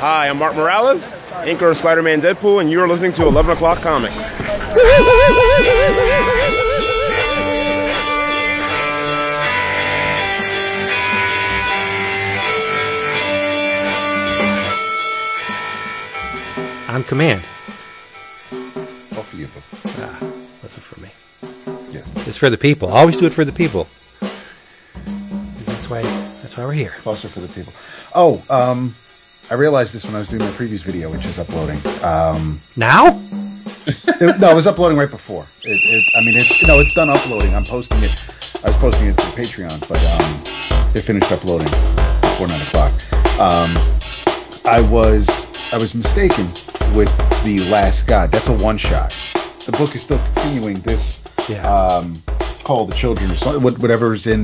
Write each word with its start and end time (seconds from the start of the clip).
Hi, 0.00 0.28
I'm 0.28 0.38
Mark 0.38 0.54
Morales, 0.56 1.16
inker 1.44 1.70
of 1.70 1.76
Spider-Man 1.76 2.22
Deadpool, 2.22 2.60
and 2.62 2.70
you 2.70 2.80
are 2.80 2.88
listening 2.88 3.12
to 3.14 3.26
11 3.26 3.50
O'Clock 3.52 3.80
Comics. 3.82 4.40
On 16.88 17.04
command. 17.04 17.42
All 18.52 19.22
for 19.22 19.36
you. 19.36 19.46
boo. 19.46 19.60
Ah, 20.00 20.18
wasn't 20.62 20.82
for 20.82 21.00
me. 21.00 21.08
Yeah. 21.92 22.00
It's 22.26 22.36
for 22.36 22.50
the 22.50 22.58
people. 22.58 22.88
Always 22.88 23.16
do 23.16 23.26
it 23.26 23.32
for 23.32 23.44
the 23.44 23.52
people. 23.52 23.86
'Cause 24.20 25.66
that's 25.66 25.88
why. 25.88 26.02
That's 26.42 26.56
why 26.56 26.64
we're 26.64 26.72
here. 26.72 26.94
Closer 27.02 27.28
for 27.28 27.38
the 27.40 27.46
people. 27.48 27.72
Oh, 28.12 28.42
um, 28.50 28.96
I 29.50 29.54
realized 29.54 29.92
this 29.92 30.04
when 30.04 30.14
I 30.14 30.18
was 30.20 30.28
doing 30.28 30.42
my 30.42 30.50
previous 30.52 30.82
video, 30.82 31.10
which 31.10 31.24
is 31.26 31.38
uploading. 31.38 31.80
Um, 32.04 32.60
Now? 32.76 33.20
it- 33.86 34.38
no, 34.38 34.50
it 34.50 34.54
was 34.54 34.66
uploading 34.66 34.96
right 34.98 35.10
before. 35.10 35.46
It, 35.64 35.84
it, 35.84 36.04
I 36.16 36.20
mean, 36.20 36.36
it's 36.36 36.62
no, 36.62 36.78
it's 36.78 36.94
done 36.94 37.10
uploading. 37.10 37.54
I'm 37.54 37.64
posting 37.64 37.98
it. 38.02 38.14
I 38.62 38.68
was 38.68 38.76
posting 38.76 39.06
it 39.08 39.16
to 39.16 39.24
Patreon, 39.24 39.80
but 39.88 39.98
um, 40.20 40.94
it 40.94 41.02
finished 41.02 41.32
uploading 41.32 41.68
before 42.20 42.46
nine 42.46 42.60
o'clock. 42.60 42.92
Um, 43.40 43.70
I 44.64 44.80
was 44.80 45.28
I 45.72 45.78
was 45.78 45.94
mistaken 45.94 46.46
with 46.94 47.08
the 47.44 47.60
Last 47.70 48.06
God. 48.06 48.30
That's 48.30 48.48
a 48.48 48.52
one 48.52 48.76
shot. 48.78 49.12
The 49.66 49.72
book 49.72 49.94
is 49.94 50.02
still 50.02 50.18
continuing. 50.26 50.80
This 50.82 51.20
Yeah. 51.48 51.66
um, 51.68 52.22
Call 52.64 52.86
the 52.86 52.94
Children 52.94 53.30
or 53.30 53.36
something, 53.36 53.62
what- 53.62 53.78
whatever's 53.78 54.26
in 54.26 54.42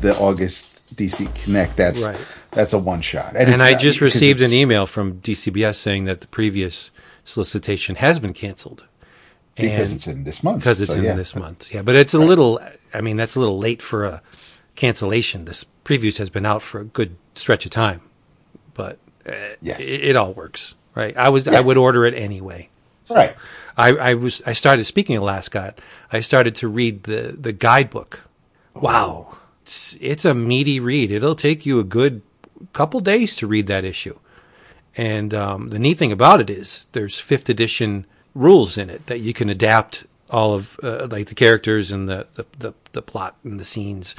the 0.00 0.16
August 0.18 0.82
DC 0.94 1.26
Connect. 1.34 1.76
That's 1.76 2.02
Right. 2.02 2.16
That's 2.56 2.72
a 2.72 2.78
one 2.78 3.00
shot. 3.02 3.36
and 3.36 3.48
it's 3.52 3.62
I 3.62 3.72
not- 3.72 3.80
just 3.80 4.00
received 4.00 4.40
an 4.40 4.52
email 4.52 4.86
from 4.86 5.20
DCBS 5.20 5.76
saying 5.76 6.06
that 6.06 6.20
the 6.22 6.26
previous 6.26 6.90
solicitation 7.24 7.94
has 7.96 8.18
been 8.18 8.32
canceled. 8.34 8.84
because 9.54 9.92
it's 9.92 10.06
in 10.08 10.24
this 10.24 10.42
month. 10.42 10.58
because 10.58 10.80
it's 10.80 10.92
So, 10.92 10.98
in 10.98 11.04
yeah. 11.04 11.14
this 11.14 11.36
month. 11.36 11.72
Yeah, 11.72 11.82
but 11.82 11.94
it's 11.94 12.12
a 12.14 12.18
little. 12.18 12.58
I 12.92 13.00
mean, 13.00 13.16
that's 13.16 13.36
a 13.36 13.40
little 13.40 13.58
late 13.58 13.80
for 13.82 14.04
a 14.04 14.22
cancellation. 14.74 15.44
This 15.44 15.64
previews 15.84 16.16
has 16.18 16.30
been 16.30 16.44
out 16.46 16.62
for 16.62 16.80
a 16.80 16.84
good 16.84 17.16
stretch 17.34 17.64
of 17.64 17.70
time, 17.70 18.00
but 18.74 18.98
uh, 19.28 19.32
Yes. 19.62 19.80
it, 19.80 20.04
it 20.10 20.16
all 20.16 20.32
works, 20.34 20.74
right? 20.94 21.16
I 21.16 21.28
was 21.30 21.46
I 21.48 21.60
would 21.60 21.76
order 21.76 22.04
it 22.06 22.14
anyway. 22.14 22.68
Right. 23.08 23.36
I, 23.76 23.90
I 23.90 24.14
was 24.14 24.42
I 24.46 24.52
started 24.52 24.84
speaking 24.84 25.16
of 25.16 25.22
Last 25.22 25.50
God. 25.50 25.80
I 26.12 26.20
started 26.20 26.54
to 26.56 26.68
read 26.68 27.04
the 27.04 27.36
the 27.38 27.52
guidebook. 27.52 28.22
Wow, 28.74 29.36
it's, 29.62 29.96
it's 30.00 30.24
a 30.24 30.34
meaty 30.34 30.80
read. 30.80 31.10
It'll 31.12 31.34
take 31.36 31.64
you 31.64 31.78
a 31.80 31.84
good 31.84 32.20
couple 32.72 33.00
days 33.00 33.36
to 33.36 33.46
read 33.46 33.66
that 33.66 33.84
issue. 33.84 34.18
And 34.96 35.34
um, 35.34 35.70
the 35.70 35.78
neat 35.78 35.98
thing 35.98 36.12
about 36.12 36.40
it 36.40 36.50
is 36.50 36.86
there's 36.92 37.18
fifth 37.18 37.48
edition 37.48 38.06
rules 38.34 38.78
in 38.78 38.90
it 38.90 39.06
that 39.06 39.20
you 39.20 39.32
can 39.32 39.48
adapt 39.48 40.06
all 40.30 40.54
of 40.54 40.78
uh, 40.82 41.06
like 41.10 41.28
the 41.28 41.34
characters 41.34 41.92
and 41.92 42.08
the, 42.08 42.26
the, 42.34 42.46
the, 42.58 42.74
the 42.92 43.02
plot 43.02 43.36
and 43.44 43.60
the 43.60 43.64
scenes 43.64 44.16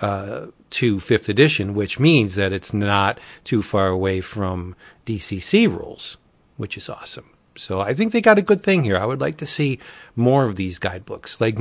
uh, 0.00 0.46
to 0.70 1.00
fifth 1.00 1.28
edition, 1.28 1.74
which 1.74 1.98
means 1.98 2.34
that 2.34 2.52
it's 2.52 2.74
not 2.74 3.18
too 3.44 3.62
far 3.62 3.88
away 3.88 4.20
from 4.20 4.74
DCC 5.06 5.68
rules, 5.68 6.16
which 6.56 6.76
is 6.76 6.88
awesome. 6.88 7.30
So 7.56 7.80
I 7.80 7.94
think 7.94 8.12
they 8.12 8.20
got 8.20 8.38
a 8.38 8.42
good 8.42 8.62
thing 8.62 8.84
here. 8.84 8.98
I 8.98 9.06
would 9.06 9.20
like 9.20 9.38
to 9.38 9.46
see 9.46 9.78
more 10.14 10.44
of 10.44 10.56
these 10.56 10.78
guidebooks. 10.78 11.40
Like 11.40 11.56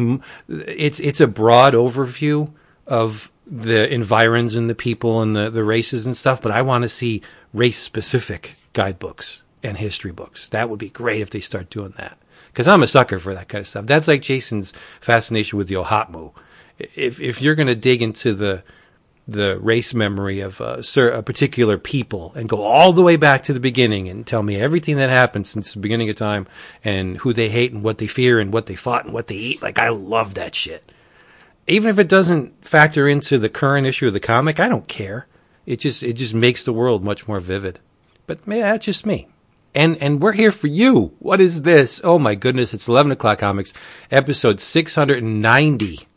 it's 0.50 1.00
it's 1.00 1.22
a 1.22 1.28
broad 1.28 1.74
overview 1.74 2.52
of 2.86 3.32
the 3.48 3.92
environs 3.94 4.56
and 4.56 4.70
the 4.70 4.76
people 4.76 5.22
and 5.22 5.36
the, 5.36 5.50
the 5.50 5.64
races 5.64 6.06
and 6.06 6.18
stuff, 6.18 6.42
but 6.42 6.52
I 6.52 6.62
want 6.62 6.84
to 6.84 6.90
see 6.90 7.22
race 7.54 7.78
specific 7.78 8.54
guidebooks 8.74 9.44
and 9.64 9.78
history 9.78 10.12
books. 10.12 10.50
That 10.50 10.70
would 10.70 10.80
be 10.80 10.90
great 10.90 11.22
if 11.22 11.30
they 11.30 11.40
start 11.40 11.70
doing 11.70 11.94
that. 11.98 12.18
Because 12.48 12.68
I'm 12.68 12.84
a 12.84 12.88
sucker 12.88 13.20
for 13.20 13.34
that 13.34 13.50
kind 13.50 13.62
of 13.62 13.68
stuff. 13.68 13.86
That's 13.86 14.08
like 14.08 14.22
Jason's 14.22 14.72
fascination 15.02 15.58
with 15.58 15.68
the 15.68 15.76
Ohatmu. 15.76 16.34
If 16.78 17.20
if 17.20 17.42
you're 17.42 17.56
going 17.56 17.68
to 17.68 17.76
dig 17.76 18.02
into 18.02 18.34
the 18.34 18.64
the 19.28 19.58
race 19.60 19.94
memory 19.94 20.40
of 20.40 20.62
uh, 20.62 20.82
a, 20.96 21.02
a 21.02 21.24
particular 21.24 21.78
people 21.78 22.32
and 22.36 22.48
go 22.48 22.62
all 22.62 22.94
the 22.94 23.02
way 23.02 23.16
back 23.16 23.44
to 23.44 23.54
the 23.54 23.60
beginning 23.60 24.08
and 24.08 24.26
tell 24.26 24.44
me 24.44 24.56
everything 24.56 24.98
that 24.98 25.10
happened 25.10 25.48
since 25.48 25.74
the 25.74 25.80
beginning 25.80 26.10
of 26.10 26.16
time 26.16 26.46
and 26.84 27.18
who 27.18 27.34
they 27.34 27.50
hate 27.50 27.72
and 27.72 27.82
what 27.82 27.98
they 27.98 28.08
fear 28.08 28.40
and 28.40 28.54
what 28.54 28.68
they 28.68 28.76
fought 28.76 29.06
and 29.06 29.14
what 29.14 29.28
they 29.28 29.36
eat. 29.36 29.62
Like 29.62 29.80
I 29.80 29.90
love 29.90 30.36
that 30.36 30.54
shit. 30.54 30.92
Even 31.68 31.90
if 31.90 32.00
it 32.00 32.10
doesn't 32.10 32.66
factor 32.66 33.08
into 33.08 33.38
the 33.38 33.50
current 33.50 33.88
issue 33.88 34.08
of 34.08 34.14
the 34.14 34.20
comic, 34.20 34.60
I 34.60 34.68
don't 34.68 34.88
care. 34.88 35.28
It 35.66 35.80
just 35.80 36.04
it 36.04 36.14
just 36.14 36.34
makes 36.34 36.64
the 36.64 36.74
world 36.74 37.04
much 37.04 37.28
more 37.28 37.40
vivid. 37.40 37.80
But 38.28 38.46
man, 38.48 38.62
that's 38.62 38.86
just 38.86 39.06
me. 39.06 39.28
And 39.74 39.98
and 39.98 40.22
we're 40.22 40.34
here 40.34 40.52
for 40.52 40.68
you. 40.68 41.16
What 41.20 41.42
is 41.42 41.64
this? 41.64 42.02
Oh 42.04 42.20
my 42.20 42.36
goodness! 42.36 42.74
It's 42.74 42.88
eleven 42.88 43.12
o'clock 43.12 43.40
comics, 43.40 43.74
episode 44.12 44.60
six 44.60 44.94
hundred 44.96 45.24
and 45.24 45.42
ninety 45.42 46.08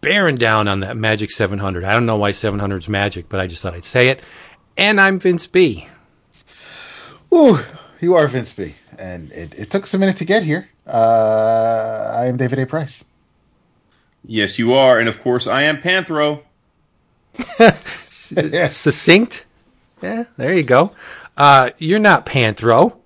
bearing 0.00 0.36
down 0.36 0.68
on 0.68 0.80
that 0.80 0.96
magic 0.96 1.30
700. 1.30 1.84
I 1.84 1.92
don't 1.92 2.06
know 2.06 2.16
why 2.16 2.32
700 2.32 2.78
is 2.78 2.88
magic, 2.88 3.28
but 3.28 3.40
I 3.40 3.46
just 3.46 3.62
thought 3.62 3.74
I'd 3.74 3.84
say 3.84 4.08
it. 4.08 4.20
And 4.76 5.00
I'm 5.00 5.18
Vince 5.18 5.46
B. 5.46 5.86
Ooh, 7.34 7.58
you 8.00 8.14
are 8.14 8.26
Vince 8.26 8.52
B. 8.52 8.74
And 8.98 9.30
it, 9.32 9.54
it 9.58 9.70
took 9.70 9.84
us 9.84 9.94
a 9.94 9.98
minute 9.98 10.18
to 10.18 10.24
get 10.24 10.42
here. 10.42 10.68
Uh, 10.86 12.14
I 12.16 12.26
am 12.26 12.36
David 12.36 12.58
A. 12.58 12.66
Price. 12.66 13.04
Yes, 14.24 14.58
you 14.58 14.74
are, 14.74 14.98
and 14.98 15.08
of 15.08 15.20
course 15.22 15.46
I 15.46 15.62
am 15.62 15.78
Panthro. 15.78 16.42
Succinct. 18.68 19.46
Yeah, 20.02 20.24
there 20.36 20.52
you 20.52 20.62
go. 20.62 20.92
Uh, 21.36 21.70
you're 21.78 21.98
not 21.98 22.26
Panthro. 22.26 22.96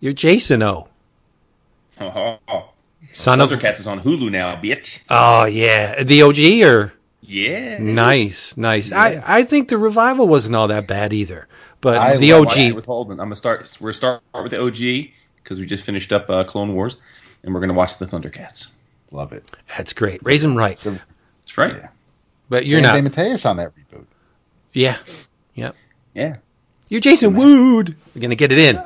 You're 0.00 0.12
Jason 0.12 0.62
O. 0.62 0.88
Oh, 2.00 2.38
Son 3.12 3.40
of. 3.40 3.50
Thundercats 3.50 3.80
is 3.80 3.86
on 3.86 4.00
Hulu 4.00 4.30
now, 4.30 4.56
bitch. 4.56 5.00
Oh, 5.08 5.44
yeah. 5.44 6.02
The 6.02 6.22
OG 6.22 6.38
or. 6.66 6.92
Yeah. 7.20 7.78
Nice, 7.78 8.56
nice. 8.56 8.90
I, 8.92 9.22
I 9.24 9.44
think 9.44 9.68
the 9.68 9.78
revival 9.78 10.26
wasn't 10.26 10.56
all 10.56 10.68
that 10.68 10.88
bad 10.88 11.12
either. 11.12 11.46
But 11.80 11.98
I 11.98 12.16
the 12.16 12.32
love 12.32 12.46
Watch 12.46 12.56
it 12.58 12.70
OG. 12.70 12.76
with 12.76 12.84
Holden. 12.84 13.20
I'm 13.20 13.26
gonna 13.26 13.36
start. 13.36 13.76
We're 13.80 13.92
start 13.92 14.22
with 14.34 14.50
the 14.50 14.60
OG 14.60 15.10
because 15.42 15.58
we 15.58 15.66
just 15.66 15.84
finished 15.84 16.12
up 16.12 16.30
uh, 16.30 16.44
Clone 16.44 16.74
Wars, 16.74 16.96
and 17.42 17.52
we're 17.52 17.60
gonna 17.60 17.74
watch 17.74 17.98
the 17.98 18.06
Thundercats. 18.06 18.70
Love 19.12 19.32
it. 19.32 19.48
That's 19.76 19.92
great. 19.92 20.24
Raise 20.24 20.42
him 20.42 20.56
right. 20.56 20.78
That's 20.78 21.58
right. 21.58 21.74
Yeah. 21.74 21.88
But 22.48 22.66
you're 22.66 22.78
and 22.78 22.86
not. 22.86 23.02
Mateus 23.04 23.46
on 23.46 23.58
that 23.58 23.72
reboot. 23.76 24.06
Yeah. 24.72 24.96
Yep. 25.54 25.76
Yeah. 26.14 26.36
You're 26.88 27.00
Jason 27.00 27.34
Wood. 27.34 27.94
We're 28.14 28.20
going 28.20 28.30
to 28.30 28.36
get 28.36 28.52
it 28.52 28.58
in 28.58 28.82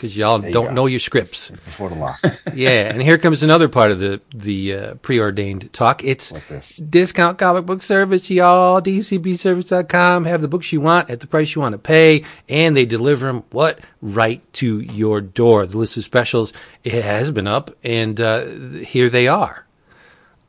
because 0.00 0.16
y'all 0.16 0.38
don't 0.38 0.72
know 0.72 0.86
your 0.86 0.98
scripts. 0.98 1.50
Before 1.50 1.90
the 1.90 1.94
law. 1.96 2.16
Yeah, 2.52 2.90
and 2.90 3.00
here 3.00 3.16
comes 3.16 3.44
another 3.44 3.68
part 3.68 3.92
of 3.92 4.00
the 4.00 4.20
the 4.34 4.74
uh, 4.74 4.94
preordained 4.96 5.72
talk. 5.72 6.02
It's 6.02 6.32
Like 6.32 6.64
discount 6.90 7.38
comic 7.38 7.64
book 7.64 7.80
service, 7.80 8.28
y'all. 8.28 8.80
DCBService.com. 8.82 10.24
Have 10.24 10.42
the 10.42 10.48
books 10.48 10.72
you 10.72 10.80
want 10.80 11.10
at 11.10 11.20
the 11.20 11.28
price 11.28 11.54
you 11.54 11.60
want 11.60 11.74
to 11.74 11.78
pay, 11.78 12.24
and 12.48 12.76
they 12.76 12.86
deliver 12.86 13.28
them 13.28 13.44
what 13.50 13.78
right 14.02 14.42
to 14.54 14.80
your 14.80 15.20
door. 15.20 15.64
The 15.64 15.78
list 15.78 15.96
of 15.96 16.04
specials 16.04 16.52
it 16.82 17.04
has 17.04 17.30
been 17.30 17.46
up, 17.46 17.70
and 17.84 18.20
uh, 18.20 18.46
here 18.46 19.08
they 19.08 19.28
are 19.28 19.66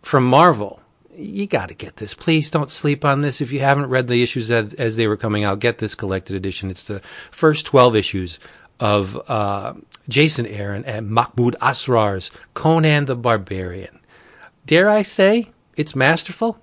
from 0.02 0.26
Marvel. 0.26 0.80
You 1.14 1.46
got 1.46 1.68
to 1.68 1.76
get 1.76 1.98
this. 1.98 2.14
Please 2.16 2.50
don't 2.50 2.72
sleep 2.72 3.06
on 3.06 3.22
this. 3.22 3.42
If 3.42 3.52
you 3.52 3.60
haven't 3.60 3.90
read 3.90 4.08
the 4.08 4.24
issues 4.24 4.50
as, 4.50 4.74
as 4.76 4.96
they 4.96 5.08
were 5.08 5.18
coming 5.18 5.44
out, 5.44 5.60
get 5.60 5.78
this 5.78 5.94
collected 5.94 6.36
edition. 6.36 6.72
It's 6.72 6.88
the 6.88 7.02
first 7.30 7.66
12 7.68 7.96
issues 7.96 8.40
of 8.82 9.30
uh, 9.30 9.76
Jason 10.10 10.46
Aaron 10.46 10.84
and 10.84 11.10
Mahmoud 11.10 11.56
Asrar's 11.62 12.32
Conan 12.54 13.06
the 13.06 13.16
Barbarian. 13.16 14.00
Dare 14.66 14.90
I 14.90 15.04
say, 15.04 15.52
it's 15.78 15.96
masterful? 15.96 16.60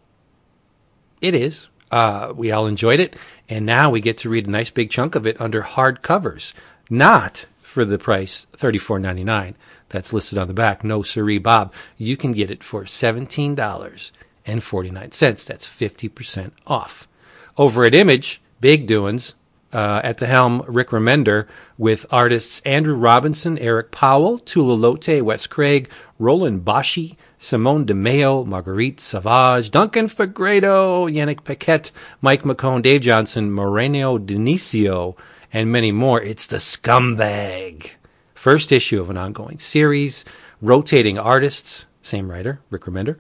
It 1.23 1.35
is. 1.35 1.69
Uh, 1.91 2.35
we 2.37 2.51
all 2.51 2.67
enjoyed 2.67 3.01
it, 3.01 3.17
and 3.49 3.65
now 3.65 3.91
we 3.91 4.01
get 4.03 4.19
to 4.19 4.29
read 4.29 4.47
a 4.47 4.51
nice 4.51 4.71
big 4.71 4.91
chunk 4.91 5.15
of 5.15 5.27
it 5.27 5.41
under 5.41 5.63
hard 5.63 6.03
covers, 6.03 6.53
not 6.91 7.47
for 7.63 7.85
the 7.85 7.99
price 7.99 8.47
thirty 8.51 8.79
four 8.79 8.99
ninety 8.99 9.25
nine 9.25 9.55
that's 9.89 10.13
listed 10.13 10.37
on 10.37 10.49
the 10.49 10.55
back. 10.55 10.85
No, 10.85 11.03
siree, 11.03 11.39
Bob. 11.39 11.73
You 11.97 12.17
can 12.17 12.33
get 12.33 12.51
it 12.51 12.63
for 12.63 12.85
seventeen 12.85 13.55
dollars 13.55 14.13
and 14.45 14.63
forty 14.63 14.91
nine 14.91 15.13
cents. 15.13 15.45
That's 15.45 15.67
fifty 15.67 16.09
percent 16.09 16.53
off. 16.67 17.09
Over 17.57 17.85
at 17.85 17.95
Image, 17.95 18.43
big 18.61 18.87
doings. 18.87 19.35
Uh, 19.71 20.01
at 20.03 20.17
the 20.17 20.27
helm, 20.27 20.65
Rick 20.67 20.89
Remender, 20.89 21.47
with 21.77 22.07
artists 22.11 22.63
Andrew 22.65 22.95
Robinson, 22.95 23.59
Eric 23.59 23.91
Powell, 23.91 24.39
Tula 24.39 24.75
Lotay, 24.75 25.21
Wes 25.21 25.47
Craig, 25.47 25.91
Roland 26.19 26.65
Boschi, 26.65 27.17
Simone 27.37 27.85
Di 27.85 27.93
Meo, 27.93 28.45
Marguerite 28.45 28.99
Sauvage, 28.99 29.71
Duncan 29.71 30.09
Fegredo, 30.09 31.07
Yannick 31.07 31.45
Paquette, 31.45 31.93
Mike 32.23 32.45
McKone, 32.45 32.81
Dave 32.81 33.03
Johnson, 33.03 33.53
Moreno 33.53 34.19
Dinisio, 34.19 35.17
and 35.53 35.71
many 35.71 35.93
more. 35.93 36.21
It's 36.21 36.47
the 36.47 36.57
Scumbag. 36.57 37.91
First 38.35 38.73
issue 38.73 39.01
of 39.01 39.11
an 39.11 39.17
ongoing 39.19 39.59
series, 39.59 40.25
rotating 40.63 41.19
artists, 41.19 41.87
same 42.01 42.31
writer, 42.31 42.61
Rick 42.71 42.83
Remender, 42.83 43.19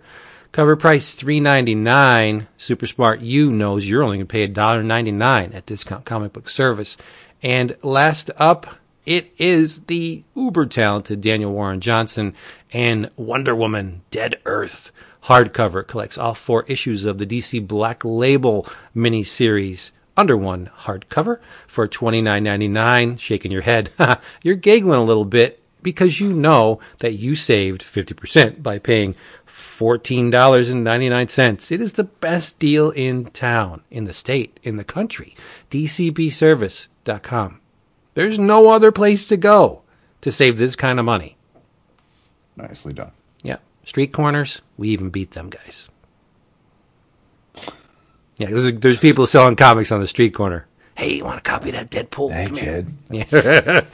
Cover 0.51 0.77
price 0.77 1.15
three 1.15 1.41
ninety 1.41 1.75
nine. 1.75 2.49
Super 2.57 2.87
Smart 2.87 3.21
U 3.21 3.53
knows 3.53 3.87
you're 3.87 4.03
only 4.03 4.17
going 4.17 4.27
to 4.27 4.33
pay 4.33 4.49
$1.99 4.49 5.55
at 5.55 5.67
Discount 5.67 6.05
Comic 6.05 6.33
Book 6.33 6.49
Service. 6.49 6.97
And 7.43 7.77
last 7.83 8.31
up, 8.39 8.67
it 9.05 9.33
is 9.37 9.83
the 9.83 10.25
uber 10.35 10.67
talented 10.67 11.21
Daniel 11.21 11.53
Warren 11.53 11.81
Johnson 11.81 12.35
and 12.73 13.11
Wonder 13.17 13.55
Woman 13.55 14.03
Dead 14.11 14.41
Earth 14.47 14.91
hardcover. 15.25 15.87
Collects 15.87 16.19
all 16.19 16.35
four 16.35 16.65
issues 16.65 17.05
of 17.05 17.19
the 17.19 17.27
DC 17.27 17.67
Black 17.67 18.05
Label 18.05 18.67
miniseries 18.97 19.91
under 20.17 20.37
one 20.37 20.71
hardcover 20.79 21.41
for 21.67 21.87
twenty 21.87 22.23
nine 22.23 22.43
ninety 22.43 22.69
nine. 22.69 23.19
Shaking 23.19 23.53
your 23.53 23.63
head, 23.63 23.91
you're 24.43 24.57
giggling 24.57 24.99
a 24.99 25.05
little 25.05 25.27
bit 25.27 25.63
because 25.93 26.21
you 26.21 26.33
know 26.33 26.81
that 26.99 27.15
you 27.15 27.35
saved 27.35 27.83
fifty 27.83 28.13
percent 28.13 28.63
by 28.63 28.79
paying 28.79 29.15
fourteen 29.47 30.29
dollars 30.29 30.69
and 30.69 30.85
ninety 30.85 31.09
nine 31.09 31.29
cents. 31.29 31.73
It 31.73 31.81
is 31.81 31.95
the 31.95 32.05
best 32.05 32.59
deal 32.59 32.91
in 32.91 33.25
town, 33.27 33.83
in 33.91 34.05
the 34.05 34.13
state, 34.13 34.61
in 34.63 34.77
the 34.77 34.85
country. 34.85 35.35
DCBService.com. 35.71 37.61
There's 38.15 38.39
no 38.39 38.69
other 38.69 38.93
place 38.93 39.29
to 39.29 39.37
go 39.37 39.83
to 40.21 40.31
save 40.31 40.59
this 40.59 40.77
kind 40.77 40.99
of 40.99 41.05
money. 41.07 41.37
Nicely 42.57 42.93
done. 42.93 43.13
Yeah, 43.43 43.59
street 43.85 44.13
corners, 44.13 44.61
we 44.77 44.91
even 44.91 45.09
beat 45.09 45.31
them 45.31 45.49
guys. 45.49 45.89
Yeah, 48.37 48.49
there's, 48.51 48.75
there's 48.75 48.99
people 48.99 49.27
selling 49.27 49.57
comics 49.57 49.91
on 49.91 50.01
the 50.01 50.07
street 50.07 50.35
corner. 50.35 50.67
Hey, 50.97 51.17
you 51.17 51.25
want 51.25 51.43
to 51.43 51.49
copy 51.49 51.71
that 51.71 51.91
Deadpool? 51.91 52.31
Hey, 52.31 52.51
kid. 52.51 52.93
Yeah. 53.11 53.85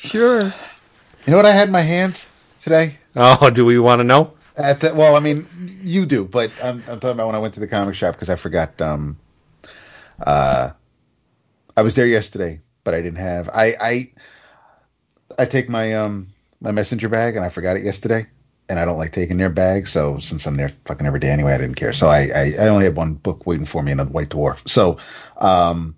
Sure. 0.00 0.42
You 0.42 1.30
know 1.30 1.36
what 1.36 1.46
I 1.46 1.52
had 1.52 1.68
in 1.68 1.72
my 1.72 1.82
hands 1.82 2.28
today? 2.58 2.98
Oh, 3.14 3.50
do 3.50 3.64
we 3.64 3.78
want 3.78 4.00
to 4.00 4.04
know? 4.04 4.34
At 4.56 4.80
the, 4.80 4.94
well, 4.94 5.16
I 5.16 5.20
mean, 5.20 5.46
you 5.82 6.06
do, 6.06 6.24
but 6.24 6.50
I'm, 6.62 6.82
I'm 6.88 7.00
talking 7.00 7.10
about 7.10 7.26
when 7.26 7.36
I 7.36 7.38
went 7.38 7.54
to 7.54 7.60
the 7.60 7.68
comic 7.68 7.94
shop 7.94 8.14
because 8.14 8.28
I 8.28 8.36
forgot. 8.36 8.80
Um, 8.80 9.18
uh, 10.24 10.70
I 11.76 11.82
was 11.82 11.94
there 11.94 12.06
yesterday, 12.06 12.60
but 12.84 12.94
I 12.94 13.00
didn't 13.00 13.18
have. 13.18 13.48
I 13.48 13.74
I 13.80 14.12
I 15.38 15.44
take 15.46 15.68
my 15.68 15.94
um 15.94 16.28
my 16.60 16.72
messenger 16.72 17.08
bag 17.08 17.36
and 17.36 17.44
I 17.44 17.48
forgot 17.48 17.76
it 17.76 17.84
yesterday, 17.84 18.26
and 18.68 18.78
I 18.78 18.84
don't 18.84 18.98
like 18.98 19.12
taking 19.12 19.38
their 19.38 19.50
bags. 19.50 19.90
So 19.90 20.18
since 20.18 20.46
I'm 20.46 20.56
there 20.56 20.70
fucking 20.84 21.06
every 21.06 21.20
day 21.20 21.30
anyway, 21.30 21.54
I 21.54 21.58
didn't 21.58 21.76
care. 21.76 21.92
So 21.92 22.08
I 22.08 22.30
I, 22.34 22.54
I 22.60 22.68
only 22.68 22.84
had 22.84 22.96
one 22.96 23.14
book 23.14 23.46
waiting 23.46 23.66
for 23.66 23.82
me, 23.82 23.92
another 23.92 24.10
White 24.10 24.30
Dwarf. 24.30 24.68
So 24.68 24.98
um, 25.38 25.96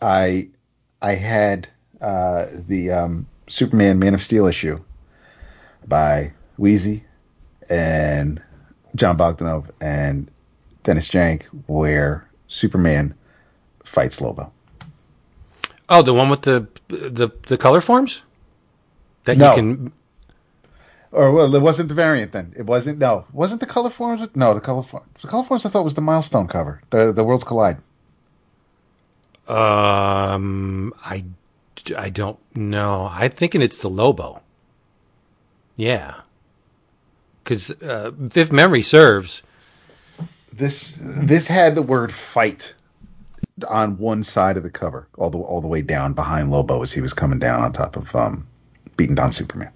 I 0.00 0.48
I 1.02 1.14
had 1.14 1.68
uh 2.00 2.46
the 2.68 2.90
um 2.90 3.26
Superman 3.48 3.98
Man 3.98 4.14
of 4.14 4.22
Steel 4.22 4.46
issue 4.46 4.80
by 5.86 6.32
Weezie 6.58 7.02
and 7.70 8.42
Jon 8.94 9.16
Bogdanove 9.16 9.70
and 9.80 10.30
Dennis 10.82 11.08
Janke, 11.08 11.42
where 11.66 12.28
Superman 12.48 13.14
fights 13.84 14.20
Lobo. 14.20 14.52
Oh, 15.88 16.02
the 16.02 16.14
one 16.14 16.28
with 16.28 16.42
the 16.42 16.66
the 16.88 17.30
the 17.46 17.56
color 17.56 17.80
forms 17.80 18.22
that 19.24 19.36
No. 19.38 19.50
you 19.50 19.56
can. 19.56 19.92
Or 21.12 21.32
well, 21.32 21.54
it 21.54 21.62
wasn't 21.62 21.88
the 21.88 21.94
variant 21.94 22.32
then. 22.32 22.52
It 22.56 22.66
wasn't. 22.66 22.98
No, 22.98 23.24
wasn't 23.32 23.60
the 23.60 23.66
color 23.66 23.90
forms? 23.90 24.28
No, 24.34 24.52
the 24.54 24.60
color 24.60 24.82
forms. 24.82 25.06
The 25.22 25.28
color 25.28 25.44
forms. 25.44 25.64
I 25.64 25.68
thought 25.70 25.84
was 25.84 25.94
the 25.94 26.00
milestone 26.00 26.48
cover. 26.48 26.82
The 26.90 27.12
the 27.12 27.24
Worlds 27.24 27.44
Collide. 27.44 27.78
Um, 29.48 30.92
I 31.04 31.24
I 31.96 32.10
don't 32.10 32.38
know. 32.56 33.08
I'm 33.12 33.30
thinking 33.30 33.62
it's 33.62 33.80
the 33.82 33.90
Lobo. 33.90 34.40
Yeah, 35.76 36.20
because 37.44 37.70
uh, 37.82 38.12
if 38.34 38.50
memory 38.50 38.82
serves, 38.82 39.42
This 40.52 40.98
this 41.02 41.46
had 41.46 41.74
the 41.74 41.82
word 41.82 42.12
fight 42.12 42.74
on 43.68 43.98
one 43.98 44.22
side 44.24 44.56
of 44.56 44.62
the 44.62 44.70
cover, 44.70 45.06
all 45.18 45.28
the 45.30 45.38
all 45.38 45.60
the 45.60 45.68
way 45.68 45.82
down 45.82 46.14
behind 46.14 46.50
Lobo 46.50 46.82
as 46.82 46.92
he 46.92 47.00
was 47.02 47.12
coming 47.12 47.38
down 47.38 47.60
on 47.62 47.72
top 47.72 47.96
of 47.96 48.14
um, 48.16 48.46
beating 48.96 49.14
down 49.14 49.32
Superman. 49.32 49.70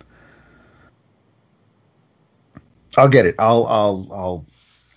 I'll 2.97 3.08
get 3.08 3.26
it. 3.26 3.35
I'll 3.38 3.67
I'll 3.67 4.08
I'll 4.12 4.47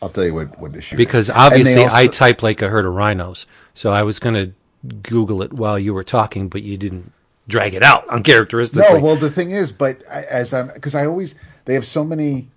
I'll 0.01 0.09
tell 0.09 0.25
you 0.25 0.33
what 0.33 0.57
what 0.59 0.75
issue. 0.75 0.95
because 0.97 1.29
obviously 1.29 1.83
also- 1.83 1.95
I 1.95 2.07
type 2.07 2.41
like 2.43 2.61
a 2.61 2.69
herd 2.69 2.85
of 2.85 2.93
rhinos, 2.93 3.45
so 3.73 3.91
I 3.91 4.03
was 4.03 4.19
going 4.19 4.35
to 4.35 4.53
Google 5.01 5.41
it 5.43 5.53
while 5.53 5.79
you 5.79 5.93
were 5.93 6.03
talking, 6.03 6.49
but 6.49 6.63
you 6.63 6.77
didn't 6.77 7.11
drag 7.47 7.73
it 7.73 7.83
out 7.83 8.07
uncharacteristically. 8.09 8.99
No, 8.99 9.03
well, 9.03 9.15
the 9.15 9.29
thing 9.29 9.51
is, 9.51 9.71
but 9.71 10.01
as 10.03 10.53
I'm 10.53 10.67
because 10.67 10.95
I 10.95 11.05
always 11.05 11.35
they 11.65 11.73
have 11.75 11.85
so 11.85 12.03
many 12.03 12.47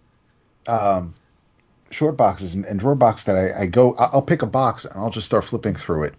um, 0.67 1.14
short 1.90 2.17
boxes 2.17 2.55
and, 2.55 2.64
and 2.64 2.81
drawer 2.81 2.94
box 2.94 3.25
that 3.25 3.37
I, 3.37 3.62
I 3.62 3.67
go. 3.67 3.94
I'll, 3.94 4.11
I'll 4.14 4.23
pick 4.23 4.43
a 4.43 4.46
box 4.46 4.84
and 4.84 4.94
I'll 4.96 5.11
just 5.11 5.26
start 5.26 5.44
flipping 5.44 5.75
through 5.75 6.05
it. 6.05 6.14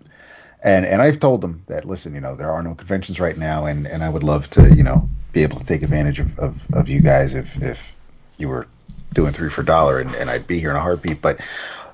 And 0.64 0.86
and 0.86 1.02
I've 1.02 1.20
told 1.20 1.42
them 1.42 1.64
that 1.68 1.86
listen, 1.86 2.16
you 2.16 2.22
know, 2.22 2.36
there 2.36 2.52
are 2.52 2.64
no 2.64 2.74
conventions 2.74 3.20
right 3.20 3.38
now, 3.38 3.66
and, 3.66 3.86
and 3.86 4.04
I 4.04 4.10
would 4.10 4.24
love 4.24 4.50
to, 4.52 4.74
you 4.74 4.84
know, 4.84 5.08
be 5.32 5.44
able 5.44 5.60
to 5.60 5.66
take 5.66 5.84
advantage 5.84 6.20
of, 6.20 6.40
of, 6.40 6.76
of 6.76 6.90
you 6.90 7.02
guys 7.02 7.36
if 7.36 7.62
if 7.62 7.94
you 8.38 8.50
were 8.50 8.68
doing 9.14 9.34
three 9.34 9.50
for 9.50 9.62
a 9.62 9.66
dollar, 9.66 10.00
and, 10.00 10.14
and 10.16 10.30
I'd 10.30 10.48
be 10.48 10.60
here 10.60 10.72
in 10.72 10.76
a 10.76 10.80
heartbeat. 10.80 11.22
But 11.22 11.42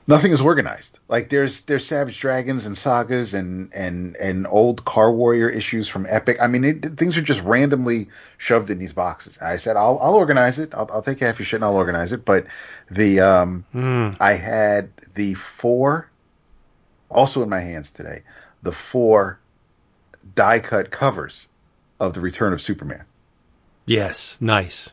nothing 0.07 0.31
is 0.31 0.41
organized. 0.41 0.99
Like 1.07 1.29
there's 1.29 1.61
there's 1.61 1.85
Savage 1.85 2.19
Dragons 2.19 2.65
and 2.65 2.77
sagas 2.77 3.33
and 3.33 3.73
and 3.73 4.15
and 4.17 4.47
old 4.47 4.85
Car 4.85 5.11
Warrior 5.11 5.49
issues 5.49 5.87
from 5.87 6.05
Epic. 6.09 6.37
I 6.41 6.47
mean, 6.47 6.63
it, 6.63 6.97
things 6.97 7.17
are 7.17 7.21
just 7.21 7.41
randomly 7.43 8.07
shoved 8.37 8.69
in 8.69 8.79
these 8.79 8.93
boxes. 8.93 9.37
I 9.39 9.57
said 9.57 9.75
I'll 9.75 9.99
I'll 9.99 10.15
organize 10.15 10.59
it. 10.59 10.73
I'll, 10.73 10.89
I'll 10.91 11.01
take 11.01 11.19
half 11.19 11.39
your 11.39 11.45
shit 11.45 11.57
and 11.57 11.65
I'll 11.65 11.75
organize 11.75 12.11
it. 12.13 12.25
But 12.25 12.47
the 12.89 13.19
um 13.21 13.65
I 14.19 14.33
had 14.33 14.89
the 15.15 15.33
four 15.35 16.09
also 17.09 17.43
in 17.43 17.49
my 17.49 17.59
hands 17.59 17.91
today. 17.91 18.23
The 18.63 18.71
four 18.71 19.39
die 20.35 20.59
cut 20.59 20.89
covers 20.89 21.47
of 21.99 22.13
the 22.13 22.21
Return 22.21 22.53
of 22.53 22.61
Superman. 22.61 23.03
yes, 23.85 24.37
nice. 24.41 24.91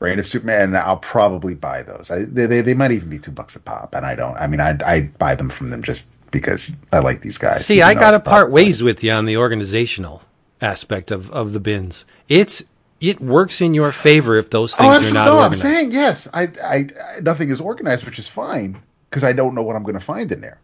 Reign 0.00 0.18
of 0.20 0.26
Superman, 0.26 0.62
and 0.70 0.78
I'll 0.78 0.98
probably 0.98 1.54
buy 1.54 1.82
those. 1.82 2.10
I, 2.10 2.24
they, 2.26 2.46
they 2.46 2.62
they 2.62 2.74
might 2.74 2.92
even 2.92 3.10
be 3.10 3.18
two 3.20 3.32
bucks 3.32 3.56
a 3.56 3.60
pop, 3.60 3.94
and 3.94 4.06
I 4.06 4.14
don't. 4.16 4.36
I 4.38 4.46
mean, 4.48 4.60
I 4.60 4.78
I 4.86 5.00
buy 5.18 5.36
them 5.36 5.50
from 5.50 5.70
them 5.70 5.82
just 5.82 6.10
because 6.32 6.76
I 6.92 7.00
like 7.00 7.22
these 7.22 7.38
guys. 7.38 7.66
See, 7.66 7.82
I 7.82 7.94
got 7.94 8.12
to 8.12 8.20
part 8.20 8.50
ways 8.52 8.82
with 8.82 9.04
you 9.04 9.12
on 9.12 9.26
the 9.26 9.36
organizational 9.38 10.22
aspect 10.60 11.10
of, 11.10 11.30
of 11.32 11.52
the 11.54 11.60
bins. 11.60 12.06
It's 12.28 12.64
it 13.00 13.20
works 13.20 13.60
in 13.62 13.74
your 13.74 13.92
favor 13.92 14.36
if 14.36 14.50
those 14.50 14.76
things 14.76 14.98
Oh, 14.98 14.98
are 15.00 15.14
not 15.14 15.26
No, 15.26 15.40
I'm 15.40 15.54
saying 15.54 15.92
yes. 15.92 16.28
I, 16.34 16.44
I, 16.64 16.76
I 16.76 17.20
nothing 17.22 17.50
is 17.50 17.60
organized, 17.60 18.06
which 18.06 18.18
is 18.18 18.28
fine 18.28 18.82
because 19.10 19.24
I 19.24 19.32
don't 19.34 19.54
know 19.54 19.62
what 19.62 19.76
I'm 19.76 19.84
going 19.84 19.98
to 19.98 20.04
find 20.04 20.32
in 20.32 20.40
there. 20.42 20.60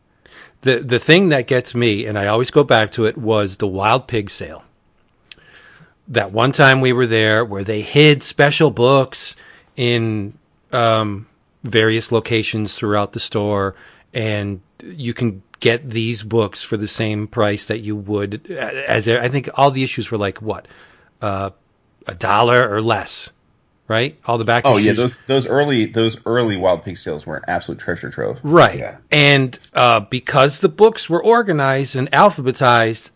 the 0.62 0.80
the 0.80 1.00
thing 1.00 1.30
that 1.30 1.46
gets 1.48 1.74
me, 1.74 2.06
and 2.06 2.18
I 2.18 2.28
always 2.28 2.50
go 2.52 2.64
back 2.64 2.92
to 2.92 3.06
it, 3.06 3.18
was 3.18 3.58
the 3.58 3.68
wild 3.68 4.08
pig 4.08 4.30
sale. 4.30 4.64
That 6.08 6.30
one 6.30 6.52
time 6.52 6.80
we 6.80 6.92
were 6.92 7.06
there, 7.06 7.44
where 7.44 7.64
they 7.64 7.80
hid 7.80 8.22
special 8.22 8.70
books 8.70 9.34
in 9.76 10.38
um, 10.72 11.26
various 11.64 12.12
locations 12.12 12.74
throughout 12.74 13.12
the 13.12 13.20
store, 13.20 13.74
and 14.14 14.60
you 14.84 15.12
can 15.12 15.42
get 15.60 15.90
these 15.90 16.22
books 16.22 16.62
for 16.62 16.76
the 16.76 16.88
same 16.88 17.26
price 17.26 17.66
that 17.66 17.78
you 17.78 17.96
would 17.96 18.50
as 18.50 19.08
I 19.08 19.28
think 19.28 19.48
all 19.54 19.70
the 19.70 19.82
issues 19.82 20.10
were 20.10 20.18
like 20.18 20.42
what 20.42 20.68
uh, 21.22 21.50
a 22.06 22.14
dollar 22.14 22.68
or 22.68 22.82
less, 22.82 23.32
right? 23.88 24.18
All 24.26 24.38
the 24.38 24.44
back 24.44 24.64
issues. 24.64 24.74
Oh 24.74 24.78
yeah, 24.78 24.92
those 24.92 25.18
those 25.26 25.46
early 25.46 25.86
those 25.86 26.18
early 26.26 26.56
Wild 26.56 26.84
Pig 26.84 26.98
sales 26.98 27.26
were 27.26 27.38
an 27.38 27.44
absolute 27.48 27.78
treasure 27.78 28.10
trove. 28.10 28.38
Right. 28.42 28.78
Yeah. 28.78 28.96
And 29.10 29.58
uh, 29.74 30.00
because 30.00 30.60
the 30.60 30.68
books 30.68 31.08
were 31.08 31.22
organized 31.22 31.96
and 31.96 32.10
alphabetized, 32.10 33.10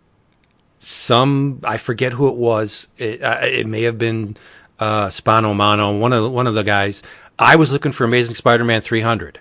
some 0.80 1.60
I 1.62 1.76
forget 1.76 2.14
who 2.14 2.28
it 2.28 2.36
was. 2.36 2.88
It, 2.96 3.22
uh, 3.22 3.38
it 3.42 3.66
may 3.66 3.82
have 3.82 3.98
been 3.98 4.36
uh, 4.80 5.10
Spano 5.10 5.54
Mano, 5.54 5.96
one 5.96 6.12
of 6.12 6.22
the, 6.24 6.30
one 6.30 6.46
of 6.46 6.54
the 6.54 6.64
guys. 6.64 7.02
I 7.38 7.56
was 7.56 7.70
looking 7.70 7.92
for 7.92 8.04
Amazing 8.04 8.34
Spider-Man 8.34 8.80
300. 8.80 9.40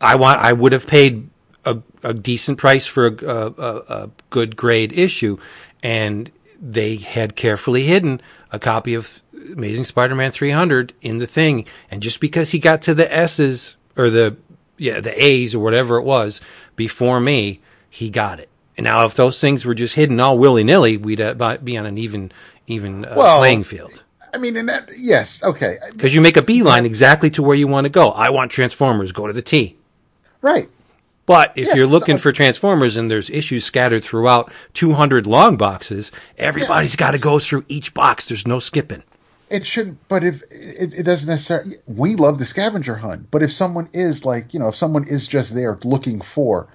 I 0.00 0.14
want. 0.14 0.40
I 0.40 0.52
would 0.52 0.72
have 0.72 0.86
paid 0.86 1.28
a, 1.64 1.78
a 2.02 2.14
decent 2.14 2.58
price 2.58 2.86
for 2.86 3.06
a, 3.06 3.12
a, 3.12 3.76
a, 3.88 4.10
good 4.30 4.56
grade 4.56 4.92
issue, 4.92 5.36
and 5.82 6.30
they 6.60 6.96
had 6.96 7.36
carefully 7.36 7.84
hidden 7.84 8.20
a 8.52 8.58
copy 8.58 8.94
of 8.94 9.20
Amazing 9.32 9.84
Spider-Man 9.84 10.30
300 10.30 10.94
in 11.02 11.18
the 11.18 11.26
thing. 11.26 11.66
And 11.90 12.02
just 12.02 12.20
because 12.20 12.52
he 12.52 12.58
got 12.58 12.82
to 12.82 12.94
the 12.94 13.12
S's 13.12 13.76
or 13.96 14.10
the 14.10 14.36
yeah 14.78 15.00
the 15.00 15.22
A's 15.22 15.54
or 15.54 15.58
whatever 15.58 15.96
it 15.96 16.04
was 16.04 16.40
before 16.76 17.20
me, 17.20 17.60
he 17.88 18.10
got 18.10 18.38
it. 18.38 18.49
And 18.80 18.86
now, 18.86 19.04
if 19.04 19.12
those 19.14 19.38
things 19.38 19.66
were 19.66 19.74
just 19.74 19.94
hidden 19.94 20.18
all 20.20 20.38
willy 20.38 20.64
nilly, 20.64 20.96
we'd 20.96 21.20
uh, 21.20 21.58
be 21.62 21.76
on 21.76 21.84
an 21.84 21.98
even 21.98 22.32
even 22.66 23.04
uh, 23.04 23.12
Well- 23.14 23.36
playing 23.38 23.64
field. 23.64 24.02
I 24.32 24.38
mean, 24.38 24.56
and 24.56 24.70
that 24.70 24.88
yes, 24.96 25.44
okay, 25.44 25.76
Because 25.92 26.14
you 26.14 26.22
make 26.22 26.38
a 26.38 26.42
beeline 26.42 26.86
exactly 26.86 27.28
to 27.30 27.42
where 27.42 27.54
you 27.56 27.68
want 27.68 27.84
to 27.84 27.90
go. 27.90 28.08
I 28.12 28.30
want 28.30 28.50
Transformers, 28.50 29.12
go 29.12 29.26
to 29.26 29.34
the 29.34 29.42
T. 29.42 29.76
right. 30.40 30.66
But 31.26 31.52
if 31.56 31.66
Yeah, 31.68 31.74
you're 31.74 31.86
looking 31.86 32.16
so- 32.16 32.22
for 32.22 32.32
Transformers 32.32 32.96
and 32.96 33.10
there's 33.10 33.28
issues 33.28 33.66
scattered 33.66 34.02
throughout 34.02 34.50
200 34.72 35.26
long 35.26 35.58
boxes, 35.58 36.10
everybody's 36.38 36.96
got 36.96 37.10
to 37.10 37.18
go 37.18 37.38
through 37.38 37.64
each 37.68 37.92
box. 37.92 38.28
There's 38.28 38.46
no 38.46 38.60
skipping. 38.60 39.02
it 39.50 39.66
shouldn't. 39.66 39.98
But 40.08 40.24
if 40.24 40.40
it, 40.50 40.94
it 41.00 41.02
doesn't 41.02 41.28
necessarily, 41.28 41.72
we 41.86 42.14
love 42.14 42.38
the 42.38 42.44
scavenger 42.46 42.94
hunt. 42.96 43.30
But 43.30 43.42
if 43.42 43.52
someone 43.52 43.90
is 43.92 44.24
like, 44.24 44.54
you 44.54 44.60
know, 44.60 44.68
if 44.68 44.76
someone 44.76 45.04
is 45.06 45.26
just 45.28 45.54
there 45.54 45.78
looking 45.84 46.20
for 46.22 46.66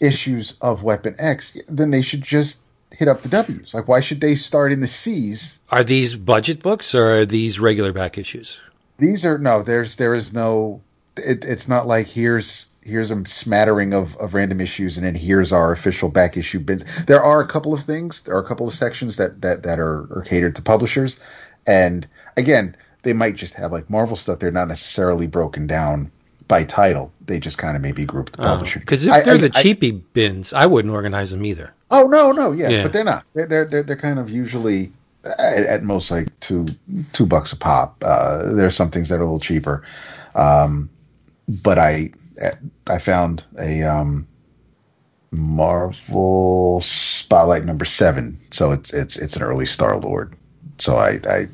issues 0.00 0.58
of 0.60 0.82
Weapon 0.82 1.14
X, 1.18 1.56
then 1.68 1.90
they 1.90 2.02
should 2.02 2.22
just 2.22 2.60
hit 2.90 3.08
up 3.08 3.22
the 3.22 3.28
W's. 3.28 3.74
Like, 3.74 3.88
why 3.88 4.00
should 4.00 4.20
they 4.20 4.34
start 4.34 4.72
in 4.72 4.80
the 4.80 4.86
C's? 4.86 5.58
Are 5.70 5.84
these 5.84 6.14
budget 6.14 6.62
books 6.62 6.94
or 6.94 7.20
are 7.20 7.26
these 7.26 7.60
regular 7.60 7.92
back 7.92 8.18
issues? 8.18 8.60
These 8.98 9.24
are 9.24 9.38
no. 9.38 9.62
There's 9.62 9.96
there 9.96 10.14
is 10.14 10.32
no. 10.32 10.80
It, 11.16 11.44
it's 11.44 11.68
not 11.68 11.86
like 11.86 12.06
here's 12.06 12.68
here's 12.84 13.10
a 13.10 13.24
smattering 13.26 13.94
of, 13.94 14.16
of 14.16 14.34
random 14.34 14.60
issues 14.60 14.96
and 14.96 15.06
then 15.06 15.14
here's 15.14 15.52
our 15.52 15.72
official 15.72 16.08
back 16.08 16.36
issue 16.36 16.58
bins. 16.58 17.04
There 17.04 17.22
are 17.22 17.40
a 17.40 17.46
couple 17.46 17.72
of 17.72 17.82
things. 17.82 18.22
There 18.22 18.34
are 18.34 18.40
a 18.42 18.46
couple 18.46 18.66
of 18.66 18.74
sections 18.74 19.16
that 19.16 19.40
that 19.42 19.62
that 19.62 19.78
are, 19.78 20.06
are 20.16 20.24
catered 20.26 20.56
to 20.56 20.62
publishers, 20.62 21.18
and 21.66 22.06
again, 22.36 22.76
they 23.02 23.12
might 23.12 23.36
just 23.36 23.54
have 23.54 23.72
like 23.72 23.90
Marvel 23.90 24.16
stuff. 24.16 24.38
They're 24.38 24.50
not 24.50 24.68
necessarily 24.68 25.26
broken 25.26 25.66
down 25.66 26.10
by 26.48 26.64
title. 26.64 27.12
They 27.26 27.38
just 27.40 27.58
kind 27.58 27.76
of 27.76 27.82
maybe 27.82 28.04
group 28.04 28.30
the 28.32 28.38
publisher. 28.38 28.80
Because 28.80 29.06
if 29.06 29.24
they're 29.24 29.34
I- 29.34 29.38
the 29.38 29.52
I- 29.54 29.62
cheapy 29.62 29.90
bins, 29.92 30.52
I 30.52 30.66
wouldn't 30.66 30.92
organize 30.92 31.30
them 31.30 31.44
either. 31.44 31.72
Oh 31.90 32.04
no, 32.04 32.32
no, 32.32 32.52
yeah, 32.52 32.68
Yeah. 32.68 32.82
but 32.82 32.92
they're 32.92 33.04
not. 33.04 33.24
They're 33.34 33.46
they're 33.46 33.64
they're, 33.66 33.82
they're 33.82 33.96
kind 33.96 34.18
of 34.18 34.30
usually 34.30 34.90
at, 35.38 35.64
at 35.64 35.82
most 35.82 36.10
like 36.10 36.28
two 36.40 36.66
two 37.12 37.26
bucks 37.26 37.52
a 37.52 37.56
pop. 37.56 37.96
Uh, 38.04 38.52
there's 38.54 38.74
some 38.76 38.90
things 38.90 39.08
that 39.08 39.16
are 39.16 39.22
a 39.22 39.24
little 39.24 39.40
cheaper, 39.40 39.82
um, 40.34 40.88
but 41.62 41.78
I 41.78 42.10
I 42.88 42.98
found 42.98 43.44
a 43.58 43.82
um, 43.82 44.26
Marvel 45.32 46.80
Spotlight 46.80 47.64
number 47.64 47.84
seven, 47.84 48.38
so 48.50 48.72
it's 48.72 48.92
it's 48.92 49.16
it's 49.16 49.36
an 49.36 49.42
early 49.42 49.66
Star 49.66 49.98
Lord. 49.98 50.34
So 50.78 50.96
I 50.96 51.20
I 51.28 51.48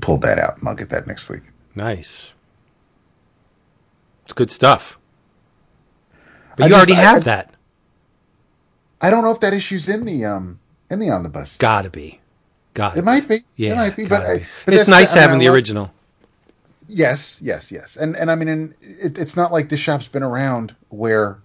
pulled 0.00 0.22
that 0.22 0.38
out, 0.38 0.58
and 0.58 0.68
I'll 0.68 0.74
get 0.74 0.90
that 0.90 1.06
next 1.06 1.28
week. 1.28 1.42
Nice. 1.74 2.32
It's 4.30 4.36
good 4.36 4.52
stuff. 4.52 4.96
But 6.54 6.62
I 6.62 6.66
you 6.66 6.70
just- 6.70 6.78
already 6.78 6.92
I- 6.92 7.02
have 7.02 7.16
I- 7.16 7.20
that. 7.20 7.54
I 9.00 9.10
don't 9.10 9.24
know 9.24 9.32
if 9.32 9.40
that 9.40 9.52
issue's 9.52 9.88
in 9.88 10.04
the 10.04 10.24
um 10.24 10.60
in 10.88 11.00
the 11.00 11.10
omnibus. 11.10 11.56
Gotta 11.56 11.90
be. 11.90 12.20
Gotta 12.74 12.98
It 13.00 13.04
might 13.04 13.26
be. 13.26 13.42
Yeah, 13.56 13.72
it 13.72 13.76
might 13.76 13.96
be. 13.96 14.04
But, 14.06 14.38
be. 14.38 14.44
but 14.66 14.74
it's 14.74 14.86
nice 14.86 15.12
mean, 15.14 15.22
having 15.22 15.36
I 15.36 15.38
the 15.40 15.46
love- 15.46 15.54
original. 15.56 15.92
Yes, 16.86 17.38
yes, 17.40 17.72
yes. 17.72 17.96
And 17.96 18.16
and 18.16 18.30
I 18.30 18.36
mean, 18.36 18.46
and 18.46 18.74
it, 18.82 19.18
it's 19.18 19.36
not 19.36 19.50
like 19.50 19.68
this 19.68 19.80
shop's 19.80 20.06
been 20.06 20.22
around 20.22 20.76
where 20.90 21.38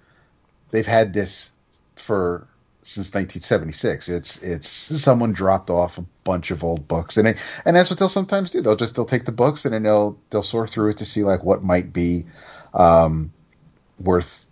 they've 0.69 0.85
had 0.85 1.11
this 1.13 1.51
for 1.95 2.47
since 2.83 3.07
1976. 3.15 4.09
It's 4.09 4.37
it's 4.43 4.67
someone 4.69 5.33
dropped 5.33 5.71
off 5.71 5.97
a 5.97 6.05
bunch 6.23 6.51
of 6.51 6.63
old 6.63 6.87
books, 6.87 7.17
and 7.17 7.25
they, 7.25 7.35
and 7.65 7.75
that's 7.75 7.89
what 7.89 7.97
they'll 7.97 8.09
sometimes 8.09 8.51
do. 8.51 8.61
They'll 8.61 8.75
just 8.75 8.95
they'll 8.95 9.05
take 9.05 9.25
the 9.25 9.31
books 9.31 9.65
and 9.65 9.73
then 9.73 9.81
they'll 9.83 10.19
they'll 10.29 10.43
sort 10.43 10.69
through 10.69 10.89
it 10.89 10.97
to 10.97 11.05
see 11.05 11.23
like 11.23 11.43
what 11.43 11.63
might 11.63 11.91
be 11.93 12.25
um, 12.75 13.31
worth 13.99 14.47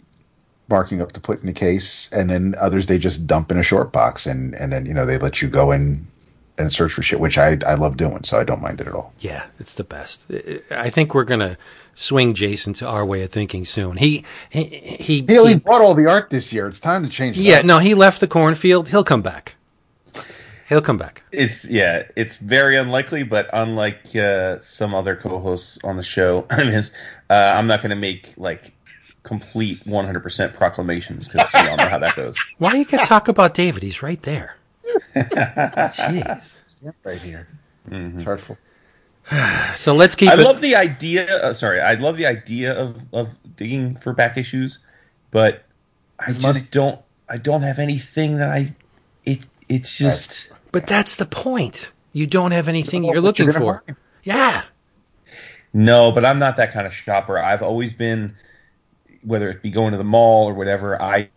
marking 0.70 1.02
up 1.02 1.12
to 1.12 1.20
put 1.20 1.40
in 1.42 1.46
the 1.46 1.54
case, 1.54 2.10
and 2.12 2.30
then 2.30 2.56
others 2.60 2.88
they 2.88 2.98
just 2.98 3.28
dump 3.28 3.52
in 3.52 3.58
a 3.58 3.64
short 3.64 3.92
box, 3.92 4.26
and 4.26 4.56
and 4.56 4.72
then 4.72 4.86
you 4.86 4.94
know 4.94 5.06
they 5.06 5.18
let 5.18 5.42
you 5.42 5.48
go 5.50 5.72
in 5.72 6.08
and 6.58 6.72
search 6.72 6.94
for 6.94 7.02
shit, 7.02 7.20
which 7.20 7.38
I 7.38 7.58
I 7.66 7.74
love 7.76 7.98
doing, 7.98 8.24
so 8.24 8.38
I 8.40 8.44
don't 8.44 8.62
mind 8.62 8.80
it 8.82 8.88
at 8.88 8.94
all. 8.94 9.14
Yeah, 9.20 9.46
it's 9.60 9.74
the 9.74 9.84
best. 9.84 10.26
I- 10.72 10.90
think 10.90 11.14
we're 11.14 11.24
gonna 11.24 11.58
swing 11.96 12.34
Jason 12.34 12.74
to 12.76 12.88
our 12.88 13.06
way 13.06 13.24
of 13.24 13.30
thinking 13.32 13.66
soon. 13.66 13.98
He 13.98 14.24
he 14.50 14.64
he. 14.66 15.26
He 15.28 15.46
he- 15.48 15.56
bought 15.56 15.82
all 15.82 15.96
the 15.96 16.10
art 16.10 16.30
this 16.30 16.54
year. 16.54 16.68
It's 16.68 16.80
time 16.80 17.04
to 17.04 17.10
change. 17.10 17.38
yeah, 17.38 17.58
up. 17.60 17.66
no, 17.66 17.80
he 17.80 17.94
left 17.94 18.20
the 18.20 18.28
cornfield. 18.28 18.90
He'll 18.90 19.04
come 19.04 19.22
back. 19.22 19.56
He'll 20.74 20.82
come 20.82 20.98
back. 20.98 21.24
It's 21.32 21.66
yeah, 21.66 22.08
it's 22.16 22.38
very 22.38 22.78
unlikely, 22.78 23.22
but 23.22 23.48
unlike 23.54 24.16
uh, 24.16 24.58
some 24.58 24.96
other 24.96 25.16
co-hosts 25.16 25.78
on 25.84 25.98
the 25.98 26.04
show, 26.04 26.48
I 26.50 26.64
mean, 26.64 26.84
uh, 27.30 27.34
I'm 27.34 27.68
not 27.68 27.84
going 27.84 27.92
to 27.92 27.96
make 27.96 28.34
like 28.38 28.74
complete 29.22 29.86
100% 29.86 30.54
proclamations 30.56 31.30
because 31.30 31.54
we 31.54 31.60
all 31.60 31.78
know 31.78 31.88
how 31.88 32.00
that 32.00 32.16
goes. 32.16 32.36
Why 32.58 32.74
you 32.74 32.86
can 32.86 33.06
talk 33.06 33.28
about 33.28 33.54
David? 33.54 33.84
He's 33.84 34.02
right 34.02 34.20
there. 34.24 34.58
Jeez. 35.16 36.58
Yeah, 36.82 36.92
right 37.04 37.22
here. 37.22 37.48
It's 37.92 38.24
hurtful. 38.24 38.58
So 39.76 39.94
let's 39.94 40.16
keep 40.16 40.30
I 40.30 40.34
it. 40.34 40.40
love 40.40 40.60
the 40.60 40.76
idea. 40.76 41.38
Uh, 41.38 41.54
sorry, 41.54 41.82
I 41.82 41.94
love 41.94 42.18
the 42.18 42.26
idea 42.26 42.74
of 42.74 42.98
of 43.14 43.30
digging 43.56 43.96
for 43.98 44.12
back 44.14 44.38
issues, 44.38 44.80
but 45.32 45.64
I 46.20 46.26
There's 46.26 46.40
just 46.40 46.46
money. 46.46 46.68
don't. 46.72 47.02
I 47.30 47.38
don't 47.38 47.62
have 47.62 47.80
anything 47.80 48.38
that 48.38 48.50
I. 48.50 48.76
It 49.24 49.40
it's 49.70 49.98
just. 49.98 50.53
But 50.74 50.86
that's 50.86 51.16
the 51.16 51.26
point. 51.26 51.94
You 52.12 52.28
don't 52.28 52.52
have 52.52 52.68
anything 52.68 53.06
you're 53.06 53.22
looking 53.22 53.46
you're 53.46 53.54
for. 53.54 53.84
find. 53.86 53.98
Yeah. 54.24 54.66
No, 55.74 56.12
but 56.12 56.26
I'm 56.26 56.38
not 56.40 56.58
that 56.58 56.74
kind 56.74 56.86
of 56.86 56.94
shopper. 56.94 57.38
I've 57.38 57.62
always 57.64 57.94
been, 57.94 58.36
whether 59.24 59.50
it 59.50 59.62
be 59.62 59.72
going 59.72 59.92
to 59.94 59.98
the 59.98 60.04
mall 60.04 60.48
or 60.50 60.54
whatever. 60.54 61.02
I 61.02 61.30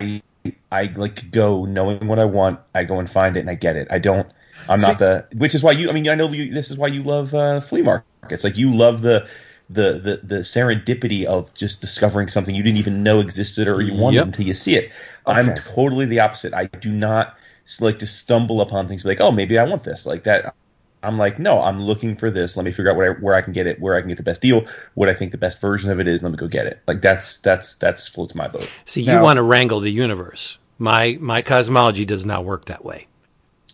I 0.71 0.93
like 0.97 1.17
to 1.17 1.25
go 1.27 1.65
knowing 1.65 2.07
what 2.09 2.19
I 2.19 2.25
want. 2.25 2.61
I 2.75 2.85
go 2.85 2.99
and 2.99 3.09
find 3.11 3.37
it 3.37 3.41
and 3.41 3.51
I 3.51 3.55
get 3.55 3.77
it. 3.77 3.89
I 3.91 3.99
don't. 3.99 4.29
I'm 4.69 4.81
not 4.81 4.99
See- 4.99 5.05
the. 5.05 5.27
Which 5.37 5.55
is 5.55 5.63
why 5.63 5.73
you. 5.73 5.89
I 5.89 5.93
mean, 5.93 6.09
I 6.09 6.15
know 6.15 6.29
you, 6.29 6.53
this 6.53 6.71
is 6.71 6.77
why 6.77 6.89
you 6.89 7.03
love 7.03 7.33
uh, 7.35 7.61
flea 7.61 7.83
markets. 7.83 8.45
Like 8.45 8.57
you 8.59 8.73
love 8.75 9.03
the. 9.03 9.29
The, 9.69 9.99
the 9.99 10.21
the 10.23 10.41
serendipity 10.43 11.25
of 11.25 11.53
just 11.55 11.81
discovering 11.81 12.29
something 12.29 12.55
you 12.55 12.63
didn't 12.63 12.79
even 12.79 13.03
know 13.03 13.19
existed 13.19 13.67
or 13.67 13.83
you 13.83 13.95
wanted 13.95 14.19
Yep. 14.19 14.27
until 14.27 14.47
you 14.47 14.55
see 14.55 14.77
it. 14.77 14.93
I'm 15.27 15.57
totally 15.57 16.07
the 16.07 16.21
opposite. 16.21 16.55
I 16.55 16.67
do 16.67 16.93
not 16.93 17.37
like 17.81 17.99
to 18.01 18.07
stumble 18.07 18.61
upon 18.61 18.89
things 18.89 19.05
like, 19.05 19.21
oh, 19.21 19.31
maybe 19.31 19.59
I 19.59 19.65
want 19.65 19.85
this 19.85 20.07
like 20.07 20.25
that. 20.25 20.55
I'm 21.03 21.19
like, 21.19 21.39
no, 21.39 21.61
I'm 21.61 21.81
looking 21.83 22.17
for 22.17 22.31
this. 22.31 22.57
Let 22.57 22.65
me 22.65 22.73
figure 22.73 22.91
out 22.91 22.97
where 22.97 23.13
I, 23.17 23.21
where 23.21 23.35
I 23.35 23.43
can 23.43 23.53
get 23.53 23.67
it, 23.67 23.81
where 23.81 23.95
I 23.95 24.01
can 24.01 24.09
get 24.09 24.17
the 24.17 24.25
best 24.25 24.41
deal, 24.41 24.67
what 24.95 25.09
I 25.09 25.15
think 25.15 25.31
the 25.33 25.39
best 25.39 25.61
version 25.61 25.91
of 25.91 26.01
it 26.01 26.09
is. 26.09 26.23
Let 26.23 26.33
me 26.33 26.39
go 26.39 26.49
get 26.49 26.67
it. 26.67 26.81
Like 26.87 27.01
that's 27.03 27.39
that's 27.39 27.75
that's 27.77 28.09
floats 28.09 28.35
my 28.35 28.49
boat. 28.49 28.69
See, 28.87 29.03
you 29.03 29.13
Now- 29.13 29.23
want 29.23 29.37
to 29.37 29.43
wrangle 29.43 29.81
the 29.81 29.91
universe. 29.93 30.59
My 30.79 31.17
my 31.21 31.43
cosmology 31.43 32.05
does 32.05 32.27
not 32.27 32.45
work 32.45 32.65
that 32.67 32.85
way. 32.85 33.07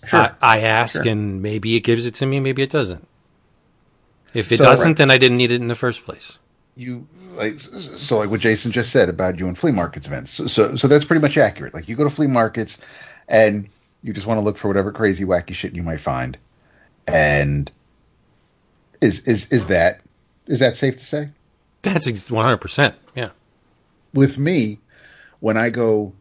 Sure. 0.05 0.21
I, 0.21 0.33
I 0.41 0.61
ask, 0.61 0.95
Sure. 1.03 1.11
and 1.11 1.41
maybe 1.43 1.77
it 1.77 1.81
gives 1.81 2.07
it 2.07 2.15
to 2.17 2.27
me, 2.27 2.41
maybe 2.41 2.61
it 2.63 2.71
doesn't. 2.71 3.07
If 4.35 4.51
it 4.53 4.59
So- 4.59 4.65
doesn't, 4.65 4.97
then 4.99 5.11
I 5.11 5.19
didn't 5.19 5.37
need 5.37 5.53
it 5.53 5.61
in 5.61 5.69
the 5.69 5.75
first 5.75 6.05
place. 6.05 6.39
You 6.77 7.07
like 7.35 7.61
so 7.61 8.19
like 8.19 8.31
what 8.31 8.41
Jason 8.41 8.73
just 8.73 8.91
said 8.91 9.09
about 9.09 9.39
you 9.39 9.47
and 9.47 9.57
flea 9.59 9.73
markets 9.73 10.07
events. 10.07 10.31
So, 10.31 10.47
so 10.47 10.75
so 10.77 10.89
that's 10.89 11.05
pretty 11.05 11.21
much 11.21 11.37
accurate. 11.37 11.75
Like 11.75 11.89
you 11.89 11.97
go 11.97 12.05
to 12.05 12.11
flea 12.11 12.27
markets 12.27 12.79
and 13.29 13.69
you 14.03 14.13
just 14.13 14.27
want 14.27 14.39
to 14.39 14.43
look 14.43 14.59
for 14.59 14.69
whatever 14.69 14.93
crazy 14.93 15.25
wacky 15.25 15.55
shit 15.55 15.75
you 15.75 15.83
might 15.83 16.01
find. 16.01 16.37
And 17.07 17.71
is 19.01 19.21
is 19.27 19.47
is 19.53 19.67
that 19.69 20.03
is 20.47 20.61
that 20.61 20.77
safe 20.77 20.97
to 20.99 21.05
say? 21.05 21.29
That's 21.83 22.31
one 22.31 22.45
hundred 22.45 22.59
percent. 22.59 22.95
Yeah. 23.15 23.31
with 24.15 24.39
me, 24.39 24.79
when 25.41 25.57
I 25.57 25.71
go 25.71 26.13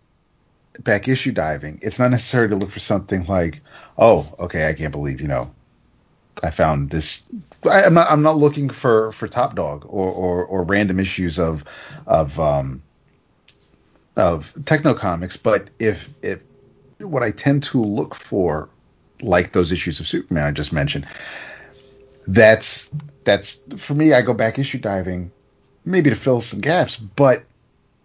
back 0.79 1.07
issue 1.07 1.31
diving, 1.31 1.79
it's 1.81 1.99
not 1.99 2.11
necessary 2.11 2.49
to 2.49 2.55
look 2.55 2.71
for 2.71 2.79
something 2.79 3.25
like, 3.25 3.61
oh, 3.97 4.33
okay, 4.39 4.67
I 4.67 4.73
can't 4.73 4.91
believe 4.91 5.21
you 5.21 5.27
know, 5.27 5.51
I 6.43 6.49
found 6.49 6.89
this. 6.89 7.23
I, 7.69 7.83
I'm 7.83 7.93
not. 7.93 8.09
I'm 8.09 8.21
not 8.21 8.37
looking 8.37 8.69
for 8.69 9.11
for 9.11 9.27
Top 9.27 9.55
Dog 9.55 9.85
or 9.85 10.11
or, 10.11 10.45
or 10.45 10.63
random 10.63 10.99
issues 10.99 11.37
of 11.37 11.63
of 12.07 12.39
um 12.39 12.81
of 14.17 14.53
Tekno 14.61 14.97
Comix. 14.97 15.37
But 15.41 15.69
if 15.79 16.09
if 16.21 16.41
what 17.09 17.23
I 17.23 17.31
tend 17.31 17.63
to 17.63 17.81
look 17.81 18.15
for, 18.15 18.69
like 19.21 19.53
those 19.53 19.71
issues 19.71 19.99
of 19.99 20.07
Superman 20.07 20.45
I 20.45 20.51
just 20.51 20.73
mentioned, 20.73 21.07
that's 22.27 22.89
that's 23.23 23.63
for 23.77 23.93
me. 23.93 24.13
I 24.13 24.21
go 24.21 24.33
back 24.33 24.59
issue 24.59 24.79
diving, 24.79 25.31
maybe 25.85 26.09
to 26.09 26.15
fill 26.15 26.41
some 26.41 26.61
gaps, 26.61 26.97
but 26.97 27.43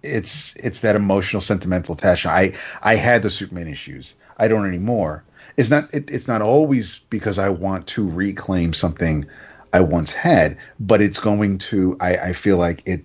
it's 0.03 0.55
it's 0.57 0.81
that 0.81 0.97
emotional 0.97 1.43
sentimental 1.43 1.95
attachment. 1.95 2.37
I 2.37 2.53
I 2.83 2.97
had 2.97 3.23
the 3.23 3.31
Superman 3.31 3.69
issues. 3.69 4.15
I 4.38 4.49
don't 4.49 4.67
anymore. 4.67 5.25
It's 5.57 5.71
not 5.71 5.93
it, 5.95 6.11
it's 6.11 6.29
not 6.29 6.43
always 6.43 7.00
because 7.11 7.38
I 7.38 7.49
want 7.49 7.87
to 7.88 8.09
reclaim 8.09 8.73
something 8.73 9.26
I 9.73 9.81
once 9.81 10.12
had, 10.15 10.57
but 10.81 11.00
it's 11.00 11.19
going 11.19 11.59
to 11.59 11.97
I, 12.00 12.17
I 12.17 12.33
feel 12.33 12.57
like 12.57 12.83
it 12.87 13.05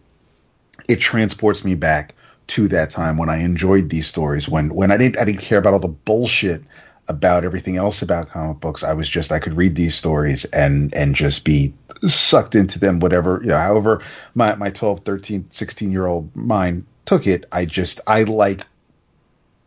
it 0.87 0.99
transports 0.99 1.63
me 1.63 1.75
back 1.75 2.15
to 2.51 2.67
that 2.67 2.89
time 2.89 3.15
when 3.15 3.29
I 3.29 3.37
enjoyed 3.37 3.89
these 3.89 4.07
stories 4.07 4.49
when 4.49 4.73
when 4.73 4.91
I 4.91 4.97
didn't 4.97 5.17
I 5.17 5.23
didn't 5.23 5.39
care 5.39 5.57
about 5.57 5.71
all 5.71 5.79
the 5.79 5.87
bullshit 5.87 6.61
about 7.07 7.45
everything 7.45 7.77
else 7.77 8.01
about 8.01 8.29
comic 8.29 8.59
books. 8.59 8.83
I 8.83 8.91
was 8.91 9.09
just 9.09 9.31
I 9.31 9.39
could 9.39 9.55
read 9.55 9.75
these 9.75 9.95
stories 9.95 10.43
and 10.45 10.93
and 10.93 11.15
just 11.15 11.45
be 11.45 11.73
sucked 12.07 12.53
into 12.53 12.77
them 12.77 12.99
whatever, 12.99 13.39
you 13.41 13.47
know, 13.47 13.57
however 13.57 14.01
my 14.35 14.55
my 14.55 14.69
12, 14.69 14.99
13, 14.99 15.47
16 15.49 15.91
year 15.91 16.07
old 16.07 16.35
mind 16.35 16.85
took 17.05 17.25
it. 17.25 17.45
I 17.53 17.63
just 17.63 18.01
I 18.05 18.23
like 18.23 18.65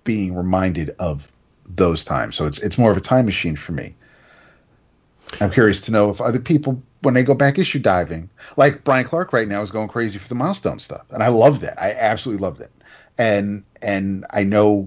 being 0.04 0.36
reminded 0.36 0.90
of 0.98 1.26
those 1.66 2.04
times. 2.04 2.36
So 2.36 2.44
it's 2.44 2.58
it's 2.58 2.76
more 2.76 2.90
of 2.90 2.98
a 2.98 3.00
time 3.00 3.24
machine 3.24 3.56
for 3.56 3.72
me. 3.72 3.94
I'm 5.40 5.50
curious 5.50 5.80
to 5.82 5.90
know 5.90 6.10
if 6.10 6.20
other 6.20 6.38
people 6.38 6.82
when 7.04 7.14
they 7.14 7.22
go 7.22 7.34
back 7.34 7.58
issue 7.58 7.78
diving, 7.78 8.30
like 8.56 8.84
Brian 8.84 9.04
Clark 9.04 9.32
right 9.32 9.48
now 9.48 9.62
is 9.62 9.70
going 9.70 9.88
crazy 9.88 10.18
for 10.18 10.28
the 10.28 10.34
milestone 10.34 10.78
stuff, 10.78 11.04
and 11.10 11.22
I 11.22 11.28
love 11.28 11.60
that. 11.60 11.80
I 11.80 11.92
absolutely 11.92 12.42
love 12.42 12.58
that, 12.58 12.70
and 13.18 13.64
and 13.82 14.26
I 14.30 14.44
know 14.44 14.86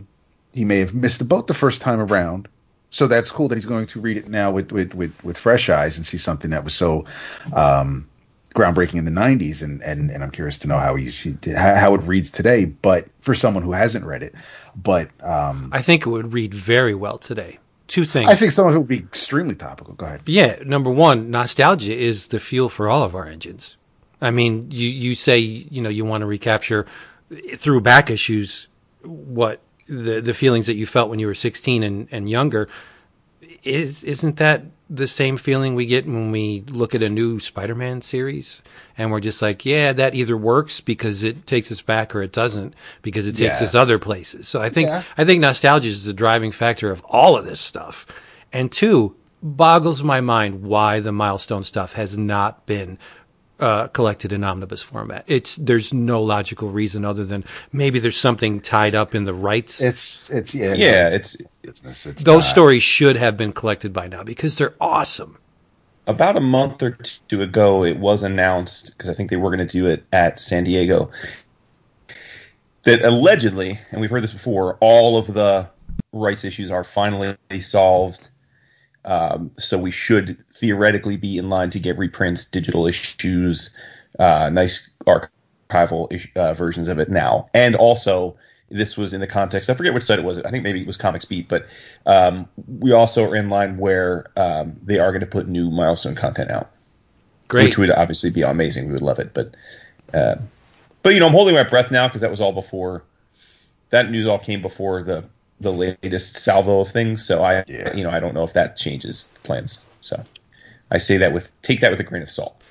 he 0.54 0.66
may 0.66 0.80
have 0.80 0.94
missed 0.94 1.20
the 1.20 1.26
boat 1.26 1.48
the 1.48 1.54
first 1.54 1.82
time 1.82 2.00
around, 2.00 2.48
so 2.90 3.08
that's 3.08 3.32
cool 3.32 3.48
that 3.50 3.56
he's 3.56 3.66
going 3.66 3.88
to 3.88 4.02
read 4.02 4.18
it 4.18 4.28
now 4.28 4.52
with 4.52 4.72
with 4.72 4.94
with, 4.94 5.14
with 5.24 5.38
fresh 5.38 5.70
eyes 5.70 5.98
and 5.98 6.06
see 6.06 6.18
something 6.18 6.52
that 6.52 6.64
was 6.64 6.74
so 6.74 7.06
um, 7.54 8.08
groundbreaking 8.56 8.96
in 8.96 9.06
the 9.06 9.12
90s 9.12 9.62
and, 9.62 9.84
and 9.84 10.10
and 10.10 10.24
I'm 10.24 10.32
curious 10.32 10.58
to 10.60 10.68
know 10.68 10.80
how 10.80 10.96
he's 10.96 11.20
he, 11.20 11.36
how 11.56 11.94
it 11.94 12.02
reads 12.04 12.32
today 12.32 12.66
but 12.66 13.08
for 13.22 13.36
someone 13.36 13.62
who 13.62 13.72
hasn't 13.72 14.04
read 14.04 14.24
it 14.24 14.34
but 14.76 15.10
um, 15.24 15.70
I 15.74 15.82
think 15.82 16.08
it 16.08 16.10
would 16.10 16.34
read 16.34 16.54
very 16.54 16.96
well 16.96 17.18
today. 17.18 17.60
Two 17.88 18.06
things. 18.06 18.30
I 18.30 18.36
think 18.36 18.52
someone 18.52 18.74
who 18.74 18.82
would 18.82 18.90
be 18.90 18.98
extremely 18.98 19.56
topical 19.56 19.94
go 19.94 20.06
ahead 20.06 20.22
Yeah, 20.26 20.60
number 20.66 20.90
one, 20.90 21.32
nostalgia 21.32 21.98
is 21.98 22.28
the 22.28 22.40
fuel 22.40 22.68
for 22.68 22.90
all 22.90 23.04
of 23.04 23.16
our 23.16 23.26
engines. 23.26 23.78
I 24.22 24.32
mean, 24.32 24.70
you 24.72 24.88
you 24.88 25.16
say 25.16 25.38
you 25.38 25.82
know 25.82 25.90
you 25.90 26.04
want 26.04 26.22
to 26.22 26.26
recapture 26.26 26.86
through 27.56 27.82
back 27.82 28.10
issues 28.10 28.68
what 29.04 29.62
the 29.88 30.22
the 30.22 30.34
feelings 30.34 30.66
that 30.66 30.76
you 30.76 30.86
felt 30.86 31.10
when 31.10 31.20
you 31.20 31.28
were 31.28 31.34
16 31.34 31.84
and, 31.84 32.08
and 32.12 32.30
younger. 32.30 32.68
Is 33.64 34.04
isn't 34.04 34.38
that 34.38 34.64
the 34.90 35.08
same 35.08 35.36
feeling 35.38 35.76
we 35.76 35.86
get 35.86 36.06
when 36.06 36.32
we 36.32 36.64
look 36.70 36.96
at 36.96 37.04
a 37.04 37.10
new 37.10 37.40
Spider-Man 37.40 38.02
series 38.02 38.62
and 38.98 39.12
we're 39.12 39.20
just 39.20 39.42
like, 39.42 39.66
yeah, 39.66 39.92
that 39.94 40.16
either 40.16 40.38
works 40.38 40.80
because 40.80 41.24
it 41.24 41.46
takes 41.46 41.72
us 41.72 41.82
back 41.82 42.16
or 42.16 42.22
it 42.22 42.32
doesn't 42.32 42.74
because 43.02 43.28
it 43.28 43.34
takes 43.34 43.60
Yes. 43.60 43.62
us 43.62 43.76
other 43.76 44.00
places. 44.00 44.48
So 44.48 44.62
I 44.62 44.70
think 44.70 44.88
Yeah. 44.88 45.04
I 45.18 45.26
think 45.26 45.42
nostalgia 45.42 45.90
is 45.90 46.06
the 46.06 46.14
driving 46.14 46.52
factor 46.54 46.90
of 46.90 47.02
all 47.10 47.38
of 47.38 47.44
this 47.46 47.60
stuff. 47.60 48.06
And 48.54 48.72
two, 48.72 49.16
boggles 49.44 50.04
my 50.04 50.22
mind 50.22 50.64
why 50.64 51.00
the 51.00 51.12
milestone 51.12 51.64
stuff 51.64 51.94
has 51.94 52.18
not 52.18 52.66
been 52.66 52.98
uh, 53.60 53.88
collected 53.88 54.32
in 54.34 54.44
omnibus 54.44 54.84
format. 54.84 55.24
It's 55.28 55.56
there's 55.56 55.94
no 55.94 56.22
logical 56.22 56.70
reason 56.70 57.04
other 57.06 57.24
than 57.26 57.44
maybe 57.72 58.00
there's 58.00 58.18
something 58.18 58.60
tied 58.62 58.94
up 58.96 59.16
in 59.16 59.26
the 59.26 59.34
rights. 59.34 59.82
it's 59.82 60.30
it's 60.30 60.54
yeah 60.54 60.74
Yeah, 60.76 61.10
it's, 61.10 61.36
it's 61.36 61.50
business 61.62 62.06
it's 62.06 62.24
Those 62.24 62.44
not- 62.44 62.50
stories 62.52 62.84
should 62.84 63.16
have 63.16 63.36
been 63.38 63.54
collected 63.54 63.94
by 63.94 64.08
now 64.08 64.24
because 64.24 64.58
they're 64.58 64.76
awesome. 64.80 65.38
about 66.06 66.36
a 66.38 66.42
month 66.42 66.82
or 66.84 66.92
two 67.28 67.42
ago, 67.42 67.84
it 67.84 67.98
was 67.98 68.24
announced 68.24 68.92
because 68.96 69.10
I 69.10 69.14
think 69.14 69.30
they 69.30 69.36
were 69.38 69.50
going 69.56 69.68
to 69.68 69.72
do 69.72 69.88
it 69.88 70.06
at 70.14 70.40
San 70.40 70.64
Diego 70.64 71.10
that 72.84 73.02
allegedly, 73.04 73.80
and 73.92 74.00
we've 74.00 74.10
heard 74.10 74.24
this 74.24 74.34
before, 74.34 74.78
all 74.80 75.18
of 75.18 75.34
the 75.34 75.68
rights 76.14 76.46
issues 76.46 76.72
are 76.72 76.84
finally 76.84 77.36
solved. 77.60 78.30
Um, 79.04 79.52
so 79.58 79.78
we 79.78 79.92
should 79.92 80.44
theoretically 80.60 81.18
be 81.18 81.38
in 81.38 81.50
line 81.50 81.70
to 81.72 81.80
get 81.80 81.98
reprints, 81.98 82.46
digital 82.46 82.88
issues, 82.88 83.76
uh, 84.20 84.50
nice 84.52 84.90
archival 85.06 86.28
uh, 86.36 86.54
versions 86.54 86.88
of 86.88 87.00
it 87.00 87.10
now, 87.10 87.50
and 87.54 87.76
also. 87.76 88.36
This 88.70 88.98
was 88.98 89.14
in 89.14 89.22
the 89.22 89.28
context. 89.28 89.70
I 89.70 89.76
forget 89.76 89.94
which 89.94 90.04
site 90.04 90.20
it 90.20 90.26
was. 90.26 90.40
I 90.40 90.52
think 90.52 90.62
maybe 90.62 90.82
it 90.82 90.88
was 90.88 90.98
Comics 90.98 91.24
Beat, 91.24 91.48
but 91.48 91.68
um, 92.06 92.50
we 92.80 92.92
also 92.92 93.24
are 93.24 93.34
in 93.34 93.48
line 93.50 93.78
where 93.78 94.26
um, 94.36 94.76
they 94.84 95.00
are 95.00 95.10
going 95.14 95.22
to 95.22 95.26
put 95.26 95.48
new 95.48 95.72
milestone 95.72 96.16
content 96.16 96.52
out 96.52 96.70
Great. 97.48 97.64
which 97.64 97.78
would 97.78 97.92
obviously 97.92 98.30
be 98.30 98.42
amazing. 98.42 98.88
We 98.88 98.94
would 98.94 99.02
love 99.02 99.20
it, 99.20 99.34
but 99.34 99.56
uh, 100.14 100.36
but 101.02 101.14
you 101.14 101.22
know, 101.22 101.28
I'm 101.28 101.32
holding 101.32 101.56
my 101.56 101.64
breath 101.64 101.92
now 101.92 102.10
because 102.10 102.20
that 102.20 102.30
was 102.30 102.42
all 102.42 102.52
before 102.52 103.04
that 103.90 104.12
news 104.12 104.28
all 104.28 104.40
came 104.40 104.62
before 104.62 105.02
the 105.04 105.24
the 105.60 105.72
latest 105.72 106.36
salvo 106.36 106.82
of 106.82 106.92
things. 106.92 107.26
So 107.26 107.44
I 107.44 107.64
Yeah. 107.68 107.96
you 107.96 108.04
know 108.04 108.10
I 108.10 108.20
don't 108.20 108.34
know 108.34 108.44
if 108.44 108.54
that 108.54 108.76
changes 108.76 109.30
plans. 109.44 109.80
So 110.02 110.22
I 110.92 110.98
say 111.00 111.18
that 111.18 111.34
with 111.34 111.52
take 111.62 111.82
that 111.82 111.92
with 111.92 112.00
a 112.00 112.04
grain 112.04 112.22
of 112.24 112.30
salt. 112.30 112.62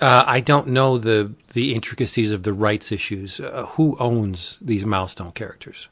Uh, 0.00 0.24
I 0.26 0.40
don't 0.40 0.68
know 0.68 0.98
the 0.98 1.32
the 1.52 1.74
intricacies 1.74 2.32
of 2.32 2.42
the 2.42 2.52
rights 2.52 2.90
issues. 2.92 3.40
Uh, 3.40 3.66
who 3.70 3.96
owns 3.98 4.58
these 4.60 4.84
milestone 4.84 5.32
characters? 5.32 5.88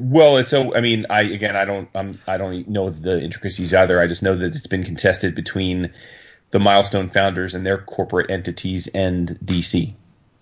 Well, 0.00 0.36
it's 0.38 0.50
so. 0.50 0.74
I 0.74 0.80
mean, 0.80 1.06
I 1.08 1.22
again, 1.22 1.56
I 1.56 1.64
don't, 1.64 1.88
I'm, 1.94 2.20
I 2.26 2.36
don't 2.36 2.68
know 2.68 2.90
the 2.90 3.20
intricacies 3.22 3.72
either. 3.72 4.00
I 4.00 4.06
just 4.06 4.22
know 4.22 4.34
that 4.36 4.54
it's 4.54 4.66
been 4.66 4.84
contested 4.84 5.34
between 5.34 5.92
the 6.50 6.58
milestone 6.58 7.08
founders 7.10 7.54
and 7.54 7.64
their 7.64 7.78
corporate 7.78 8.30
entities 8.30 8.86
and 8.88 9.38
DC. 9.44 9.94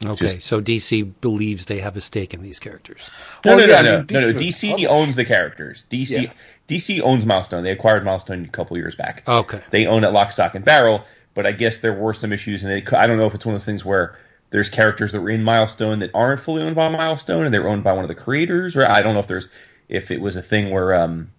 Okay, 0.04 0.26
Just- 0.26 0.47
so 0.47 0.61
DC 0.61 1.12
believes 1.21 1.66
they 1.66 1.78
have 1.78 1.97
a 1.97 2.00
stake 2.00 2.35
in 2.35 2.42
these 2.42 2.59
characters. 2.59 3.09
No, 3.45 3.54
Well, 3.57 3.66
no, 3.66 3.73
yeah, 3.73 3.78
I 3.78 3.83
no, 3.83 3.99
mean, 3.99 4.07
no, 4.11 4.21
no, 4.21 4.33
no. 4.33 4.38
DC 4.38 4.87
owns 4.87 5.14
the 5.16 5.25
characters. 5.25 5.85
DC, 5.90 6.23
Yeah. 6.25 6.33
DC 6.69 7.00
owns 7.00 7.26
Milestone. 7.26 7.64
They 7.64 7.71
acquired 7.71 8.04
Milestone 8.04 8.45
a 8.45 8.49
couple 8.49 8.76
years 8.76 8.95
back. 8.95 9.29
Okay. 9.29 9.61
They 9.70 9.87
own 9.87 10.05
it 10.05 10.12
lock, 10.12 10.33
stock, 10.33 10.55
and 10.55 10.64
barrel. 10.64 11.05
But 11.35 11.46
I 11.46 11.53
guess 11.53 11.79
there 11.79 11.94
were 11.94 12.14
some 12.14 12.33
issues, 12.33 12.62
and 12.62 12.87
cou- 12.87 12.96
I 12.96 13.07
don't 13.07 13.18
know 13.18 13.27
if 13.27 13.35
it's 13.35 13.46
one 13.46 13.55
of 13.55 13.61
those 13.61 13.66
things 13.66 13.85
where 13.85 14.18
there's 14.51 14.68
characters 14.68 15.12
that 15.12 15.20
were 15.20 15.31
in 15.31 15.42
Milestone 15.42 15.98
that 16.01 16.11
aren't 16.14 16.40
fully 16.40 16.62
owned 16.62 16.77
by 16.77 16.88
Milestone, 16.88 17.44
and 17.44 17.55
they're 17.55 17.68
owned 17.68 17.83
by 17.83 17.92
one 17.92 18.05
of 18.05 18.09
the 18.09 18.14
creators. 18.14 18.77
Or 18.77 18.88
I 18.88 19.03
don't 19.03 19.14
know 19.14 19.20
if 19.20 19.27
there's 19.27 19.48
if 19.88 20.11
it 20.11 20.20
was 20.20 20.37
a 20.37 20.42
thing 20.42 20.70
where 20.70 20.94
um 20.94 21.31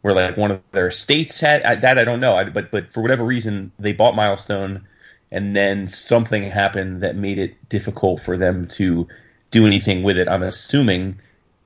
where 0.00 0.14
like 0.14 0.36
one 0.36 0.50
of 0.50 0.60
their 0.72 0.90
states 0.90 1.40
had 1.40 1.62
I, 1.62 1.76
that 1.76 1.98
I 1.98 2.04
don't 2.04 2.20
know. 2.20 2.36
I, 2.36 2.44
but 2.44 2.70
but 2.70 2.92
for 2.92 3.02
whatever 3.02 3.24
reason, 3.24 3.70
they 3.78 3.92
bought 3.92 4.16
Milestone, 4.16 4.86
and 5.30 5.54
then 5.54 5.88
something 5.88 6.42
happened 6.50 7.02
that 7.02 7.16
made 7.16 7.38
it 7.38 7.68
difficult 7.68 8.22
for 8.22 8.36
them 8.36 8.66
to 8.68 9.06
do 9.50 9.66
anything 9.66 10.02
with 10.02 10.18
it. 10.18 10.28
I'm 10.28 10.42
assuming 10.42 11.20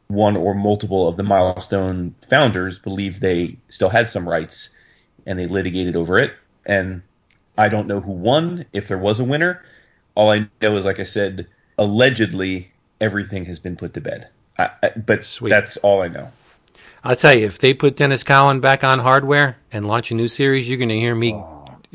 one 0.08 0.36
or 0.36 0.54
multiple 0.54 1.06
of 1.06 1.16
the 1.16 1.22
milestone 1.22 2.14
founders 2.28 2.78
believed 2.78 3.20
they 3.20 3.56
still 3.68 3.90
had 3.90 4.08
some 4.08 4.28
rights 4.28 4.70
and 5.26 5.38
they 5.38 5.46
litigated 5.46 5.96
over 5.96 6.18
it 6.18 6.32
and 6.64 7.02
i 7.58 7.68
don't 7.68 7.86
know 7.86 8.00
who 8.00 8.12
won 8.12 8.64
if 8.72 8.88
there 8.88 8.98
was 8.98 9.20
a 9.20 9.24
winner 9.24 9.62
all 10.14 10.30
i 10.30 10.48
know 10.62 10.76
is 10.76 10.86
like 10.86 10.98
i 10.98 11.04
said 11.04 11.46
allegedly 11.76 12.70
everything 13.02 13.44
has 13.44 13.58
been 13.58 13.76
put 13.76 13.92
to 13.92 14.00
bed 14.00 14.28
I, 14.58 14.70
I, 14.82 14.90
but 14.96 15.26
Sweet. 15.26 15.50
that's 15.50 15.76
all 15.78 16.00
i 16.02 16.08
know 16.08 16.32
I'll 17.04 17.14
tell 17.14 17.32
you, 17.32 17.46
if 17.46 17.58
they 17.58 17.74
put 17.74 17.96
Denys 17.96 18.24
Cowan 18.24 18.58
back 18.60 18.82
on 18.82 18.98
hardware 18.98 19.56
and 19.70 19.86
launch 19.86 20.10
a 20.10 20.14
new 20.14 20.26
series, 20.26 20.68
you're 20.68 20.78
going 20.78 20.88
to 20.88 20.98
hear 20.98 21.14
me 21.14 21.40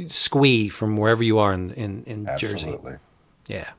squee 0.07 0.69
from 0.69 0.95
wherever 0.95 1.21
you 1.21 1.39
are 1.39 1.51
in 1.51 1.71
in, 1.71 2.03
in 2.05 2.29
Jersey. 2.37 2.77
Yeah, 3.47 3.69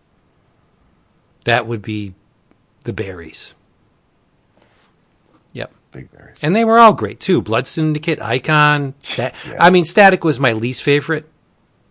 that 1.47 1.67
would 1.67 1.81
be 1.81 2.15
the 2.85 2.93
berries. 2.93 3.55
Yep. 5.95 6.11
big 6.11 6.19
berries 6.19 6.39
And 6.43 6.55
they 6.55 6.65
were 6.65 6.79
all 6.79 6.93
great 6.93 7.21
too. 7.21 7.41
Blood 7.43 7.67
Syndicate, 7.67 8.21
Icon. 8.21 8.95
Stat- 9.03 9.35
I 9.59 9.71
mean, 9.71 9.85
Static 9.85 10.25
was 10.25 10.39
my 10.41 10.53
least 10.53 10.83
favorite, 10.83 11.27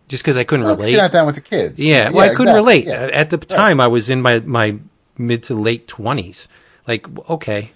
just 0.07 0.23
because 0.23 0.37
I 0.37 0.43
couldn't 0.43 0.65
Well, 0.65 0.75
relate. 0.77 0.95
that 0.95 1.11
down 1.11 1.25
with 1.25 1.35
the 1.35 1.41
kids 1.41 1.79
Yeah, 1.79 2.11
well, 2.11 2.29
I 2.29 2.33
couldn't 2.35 2.55
relate. 2.55 2.85
Yeah. 2.85 3.09
At 3.11 3.29
the 3.29 3.37
time, 3.37 3.79
I 3.79 3.87
was 3.87 4.09
in 4.09 4.21
my 4.21 4.39
my 4.39 4.77
mid 5.17 5.43
to 5.43 5.55
late 5.55 5.87
twenties. 5.87 6.47
Like, 6.87 7.07
okay, 7.29 7.71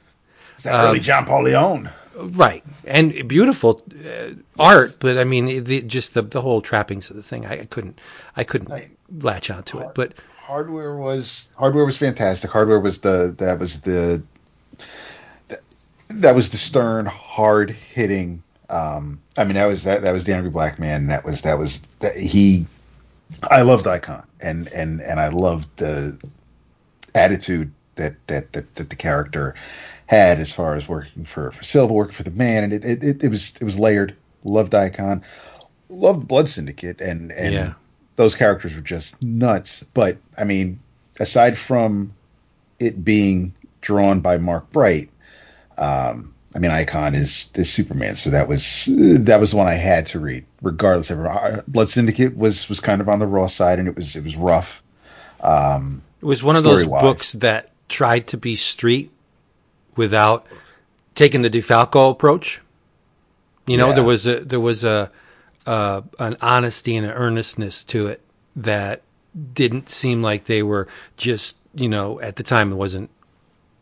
It's 0.55 0.63
that 0.65 0.73
early 0.85 0.99
John 0.99 1.25
Paul 1.25 1.43
Leon 1.45 1.89
right, 2.15 2.63
and 2.83 3.27
beautiful 3.27 3.81
uh, 4.05 4.33
art, 4.59 4.95
but 4.99 5.17
I 5.17 5.23
mean, 5.23 5.63
the, 5.63 5.81
just 5.83 6.13
the 6.13 6.23
the 6.23 6.41
whole 6.41 6.61
trappings 6.61 7.09
of 7.09 7.15
the 7.15 7.23
thing, 7.23 7.45
I, 7.45 7.61
I 7.61 7.65
couldn't, 7.65 8.01
I 8.35 8.43
couldn't 8.43 8.69
Right. 8.69 8.89
latch 9.21 9.49
onto 9.51 9.79
it. 9.79 9.89
But 9.95 10.13
hardware 10.41 10.95
was 10.97 11.47
hardware 11.55 11.85
was 11.85 11.95
fantastic. 11.97 12.49
Hardware 12.51 12.79
was 12.81 12.99
the 13.01 13.33
that 13.37 13.59
was 13.59 13.79
the 13.81 14.21
that 16.10 16.36
was 16.36 16.50
the 16.50 16.58
stern, 16.58 17.06
hard 17.06 17.70
hitting. 17.72 18.41
Um, 18.70 19.20
I 19.38 19.43
mean, 19.43 19.56
that 19.56 19.65
was 19.65 19.84
that 19.84 20.02
that 20.02 20.13
was 20.13 20.24
the 20.26 20.34
angry 20.36 20.50
black 20.50 20.80
man. 20.80 21.02
And 21.02 21.10
that 21.12 21.26
was 21.26 21.41
that 21.41 21.58
was 21.58 21.82
that 22.00 22.15
he. 22.17 22.65
I 23.50 23.62
loved 23.62 23.88
Icon, 23.88 24.26
and 24.41 24.67
and 24.70 25.02
and 25.02 25.20
I 25.20 25.28
loved 25.30 25.67
the 25.78 26.17
attitude 27.15 27.72
that 27.96 28.15
that 28.28 28.54
that, 28.54 28.76
that 28.76 28.89
the 28.89 28.96
character 28.96 29.56
had 30.08 30.39
as 30.39 30.52
far 30.52 30.76
as 30.76 30.88
working 30.88 31.26
for 31.26 31.52
for 31.52 31.63
Silva, 31.63 31.93
working 31.93 32.13
for 32.13 32.24
the 32.24 32.32
man, 32.32 32.63
and 32.63 32.74
it 32.74 32.86
it, 32.86 33.04
it, 33.04 33.24
it 33.24 33.30
was 33.30 33.54
it 33.60 33.63
was 33.63 33.78
layered. 33.78 34.15
Loved 34.43 34.74
Icon, 34.76 35.24
loved 35.89 36.28
Blood 36.28 36.48
Syndicate, 36.48 37.02
and 37.02 37.32
and 37.34 37.54
Yeah. 37.54 37.74
those 38.15 38.36
characters 38.36 38.76
were 38.76 38.82
just 38.82 39.22
nuts. 39.22 39.84
But 39.93 40.17
I 40.38 40.46
mean, 40.46 40.80
aside 41.20 41.58
from 41.58 42.13
it 42.80 43.04
being 43.04 43.54
drawn 43.82 44.22
by 44.22 44.38
Mark 44.38 44.72
Bright, 44.72 45.10
um, 45.77 46.33
I 46.55 46.59
mean, 46.59 46.71
Icon 46.71 47.13
is 47.15 47.51
is 47.55 47.71
Superman, 47.71 48.15
so 48.15 48.29
that 48.29 48.47
was 48.47 48.85
that 48.87 49.39
was 49.39 49.51
the 49.51 49.57
one 49.57 49.67
I 49.67 49.73
had 49.75 50.05
to 50.07 50.19
read, 50.19 50.45
regardless 50.61 51.09
of 51.11 51.19
uh, 51.25 51.61
Blood 51.67 51.89
Syndicate 51.89 52.35
was 52.37 52.67
was 52.69 52.79
kind 52.79 53.01
of 53.01 53.09
on 53.09 53.19
the 53.19 53.27
raw 53.27 53.47
side, 53.47 53.79
and 53.79 53.87
it 53.87 53.95
was 53.95 54.15
it 54.15 54.23
was 54.23 54.35
rough. 54.35 54.81
Um, 55.41 56.03
it 56.21 56.25
was 56.25 56.43
one 56.43 56.55
of 56.55 56.63
those 56.63 56.79
Story-wise. 56.81 57.01
books 57.01 57.31
that 57.33 57.71
tried 57.89 58.27
to 58.27 58.37
be 58.37 58.55
street 58.55 59.11
without 59.95 60.45
taking 61.15 61.41
the 61.41 61.49
DeFalco 61.49 62.11
approach. 62.11 62.61
You 63.67 63.77
know, 63.77 63.89
Yeah. 63.89 63.95
there 63.95 64.03
was 64.03 64.25
a 64.25 64.39
there 64.39 64.59
was 64.59 64.83
a 64.83 65.11
uh, 65.67 66.01
an 66.17 66.37
honesty 66.41 66.95
and 66.95 67.05
an 67.05 67.11
earnestness 67.11 67.83
to 67.85 68.07
it 68.07 68.21
that 68.55 69.01
didn't 69.53 69.89
seem 69.89 70.23
like 70.23 70.45
they 70.45 70.63
were 70.63 70.87
just 71.17 71.57
you 71.75 71.89
know 71.89 72.19
at 72.21 72.37
the 72.37 72.43
time 72.43 72.71
it 72.71 72.75
wasn't 72.75 73.09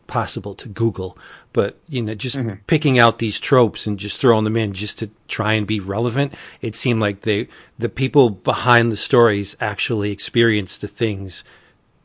possible 0.06 0.54
to 0.54 0.68
Google, 0.68 1.16
but 1.52 1.78
you 1.88 2.02
know 2.02 2.14
just 2.14 2.38
picking 2.66 2.98
out 2.98 3.18
these 3.18 3.38
tropes 3.40 3.86
and 3.86 3.98
just 3.98 4.20
throwing 4.20 4.44
them 4.44 4.56
in 4.56 4.72
just 4.72 4.98
to 5.00 5.10
try 5.28 5.54
and 5.54 5.66
be 5.66 5.80
relevant. 5.80 6.34
It 6.60 6.74
seemed 6.74 7.00
like 7.00 7.22
they 7.22 7.48
the 7.78 7.88
people 7.88 8.30
behind 8.30 8.90
the 8.92 8.96
stories 8.96 9.56
actually 9.60 10.10
experienced 10.12 10.80
the 10.80 10.88
things 10.88 11.44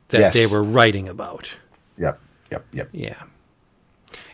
that 0.09 0.19
Yes. 0.19 0.33
they 0.33 0.45
were 0.47 0.63
writing 0.63 1.07
about. 1.07 1.53
yep, 1.97 2.19
yep, 2.51 2.65
yep. 2.73 2.89
Yeah. 2.91 3.23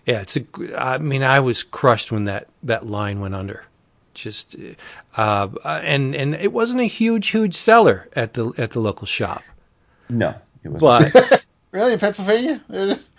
Yeah, 0.06 0.22
it's 0.22 0.38
a. 0.38 0.46
I 0.78 0.98
mean, 1.00 1.22
I 1.22 1.40
was 1.42 1.64
crushed 1.64 2.12
when 2.12 2.24
that 2.26 2.48
that 2.64 2.86
line 2.86 3.20
went 3.20 3.36
under. 3.36 3.66
Just, 4.14 4.56
uh, 5.18 5.48
and 5.64 6.16
and 6.16 6.34
it 6.34 6.52
wasn't 6.54 6.80
a 6.82 6.86
huge 6.86 7.28
huge 7.30 7.56
seller 7.56 8.08
at 8.16 8.34
the 8.34 8.52
at 8.58 8.72
the 8.72 8.80
local 8.80 9.06
shop, 9.06 9.44
No, 10.10 10.34
it 10.64 10.70
was. 10.70 11.12
but 11.14 11.44
Really, 11.72 11.94
in 11.94 12.00
Pennsylvania, 12.00 12.62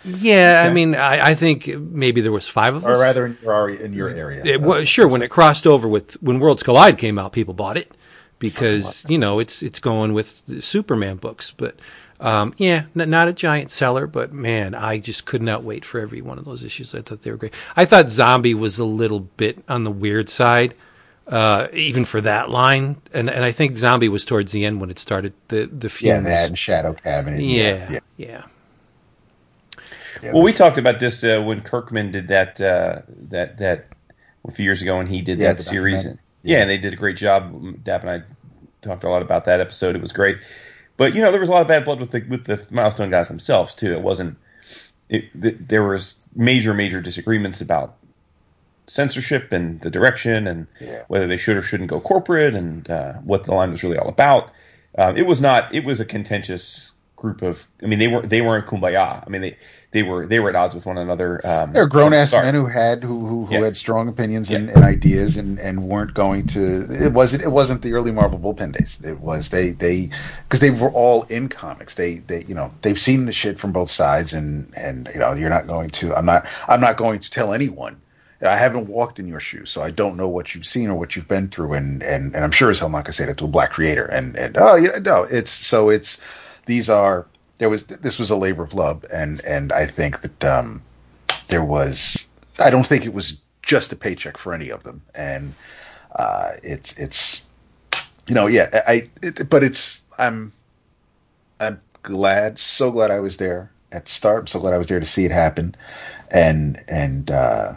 yeah, 0.03 0.65
I 0.67 0.73
mean, 0.73 0.95
I, 0.95 1.29
I 1.29 1.35
think 1.35 1.67
maybe 1.67 2.21
there 2.21 2.31
was 2.31 2.47
five 2.47 2.73
of 2.75 2.83
us. 2.83 2.97
or 2.97 2.99
rather 3.01 3.25
in 3.27 3.37
your 3.43 3.69
in 3.69 3.93
your 3.93 4.09
area? 4.09 4.43
It 4.43 4.59
was, 4.61 4.89
sure, 4.89 5.07
when 5.07 5.21
it 5.21 5.29
crossed 5.29 5.67
over 5.67 5.87
with 5.87 6.13
when 6.23 6.39
Worlds 6.39 6.63
Collide 6.63 6.97
came 6.97 7.19
out, 7.19 7.31
people 7.31 7.53
bought 7.53 7.77
it 7.77 7.95
because 8.39 9.05
you 9.07 9.17
know 9.17 9.39
it's 9.39 9.61
it's 9.61 9.79
going 9.79 10.13
with 10.13 10.45
the 10.47 10.61
Superman 10.61 11.17
books. 11.17 11.51
But 11.51 11.75
um, 12.19 12.53
yeah, 12.57 12.85
n- 12.99 13.09
not 13.09 13.27
a 13.27 13.33
giant 13.33 13.69
seller, 13.69 14.07
but 14.07 14.33
man, 14.33 14.73
I 14.73 14.97
just 14.97 15.25
could 15.25 15.41
not 15.43 15.63
wait 15.63 15.85
for 15.85 15.99
every 15.99 16.21
one 16.21 16.39
of 16.39 16.45
those 16.45 16.63
issues. 16.63 16.95
I 16.95 17.01
thought 17.01 17.21
they 17.21 17.31
were 17.31 17.37
great. 17.37 17.53
I 17.75 17.85
thought 17.85 18.09
Zombie 18.09 18.55
was 18.55 18.79
a 18.79 18.85
little 18.85 19.19
bit 19.19 19.63
on 19.69 19.83
the 19.83 19.91
weird 19.91 20.27
side, 20.27 20.73
uh, 21.29 21.67
even 21.73 22.05
for 22.05 22.21
that 22.21 22.49
line, 22.49 22.97
and 23.13 23.29
and 23.29 23.45
I 23.45 23.51
think 23.51 23.77
Zombie 23.77 24.09
was 24.09 24.25
towards 24.25 24.51
the 24.51 24.65
end 24.65 24.81
when 24.81 24.89
it 24.89 24.99
started 24.99 25.33
the 25.49 25.67
the 25.67 25.95
yeah, 26.01 26.19
that 26.21 26.49
and 26.49 26.57
Shadow 26.57 26.93
Cabinet. 26.93 27.41
yeah, 27.41 27.91
yeah. 27.91 27.99
yeah. 28.17 28.43
yeah. 30.23 30.33
well, 30.33 30.41
we 30.41 30.51
talked 30.53 30.77
about 30.77 30.99
this 30.99 31.23
uh, 31.23 31.41
when 31.41 31.61
Kirkman 31.61 32.11
did 32.11 32.27
that 32.29 32.59
uh, 32.59 33.01
that 33.29 33.57
that 33.59 33.87
a 34.47 34.51
few 34.51 34.65
years 34.65 34.81
ago, 34.81 34.99
and 34.99 35.07
he 35.07 35.21
did 35.21 35.39
Yeah, 35.39 35.53
that 35.53 35.61
series. 35.61 35.97
documentary. 36.03 36.23
Yeah. 36.41 36.61
and 36.61 36.69
they 36.69 36.77
did 36.77 36.93
a 36.93 36.95
great 36.95 37.17
job. 37.17 37.83
Dap 37.83 38.01
and 38.01 38.09
I 38.09 38.21
talked 38.81 39.03
a 39.03 39.09
lot 39.09 39.21
about 39.21 39.45
that 39.45 39.59
episode. 39.59 39.95
It 39.95 40.01
was 40.01 40.13
great, 40.13 40.37
but 40.97 41.13
you 41.13 41.21
know 41.21 41.31
there 41.31 41.41
was 41.41 41.49
a 41.49 41.51
lot 41.51 41.61
of 41.61 41.67
bad 41.67 41.85
blood 41.85 41.99
with 41.99 42.11
the 42.11 42.21
with 42.29 42.45
the 42.45 42.65
milestone 42.71 43.09
guys 43.11 43.27
themselves 43.27 43.75
too. 43.75 43.93
It 43.93 44.01
wasn't. 44.01 44.37
It, 45.09 45.25
there 45.67 45.83
was 45.83 46.23
major 46.35 46.73
major 46.73 47.01
disagreements 47.01 47.61
about 47.61 47.97
censorship 48.89 49.51
and 49.51 49.79
the 49.81 49.89
direction 49.89 50.47
and 50.47 50.67
Yeah. 50.79 51.03
whether 51.07 51.27
they 51.27 51.37
should 51.37 51.57
or 51.57 51.61
shouldn't 51.61 51.89
go 51.89 51.99
corporate 52.01 52.55
and 52.55 52.89
uh, 52.89 53.13
what 53.23 53.45
the 53.45 53.53
line 53.53 53.71
was 53.71 53.83
really 53.83 53.97
all 53.97 54.09
about. 54.09 54.51
Um, 54.97 55.15
it 55.17 55.25
was 55.25 55.39
not. 55.39 55.73
It 55.73 55.85
was 55.85 55.99
a 55.99 56.05
contentious 56.05 56.91
group 57.15 57.41
of. 57.41 57.67
I 57.83 57.85
mean, 57.85 57.99
they 57.99 58.07
were 58.07 58.21
they 58.23 58.41
weren't 58.41 58.65
kumbaya. 58.65 59.23
I 59.25 59.29
mean, 59.29 59.41
they 59.41 59.57
they 59.91 60.01
were 60.03 60.25
they 60.25 60.39
were 60.39 60.49
at 60.49 60.55
odds 60.55 60.73
with 60.73 60.85
one 60.87 60.97
another. 60.97 61.45
Um, 61.45 61.73
They're 61.73 61.85
grown 61.87 62.11
ass 62.13 62.31
men 62.31 62.55
who 62.55 62.65
had 62.65 63.03
who 63.03 63.25
who, 63.25 63.45
who 63.45 63.53
Yeah. 63.53 63.61
had 63.65 63.77
strong 63.77 64.07
opinions 64.07 64.49
and, 64.49 64.67
Yeah. 64.67 64.73
and 64.75 64.83
ideas 64.83 65.37
and, 65.37 65.59
and 65.59 65.83
weren't 65.83 66.13
going 66.15 66.47
to. 66.47 66.87
It 66.89 67.13
wasn't 67.13 67.43
it 67.43 67.51
wasn't 67.51 67.83
the 67.83 67.93
early 67.93 68.11
Marvel 68.11 68.39
bullpen 68.39 68.75
days. 68.77 68.97
It 69.03 69.19
was 69.19 69.49
they 69.49 69.71
they 69.71 70.09
because 70.43 70.59
they 70.59 70.71
were 70.71 70.89
all 70.91 71.23
in 71.23 71.49
comics. 71.49 71.93
They 71.95 72.15
they 72.15 72.43
you 72.47 72.55
know 72.55 72.71
they've 72.81 72.99
seen 72.99 73.27
the 73.27 73.33
shit 73.33 73.59
from 73.59 73.71
both 73.73 73.91
sides 73.91 74.33
and 74.33 74.73
and 74.75 75.07
you 75.13 75.19
know 75.19 75.33
you're 75.33 75.49
not 75.51 75.67
going 75.67 75.91
to. 75.91 76.15
I'm 76.15 76.25
not 76.25 76.47
I'm 76.67 76.81
not 76.81 76.97
going 76.97 77.19
to 77.19 77.29
tell 77.29 77.53
anyone. 77.53 78.01
I 78.41 78.55
haven't 78.55 78.87
walked 78.87 79.19
in 79.19 79.27
your 79.27 79.39
shoes, 79.39 79.69
so 79.69 79.81
I 79.81 79.91
don't 79.91 80.15
know 80.15 80.27
what 80.27 80.55
you've 80.55 80.65
seen 80.65 80.89
or 80.89 80.97
what 80.97 81.15
you've 81.15 81.27
been 81.27 81.49
through, 81.49 81.73
and 81.73 82.01
and, 82.01 82.33
and 82.33 82.43
I'm 82.43 82.51
sure 82.51 82.69
as 82.69 82.79
hell 82.79 82.89
not 82.89 83.03
gonna 83.03 83.13
say 83.13 83.25
that 83.25 83.37
to 83.37 83.45
a 83.45 83.49
black 83.49 83.71
creator. 83.71 84.05
And 84.05 84.35
and 84.37 84.55
oh 84.57 84.75
yeah, 84.75 84.99
no, 85.01 85.23
it's 85.23 85.51
so 85.51 85.89
it's 85.89 86.19
these 86.65 86.89
are 86.89 87.27
there 87.57 87.69
was 87.69 87.85
this 87.85 88.17
was 88.17 88.29
a 88.29 88.37
labor 88.37 88.63
of 88.63 88.73
love, 88.73 89.05
and 89.13 89.41
and 89.45 89.71
I 89.73 89.85
think 89.85 90.21
that 90.21 90.45
um, 90.45 90.81
there 91.49 91.63
was 91.63 92.25
I 92.59 92.69
don't 92.69 92.87
think 92.87 93.05
it 93.05 93.13
was 93.13 93.37
just 93.61 93.91
a 93.91 93.95
paycheck 93.95 94.37
for 94.37 94.53
any 94.53 94.69
of 94.69 94.83
them, 94.83 95.01
and 95.13 95.53
uh, 96.15 96.51
it's 96.63 96.97
it's 96.97 97.45
you 98.27 98.35
know 98.35 98.47
yeah 98.47 98.69
I 98.87 99.09
it, 99.21 99.49
but 99.49 99.63
it's 99.63 100.01
I'm 100.17 100.53
I'm 101.59 101.81
glad 102.03 102.57
so 102.57 102.89
glad 102.89 103.11
I 103.11 103.19
was 103.19 103.35
there 103.37 103.69
at 103.91 104.05
the 104.05 104.11
start. 104.11 104.39
I'm 104.39 104.47
so 104.47 104.59
glad 104.61 104.73
I 104.73 104.77
was 104.77 104.87
there 104.87 104.99
to 105.01 105.05
see 105.05 105.25
it 105.25 105.31
happen, 105.31 105.75
and 106.31 106.81
and 106.87 107.29
uh, 107.29 107.73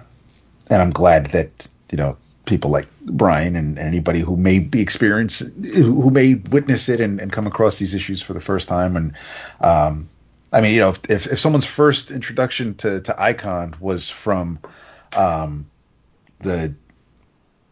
and 0.73 0.83
I'm 0.83 0.91
glad 0.91 1.27
that 1.27 1.69
you 1.91 1.99
know 1.99 2.17
people 2.45 2.71
like 2.71 2.89
Brian 3.03 3.55
and 3.57 3.79
anybody 3.79 4.21
who 4.21 4.37
may 4.37 4.59
be 4.59 4.81
experienced, 4.81 5.43
who 5.75 6.11
may 6.11 6.35
witness 6.35 6.89
it 6.89 7.01
and, 7.01 7.21
and 7.21 7.33
come 7.33 7.47
across 7.47 7.79
these 7.79 7.95
issues 7.95 8.21
for 8.21 8.33
the 8.33 8.41
first 8.41 8.69
time. 8.69 8.97
And 8.97 9.15
um, 9.61 10.09
I 10.53 10.61
mean 10.61 10.75
you 10.75 10.81
know 10.81 10.91
if, 10.91 11.01
if 11.09 11.27
if 11.29 11.41
someone's 11.41 11.67
first 11.67 12.11
introduction 12.11 12.75
to 12.77 13.01
to 13.03 13.23
Icon 13.23 13.77
was 13.81 14.09
from 14.09 14.59
um, 15.17 15.71
the 16.41 16.75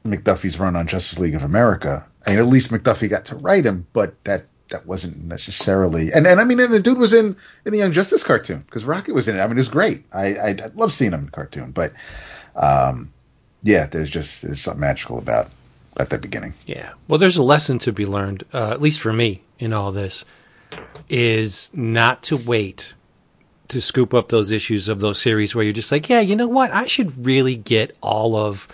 McDuffie's 0.05 0.59
run 0.59 0.77
on 0.77 0.87
Justice 0.87 1.19
League 1.19 1.35
of 1.35 1.45
America 1.45 2.07
I 2.27 2.31
mean 2.31 2.39
at 2.39 2.47
least 2.47 2.71
McDuffie 2.71 3.11
got 3.11 3.27
to 3.27 3.37
write 3.37 3.67
him 3.67 3.87
but 3.93 4.23
that 4.25 4.47
that 4.71 4.87
wasn't 4.87 5.23
necessarily 5.25 6.13
and 6.13 6.27
and 6.27 6.41
I 6.41 6.45
mean 6.45 6.61
and 6.61 6.73
the 6.73 6.81
dude 6.81 6.99
was 6.99 7.13
in 7.13 7.37
in 7.67 7.73
the 7.73 7.79
Young 7.79 7.93
Justice 7.93 8.23
cartoon 8.23 8.61
because 8.61 8.85
Rocket 8.85 9.15
was 9.15 9.29
in 9.29 9.37
it. 9.37 9.41
I 9.41 9.47
mean 9.47 9.57
it 9.57 9.61
was 9.61 9.69
great. 9.69 10.05
I 10.13 10.35
I, 10.37 10.49
I 10.49 10.71
love 10.75 10.93
seeing 10.93 11.13
him 11.13 11.25
in 11.25 11.29
cartoon 11.29 11.73
but 11.73 11.93
um, 12.57 13.13
yeah, 13.63 13.87
there's 13.87 14.11
just 14.11 14.43
there's 14.43 14.61
something 14.61 14.81
magical 14.81 15.19
about 15.19 15.49
at 15.99 16.11
the 16.11 16.19
beginning. 16.19 16.55
Yeah. 16.67 16.93
Well, 17.09 17.19
there's 17.19 17.37
a 17.37 17.43
lesson 17.43 17.79
to 17.81 17.93
be 17.93 18.07
learned, 18.07 18.45
uh, 18.53 18.71
at 18.71 18.81
least 18.81 19.01
for 19.01 19.13
me 19.13 19.43
in 19.59 19.73
all 19.73 19.93
this, 19.93 20.25
is 21.09 21.71
not 21.75 22.23
to 22.25 22.37
wait 22.37 22.95
to 23.69 23.81
scoop 23.81 24.13
up 24.15 24.29
those 24.31 24.51
issues 24.51 24.89
of 24.89 25.01
those 25.01 25.21
series 25.21 25.55
where 25.55 25.65
you're 25.65 25.73
just 25.73 25.93
like, 25.93 26.09
yeah, 26.09 26.21
you 26.21 26.35
know 26.35 26.49
what? 26.49 26.73
I 26.73 26.87
should 26.87 27.25
really 27.25 27.55
get 27.55 27.97
all 28.01 28.35
of 28.35 28.67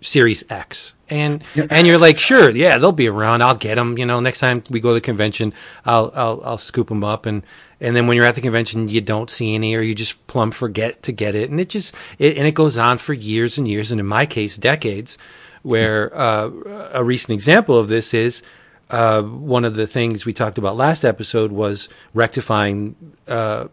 Series 0.00 0.44
X. 0.48 0.94
And 1.10 1.42
and 1.70 1.86
you're 1.86 1.98
like, 1.98 2.18
sure, 2.18 2.50
yeah, 2.50 2.78
they'll 2.78 2.92
be 2.92 3.08
around. 3.08 3.42
I'll 3.42 3.56
get 3.56 3.74
them. 3.74 3.98
You 3.98 4.06
know, 4.06 4.20
next 4.20 4.40
time 4.40 4.62
we 4.70 4.80
go 4.80 4.90
to 4.90 4.94
the 4.94 5.00
convention, 5.00 5.52
I'll 5.84 6.12
I'll 6.14 6.40
I'll 6.44 6.58
scoop 6.58 6.88
them 6.88 7.02
up. 7.02 7.26
And 7.26 7.44
and 7.80 7.94
then 7.94 8.06
when 8.06 8.16
you're 8.16 8.26
at 8.26 8.34
the 8.34 8.40
convention, 8.40 8.88
you 8.88 9.00
don't 9.00 9.30
see 9.30 9.54
any, 9.54 9.74
or 9.74 9.80
you 9.80 9.94
just 9.94 10.26
plumb 10.26 10.50
forget 10.50 11.02
to 11.04 11.12
get 11.12 11.34
it. 11.34 11.50
And 11.50 11.60
it 11.60 11.68
just 11.68 11.94
it, 12.18 12.36
and 12.36 12.46
it 12.46 12.54
goes 12.54 12.78
on 12.78 12.98
for 12.98 13.12
years 13.12 13.58
and 13.58 13.68
years, 13.68 13.92
and 13.92 14.00
in 14.00 14.06
my 14.06 14.26
case, 14.26 14.56
decades. 14.56 15.18
Where 15.62 16.16
uh, 16.16 16.50
a 16.94 17.02
recent 17.04 17.32
example 17.32 17.76
of 17.76 17.88
this 17.88 18.14
is 18.14 18.42
uh, 18.90 19.22
one 19.22 19.64
of 19.64 19.74
the 19.74 19.86
things 19.86 20.24
we 20.24 20.32
talked 20.32 20.56
about 20.56 20.76
last 20.76 21.04
episode 21.04 21.52
was 21.52 21.88
rectifying 22.14 22.94
uh, 23.26 23.66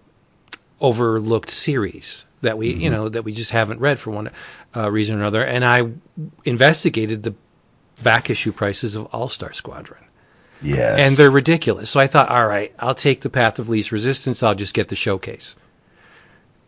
overlooked 0.82 1.50
series 1.50 2.26
that 2.42 2.58
we 2.58 2.74
you 2.74 2.90
know 2.90 3.10
that 3.10 3.24
we 3.24 3.34
just 3.34 3.52
haven't 3.52 3.80
read 3.80 3.98
for 3.98 4.12
one 4.12 4.30
uh, 4.76 4.92
reason 4.92 5.16
or 5.16 5.20
another 5.20 5.44
and 5.44 5.66
i 5.66 5.82
investigated 6.44 7.24
the 7.24 7.34
back 8.04 8.30
issue 8.30 8.52
prices 8.52 8.96
of 8.96 9.06
all 9.08 9.28
star 9.28 9.52
squadron 9.54 10.05
Yeah, 10.62 10.96
and 10.98 11.18
they're 11.18 11.32
ridiculous. 11.32 11.90
So 11.90 12.00
i 12.00 12.08
thought 12.08 12.30
all 12.30 12.48
right 12.48 12.74
i'll 12.80 12.96
take 12.96 13.22
the 13.22 13.30
path 13.30 13.60
of 13.60 13.70
least 13.70 13.92
resistance. 13.92 14.42
I'll 14.44 14.56
just 14.56 14.74
get 14.74 14.88
the 14.88 14.96
showcase. 14.96 15.56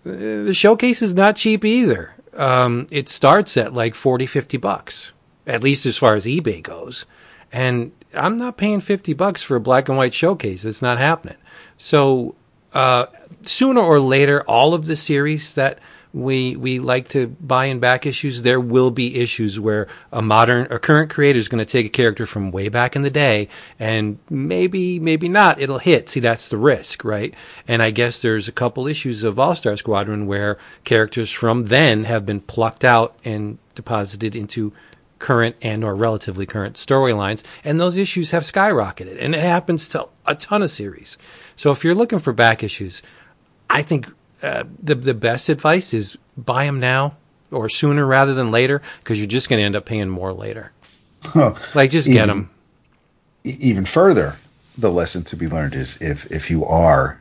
Uh, 0.06 0.12
the 0.46 0.54
showcase 0.54 1.02
is 1.02 1.16
not 1.16 1.36
cheap 1.36 1.66
either. 1.66 2.14
Um, 2.34 2.88
it 2.92 3.10
starts 3.10 3.58
at 3.58 3.74
like 3.74 3.96
40 3.96 4.26
50 4.26 4.58
bucks 4.58 5.12
at 5.46 5.64
least 5.64 5.86
as 5.86 5.98
far 5.98 6.16
as 6.16 6.26
ebay 6.26 6.62
goes. 6.62 7.06
And 7.52 7.92
i'm 8.14 8.38
not 8.38 8.58
paying 8.58 8.82
50 8.82 9.14
bucks 9.14 9.42
for 9.42 9.56
a 9.56 9.62
black 9.62 9.90
and 9.90 9.98
white 9.98 10.14
showcase. 10.14 10.66
It's 10.66 10.82
not 10.82 10.98
happening. 10.98 11.38
So 11.78 12.36
uh, 12.74 13.08
sooner 13.44 13.82
or 13.82 14.00
later, 14.00 14.44
all 14.44 14.74
of 14.74 14.86
the 14.86 14.96
series 14.96 15.54
that 15.56 15.80
we 16.18 16.56
we 16.56 16.80
like 16.80 17.10
to 17.10 17.28
buy 17.28 17.66
and 17.66 17.80
back 17.80 18.06
issues, 18.06 18.42
there 18.42 18.60
will 18.60 18.92
be 18.92 19.18
issues 19.18 19.60
where 19.60 19.88
a 20.12 20.22
modern, 20.22 20.68
a 20.72 20.80
current 20.80 21.12
creator 21.12 21.38
is 21.38 21.48
going 21.48 21.64
to 21.64 21.72
take 21.72 21.86
a 21.86 21.90
character 21.90 22.26
from 22.26 22.52
way 22.52 22.70
back 22.70 22.96
in 22.96 23.04
the 23.04 23.10
day, 23.10 23.48
and 23.80 24.18
maybe 24.30 25.00
maybe 25.00 25.30
not, 25.30 25.62
it'll 25.62 25.78
hit. 25.78 26.10
See, 26.10 26.20
that's 26.20 26.50
the 26.50 26.58
risk, 26.58 27.04
right? 27.04 27.34
And 27.68 27.84
I 27.84 27.92
guess 27.92 28.22
there's 28.22 28.48
a 28.48 28.52
couple 28.52 28.88
issues 28.88 29.24
of 29.24 29.38
All 29.38 29.56
Star 29.56 29.78
Squadron 29.78 30.26
where 30.26 30.58
characters 30.84 31.30
from 31.30 31.66
then 31.66 32.06
have 32.06 32.26
been 32.26 32.42
plucked 32.42 32.84
out 32.84 33.16
and 33.24 33.60
deposited 33.76 34.36
into 34.36 34.74
current 35.20 35.56
and 35.62 35.84
or 35.84 35.96
relatively 35.96 36.46
current 36.46 36.76
storylines 36.76 37.42
and 37.64 37.80
those 37.80 37.98
issues 37.98 38.30
have 38.30 38.44
skyrocketed 38.44 39.18
and 39.20 39.34
it 39.34 39.42
happens 39.42 39.88
to 39.88 40.08
a 40.28 40.36
ton 40.36 40.62
of 40.62 40.70
series 40.70 41.18
so 41.56 41.72
if 41.72 41.84
you're 41.84 41.96
looking 41.96 42.20
for 42.20 42.32
back 42.32 42.62
issues 42.62 43.02
i 43.68 43.82
think 43.82 44.08
uh, 44.42 44.64
the 44.82 44.96
the 44.96 45.14
best 45.14 45.50
advice 45.50 45.94
is 45.94 46.18
buy 46.38 46.66
them 46.66 46.80
now 46.80 47.18
or 47.52 47.70
sooner 47.70 48.06
rather 48.06 48.34
than 48.34 48.52
later 48.52 48.82
because 49.00 49.18
you're 49.20 49.28
just 49.28 49.50
going 49.50 49.60
to 49.60 49.66
end 49.66 49.76
up 49.76 49.86
paying 49.86 50.10
more 50.10 50.34
later. 50.34 50.72
Like 51.74 51.92
just 51.92 52.08
get 52.08 52.28
them 52.28 52.50
even 53.48 53.86
further, 53.86 54.36
the 54.78 54.92
lesson 54.92 55.24
to 55.26 55.36
be 55.36 55.48
learned 55.48 55.74
is 55.74 55.98
if 56.02 56.30
if 56.32 56.50
you 56.50 56.66
are 56.66 57.20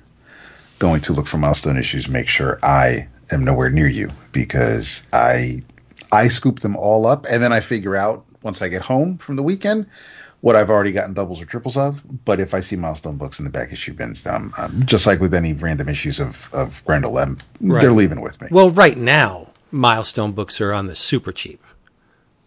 going 0.78 1.00
to 1.02 1.12
look 1.12 1.26
for 1.26 1.38
milestone 1.38 1.78
issues, 1.78 2.08
make 2.08 2.28
sure 2.28 2.58
I 2.62 3.08
am 3.32 3.44
nowhere 3.44 3.70
near 3.70 3.88
you 3.88 4.10
because 4.32 5.02
I 5.12 5.60
I 6.12 6.28
scoop 6.28 6.60
them 6.60 6.76
all 6.76 7.06
up 7.06 7.26
and 7.30 7.42
then 7.42 7.52
I 7.52 7.60
figure 7.60 7.96
out 7.96 8.24
once 8.42 8.62
I 8.62 8.68
get 8.68 8.82
home 8.82 9.18
from 9.18 9.36
the 9.36 9.42
weekend 9.42 9.86
what 10.42 10.54
I've 10.56 10.70
already 10.70 10.92
gotten 10.92 11.14
doubles 11.14 11.40
or 11.40 11.46
triples 11.46 11.76
of. 11.76 12.02
But 12.24 12.40
if 12.40 12.54
I 12.54 12.60
see 12.60 12.76
milestone 12.76 13.16
books 13.16 13.38
in 13.38 13.44
the 13.44 13.50
back 13.50 13.72
issue 13.72 13.94
bins, 13.94 14.22
then 14.22 14.34
I'm, 14.34 14.54
I'm 14.58 14.86
just 14.86 15.06
like 15.06 15.18
with 15.20 15.34
any 15.34 15.52
random 15.54 15.88
issues 15.88 16.20
of 16.20 16.48
of 16.52 16.82
Grendel, 16.84 17.18
I'm, 17.18 17.38
Right. 17.60 17.80
they're 17.80 17.92
leaving 17.92 18.20
with 18.20 18.40
me. 18.40 18.48
well 18.50 18.70
right 18.70 18.96
now 18.98 19.48
milestone 19.72 20.32
books 20.32 20.60
are 20.60 20.72
on 20.72 20.86
the 20.86 20.94
super 20.96 21.32
cheap 21.32 21.62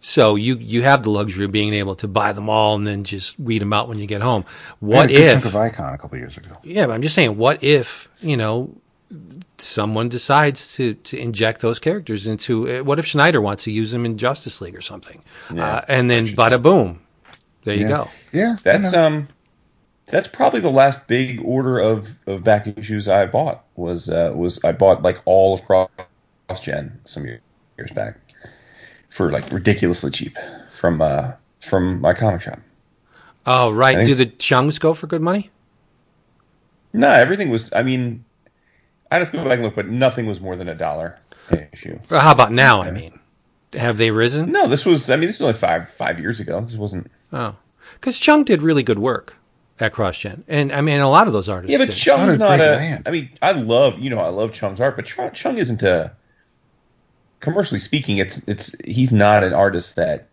so 0.00 0.34
you 0.34 0.56
you 0.56 0.82
have 0.82 1.02
the 1.02 1.10
luxury 1.10 1.44
of 1.44 1.52
being 1.52 1.74
able 1.74 1.94
to 1.94 2.08
buy 2.08 2.32
them 2.32 2.48
all 2.48 2.74
and 2.74 2.86
then 2.86 3.04
just 3.04 3.38
weed 3.38 3.58
them 3.60 3.72
out 3.74 3.86
when 3.88 3.98
you 3.98 4.06
get 4.06 4.22
home 4.22 4.44
what 4.78 5.10
if 5.10 5.44
of 5.44 5.54
Icon 5.54 5.92
a 5.92 5.98
couple 5.98 6.16
years 6.16 6.36
ago? 6.38 6.56
Yeah, 6.62 6.86
but 6.86 6.94
I'm 6.94 7.02
just 7.02 7.14
saying, 7.14 7.36
what 7.36 7.62
if 7.62 8.08
you 8.22 8.36
know 8.38 8.74
someone 9.58 10.08
decides 10.08 10.74
to 10.76 10.94
to 10.94 11.18
inject 11.18 11.60
those 11.60 11.78
characters 11.78 12.26
into. 12.26 12.52
uh, 12.80 12.82
What 12.84 12.98
if 12.98 13.08
Snyder 13.08 13.40
wants 13.40 13.64
to 13.64 13.70
use 13.72 13.90
them 13.92 14.06
in 14.06 14.16
Justice 14.16 14.60
League 14.62 14.74
or 14.76 14.80
something? 14.80 15.22
Uh, 15.50 15.82
and 15.88 16.08
then 16.08 16.28
bada 16.28 16.60
boom, 16.62 17.00
there 17.64 17.76
you 17.76 17.88
go. 17.88 18.08
Yeah, 18.32 18.56
That's 18.62 18.92
um, 18.94 19.28
that's 20.06 20.28
probably 20.28 20.60
the 20.60 20.70
last 20.70 21.06
big 21.06 21.40
order 21.44 21.78
of, 21.78 22.08
of 22.26 22.42
back 22.44 22.66
issues 22.66 23.08
I 23.08 23.26
bought 23.26 23.64
was 23.76 24.08
uh, 24.08 24.32
was 24.34 24.62
I 24.64 24.72
bought 24.72 25.02
like 25.02 25.18
all 25.24 25.54
of 25.54 25.64
Cross 25.64 25.90
Gen 26.62 26.98
some 27.04 27.26
years 27.26 27.90
back 27.94 28.16
for 29.08 29.30
like 29.30 29.50
ridiculously 29.52 30.10
cheap 30.10 30.36
from 30.70 31.00
uh, 31.00 31.32
from 31.60 32.00
my 32.00 32.14
comic 32.14 32.42
shop. 32.42 32.60
Oh 33.46 33.70
right, 33.70 33.96
think- 33.96 34.08
do 34.08 34.14
the 34.14 34.26
Cheungs 34.26 34.78
go 34.80 34.94
for 34.94 35.06
good 35.06 35.22
money? 35.22 35.50
No, 36.92 37.08
everything 37.08 37.50
was. 37.50 37.72
I 37.72 37.82
mean, 37.82 38.24
I 39.10 39.18
have 39.18 39.30
to 39.30 39.36
go 39.36 39.44
back 39.44 39.54
and 39.54 39.62
look, 39.62 39.76
but 39.76 39.88
nothing 39.88 40.26
was 40.26 40.40
more 40.40 40.56
than 40.56 40.68
a 40.68 40.74
dollar 40.74 41.18
issue. 41.72 41.98
Or 42.10 42.18
how 42.18 42.32
about 42.32 42.52
now? 42.52 42.82
I 42.82 42.90
mean, 42.90 43.18
have 43.74 43.96
they 43.96 44.10
risen? 44.10 44.50
No, 44.50 44.66
this 44.66 44.84
was. 44.84 45.08
I 45.08 45.16
mean, 45.16 45.28
this 45.28 45.38
was 45.38 45.46
only 45.48 45.58
five 45.58 45.90
five 45.90 46.18
years 46.18 46.40
ago. 46.40 46.60
This 46.60 46.74
wasn't. 46.74 47.10
Oh, 47.32 47.56
because 47.94 48.16
Cheung 48.20 48.44
did 48.44 48.62
really 48.62 48.82
good 48.82 48.98
work 48.98 49.36
at 49.78 49.92
CrossGen, 49.92 50.42
and 50.48 50.72
I 50.72 50.80
mean 50.80 51.00
a 51.00 51.08
lot 51.08 51.26
of 51.26 51.32
those 51.32 51.48
artists. 51.48 51.72
Yeah, 51.72 51.78
but 51.78 51.86
did. 51.86 51.94
Cheung's 51.96 52.36
Not 52.38 52.54
a 52.54 52.58
not 52.58 52.60
a. 52.60 52.78
man. 52.78 53.02
I 53.06 53.10
mean, 53.10 53.30
I 53.40 53.52
love 53.52 53.98
you 53.98 54.10
know 54.10 54.18
I 54.18 54.28
love 54.28 54.52
Cheung's 54.52 54.80
art, 54.80 54.96
but 54.96 55.06
Cheung, 55.06 55.30
Cheung 55.32 55.58
isn't 55.58 55.82
a. 55.82 56.12
Commercially 57.40 57.80
speaking, 57.80 58.18
it's 58.18 58.38
it's 58.46 58.74
he's 58.84 59.10
not 59.10 59.42
an 59.42 59.54
artist 59.54 59.96
that 59.96 60.28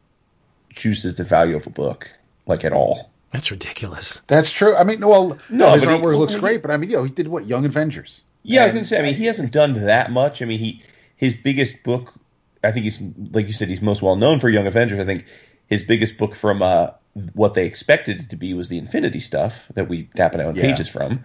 juices 0.69 1.15
the 1.15 1.23
value 1.23 1.55
of 1.55 1.65
a 1.65 1.69
book 1.69 2.09
like 2.47 2.65
at 2.65 2.73
all. 2.73 3.09
That's 3.31 3.49
ridiculous. 3.49 4.21
That's 4.27 4.51
true. 4.51 4.75
I 4.75 4.83
mean, 4.83 4.99
well, 4.99 5.37
no, 5.49 5.67
No, 5.67 5.71
his 5.73 5.85
but 5.85 5.95
he- 5.95 6.01
artwork 6.01 6.17
looks 6.17 6.33
he- 6.33 6.39
great, 6.39 6.61
but 6.61 6.69
I 6.71 6.75
mean, 6.77 6.89
you 6.89 6.97
know, 6.97 7.03
he 7.03 7.11
did 7.11 7.27
what 7.29 7.45
Young 7.45 7.65
Avengers. 7.65 8.23
Yeah, 8.43 8.61
I 8.63 8.65
was 8.65 8.73
gonna 8.73 8.85
say. 8.85 8.99
I 8.99 9.03
mean, 9.03 9.13
he 9.15 9.25
hasn't 9.25 9.51
done 9.53 9.85
that 9.85 10.11
much. 10.11 10.41
I 10.41 10.45
mean, 10.45 10.59
he 10.59 10.81
his 11.15 11.33
biggest 11.33 11.83
book. 11.83 12.13
I 12.63 12.71
think 12.73 12.83
he's 12.83 13.01
like 13.31 13.47
you 13.47 13.53
said. 13.53 13.69
He's 13.69 13.81
most 13.81 14.01
well 14.01 14.17
known 14.17 14.41
for 14.41 14.49
Young 14.49 14.67
Avengers. 14.67 14.99
I 14.99 15.05
think 15.05 15.25
his 15.67 15.83
biggest 15.83 16.17
book 16.17 16.35
from 16.35 16.61
uh, 16.61 16.91
what 17.33 17.53
they 17.53 17.65
expected 17.65 18.19
it 18.21 18.29
to 18.29 18.35
be 18.35 18.53
was 18.53 18.69
the 18.69 18.77
Infinity 18.77 19.19
stuff 19.19 19.67
that 19.75 19.89
we 19.89 20.05
tapping 20.15 20.41
out 20.41 20.55
Yeah. 20.55 20.63
pages 20.63 20.89
from. 20.89 21.23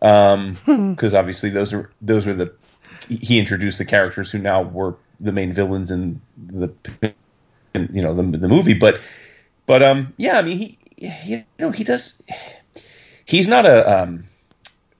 Because 0.66 1.14
obviously 1.14 1.50
those 1.50 1.72
are 1.72 1.90
those 2.00 2.26
were 2.26 2.34
the 2.34 2.52
he 3.08 3.38
introduced 3.38 3.78
the 3.78 3.84
characters 3.84 4.30
who 4.30 4.38
now 4.38 4.62
were 4.62 4.96
the 5.20 5.32
main 5.32 5.52
villains 5.54 5.90
in 5.90 6.20
the 6.36 6.74
in, 7.74 7.88
you 7.92 8.02
know 8.02 8.14
the 8.14 8.22
the 8.38 8.48
movie. 8.48 8.74
But 8.74 9.00
but 9.66 9.82
um 9.82 10.14
yeah, 10.18 10.38
I 10.38 10.42
mean 10.42 10.58
he 10.58 10.78
you 10.98 11.44
know 11.58 11.70
he 11.70 11.84
does. 11.84 12.20
He's 13.24 13.48
not 13.48 13.66
a 13.66 14.02
um 14.02 14.24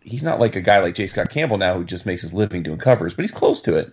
he's 0.01 0.23
not 0.23 0.41
like 0.41 0.57
a 0.57 0.61
guy 0.61 0.81
like 0.81 0.95
J. 0.95 1.07
Scott 1.09 1.31
Campbell 1.31 1.59
now 1.59 1.75
who 1.77 1.85
just 1.85 2.07
makes 2.07 2.23
his 2.23 2.35
living 2.35 2.63
doing 2.63 2.79
covers, 2.79 3.15
but 3.15 3.23
he's 3.23 3.31
close 3.31 3.61
to 3.63 3.77
it. 3.77 3.93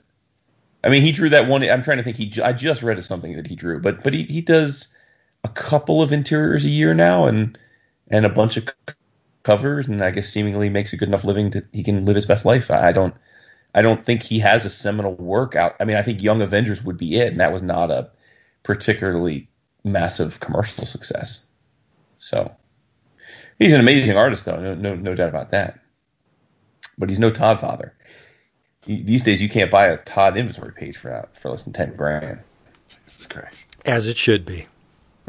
I 0.84 0.90
mean, 0.90 1.02
he 1.02 1.12
drew 1.12 1.30
that 1.30 1.48
one. 1.48 1.64
I'm 1.64 1.84
trying 1.84 1.98
to 1.98 2.04
think. 2.04 2.18
He 2.18 2.32
I 2.42 2.54
just 2.54 2.84
read 2.84 3.02
something 3.04 3.36
that 3.36 3.48
he 3.48 3.56
drew, 3.56 3.80
but 3.80 4.04
but 4.04 4.14
he, 4.14 4.24
he 4.24 4.42
does 4.42 4.96
a 5.44 5.50
couple 5.50 6.02
of 6.02 6.12
interiors 6.12 6.66
a 6.66 6.70
year 6.70 6.94
now, 6.94 7.26
and 7.26 7.58
and 8.10 8.26
a 8.26 8.30
bunch 8.30 8.58
of 8.58 8.68
covers, 9.44 9.88
and 9.88 10.04
I 10.04 10.12
guess 10.12 10.30
seemingly 10.30 10.70
makes 10.70 10.94
a 10.94 10.98
good 10.98 11.08
enough 11.10 11.24
living 11.24 11.52
to 11.52 11.64
he 11.74 11.84
can 11.84 12.06
live 12.06 12.16
his 12.16 12.26
best 12.26 12.46
life. 12.46 12.72
I, 12.72 12.90
I 12.90 12.92
don't 12.92 13.16
I 13.76 13.82
don't 13.82 14.04
think 14.04 14.24
he 14.24 14.40
has 14.40 14.66
a 14.66 14.70
seminal 14.70 15.16
work 15.16 15.56
out. 15.56 15.76
I 15.80 15.86
mean, 15.86 15.98
I 15.98 16.04
think 16.04 16.22
Young 16.22 16.42
Avengers 16.42 16.84
would 16.84 16.98
be 16.98 17.16
it, 17.16 17.30
and 17.30 17.40
that 17.40 17.54
was 17.54 17.62
not 17.64 17.92
a 17.92 18.10
particularly 18.64 19.50
massive 19.84 20.40
commercial 20.40 20.86
success. 20.86 21.46
So 22.18 22.56
he's 23.60 23.74
an 23.74 23.80
amazing 23.82 24.18
artist, 24.18 24.46
though. 24.46 24.60
No 24.60 24.76
no 24.76 24.96
no 24.96 25.16
doubt 25.16 25.30
about 25.30 25.52
that. 25.52 25.80
But 26.98 27.10
he's 27.10 27.20
no 27.20 27.32
Todd 27.32 27.60
Father. 27.60 27.94
He- 28.86 29.04
These 29.04 29.24
days, 29.24 29.42
you 29.42 29.50
can't 29.50 29.72
buy 29.72 29.88
a 29.88 29.98
Todd 29.98 30.38
inventory 30.38 30.74
page 30.74 30.98
for 30.98 31.10
that 31.10 31.38
for 31.40 31.50
less 31.50 31.64
than 31.64 31.74
ten 31.74 31.96
grand. 31.96 32.40
Jesus 33.08 33.28
Christ. 33.28 33.66
As 33.86 34.08
it 34.08 34.18
should 34.18 34.46
be. 34.46 34.68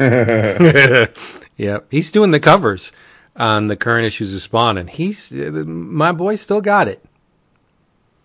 yeah, 1.57 1.79
he's 1.91 2.11
doing 2.11 2.31
the 2.33 2.41
covers 2.41 2.93
on 3.37 3.67
the 3.69 3.77
current 3.77 4.07
issues 4.07 4.35
of 4.35 4.43
Spawn, 4.43 4.79
and 4.79 4.91
he's 4.91 5.31
my 5.33 6.13
boy 6.13 6.35
still 6.37 6.61
got 6.61 6.89
it. 6.89 7.05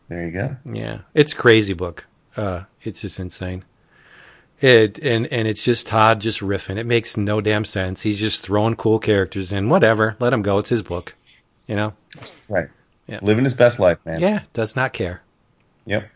There 0.08 0.26
you 0.26 0.32
go. 0.32 0.56
Yeah, 0.66 1.02
it's 1.14 1.34
crazy 1.34 1.74
book. 1.74 2.06
Uh, 2.36 2.64
it's 2.82 3.02
just 3.02 3.20
insane. 3.20 3.64
It 4.62 4.98
and 5.00 5.28
and 5.28 5.48
it's 5.48 5.64
just 5.64 5.88
Todd 5.88 6.20
just 6.20 6.40
riffing. 6.42 6.78
It 6.78 6.86
makes 6.86 7.16
no 7.16 7.40
damn 7.40 7.64
sense. 7.66 8.02
He's 8.02 8.20
just 8.20 8.42
throwing 8.42 8.76
cool 8.76 9.00
characters 9.00 9.52
in. 9.52 9.70
Whatever, 9.70 10.16
let 10.20 10.34
him 10.34 10.42
go. 10.42 10.58
It's 10.58 10.70
his 10.70 10.82
book. 10.82 11.16
You 11.68 11.76
know. 11.76 11.94
Right. 12.50 12.68
Yeah. 13.10 13.20
Living 13.24 13.44
his 13.44 13.56
best 13.56 13.80
life, 13.80 13.98
man. 14.06 14.20
Yeah, 14.22 14.44
does 14.54 14.76
not 14.76 14.94
care. 14.94 15.24
Yep. 15.86 16.08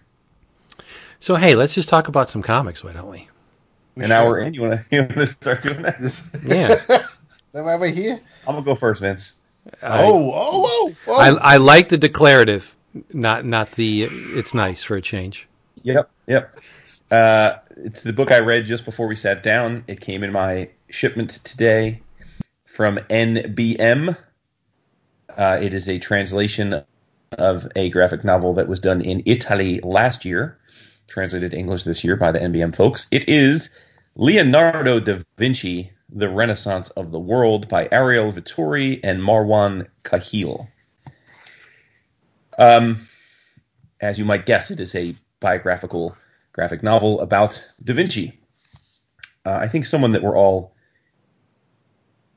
So 1.20 1.36
hey, 1.36 1.56
let's 1.56 1.74
just 1.74 1.90
talk 1.90 2.08
about 2.08 2.30
some 2.30 2.44
comics, 2.44 2.84
why 2.84 2.94
don't 2.94 3.10
we? 3.10 3.28
An 3.96 4.12
hour 4.12 4.40
in, 4.40 4.54
you 4.54 4.62
want 4.62 4.74
to 4.74 4.86
you 4.96 5.02
want 5.02 5.14
to 5.14 5.28
start 5.28 5.64
doing 5.64 5.82
that? 5.82 6.00
Yeah. 6.46 6.76
that 6.88 7.64
why 7.64 7.76
we're 7.76 7.88
here? 7.88 8.20
I'm 8.48 8.54
gonna 8.56 8.66
go 8.66 8.76
first, 8.76 9.02
Vince. 9.02 9.34
oh, 9.82 10.32
oh, 10.32 10.66
oh, 10.68 10.96
oh. 11.08 11.20
I 11.20 11.30
I 11.54 11.58
like 11.58 11.90
the 11.90 11.98
declarative, 11.98 12.76
not 13.12 13.46
not 13.46 13.72
the. 13.72 14.04
It's 14.04 14.54
nice 14.54 14.84
for 14.84 14.96
a 14.96 15.02
change. 15.02 15.48
Yep. 15.82 16.10
Yep. 16.28 16.60
Uh, 17.10 17.58
it's 17.78 18.02
the 18.02 18.14
book 18.14 18.32
I 18.32 18.40
read 18.40 18.66
just 18.66 18.86
before 18.86 19.08
we 19.08 19.16
sat 19.16 19.44
down. 19.44 19.84
It 19.88 20.00
came 20.00 20.24
in 20.24 20.32
my 20.32 20.70
shipment 20.90 21.40
today 21.44 22.02
from 22.66 22.98
NBM. 23.10 24.18
Uh, 25.30 25.58
it 25.62 25.74
is 25.74 25.90
a 25.90 26.00
translation 26.00 26.84
of 27.38 27.68
a 27.76 27.90
graphic 27.90 28.24
novel 28.24 28.54
that 28.54 28.68
was 28.68 28.80
done 28.80 29.02
in 29.02 29.24
Italy 29.26 29.80
last 29.84 30.26
year, 30.26 30.58
translated 31.08 31.54
English 31.54 31.84
this 31.84 32.04
year 32.04 32.16
by 32.16 32.32
the 32.32 32.40
NBM 32.40 32.76
folks. 32.76 33.08
It 33.12 33.28
is 33.28 33.70
Leonardo 34.16 35.00
da 35.00 35.20
Vinci, 35.38 35.92
The 36.10 36.30
Renaissance 36.30 36.90
of 36.92 37.12
the 37.12 37.20
World 37.20 37.68
by 37.68 37.88
Ariel 37.92 38.32
Vittori 38.32 39.00
and 39.04 39.20
Marwan 39.20 39.88
Kahil. 40.04 40.68
Um, 42.60 43.08
as 44.00 44.20
you 44.20 44.26
might 44.26 44.46
guess, 44.46 44.70
it 44.70 44.80
is 44.80 44.94
a 44.96 45.16
biographical 45.40 46.16
graphic 46.52 46.84
novel 46.84 47.20
about 47.22 47.66
Da 47.84 47.94
Vinci. 47.94 48.40
Uh, 49.46 49.58
I 49.62 49.68
think 49.68 49.86
someone 49.86 50.12
that 50.12 50.24
we're 50.24 50.38
all 50.38 50.73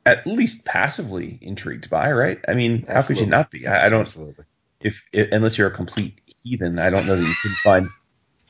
at 0.07 0.27
least 0.27 0.64
passively 0.64 1.38
intrigued 1.42 1.90
by, 1.90 2.12
right? 2.12 2.40
I 2.49 2.55
mean, 2.55 2.87
how 2.88 3.03
could 3.03 3.21
you 3.21 3.27
not 3.27 3.51
be? 3.51 3.69
I, 3.69 3.87
I 3.87 3.90
don't, 3.90 4.03
Absolutely. 4.03 4.47
if, 4.81 5.05
if 5.12 5.33
unless 5.33 5.59
you're 5.59 5.69
a 5.69 5.73
complete 5.73 6.21
heathen, 6.42 6.79
I 6.81 6.90
don't 6.90 7.07
know 7.07 7.16
that 7.16 7.29
you 7.29 7.37
can 7.42 7.57
find 7.57 7.95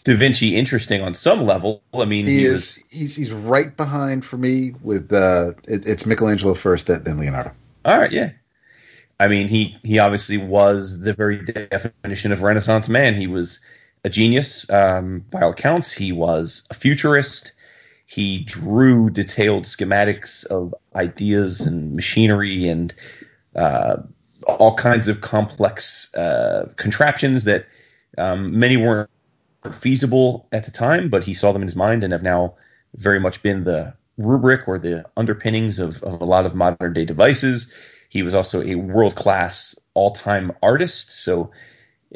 Da 0.04 0.16
Vinci 0.16 0.56
interesting 0.56 1.02
on 1.02 1.14
some 1.14 1.44
level. 1.46 1.82
I 1.94 2.04
mean, 2.06 2.26
He 2.26 2.40
he, 2.40 2.44
is. 2.44 2.52
was 2.52 2.80
He's 2.90 3.16
he's 3.16 3.32
right 3.32 3.76
behind 3.76 4.24
for 4.24 4.38
me 4.38 4.74
with 4.82 5.12
uh, 5.12 5.54
it, 5.66 5.86
it's 5.86 6.06
Michelangelo 6.06 6.54
first, 6.54 6.88
then 6.88 7.04
then 7.04 7.18
Leonardo. 7.18 7.52
all 7.84 7.98
right, 7.98 8.12
yeah. 8.12 8.30
I 9.18 9.28
mean, 9.28 9.48
he 9.48 9.76
he 9.84 9.98
obviously 9.98 10.38
was 10.38 11.00
the 11.00 11.12
very 11.14 11.42
definition 11.44 12.32
of 12.32 12.42
Renaissance 12.42 12.88
man. 12.88 13.14
He 13.14 13.26
was 13.26 13.60
a 14.04 14.10
genius 14.10 14.68
um, 14.70 15.24
by 15.30 15.42
all 15.42 15.52
accounts. 15.52 15.92
He 15.92 16.12
was 16.12 16.66
a 16.70 16.74
futurist. 16.74 17.52
He 18.06 18.40
drew 18.40 19.10
detailed 19.10 19.64
schematics 19.64 20.46
of 20.46 20.74
ideas 20.94 21.60
and 21.60 21.94
machinery 21.94 22.68
and 22.68 22.94
uh, 23.56 23.96
all 24.46 24.74
kinds 24.76 25.08
of 25.08 25.20
complex 25.20 26.14
uh, 26.14 26.72
contraptions 26.76 27.44
that 27.44 27.66
um, 28.16 28.56
many 28.58 28.76
weren't 28.76 29.10
feasible 29.80 30.46
at 30.52 30.64
the 30.64 30.70
time, 30.70 31.08
but 31.10 31.24
he 31.24 31.34
saw 31.34 31.52
them 31.52 31.62
in 31.62 31.68
his 31.68 31.76
mind 31.76 32.04
and 32.04 32.12
have 32.12 32.22
now 32.22 32.54
very 32.94 33.18
much 33.18 33.42
been 33.42 33.64
the 33.64 33.92
rubric 34.18 34.66
or 34.68 34.78
the 34.78 35.04
underpinnings 35.16 35.78
of, 35.78 36.02
of 36.02 36.20
a 36.20 36.24
lot 36.24 36.46
of 36.46 36.54
modern 36.54 36.92
day 36.92 37.04
devices. 37.04 37.70
He 38.08 38.22
was 38.22 38.34
also 38.34 38.62
a 38.62 38.76
world 38.76 39.16
class 39.16 39.74
all 39.94 40.12
time 40.12 40.52
artist. 40.62 41.10
So, 41.10 41.50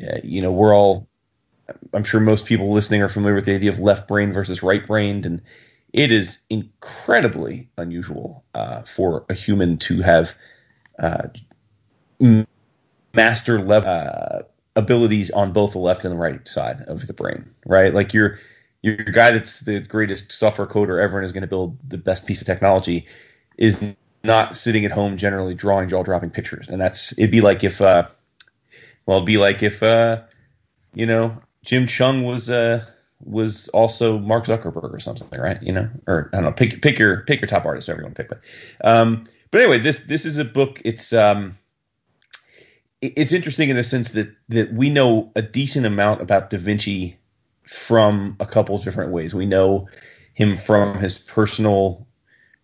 uh, 0.02 0.18
you 0.22 0.40
know, 0.40 0.52
we're 0.52 0.74
all, 0.74 1.08
I'm 1.92 2.04
sure 2.04 2.20
most 2.20 2.46
people 2.46 2.72
listening 2.72 3.02
are 3.02 3.08
familiar 3.08 3.34
with 3.34 3.44
the 3.44 3.54
idea 3.54 3.70
of 3.70 3.78
left 3.80 4.08
brain 4.08 4.32
versus 4.32 4.62
right 4.62 4.86
brained. 4.86 5.26
And 5.26 5.42
it 5.92 6.12
is 6.12 6.38
incredibly 6.50 7.68
unusual 7.76 8.44
uh, 8.54 8.82
for 8.82 9.24
a 9.28 9.34
human 9.34 9.76
to 9.78 10.02
have 10.02 10.34
uh, 10.98 11.28
master 13.14 13.60
level 13.60 13.90
uh, 13.90 14.42
abilities 14.76 15.30
on 15.30 15.52
both 15.52 15.72
the 15.72 15.78
left 15.78 16.04
and 16.04 16.12
the 16.12 16.18
right 16.18 16.46
side 16.46 16.82
of 16.86 17.06
the 17.06 17.12
brain, 17.12 17.48
right? 17.66 17.92
Like 17.94 18.14
you're, 18.14 18.38
your 18.82 18.96
guy 18.96 19.32
that's 19.32 19.60
the 19.60 19.80
greatest 19.80 20.32
software 20.32 20.66
coder 20.66 21.02
ever 21.02 21.18
and 21.18 21.26
is 21.26 21.32
going 21.32 21.42
to 21.42 21.48
build 21.48 21.76
the 21.88 21.98
best 21.98 22.26
piece 22.26 22.40
of 22.40 22.46
technology 22.46 23.06
is 23.58 23.78
not 24.22 24.56
sitting 24.56 24.84
at 24.84 24.92
home 24.92 25.16
generally 25.16 25.54
drawing 25.54 25.88
jaw 25.88 26.02
dropping 26.02 26.30
pictures. 26.30 26.68
And 26.68 26.80
that's, 26.80 27.12
it'd 27.18 27.30
be 27.30 27.40
like 27.40 27.64
if, 27.64 27.80
uh, 27.80 28.06
well, 29.06 29.18
it'd 29.18 29.26
be 29.26 29.38
like 29.38 29.62
if, 29.62 29.82
uh, 29.82 30.22
you 30.94 31.04
know, 31.04 31.36
Jim 31.64 31.86
Cheung 31.86 32.24
was, 32.24 32.48
uh, 32.48 32.84
was 33.24 33.68
also 33.68 34.18
Mark 34.18 34.46
Zuckerberg 34.46 34.92
or 34.94 35.00
something, 35.00 35.28
right? 35.38 35.62
You 35.62 35.72
know, 35.72 35.88
or 36.06 36.30
I 36.32 36.36
don't 36.36 36.44
know, 36.44 36.52
pick, 36.52 36.82
pick 36.82 36.98
your, 36.98 37.22
pick 37.22 37.40
your 37.40 37.48
top 37.48 37.64
artist, 37.64 37.86
whoever 37.86 38.00
you 38.00 38.06
want 38.06 38.16
to 38.16 38.24
pick. 38.24 38.30
But, 38.30 38.88
um, 38.88 39.26
but 39.50 39.60
anyway, 39.60 39.78
this, 39.78 40.00
this 40.06 40.24
is 40.24 40.38
a 40.38 40.44
book. 40.44 40.80
It's, 40.84 41.12
um, 41.12 41.56
it's 43.02 43.32
interesting 43.32 43.70
in 43.70 43.76
the 43.76 43.84
sense 43.84 44.10
that 44.10 44.34
that 44.48 44.72
we 44.72 44.90
know 44.90 45.30
a 45.34 45.42
decent 45.42 45.86
amount 45.86 46.20
about 46.20 46.50
Da 46.50 46.58
Vinci 46.58 47.16
from 47.64 48.36
a 48.40 48.46
couple 48.46 48.74
of 48.74 48.84
different 48.84 49.10
ways. 49.10 49.34
We 49.34 49.46
know 49.46 49.88
him 50.34 50.56
from 50.56 50.98
his 50.98 51.18
personal 51.18 52.06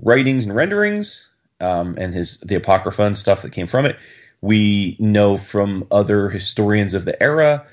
writings 0.02 0.44
and 0.44 0.54
renderings, 0.54 1.26
um, 1.60 1.96
and 1.98 2.12
his 2.12 2.38
the 2.40 2.54
apocrypha 2.54 3.02
and 3.02 3.16
stuff 3.16 3.42
that 3.42 3.52
came 3.52 3.66
from 3.66 3.86
it. 3.86 3.96
We 4.42 4.96
know 4.98 5.38
from 5.38 5.86
other 5.90 6.28
historians 6.28 6.92
of 6.92 7.06
the 7.06 7.20
era 7.22 7.66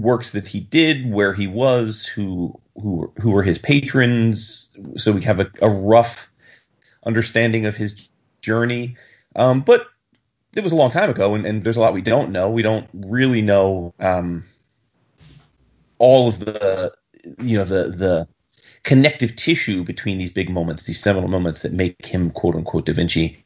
works 0.00 0.32
that 0.32 0.48
he 0.48 0.60
did, 0.60 1.12
where 1.12 1.32
he 1.32 1.46
was, 1.46 2.06
who 2.06 2.58
who 2.80 3.12
who 3.20 3.30
were 3.30 3.42
his 3.42 3.58
patrons. 3.58 4.76
So 4.96 5.12
we 5.12 5.22
have 5.22 5.40
a, 5.40 5.50
a 5.62 5.68
rough 5.68 6.28
understanding 7.04 7.66
of 7.66 7.76
his 7.76 8.08
journey. 8.40 8.96
Um, 9.36 9.60
but 9.60 9.86
it 10.54 10.62
was 10.62 10.72
a 10.72 10.76
long 10.76 10.90
time 10.90 11.10
ago, 11.10 11.34
and, 11.34 11.46
and, 11.46 11.62
there's 11.62 11.76
a 11.76 11.80
lot 11.80 11.92
we 11.92 12.00
don't 12.00 12.32
know. 12.32 12.48
We 12.48 12.62
don't 12.62 12.88
really 12.94 13.42
know 13.42 13.94
um, 14.00 14.44
all 15.98 16.28
of 16.28 16.40
the 16.40 16.92
you 17.40 17.58
know 17.58 17.64
the 17.64 17.90
the 17.90 18.28
connective 18.82 19.36
tissue 19.36 19.84
between 19.84 20.18
these 20.18 20.30
big 20.30 20.48
moments, 20.48 20.84
these 20.84 21.00
seminal 21.00 21.28
moments 21.28 21.62
that 21.62 21.72
make 21.72 22.06
him 22.06 22.30
quote 22.30 22.54
unquote 22.54 22.86
Da 22.86 22.94
Vinci. 22.94 23.42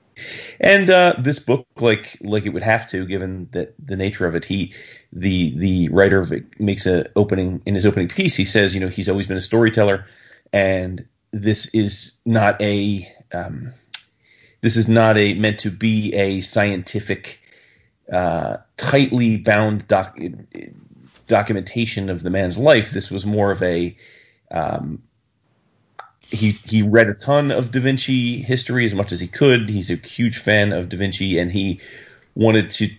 And 0.60 0.90
uh, 0.90 1.14
this 1.18 1.38
book, 1.38 1.66
like 1.78 2.18
like 2.20 2.46
it 2.46 2.50
would 2.50 2.62
have 2.62 2.88
to, 2.90 3.06
given 3.06 3.48
that 3.52 3.74
the 3.84 3.96
nature 3.96 4.26
of 4.26 4.34
it, 4.34 4.44
he 4.44 4.74
the 5.12 5.56
the 5.58 5.88
writer 5.88 6.20
of 6.20 6.32
it 6.32 6.44
makes 6.60 6.86
a 6.86 7.06
opening 7.16 7.62
in 7.66 7.74
his 7.74 7.86
opening 7.86 8.08
piece. 8.08 8.36
He 8.36 8.44
says, 8.44 8.74
you 8.74 8.80
know, 8.80 8.88
he's 8.88 9.08
always 9.08 9.26
been 9.26 9.36
a 9.36 9.40
storyteller, 9.40 10.06
and 10.52 11.06
this 11.32 11.66
is 11.74 12.18
not 12.24 12.60
a 12.60 13.10
um, 13.32 13.72
this 14.60 14.76
is 14.76 14.88
not 14.88 15.16
a 15.16 15.34
meant 15.34 15.58
to 15.60 15.70
be 15.70 16.12
a 16.14 16.40
scientific, 16.42 17.40
uh, 18.12 18.58
tightly 18.76 19.36
bound 19.36 19.86
doc, 19.88 20.18
documentation 21.26 22.10
of 22.10 22.22
the 22.22 22.30
man's 22.30 22.58
life. 22.58 22.90
This 22.90 23.10
was 23.10 23.24
more 23.24 23.50
of 23.50 23.62
a 23.62 23.96
um, 24.50 25.02
he 26.30 26.52
he 26.52 26.82
read 26.82 27.08
a 27.08 27.14
ton 27.14 27.50
of 27.50 27.70
Da 27.70 27.80
Vinci 27.80 28.40
history 28.42 28.84
as 28.84 28.94
much 28.94 29.12
as 29.12 29.20
he 29.20 29.26
could. 29.26 29.68
He's 29.68 29.90
a 29.90 29.96
huge 29.96 30.38
fan 30.38 30.72
of 30.72 30.88
Da 30.88 30.96
Vinci, 30.96 31.38
and 31.38 31.50
he 31.50 31.80
wanted 32.34 32.70
to 32.70 32.90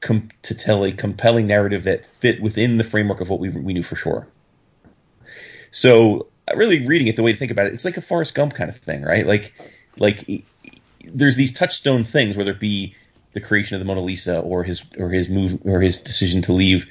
com- 0.00 0.30
to 0.42 0.54
tell 0.54 0.84
a 0.84 0.92
compelling 0.92 1.46
narrative 1.46 1.84
that 1.84 2.06
fit 2.20 2.42
within 2.42 2.78
the 2.78 2.84
framework 2.84 3.20
of 3.20 3.30
what 3.30 3.40
we 3.40 3.50
we 3.50 3.72
knew 3.72 3.82
for 3.82 3.96
sure. 3.96 4.26
So, 5.70 6.26
really, 6.54 6.86
reading 6.86 7.06
it 7.06 7.16
the 7.16 7.22
way 7.22 7.32
to 7.32 7.38
think 7.38 7.50
about 7.50 7.66
it, 7.66 7.74
it's 7.74 7.84
like 7.84 7.96
a 7.96 8.02
Forrest 8.02 8.34
Gump 8.34 8.54
kind 8.54 8.70
of 8.70 8.76
thing, 8.76 9.02
right? 9.02 9.26
Like, 9.26 9.52
like 9.98 10.44
there's 11.04 11.36
these 11.36 11.52
touchstone 11.52 12.04
things, 12.04 12.36
whether 12.36 12.52
it 12.52 12.60
be 12.60 12.94
the 13.34 13.40
creation 13.40 13.74
of 13.74 13.80
the 13.80 13.84
Mona 13.84 14.00
Lisa 14.00 14.40
or 14.40 14.64
his 14.64 14.82
or 14.98 15.10
his 15.10 15.28
move 15.28 15.60
or 15.64 15.80
his 15.80 16.02
decision 16.02 16.42
to 16.42 16.52
leave 16.52 16.86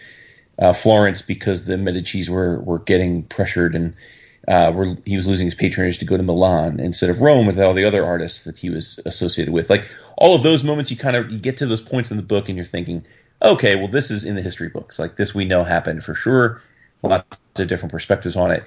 uh, 0.60 0.74
Florence 0.74 1.22
because 1.22 1.66
the 1.66 1.78
Medici's 1.78 2.30
were 2.30 2.60
were 2.62 2.80
getting 2.80 3.24
pressured 3.24 3.76
and 3.76 3.96
uh, 4.48 4.72
were, 4.74 4.98
he 5.06 5.18
was 5.18 5.28
losing 5.28 5.46
his 5.46 5.56
patronage 5.56 6.00
to 6.00 6.06
go 6.06 6.18
to 6.18 6.24
Milan 6.24 6.80
instead 6.80 7.10
of 7.10 7.22
Rome 7.22 7.46
with 7.46 7.60
all 7.60 7.74
the 7.74 7.84
other 7.84 8.06
artists 8.06 8.44
that 8.46 8.58
he 8.58 8.70
was 8.70 9.00
associated 9.06 9.54
with. 9.54 9.70
Like 9.70 9.86
all 10.18 10.36
of 10.36 10.44
those 10.44 10.64
moments, 10.64 10.90
you 10.90 10.98
kind 10.98 11.16
of 11.16 11.30
you 11.30 11.38
get 11.38 11.58
to 11.58 11.66
those 11.66 11.82
points 11.82 12.12
in 12.12 12.18
the 12.18 12.24
book 12.24 12.48
and 12.48 12.58
you're 12.58 12.66
thinking, 12.66 13.06
okay, 13.42 13.76
well 13.76 13.88
this 13.88 14.10
is 14.10 14.24
in 14.24 14.36
the 14.36 14.42
history 14.42 14.70
books. 14.70 15.00
Like 15.00 15.18
this 15.18 15.36
we 15.36 15.46
know 15.46 15.64
happened 15.64 16.04
for 16.04 16.16
sure. 16.16 16.62
Lots 17.04 17.26
of 17.60 17.68
different 17.68 17.92
perspectives 17.92 18.36
on 18.36 18.52
it. 18.52 18.64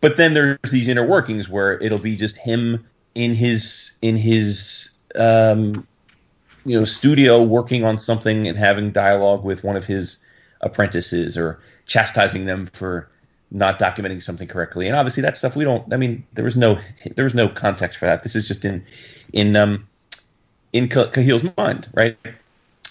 But 0.00 0.16
then 0.16 0.34
there's 0.34 0.58
these 0.70 0.88
inner 0.88 1.06
workings 1.06 1.48
where 1.48 1.80
it'll 1.80 1.98
be 1.98 2.16
just 2.16 2.36
him 2.36 2.86
in 3.14 3.32
his 3.32 3.96
in 4.02 4.16
his 4.16 4.94
um, 5.16 5.86
you 6.64 6.78
know 6.78 6.84
studio 6.84 7.42
working 7.42 7.84
on 7.84 7.98
something 7.98 8.46
and 8.46 8.58
having 8.58 8.90
dialogue 8.90 9.44
with 9.44 9.64
one 9.64 9.76
of 9.76 9.84
his 9.84 10.18
apprentices 10.60 11.36
or 11.36 11.60
chastising 11.86 12.44
them 12.44 12.66
for 12.66 13.08
not 13.50 13.78
documenting 13.78 14.22
something 14.22 14.48
correctly. 14.48 14.86
And 14.86 14.96
obviously 14.96 15.22
that 15.22 15.38
stuff 15.38 15.56
we 15.56 15.64
don't. 15.64 15.92
I 15.92 15.96
mean, 15.96 16.24
there 16.32 16.44
was 16.44 16.56
no 16.56 16.78
there 17.14 17.24
was 17.24 17.34
no 17.34 17.48
context 17.48 17.98
for 17.98 18.06
that. 18.06 18.22
This 18.22 18.34
is 18.36 18.46
just 18.46 18.64
in 18.64 18.84
in 19.32 19.56
um 19.56 19.86
in 20.72 20.88
Kahil's 20.88 21.44
mind, 21.56 21.88
right? 21.94 22.16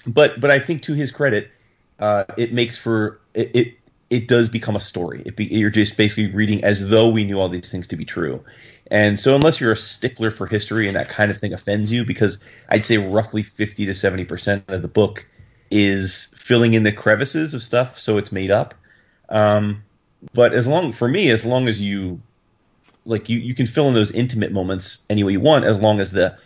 But 0.08 0.40
but 0.40 0.52
I 0.52 0.60
think 0.60 0.82
to 0.84 0.94
his 0.94 1.12
credit, 1.12 1.52
uh, 2.00 2.26
it 2.38 2.54
makes 2.54 2.78
for 2.78 3.20
it, 3.34 3.56
it 3.56 3.74
it 4.10 4.28
does 4.28 4.50
become 4.50 4.76
a 4.76 4.82
story. 4.82 5.24
It 5.26 5.36
be, 5.36 5.46
you're 5.46 5.70
just 5.70 5.98
basically 5.98 6.28
reading 6.28 6.64
as 6.64 6.90
though 6.90 7.10
we 7.10 7.26
knew 7.26 7.40
all 7.40 7.50
these 7.50 7.72
things 7.72 7.88
to 7.88 7.96
be 7.96 8.06
true. 8.06 8.44
And 8.92 9.20
so, 9.20 9.36
unless 9.36 9.60
you're 9.60 9.72
a 9.72 9.78
stickler 9.78 10.30
for 10.30 10.46
history 10.46 10.88
and 10.88 10.96
that 10.96 11.10
kind 11.10 11.32
of 11.32 11.38
thing 11.38 11.54
offends 11.54 11.92
you, 11.92 12.06
because 12.06 12.38
I'd 12.70 12.86
say 12.86 12.98
roughly 12.98 13.42
50 13.42 13.86
to 13.88 13.92
70% 13.94 14.64
of 14.68 14.84
the 14.84 14.88
book 14.88 15.26
is 15.72 16.34
filling 16.38 16.76
in 16.76 16.84
the 16.84 16.92
crevices 16.92 17.56
of 17.56 17.64
stuff 17.64 17.98
so 18.00 18.18
it's 18.18 18.32
made 18.32 18.52
up. 18.52 18.76
Um, 19.30 19.84
but 20.34 20.54
as 20.54 20.68
long 20.68 20.92
for 20.92 21.08
me, 21.08 21.30
as 21.30 21.46
long 21.46 21.68
as 21.68 21.82
you 21.82 22.20
like 23.06 23.30
you, 23.30 23.40
you 23.40 23.54
can 23.54 23.66
fill 23.66 23.88
in 23.88 23.94
those 23.94 24.12
intimate 24.12 24.52
moments 24.52 25.04
any 25.10 25.24
way 25.24 25.34
you 25.34 25.40
want, 25.40 25.66
as 25.66 25.80
long 25.80 26.00
as 26.00 26.12
the 26.12 26.38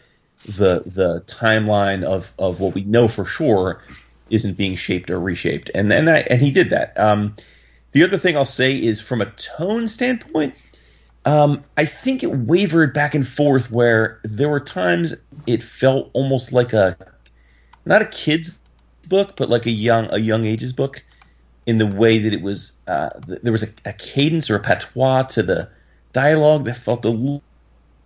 the 0.45 0.83
the 0.85 1.21
timeline 1.27 2.03
of 2.03 2.33
of 2.39 2.59
what 2.59 2.73
we 2.73 2.83
know 2.83 3.07
for 3.07 3.25
sure 3.25 3.81
isn't 4.29 4.57
being 4.57 4.75
shaped 4.75 5.09
or 5.09 5.19
reshaped. 5.19 5.69
And 5.73 5.91
and 5.91 6.09
and 6.09 6.41
he 6.41 6.51
did 6.51 6.69
that. 6.69 6.97
Um, 6.99 7.35
the 7.91 8.03
other 8.03 8.17
thing 8.17 8.37
I'll 8.37 8.45
say 8.45 8.75
is 8.77 9.01
from 9.01 9.21
a 9.21 9.25
tone 9.31 9.87
standpoint, 9.87 10.53
um, 11.25 11.63
I 11.77 11.85
think 11.85 12.23
it 12.23 12.31
wavered 12.31 12.93
back 12.93 13.15
and 13.15 13.27
forth 13.27 13.71
where 13.71 14.19
there 14.23 14.49
were 14.49 14.59
times 14.59 15.15
it 15.47 15.63
felt 15.63 16.09
almost 16.13 16.51
like 16.51 16.73
a 16.73 16.95
not 17.85 18.01
a 18.01 18.05
kid's 18.05 18.59
book, 19.07 19.35
but 19.35 19.49
like 19.49 19.65
a 19.65 19.71
young 19.71 20.07
a 20.11 20.19
young 20.19 20.45
ages 20.45 20.73
book 20.73 21.03
in 21.69 21.77
the 21.77 21.85
way 21.85 22.17
that 22.17 22.33
it 22.33 22.41
was 22.41 22.71
uh, 22.87 23.09
there 23.27 23.51
was 23.51 23.61
a, 23.61 23.69
a, 23.85 23.93
cadence 23.93 24.49
or 24.49 24.55
a 24.55 24.59
patois 24.59 25.21
to 25.21 25.43
the 25.43 25.69
dialogue 26.13 26.65
that 26.65 26.75
felt 26.75 27.05
a 27.05 27.09
l- 27.09 27.43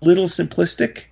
little 0.02 0.26
simplistic. 0.26 1.04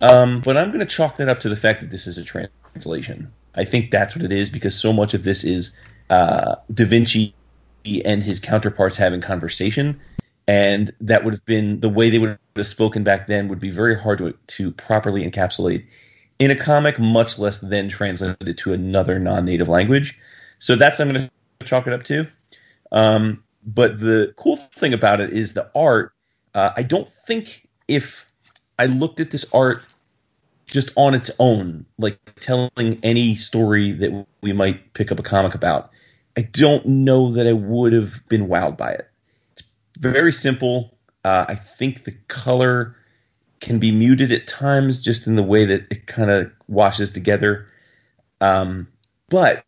Um, 0.00 0.40
but 0.40 0.56
I'm 0.56 0.70
going 0.70 0.80
to 0.80 0.86
chalk 0.86 1.18
that 1.18 1.28
up 1.28 1.38
to 1.40 1.48
the 1.48 1.54
fact 1.54 1.80
that 1.80 1.90
this 1.90 2.08
is 2.08 2.18
a 2.18 2.24
translation. 2.24 3.32
I 3.54 3.64
think 3.64 3.92
that's 3.92 4.16
what 4.16 4.24
it 4.24 4.32
is 4.32 4.50
because 4.50 4.74
so 4.74 4.92
much 4.92 5.14
of 5.14 5.22
this 5.22 5.44
is 5.44 5.76
uh, 6.10 6.56
Da 6.74 6.84
Vinci 6.84 7.32
and 8.04 8.20
his 8.20 8.40
counterparts 8.40 8.96
having 8.96 9.20
conversation, 9.20 10.00
and 10.48 10.92
that 11.00 11.22
would 11.22 11.34
have 11.34 11.44
been 11.44 11.78
the 11.78 11.88
way 11.88 12.10
they 12.10 12.18
would 12.18 12.36
have 12.56 12.66
spoken 12.66 13.04
back 13.04 13.28
then 13.28 13.46
would 13.46 13.60
be 13.60 13.70
very 13.70 13.96
hard 13.96 14.18
to 14.18 14.34
to 14.56 14.72
properly 14.72 15.22
encapsulate 15.22 15.86
in 16.40 16.50
a 16.50 16.56
comic, 16.56 16.98
much 16.98 17.38
less 17.38 17.60
then 17.60 17.88
translated 17.88 18.48
it 18.48 18.58
to 18.58 18.72
another 18.72 19.20
non-native 19.20 19.68
language. 19.68 20.18
So 20.58 20.74
that's 20.74 20.98
I'm 20.98 21.12
going 21.12 21.28
to 21.28 21.30
chalk 21.62 21.86
it 21.86 21.92
up 21.92 22.04
to. 22.04 22.26
Um, 22.90 23.42
but 23.64 24.00
the 24.00 24.34
cool 24.36 24.56
thing 24.56 24.92
about 24.92 25.20
it 25.20 25.32
is 25.32 25.54
the 25.54 25.70
art. 25.74 26.12
Uh, 26.54 26.70
I 26.76 26.82
don't 26.82 27.10
think 27.10 27.68
if 27.88 28.26
I 28.78 28.86
looked 28.86 29.20
at 29.20 29.30
this 29.30 29.46
art 29.52 29.84
just 30.66 30.90
on 30.96 31.14
its 31.14 31.30
own, 31.38 31.86
like 31.98 32.18
telling 32.40 32.98
any 33.02 33.36
story 33.36 33.92
that 33.92 34.26
we 34.40 34.52
might 34.52 34.94
pick 34.94 35.12
up 35.12 35.18
a 35.18 35.22
comic 35.22 35.54
about, 35.54 35.90
I 36.36 36.42
don't 36.42 36.84
know 36.86 37.30
that 37.32 37.46
I 37.46 37.52
would 37.52 37.92
have 37.92 38.26
been 38.28 38.48
wowed 38.48 38.76
by 38.76 38.92
it. 38.92 39.08
It's 39.52 39.62
very 39.98 40.32
simple. 40.32 40.96
Uh, 41.24 41.44
I 41.48 41.54
think 41.54 42.04
the 42.04 42.12
color 42.28 42.96
can 43.60 43.78
be 43.78 43.92
muted 43.92 44.32
at 44.32 44.48
times, 44.48 45.00
just 45.00 45.26
in 45.26 45.36
the 45.36 45.42
way 45.42 45.64
that 45.64 45.86
it 45.90 46.06
kind 46.06 46.30
of 46.30 46.50
washes 46.68 47.10
together. 47.10 47.68
Um, 48.40 48.88
but 49.28 49.64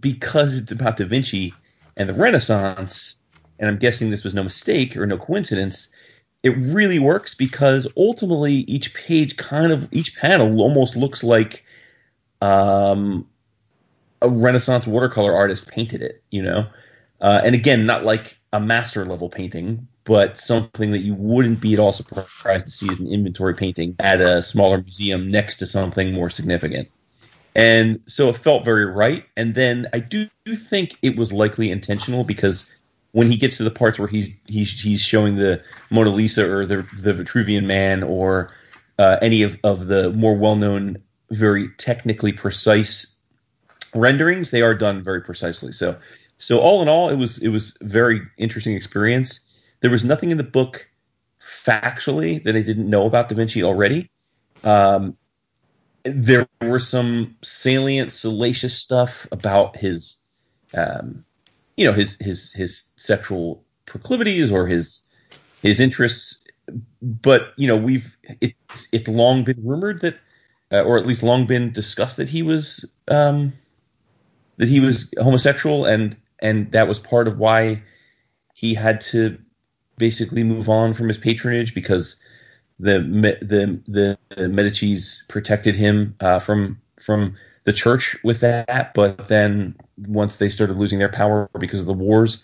because 0.00 0.58
it's 0.58 0.72
about 0.72 0.96
Da 0.96 1.06
Vinci 1.06 1.54
and 1.96 2.08
the 2.08 2.14
Renaissance, 2.14 3.16
and 3.58 3.68
I'm 3.68 3.78
guessing 3.78 4.10
this 4.10 4.24
was 4.24 4.34
no 4.34 4.42
mistake 4.42 4.96
or 4.96 5.06
no 5.06 5.18
coincidence, 5.18 5.88
it 6.42 6.50
really 6.58 6.98
works 6.98 7.34
because 7.34 7.86
ultimately 7.96 8.52
each 8.52 8.94
page 8.94 9.36
kind 9.36 9.72
of 9.72 9.88
each 9.92 10.16
panel 10.16 10.60
almost 10.60 10.96
looks 10.96 11.24
like 11.24 11.64
um, 12.40 13.26
a 14.22 14.28
Renaissance 14.28 14.86
watercolor 14.86 15.34
artist 15.34 15.66
painted 15.66 16.02
it, 16.02 16.22
you 16.30 16.42
know. 16.42 16.66
Uh, 17.20 17.40
and 17.42 17.54
again, 17.54 17.86
not 17.86 18.04
like 18.04 18.38
a 18.52 18.60
master 18.60 19.04
level 19.04 19.28
painting, 19.28 19.86
but 20.04 20.38
something 20.38 20.92
that 20.92 21.00
you 21.00 21.14
wouldn't 21.14 21.60
be 21.60 21.72
at 21.72 21.80
all 21.80 21.92
surprised 21.92 22.66
to 22.66 22.70
see 22.70 22.88
as 22.90 22.98
an 22.98 23.08
inventory 23.08 23.54
painting 23.54 23.96
at 23.98 24.20
a 24.20 24.42
smaller 24.42 24.78
museum 24.78 25.30
next 25.30 25.56
to 25.56 25.66
something 25.66 26.12
more 26.12 26.30
significant. 26.30 26.88
And 27.56 28.00
so 28.06 28.28
it 28.28 28.36
felt 28.36 28.66
very 28.66 28.84
right. 28.84 29.24
And 29.38 29.54
then 29.54 29.88
I 29.94 29.98
do, 29.98 30.28
do 30.44 30.54
think 30.54 30.98
it 31.00 31.16
was 31.16 31.32
likely 31.32 31.70
intentional 31.70 32.22
because 32.22 32.70
when 33.12 33.30
he 33.30 33.38
gets 33.38 33.56
to 33.56 33.64
the 33.64 33.70
parts 33.70 33.98
where 33.98 34.06
he's 34.06 34.28
he's 34.44 34.78
he's 34.78 35.00
showing 35.00 35.36
the 35.36 35.62
Mona 35.90 36.10
Lisa 36.10 36.48
or 36.48 36.66
the 36.66 36.86
the 37.00 37.14
Vitruvian 37.14 37.64
Man 37.64 38.02
or 38.02 38.52
uh, 38.98 39.16
any 39.22 39.40
of, 39.40 39.58
of 39.64 39.86
the 39.86 40.10
more 40.10 40.36
well 40.36 40.54
known, 40.54 41.02
very 41.30 41.70
technically 41.78 42.30
precise 42.30 43.06
renderings, 43.94 44.50
they 44.50 44.60
are 44.60 44.74
done 44.74 45.02
very 45.02 45.22
precisely. 45.22 45.72
So 45.72 45.96
so 46.36 46.58
all 46.58 46.82
in 46.82 46.88
all, 46.88 47.08
it 47.08 47.16
was 47.16 47.38
it 47.38 47.48
was 47.48 47.74
very 47.80 48.20
interesting 48.36 48.74
experience. 48.74 49.40
There 49.80 49.90
was 49.90 50.04
nothing 50.04 50.30
in 50.30 50.36
the 50.36 50.44
book 50.44 50.86
factually 51.40 52.44
that 52.44 52.54
I 52.54 52.60
didn't 52.60 52.90
know 52.90 53.06
about 53.06 53.30
Da 53.30 53.34
Vinci 53.34 53.62
already. 53.62 54.10
Um, 54.62 55.16
there 56.08 56.46
were 56.62 56.78
some 56.78 57.36
salient, 57.42 58.12
salacious 58.12 58.76
stuff 58.78 59.26
about 59.32 59.76
his, 59.76 60.16
um, 60.74 61.24
you 61.76 61.84
know, 61.84 61.92
his 61.92 62.16
his 62.20 62.52
his 62.52 62.90
sexual 62.96 63.62
proclivities 63.86 64.50
or 64.50 64.66
his 64.66 65.02
his 65.62 65.80
interests. 65.80 66.46
But 67.02 67.52
you 67.56 67.66
know, 67.66 67.76
we've 67.76 68.16
it's 68.40 68.88
it's 68.92 69.08
long 69.08 69.44
been 69.44 69.60
rumored 69.62 70.00
that, 70.00 70.16
uh, 70.72 70.82
or 70.82 70.96
at 70.98 71.06
least 71.06 71.22
long 71.22 71.46
been 71.46 71.70
discussed 71.70 72.16
that 72.16 72.28
he 72.28 72.42
was 72.42 72.90
um, 73.08 73.52
that 74.56 74.68
he 74.68 74.80
was 74.80 75.12
homosexual, 75.18 75.84
and 75.84 76.16
and 76.40 76.70
that 76.72 76.88
was 76.88 76.98
part 76.98 77.28
of 77.28 77.38
why 77.38 77.82
he 78.54 78.74
had 78.74 79.00
to 79.02 79.38
basically 79.98 80.42
move 80.42 80.68
on 80.68 80.94
from 80.94 81.08
his 81.08 81.18
patronage 81.18 81.74
because 81.74 82.16
the 82.78 82.98
the 83.40 84.18
the, 84.36 84.48
Medici's 84.48 85.24
protected 85.28 85.76
him 85.76 86.14
uh, 86.20 86.38
from 86.38 86.80
from 87.00 87.36
the 87.64 87.72
church 87.72 88.16
with 88.22 88.40
that, 88.40 88.94
but 88.94 89.28
then 89.28 89.74
once 90.06 90.36
they 90.36 90.48
started 90.48 90.76
losing 90.76 90.98
their 90.98 91.08
power 91.08 91.48
because 91.58 91.80
of 91.80 91.86
the 91.86 91.92
wars, 91.92 92.42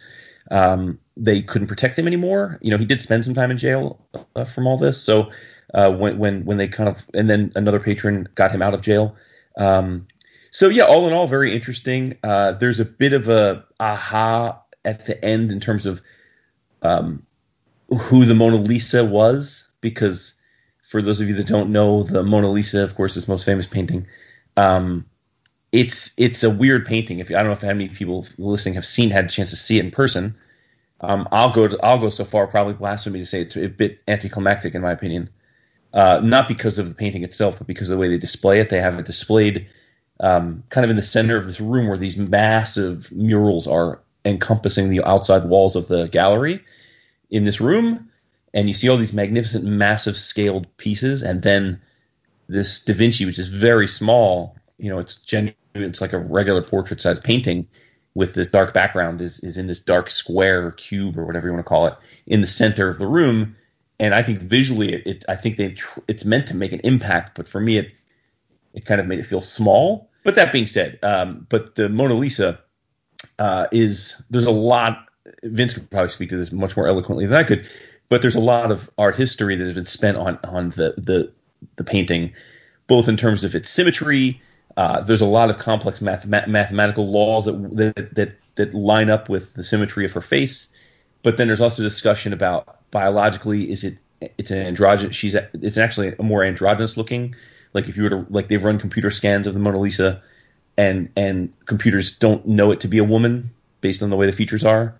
um, 0.50 0.98
they 1.16 1.42
couldn't 1.42 1.68
protect 1.68 1.98
him 1.98 2.06
anymore. 2.06 2.58
You 2.62 2.70
know, 2.70 2.78
he 2.78 2.86
did 2.86 3.00
spend 3.00 3.24
some 3.24 3.34
time 3.34 3.50
in 3.50 3.58
jail 3.58 4.00
uh, 4.34 4.44
from 4.44 4.66
all 4.66 4.78
this. 4.78 5.00
So 5.00 5.30
uh, 5.74 5.90
when 5.90 6.18
when 6.18 6.44
when 6.44 6.56
they 6.56 6.68
kind 6.68 6.88
of 6.88 7.06
and 7.14 7.28
then 7.28 7.52
another 7.54 7.80
patron 7.80 8.28
got 8.34 8.50
him 8.50 8.62
out 8.62 8.74
of 8.74 8.80
jail. 8.80 9.14
Um, 9.56 10.06
so 10.50 10.68
yeah, 10.68 10.84
all 10.84 11.06
in 11.06 11.12
all, 11.12 11.26
very 11.26 11.54
interesting. 11.54 12.16
Uh, 12.22 12.52
there's 12.52 12.80
a 12.80 12.84
bit 12.84 13.12
of 13.12 13.28
a 13.28 13.64
aha 13.80 14.60
at 14.84 15.06
the 15.06 15.22
end 15.24 15.52
in 15.52 15.60
terms 15.60 15.86
of 15.86 16.00
um, 16.82 17.24
who 17.88 18.24
the 18.24 18.34
Mona 18.34 18.56
Lisa 18.56 19.04
was 19.04 19.66
because 19.82 20.32
for 20.88 21.02
those 21.02 21.20
of 21.20 21.28
you 21.28 21.34
that 21.34 21.46
don't 21.46 21.70
know, 21.70 22.02
the 22.02 22.22
Mona 22.22 22.50
Lisa, 22.50 22.82
of 22.82 22.94
course, 22.94 23.16
is 23.16 23.28
most 23.28 23.44
famous 23.44 23.66
painting. 23.66 24.06
Um, 24.56 25.04
it's 25.72 26.12
it's 26.16 26.42
a 26.42 26.50
weird 26.50 26.86
painting. 26.86 27.18
If 27.18 27.30
I 27.30 27.34
don't 27.34 27.46
know 27.46 27.52
if 27.52 27.60
how 27.60 27.68
many 27.68 27.88
people 27.88 28.26
listening 28.38 28.74
have 28.74 28.86
seen 28.86 29.10
had 29.10 29.26
a 29.26 29.28
chance 29.28 29.50
to 29.50 29.56
see 29.56 29.78
it 29.78 29.84
in 29.84 29.90
person. 29.90 30.34
Um, 31.00 31.28
I'll 31.32 31.52
go 31.52 31.66
to, 31.66 31.78
I'll 31.84 31.98
go 31.98 32.10
so 32.10 32.24
far 32.24 32.46
probably 32.46 32.74
blasphemy 32.74 33.18
to 33.18 33.26
say 33.26 33.42
it's 33.42 33.56
a 33.56 33.66
bit 33.66 34.00
anticlimactic 34.06 34.74
in 34.74 34.82
my 34.82 34.92
opinion. 34.92 35.28
Uh, 35.92 36.20
not 36.22 36.48
because 36.48 36.78
of 36.78 36.88
the 36.88 36.94
painting 36.94 37.24
itself, 37.24 37.58
but 37.58 37.66
because 37.66 37.88
of 37.88 37.92
the 37.92 37.98
way 37.98 38.08
they 38.08 38.16
display 38.16 38.60
it. 38.60 38.70
They 38.70 38.78
have 38.78 38.98
it 38.98 39.04
displayed 39.04 39.66
um, 40.20 40.62
kind 40.70 40.84
of 40.84 40.90
in 40.90 40.96
the 40.96 41.02
center 41.02 41.36
of 41.36 41.46
this 41.46 41.60
room 41.60 41.88
where 41.88 41.98
these 41.98 42.16
massive 42.16 43.10
murals 43.12 43.66
are 43.66 44.00
encompassing 44.24 44.88
the 44.88 45.02
outside 45.04 45.44
walls 45.44 45.74
of 45.74 45.88
the 45.88 46.06
gallery 46.08 46.62
in 47.30 47.44
this 47.44 47.60
room 47.60 48.08
and 48.54 48.68
you 48.68 48.74
see 48.74 48.88
all 48.88 48.96
these 48.96 49.12
magnificent, 49.12 49.64
massive 49.64 50.16
scaled 50.16 50.66
pieces, 50.76 51.22
and 51.22 51.42
then 51.42 51.80
this 52.48 52.80
Da 52.80 52.92
Vinci, 52.92 53.24
which 53.24 53.38
is 53.38 53.48
very 53.48 53.88
small. 53.88 54.56
You 54.78 54.90
know, 54.90 54.98
it's 54.98 55.16
genuine. 55.16 55.56
It's 55.74 56.00
like 56.00 56.12
a 56.12 56.18
regular 56.18 56.62
portrait 56.62 57.00
size 57.00 57.18
painting 57.18 57.66
with 58.14 58.34
this 58.34 58.48
dark 58.48 58.74
background. 58.74 59.20
Is 59.20 59.40
is 59.40 59.56
in 59.56 59.66
this 59.66 59.80
dark 59.80 60.10
square 60.10 60.66
or 60.66 60.72
cube 60.72 61.18
or 61.18 61.24
whatever 61.24 61.46
you 61.46 61.52
want 61.52 61.64
to 61.64 61.68
call 61.68 61.86
it 61.86 61.94
in 62.26 62.40
the 62.40 62.46
center 62.46 62.88
of 62.88 62.98
the 62.98 63.06
room. 63.06 63.56
And 63.98 64.14
I 64.14 64.22
think 64.22 64.40
visually, 64.40 64.92
it, 64.92 65.06
it 65.06 65.24
I 65.28 65.36
think 65.36 65.56
they 65.56 65.72
tr- 65.72 66.00
it's 66.08 66.24
meant 66.24 66.46
to 66.48 66.56
make 66.56 66.72
an 66.72 66.80
impact, 66.84 67.36
but 67.36 67.48
for 67.48 67.60
me, 67.60 67.78
it 67.78 67.92
it 68.74 68.84
kind 68.84 69.00
of 69.00 69.06
made 69.06 69.18
it 69.18 69.26
feel 69.26 69.40
small. 69.40 70.10
But 70.24 70.34
that 70.34 70.52
being 70.52 70.66
said, 70.66 70.98
um, 71.02 71.46
but 71.48 71.74
the 71.74 71.88
Mona 71.88 72.14
Lisa 72.14 72.60
uh, 73.38 73.66
is 73.72 74.20
there's 74.30 74.44
a 74.44 74.50
lot. 74.50 75.06
Vince 75.44 75.74
could 75.74 75.88
probably 75.90 76.10
speak 76.10 76.28
to 76.30 76.36
this 76.36 76.52
much 76.52 76.76
more 76.76 76.88
eloquently 76.88 77.26
than 77.26 77.36
I 77.36 77.44
could 77.44 77.66
but 78.12 78.20
there's 78.20 78.34
a 78.34 78.40
lot 78.40 78.70
of 78.70 78.90
art 78.98 79.16
history 79.16 79.56
that 79.56 79.64
has 79.64 79.74
been 79.74 79.86
spent 79.86 80.18
on 80.18 80.38
on 80.44 80.68
the 80.76 80.92
the, 80.98 81.32
the 81.76 81.82
painting, 81.82 82.30
both 82.86 83.08
in 83.08 83.16
terms 83.16 83.42
of 83.42 83.54
its 83.54 83.70
symmetry. 83.70 84.38
Uh, 84.76 85.00
there's 85.00 85.22
a 85.22 85.26
lot 85.26 85.48
of 85.48 85.58
complex 85.58 86.02
math, 86.02 86.26
mathematical 86.26 87.10
laws 87.10 87.46
that, 87.46 87.54
that 87.74 88.14
that 88.14 88.36
that 88.56 88.74
line 88.74 89.08
up 89.08 89.30
with 89.30 89.54
the 89.54 89.64
symmetry 89.64 90.04
of 90.04 90.12
her 90.12 90.20
face, 90.20 90.66
but 91.22 91.38
then 91.38 91.46
there's 91.46 91.62
also 91.62 91.82
discussion 91.82 92.34
about 92.34 92.76
biologically 92.90 93.70
is 93.70 93.82
it 93.82 93.96
it's 94.20 94.50
an 94.50 94.58
androgynous 94.58 95.16
she's 95.16 95.34
a, 95.34 95.48
it's 95.54 95.78
actually 95.78 96.14
a 96.18 96.22
more 96.22 96.44
androgynous 96.44 96.98
looking 96.98 97.34
like 97.72 97.88
if 97.88 97.96
you 97.96 98.02
were 98.02 98.10
to 98.10 98.26
like 98.28 98.48
they've 98.48 98.62
run 98.62 98.78
computer 98.78 99.10
scans 99.10 99.46
of 99.46 99.54
the 99.54 99.60
Mona 99.60 99.78
Lisa 99.78 100.22
and 100.76 101.08
and 101.16 101.50
computers 101.64 102.12
don't 102.12 102.46
know 102.46 102.72
it 102.72 102.80
to 102.80 102.88
be 102.88 102.98
a 102.98 103.04
woman 103.04 103.50
based 103.80 104.02
on 104.02 104.10
the 104.10 104.16
way 104.16 104.26
the 104.26 104.32
features 104.32 104.66
are 104.66 104.94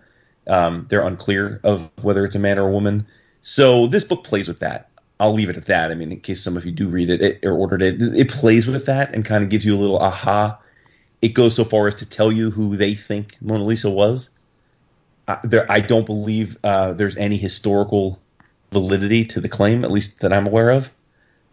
um, 0.47 0.85
they're 0.89 1.05
unclear 1.05 1.59
of 1.63 1.89
whether 2.01 2.25
it's 2.25 2.35
a 2.35 2.39
man 2.39 2.59
or 2.59 2.67
a 2.67 2.71
woman. 2.71 3.05
So 3.41 3.87
this 3.87 4.03
book 4.03 4.23
plays 4.23 4.47
with 4.47 4.59
that. 4.59 4.89
I'll 5.19 5.33
leave 5.33 5.49
it 5.49 5.57
at 5.57 5.67
that. 5.67 5.91
I 5.91 5.95
mean, 5.95 6.11
in 6.11 6.19
case 6.19 6.41
some 6.41 6.57
of 6.57 6.65
you 6.65 6.71
do 6.71 6.87
read 6.87 7.09
it, 7.09 7.21
it 7.21 7.39
or 7.45 7.53
ordered 7.53 7.81
it, 7.81 8.01
it 8.01 8.29
plays 8.29 8.67
with 8.67 8.85
that 8.85 9.13
and 9.13 9.23
kind 9.23 9.43
of 9.43 9.49
gives 9.49 9.63
you 9.65 9.75
a 9.75 9.79
little 9.79 9.99
aha. 9.99 10.59
It 11.21 11.29
goes 11.29 11.55
so 11.55 11.63
far 11.63 11.87
as 11.87 11.95
to 11.95 12.05
tell 12.05 12.31
you 12.31 12.51
who 12.51 12.75
they 12.75 12.95
think 12.95 13.37
Mona 13.41 13.63
Lisa 13.63 13.89
was. 13.89 14.29
Uh, 15.27 15.37
there, 15.43 15.71
I 15.71 15.79
don't 15.79 16.05
believe 16.05 16.57
uh, 16.63 16.93
there's 16.93 17.15
any 17.15 17.37
historical 17.37 18.19
validity 18.73 19.23
to 19.25 19.39
the 19.39 19.47
claim, 19.47 19.85
at 19.85 19.91
least 19.91 20.19
that 20.19 20.33
I'm 20.33 20.47
aware 20.47 20.71
of. 20.71 20.91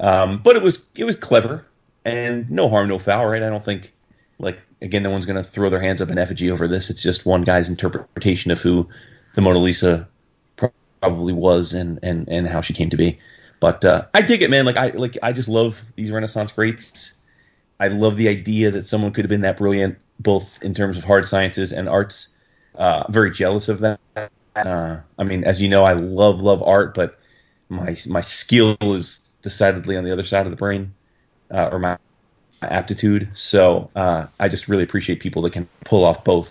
Um, 0.01 0.39
but 0.43 0.57
it 0.57 0.63
was 0.63 0.87
it 0.97 1.05
was 1.05 1.15
clever 1.15 1.65
and 2.05 2.51
no 2.51 2.69
harm, 2.69 2.89
no 2.89 2.99
foul, 2.99 3.27
right? 3.27 3.43
I 3.43 3.51
don't 3.51 3.65
think 3.65 3.93
like 4.41 4.59
again, 4.83 5.03
no 5.03 5.11
one's 5.11 5.27
going 5.27 5.43
to 5.43 5.49
throw 5.49 5.71
their 5.71 5.81
hands 5.81 6.01
up 6.01 6.11
in 6.11 6.19
effigy 6.19 6.51
over 6.51 6.67
this. 6.67 6.91
It's 6.91 7.03
just 7.03 7.27
one 7.27 7.43
guy's 7.43 7.69
interpretation 7.69 8.51
of 8.51 8.61
who 8.61 8.89
the 9.35 9.41
Mona 9.41 9.59
Lisa 9.59 10.09
probably 10.57 11.33
was 11.33 11.73
and 11.73 11.99
and 12.03 12.29
and 12.29 12.49
how 12.49 12.61
she 12.61 12.75
came 12.75 12.91
to 12.91 12.97
be. 12.97 13.19
But 13.61 13.85
uh, 13.85 14.07
I 14.15 14.23
dig 14.23 14.43
it, 14.43 14.51
man. 14.51 14.65
Like 14.65 14.77
I 14.77 14.89
like 14.91 15.19
I 15.23 15.33
just 15.33 15.49
love 15.49 15.81
these 15.97 16.11
Renaissance 16.11 16.53
greats. 16.53 17.13
I 17.79 17.89
love 17.89 18.17
the 18.17 18.29
idea 18.29 18.71
that 18.71 18.87
someone 18.87 19.13
could 19.13 19.25
have 19.25 19.31
been 19.31 19.41
that 19.43 19.57
brilliant, 19.57 19.99
both 20.19 20.59
in 20.63 20.75
terms 20.75 20.99
of 20.99 21.05
hard 21.05 21.29
sciences 21.29 21.73
and 21.73 21.89
arts. 21.89 22.29
Uh, 22.75 23.05
very 23.11 23.31
jealous 23.31 23.69
of 23.69 23.81
that. 23.81 24.01
Uh, 24.57 24.97
I 25.19 25.25
mean, 25.25 25.45
as 25.45 25.61
you 25.61 25.69
know, 25.69 25.85
I 25.85 25.93
love 25.93 26.41
love 26.41 26.63
art, 26.63 26.95
but 26.95 27.19
my 27.69 27.97
my 28.07 28.21
skill 28.21 28.77
is 28.81 29.21
decidedly 29.43 29.97
on 29.97 30.05
the 30.05 30.13
other 30.13 30.25
side 30.25 30.47
of 30.47 30.51
the 30.51 30.57
brain, 30.57 30.93
uh, 31.51 31.69
or 31.71 31.79
my 31.79 31.99
aptitude. 32.63 33.29
So 33.35 33.91
uh, 33.97 34.27
I 34.39 34.49
just 34.49 34.69
really 34.69 34.83
appreciate 34.83 35.21
people 35.21 35.43
that 35.43 35.53
can 35.53 35.69
pull 35.85 36.05
off 36.05 36.25
both 36.25 36.49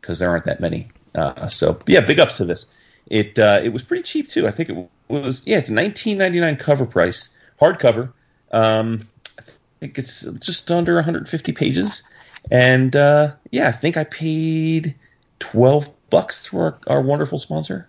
because 0.00 0.18
there 0.18 0.30
aren't 0.30 0.44
that 0.44 0.60
many. 0.60 0.88
Uh, 1.14 1.48
so 1.48 1.78
yeah, 1.86 2.00
big 2.00 2.18
ups 2.18 2.36
to 2.38 2.44
this. 2.44 2.66
It 3.06 3.38
uh, 3.38 3.60
it 3.62 3.72
was 3.72 3.82
pretty 3.82 4.02
cheap 4.02 4.28
too. 4.28 4.46
I 4.46 4.50
think 4.50 4.68
it 4.68 4.88
was 5.08 5.42
yeah, 5.46 5.58
it's 5.58 5.70
nineteen 5.70 6.18
ninety 6.18 6.40
nine 6.40 6.56
cover 6.56 6.86
price, 6.86 7.28
hardcover. 7.60 8.12
Um, 8.52 9.08
I 9.38 9.42
think 9.80 9.98
it's 9.98 10.22
just 10.40 10.70
under 10.70 10.94
one 10.94 11.04
hundred 11.04 11.28
fifty 11.28 11.52
pages, 11.52 12.02
and 12.50 12.94
uh, 12.96 13.32
yeah, 13.50 13.68
I 13.68 13.72
think 13.72 13.96
I 13.96 14.04
paid 14.04 14.94
twelve 15.38 15.90
bucks 16.10 16.42
through 16.42 16.60
our, 16.60 16.78
our 16.86 17.00
wonderful 17.00 17.38
sponsor. 17.38 17.88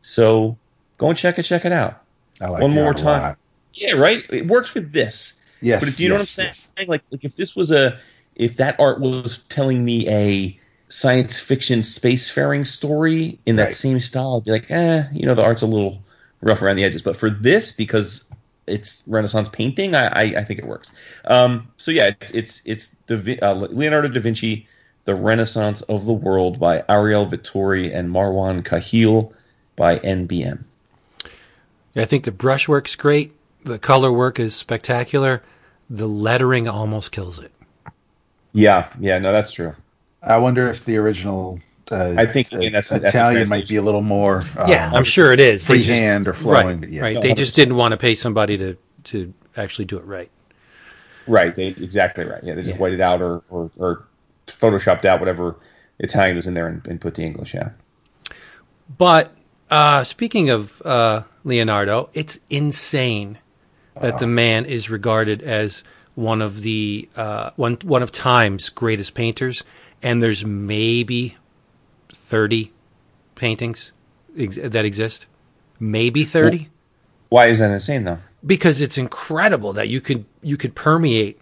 So 0.00 0.56
go 0.98 1.08
and 1.08 1.18
check 1.18 1.38
it, 1.38 1.42
check 1.42 1.64
it 1.64 1.72
out. 1.72 2.02
I 2.40 2.48
Like 2.48 2.62
One 2.62 2.74
more 2.74 2.94
time. 2.94 3.36
Yeah, 3.74 3.94
right. 3.94 4.24
It 4.30 4.46
works 4.46 4.74
with 4.74 4.92
this. 4.92 5.34
Yes. 5.62 5.80
But 5.80 5.88
if 5.88 5.98
you 6.00 6.08
know 6.08 6.16
what 6.16 6.20
I'm 6.22 6.26
saying, 6.26 6.48
yes. 6.50 6.68
like 6.88 7.02
like 7.10 7.24
if 7.24 7.36
this 7.36 7.56
was 7.56 7.70
a 7.70 7.98
if 8.36 8.56
that 8.58 8.78
art 8.78 9.00
was 9.00 9.38
telling 9.48 9.84
me 9.84 10.08
a 10.08 10.58
science 10.88 11.40
fiction 11.40 11.80
spacefaring 11.80 12.66
story 12.66 13.38
in 13.46 13.56
that 13.56 13.64
Right. 13.66 13.74
same 13.74 14.00
style, 14.00 14.36
I'd 14.36 14.44
be 14.44 14.50
like, 14.50 14.70
eh, 14.70 15.04
you 15.12 15.24
know, 15.24 15.34
the 15.34 15.42
art's 15.42 15.62
a 15.62 15.66
little 15.66 16.02
rough 16.42 16.60
around 16.60 16.76
the 16.76 16.84
edges. 16.84 17.00
But 17.00 17.16
for 17.16 17.30
this, 17.30 17.72
because 17.72 18.24
it's 18.66 19.02
Renaissance 19.06 19.48
painting, 19.52 19.94
I 19.94 20.06
I, 20.06 20.22
I 20.40 20.44
think 20.44 20.58
it 20.58 20.66
works. 20.66 20.90
Um, 21.26 21.68
so 21.78 21.90
yeah, 21.90 22.10
it's 22.20 22.30
it's, 22.32 22.60
it's 22.64 22.88
da 23.06 23.16
Vin- 23.16 23.38
uh, 23.42 23.54
Leonardo 23.54 24.08
da 24.08 24.20
Vinci, 24.20 24.66
The 25.04 25.14
Renaissance 25.14 25.80
of 25.82 26.04
the 26.06 26.12
World 26.12 26.58
by 26.58 26.84
Ariel 26.88 27.26
Vittori 27.26 27.94
and 27.94 28.10
Marwan 28.10 28.62
Kahil 28.62 29.32
by 29.76 29.98
NBM. 30.00 30.62
I 31.94 32.04
think 32.06 32.24
the 32.24 32.32
brushwork's 32.32 32.96
great. 32.96 33.32
The 33.64 33.78
color 33.78 34.12
work 34.12 34.40
is 34.40 34.54
spectacular. 34.54 35.42
The 35.88 36.08
lettering 36.08 36.68
almost 36.68 37.12
kills 37.12 37.38
it. 37.42 37.52
Yeah, 38.52 38.88
yeah, 38.98 39.18
no, 39.18 39.32
that's 39.32 39.52
true. 39.52 39.74
I 40.22 40.38
wonder 40.38 40.68
if 40.68 40.84
the 40.84 40.96
original 40.98 41.58
uh, 41.90 42.14
I 42.16 42.26
think, 42.26 42.52
again, 42.52 42.72
that's- 42.72 42.88
that's 42.88 43.14
Italian 43.14 43.48
might 43.48 43.68
be 43.68 43.76
a 43.76 43.82
little 43.82 44.02
more 44.02 44.42
um, 44.56 44.68
yeah, 44.68 44.90
I'm 44.94 45.04
sure 45.04 45.32
it 45.32 45.40
is. 45.40 45.66
They 45.66 45.74
just- 45.76 45.86
freehand 45.86 46.28
or 46.28 46.32
flowing. 46.32 46.66
Right, 46.66 46.80
but 46.80 46.92
yeah. 46.92 47.02
right. 47.02 47.20
They 47.20 47.34
just 47.34 47.54
didn't 47.54 47.76
want 47.76 47.92
to 47.92 47.96
pay 47.98 48.14
somebody 48.14 48.56
to 48.58 48.76
to 49.04 49.34
actually 49.56 49.84
do 49.86 49.98
it 49.98 50.04
right. 50.04 50.30
Right, 51.26 51.54
they 51.54 51.68
exactly 51.68 52.24
right. 52.24 52.42
Yeah, 52.42 52.54
they 52.54 52.62
just 52.62 52.76
Yeah. 52.76 52.80
whited 52.80 53.00
out 53.00 53.20
or, 53.20 53.42
or 53.50 53.70
or 53.76 54.04
photoshopped 54.46 55.04
out 55.04 55.20
whatever 55.20 55.56
Italian 55.98 56.36
was 56.36 56.46
in 56.46 56.54
there 56.54 56.66
and, 56.66 56.86
and 56.86 57.00
put 57.00 57.14
the 57.14 57.24
English. 57.24 57.52
Yeah. 57.54 57.70
But 58.96 59.32
uh, 59.70 60.04
speaking 60.04 60.50
of 60.50 60.80
uh, 60.82 61.22
Leonardo, 61.44 62.10
it's 62.14 62.38
insane 62.50 63.38
that 64.00 64.18
the 64.18 64.26
man 64.26 64.64
is 64.64 64.88
regarded 64.90 65.42
as 65.42 65.84
one 66.14 66.42
of 66.42 66.62
the 66.62 67.08
uh, 67.16 67.50
one 67.56 67.78
one 67.84 68.02
of 68.02 68.12
time's 68.12 68.68
greatest 68.68 69.14
painters, 69.14 69.64
and 70.02 70.22
there's 70.22 70.44
maybe 70.44 71.36
thirty 72.12 72.72
paintings 73.34 73.92
ex- 74.38 74.56
that 74.56 74.84
exist, 74.84 75.26
maybe 75.80 76.24
thirty, 76.24 76.68
Why 77.28 77.46
is 77.46 77.58
that 77.60 77.70
insane 77.70 78.04
though? 78.04 78.18
because 78.44 78.80
it's 78.80 78.98
incredible 78.98 79.72
that 79.74 79.88
you 79.88 80.00
could 80.00 80.24
you 80.42 80.56
could 80.56 80.74
permeate 80.74 81.40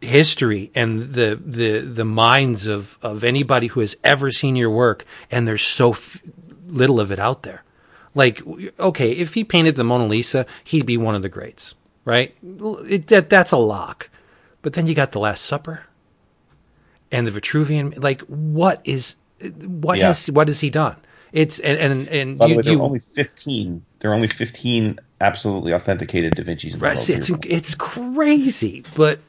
history 0.00 0.70
and 0.74 1.14
the 1.14 1.38
the 1.44 1.80
the 1.80 2.04
minds 2.04 2.66
of 2.66 2.98
of 3.02 3.22
anybody 3.22 3.66
who 3.68 3.80
has 3.80 3.96
ever 4.02 4.30
seen 4.30 4.56
your 4.56 4.70
work, 4.70 5.04
and 5.30 5.46
there's 5.46 5.62
so 5.62 5.90
f- 5.92 6.22
little 6.66 7.00
of 7.00 7.12
it 7.12 7.18
out 7.18 7.42
there. 7.42 7.62
Like, 8.14 8.42
okay, 8.78 9.12
if 9.12 9.34
he 9.34 9.44
painted 9.44 9.76
the 9.76 9.84
Mona 9.84 10.06
Lisa, 10.06 10.44
he'd 10.64 10.86
be 10.86 10.96
one 10.96 11.14
of 11.14 11.22
the 11.22 11.28
greats, 11.28 11.74
right? 12.04 12.34
It, 12.42 13.06
that 13.08 13.30
that's 13.30 13.52
a 13.52 13.56
lock. 13.56 14.10
But 14.62 14.72
then 14.74 14.86
you 14.86 14.94
got 14.94 15.12
the 15.12 15.20
Last 15.20 15.44
Supper 15.44 15.82
and 17.12 17.26
the 17.26 17.30
Vitruvian. 17.30 18.02
Like, 18.02 18.22
what 18.22 18.80
is 18.84 19.16
what 19.58 19.98
Yeah. 19.98 20.08
has 20.08 20.28
what 20.30 20.48
has 20.48 20.60
he 20.60 20.70
done? 20.70 20.96
It's 21.32 21.60
and 21.60 21.78
and, 21.78 22.08
and 22.08 22.38
By 22.38 22.46
the 22.46 22.50
you, 22.50 22.56
way, 22.56 22.62
there 22.62 22.72
you 22.72 22.80
are 22.80 22.82
only 22.82 22.98
fifteen. 22.98 23.84
There 24.00 24.10
are 24.10 24.14
only 24.14 24.28
fifteen 24.28 24.98
absolutely 25.20 25.72
authenticated 25.72 26.34
Da 26.34 26.42
Vinci's. 26.42 26.74
in 26.74 26.80
the 26.80 26.84
Right, 26.86 27.08
it's 27.10 27.30
it's 27.44 27.74
crazy, 27.76 28.82
but 28.96 29.20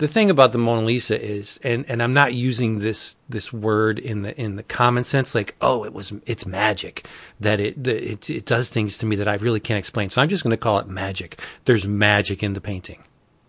the 0.00 0.08
thing 0.08 0.30
about 0.30 0.52
the 0.52 0.58
Mona 0.58 0.80
Lisa 0.80 1.22
is, 1.22 1.60
and, 1.62 1.84
and 1.86 2.02
I'm 2.02 2.14
not 2.14 2.32
using 2.32 2.78
this 2.78 3.18
this 3.28 3.52
word 3.52 3.98
in 3.98 4.22
the 4.22 4.40
in 4.40 4.56
the 4.56 4.62
common 4.62 5.04
sense, 5.04 5.34
like 5.34 5.54
oh, 5.60 5.84
it 5.84 5.92
was 5.92 6.10
it's 6.24 6.46
magic 6.46 7.06
that 7.38 7.60
it 7.60 7.86
it 7.86 8.30
it 8.30 8.46
does 8.46 8.70
things 8.70 8.96
to 8.98 9.06
me 9.06 9.16
that 9.16 9.28
I 9.28 9.34
really 9.34 9.60
can't 9.60 9.78
explain. 9.78 10.08
So 10.08 10.22
I'm 10.22 10.30
just 10.30 10.42
going 10.42 10.52
to 10.52 10.56
call 10.56 10.78
it 10.78 10.88
magic. 10.88 11.38
There's 11.66 11.86
magic 11.86 12.42
in 12.42 12.54
the 12.54 12.62
painting. 12.62 13.04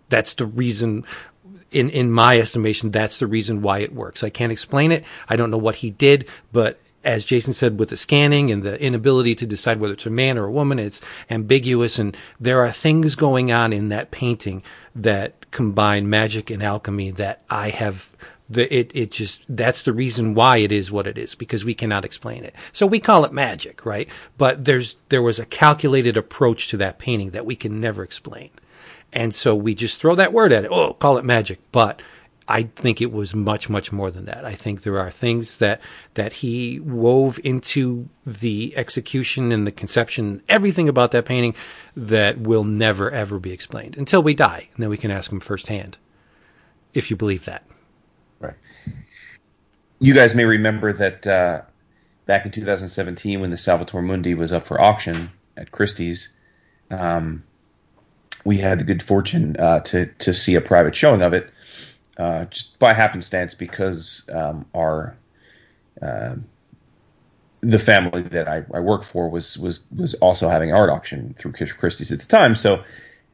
That's 0.10 0.34
the 0.34 0.46
reason. 0.46 1.06
In 1.72 1.90
in 1.90 2.12
my 2.12 2.38
estimation, 2.38 2.92
that's 2.92 3.20
the 3.20 3.28
reason 3.28 3.62
why 3.62 3.80
it 3.80 3.96
works. 3.96 4.22
I 4.22 4.30
can't 4.30 4.52
explain 4.52 4.92
it. 4.92 5.06
I 5.30 5.38
don't 5.38 5.52
know 5.52 5.58
what 5.58 5.76
he 5.76 5.90
did, 5.90 6.28
but 6.52 6.82
as 7.02 7.24
Jason 7.24 7.54
said, 7.54 7.80
with 7.80 7.90
the 7.90 7.98
scanning 7.98 8.52
and 8.52 8.62
the 8.62 8.80
inability 8.82 9.36
to 9.36 9.48
decide 9.48 9.80
whether 9.80 9.94
it's 9.94 10.06
a 10.06 10.10
man 10.10 10.38
or 10.38 10.46
a 10.46 10.52
woman, 10.52 10.80
it's 10.80 11.00
ambiguous. 11.30 11.98
And 11.98 12.16
there 12.42 12.60
are 12.60 12.72
things 12.72 13.16
going 13.16 13.54
on 13.54 13.72
in 13.72 13.88
that 13.88 14.12
painting 14.12 14.64
that 14.94 15.41
combine 15.52 16.10
magic 16.10 16.50
and 16.50 16.64
alchemy 16.64 17.12
that 17.12 17.44
I 17.50 17.70
have. 17.70 18.16
The, 18.50 18.74
it, 18.76 18.92
it 18.94 19.12
just, 19.12 19.44
that's 19.48 19.84
the 19.84 19.94
reason 19.94 20.34
why 20.34 20.58
it 20.58 20.74
is 20.74 20.92
what 20.92 21.08
it 21.08 21.18
is, 21.18 21.36
because 21.36 21.64
we 21.64 21.74
cannot 21.74 22.04
explain 22.04 22.44
it. 22.44 22.54
So 22.74 22.86
we 22.86 23.00
call 23.00 23.24
it 23.24 23.32
magic, 23.32 23.86
right? 23.86 24.10
But 24.38 24.66
there's, 24.66 24.98
there 25.08 25.22
was 25.22 25.40
a 25.40 25.46
calculated 25.46 26.18
approach 26.18 26.68
to 26.70 26.78
that 26.78 27.00
painting 27.00 27.30
that 27.30 27.46
we 27.46 27.56
can 27.56 27.80
never 27.80 28.04
explain. 28.04 28.50
And 29.14 29.34
so 29.34 29.56
we 29.56 29.74
just 29.74 30.02
throw 30.02 30.16
that 30.16 30.34
word 30.34 30.52
at 30.52 30.66
it. 30.66 30.72
Oh, 30.72 30.94
call 30.94 31.18
it 31.18 31.24
magic. 31.24 31.60
But 31.72 32.02
I 32.48 32.64
think 32.64 33.02
it 33.02 33.12
was 33.12 33.34
much, 33.34 33.70
much 33.70 33.92
more 33.92 34.12
than 34.12 34.26
that. 34.26 34.46
I 34.46 34.56
think 34.56 34.82
there 34.82 35.00
are 35.00 35.12
things 35.12 35.58
that, 35.58 35.80
that 36.16 36.34
he 36.34 36.80
wove 36.80 37.40
into 37.44 38.10
the 38.26 38.74
execution 38.76 39.52
and 39.52 39.66
the 39.66 39.72
conception, 39.72 40.42
everything 40.50 40.90
about 40.90 41.12
that 41.12 41.26
painting 41.26 41.56
that 41.96 42.40
will 42.40 42.64
never, 42.64 43.12
ever 43.12 43.40
be 43.40 43.52
explained 43.52 43.96
until 43.96 44.24
we 44.24 44.34
die. 44.34 44.68
And 44.74 44.84
then 44.84 44.90
we 44.90 44.98
can 44.98 45.12
ask 45.12 45.32
him 45.32 45.40
firsthand 45.40 45.98
if 46.94 47.10
you 47.10 47.16
believe 47.16 47.46
that. 47.46 47.64
Right. 48.40 48.56
You 50.00 50.14
guys 50.14 50.34
may 50.34 50.46
remember 50.46 50.94
that 50.94 51.28
uh, 51.28 51.62
back 52.26 52.46
in 52.46 52.52
2017, 52.52 53.40
when 53.40 53.52
the 53.52 53.58
Salvator 53.58 54.02
Mundi 54.02 54.34
was 54.34 54.52
up 54.52 54.68
for 54.68 54.82
auction 54.82 55.30
at 55.56 55.72
Christie's, 55.72 56.30
um, 56.90 57.44
we 58.44 58.58
had 58.58 58.80
the 58.80 58.84
good 58.84 59.04
fortune 59.04 59.56
uh, 59.60 59.82
to 59.82 60.08
to 60.08 60.34
see 60.34 60.56
a 60.56 60.62
private 60.62 60.96
showing 60.96 61.22
of 61.22 61.34
it, 61.34 61.52
uh, 62.18 62.46
just 62.46 62.78
by 62.80 62.94
happenstance, 62.94 63.56
because 63.56 64.28
um, 64.34 64.66
our 64.74 65.18
uh, 66.02 66.36
the 67.62 67.80
family 67.80 68.24
that 68.24 68.48
I, 68.48 68.64
I 68.74 68.80
work 68.80 69.04
for 69.04 69.30
was 69.30 69.58
was 69.58 69.86
was 69.96 70.14
also 70.16 70.50
having 70.50 70.72
an 70.72 70.76
art 70.76 70.90
auction 70.90 71.36
through 71.38 71.54
Christie's 71.54 72.12
at 72.12 72.20
the 72.20 72.26
time. 72.26 72.56
So, 72.56 72.84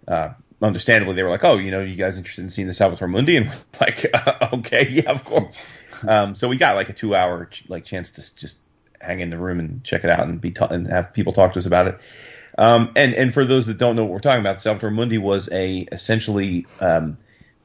uh, 0.08 0.30
understandably, 0.62 1.16
they 1.16 1.24
were 1.24 1.30
like, 1.30 1.44
"Oh, 1.44 1.58
you 1.58 1.72
know, 1.72 1.82
you 1.82 1.96
guys 1.96 2.18
interested 2.18 2.44
in 2.44 2.50
seeing 2.50 2.68
the 2.68 2.74
Salvator 2.74 3.08
Mundi?" 3.08 3.38
And 3.38 3.52
like, 3.82 4.06
"Okay, 4.54 4.88
yeah, 4.90 5.12
of 5.12 5.24
course." 5.24 5.60
um, 6.08 6.36
so 6.36 6.48
we 6.48 6.58
got 6.58 6.76
like 6.76 6.90
a 6.90 6.94
two 6.94 7.16
hour 7.16 7.46
ch- 7.46 7.64
like 7.70 7.86
chance 7.86 8.12
to 8.12 8.36
just 8.36 8.60
hang 9.02 9.20
in 9.20 9.30
the 9.30 9.38
room 9.38 9.60
and 9.60 9.84
check 9.84 10.04
it 10.04 10.10
out 10.10 10.28
and 10.28 10.42
be 10.42 10.52
ta- 10.52 10.68
and 10.68 10.88
have 10.88 11.14
people 11.14 11.34
talk 11.34 11.54
to 11.54 11.60
us 11.60 11.66
about 11.66 11.88
it. 11.88 11.98
Um, 12.58 12.92
and 12.96 13.14
and 13.14 13.34
for 13.34 13.46
those 13.46 13.68
that 13.68 13.78
don't 13.78 13.96
know 13.96 14.04
what 14.04 14.12
we're 14.12 14.20
talking 14.20 14.42
about, 14.42 14.62
Salvator 14.62 14.92
Mundi 14.92 15.18
was 15.18 15.48
a 15.52 15.88
essentially 15.92 16.66
um, 16.80 17.18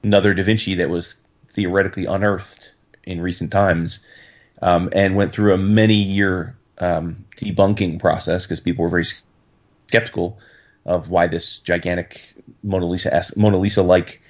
another 0.03 0.35
Da 0.35 0.43
Vinci 0.43 0.75
that 0.75 0.91
was 0.91 1.17
theoretically 1.51 2.07
unearthed 2.07 2.73
in 3.05 3.21
recent 3.21 3.51
times, 3.53 4.05
um, 4.63 4.89
and 4.93 5.17
went 5.17 5.33
through 5.33 5.53
a 5.53 5.59
many 5.59 5.95
year 5.95 6.57
um, 6.79 7.25
debunking 7.37 8.01
process 8.01 8.47
because 8.47 8.61
people 8.61 8.83
were 8.83 8.91
very 8.91 9.07
skeptical 9.89 10.39
of 10.87 11.11
why 11.11 11.27
this 11.27 11.59
gigantic 11.59 12.35
Mona 12.63 12.87
Lisa 12.87 13.23
Mona 13.37 13.59
Lisa 13.59 13.83
like 13.83 14.21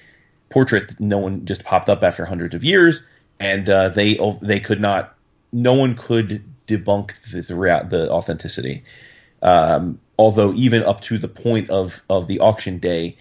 portrait 0.50 0.98
no 1.00 1.18
one 1.18 1.44
just 1.46 1.64
popped 1.64 1.88
up 1.88 2.02
after 2.02 2.24
hundreds 2.24 2.54
of 2.54 2.62
years, 2.62 3.02
and 3.40 3.68
uh, 3.68 3.88
they 3.88 4.18
they 4.42 4.60
could 4.60 4.80
not, 4.80 5.14
no 5.52 5.72
one 5.72 5.96
could 5.96 6.42
debunk 6.66 7.12
the 7.32 7.40
the, 7.40 7.86
the 7.90 8.10
authenticity. 8.10 8.84
Um, 9.42 9.98
although 10.18 10.52
even 10.54 10.82
up 10.84 11.00
to 11.02 11.18
the 11.18 11.28
point 11.28 11.70
of 11.70 12.02
of 12.10 12.28
the 12.28 12.38
auction 12.40 12.78
day, 12.78 13.16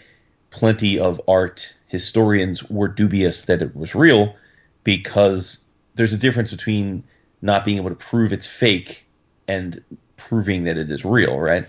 plenty 0.51 0.99
of 0.99 1.19
art 1.27 1.73
historians 1.87 2.63
were 2.69 2.87
dubious 2.87 3.43
that 3.43 3.61
it 3.61 3.75
was 3.75 3.95
real 3.95 4.35
because 4.83 5.57
there's 5.95 6.13
a 6.13 6.17
difference 6.17 6.51
between 6.51 7.03
not 7.41 7.65
being 7.65 7.77
able 7.77 7.89
to 7.89 7.95
prove 7.95 8.31
it's 8.31 8.47
fake 8.47 9.05
and 9.47 9.83
proving 10.17 10.63
that 10.65 10.77
it 10.77 10.91
is 10.91 11.03
real, 11.03 11.39
right? 11.39 11.65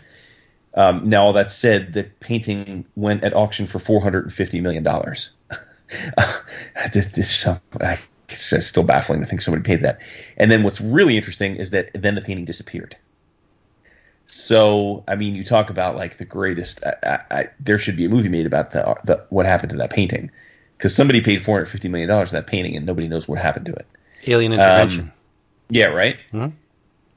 Um, 0.75 1.09
now, 1.09 1.25
all 1.25 1.33
that 1.33 1.51
said, 1.51 1.93
the 1.93 2.05
painting 2.21 2.85
went 2.97 3.25
at 3.25 3.35
auction 3.35 3.67
for 3.67 3.79
four 3.79 4.01
hundred 4.01 4.25
and 4.25 4.33
fifty 4.33 4.61
million 4.61 4.85
it's 8.29 8.67
still 8.67 8.83
baffling 8.83 9.21
to 9.21 9.27
think 9.27 9.43
somebody 9.43 9.63
paid 9.63 9.83
that. 9.83 10.01
And 10.39 10.51
then 10.51 10.63
what's 10.63 10.81
really 10.81 11.17
interesting 11.17 11.57
is 11.57 11.71
that 11.71 11.91
then 11.95 12.15
the 12.15 12.23
painting 12.23 12.45
disappeared. 12.45 12.97
So, 14.27 15.05
I 15.09 15.17
mean, 15.17 15.35
you 15.35 15.45
talk 15.45 15.69
about 15.69 15.97
like 15.97 16.19
the 16.19 16.25
greatest. 16.25 16.83
I, 16.85 16.95
I, 17.03 17.39
I, 17.39 17.49
there 17.61 17.79
should 17.79 17.97
be 17.97 18.05
a 18.05 18.09
movie 18.09 18.29
made 18.29 18.47
about 18.47 18.71
the, 18.71 18.97
the 19.05 19.23
what 19.31 19.47
happened 19.47 19.71
to 19.71 19.77
that 19.77 19.91
painting, 19.91 20.31
because 20.79 20.95
somebody 20.95 21.21
paid 21.21 21.43
four 21.43 21.57
hundred 21.57 21.67
fifty 21.67 21.89
million 21.89 22.09
dollars 22.09 22.31
for 22.31 22.37
that 22.37 22.47
painting, 22.47 22.77
and 22.77 22.87
nobody 22.87 23.09
knows 23.09 23.29
what 23.29 23.39
happened 23.39 23.67
to 23.67 23.73
it. 23.73 23.87
Alien 24.27 24.53
intervention. 24.53 25.01
Um, 25.01 25.13
yeah, 25.69 25.87
right. 25.87 26.17
Mhm. 26.33 26.53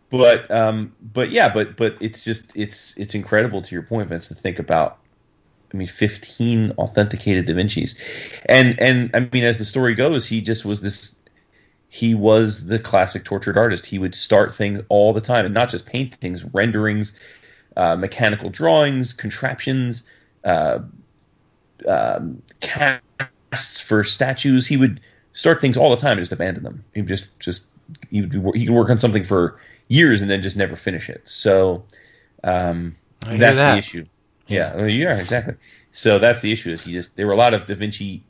But 0.09 0.49
um, 0.51 0.93
but 1.13 1.31
yeah, 1.31 1.51
but 1.53 1.77
but 1.77 1.95
it's 1.99 2.23
just 2.23 2.55
it's 2.55 2.97
it's 2.97 3.15
incredible 3.15 3.61
to 3.61 3.73
your 3.73 3.83
point, 3.83 4.09
Vince, 4.09 4.27
to 4.27 4.35
think 4.35 4.59
about. 4.59 4.99
I 5.73 5.77
mean, 5.77 5.87
fifteen 5.87 6.71
authenticated 6.77 7.47
Da 7.47 7.53
Vinci's, 7.53 7.97
and 8.47 8.79
and 8.79 9.09
I 9.13 9.21
mean, 9.31 9.43
as 9.43 9.57
the 9.57 9.65
story 9.65 9.93
goes, 9.93 10.25
he 10.25 10.39
just 10.39 10.63
was 10.63 10.81
this. 10.81 11.14
He 11.95 12.13
was 12.13 12.65
the 12.65 12.77
classic 12.77 13.23
tortured 13.23 13.57
artist. 13.57 13.85
He 13.85 13.97
would 13.99 14.15
start 14.15 14.53
things 14.53 14.81
all 14.89 15.13
the 15.13 15.21
time, 15.21 15.45
and 15.45 15.53
not 15.53 15.69
just 15.69 15.85
paintings, 15.85 16.43
renderings, 16.53 17.13
uh, 17.77 17.95
mechanical 17.95 18.49
drawings, 18.49 19.13
contraptions, 19.13 20.03
uh, 20.43 20.79
um, 21.87 22.41
casts 22.59 23.79
for 23.79 24.03
statues. 24.03 24.67
He 24.67 24.75
would 24.75 24.99
start 25.31 25.61
things 25.61 25.77
all 25.77 25.89
the 25.89 25.95
time 25.95 26.17
and 26.17 26.19
just 26.19 26.33
abandon 26.33 26.63
them. 26.63 26.83
He 26.93 27.01
would 27.01 27.07
just 27.07 27.27
just 27.39 27.67
he 28.09 28.19
would 28.19 28.29
be, 28.29 28.59
he 28.59 28.65
could 28.65 28.75
work 28.75 28.89
on 28.89 28.99
something 28.99 29.23
for 29.23 29.57
years 29.87 30.21
and 30.21 30.29
then 30.29 30.41
just 30.41 30.57
never 30.57 30.75
finish 30.75 31.07
it. 31.09 31.21
So 31.23 31.81
um, 32.43 32.93
that's 33.21 33.39
that. 33.39 33.71
the 33.71 33.77
issue. 33.77 34.05
Yeah, 34.47 34.85
yeah, 34.85 35.17
exactly. 35.17 35.55
So 35.93 36.19
that's 36.19 36.41
the 36.41 36.51
issue. 36.51 36.71
Is 36.71 36.83
he 36.83 36.91
just 36.91 37.15
there 37.15 37.25
were 37.25 37.31
a 37.31 37.37
lot 37.37 37.53
of 37.53 37.67
Da 37.67 37.75
Vinci 37.75 38.21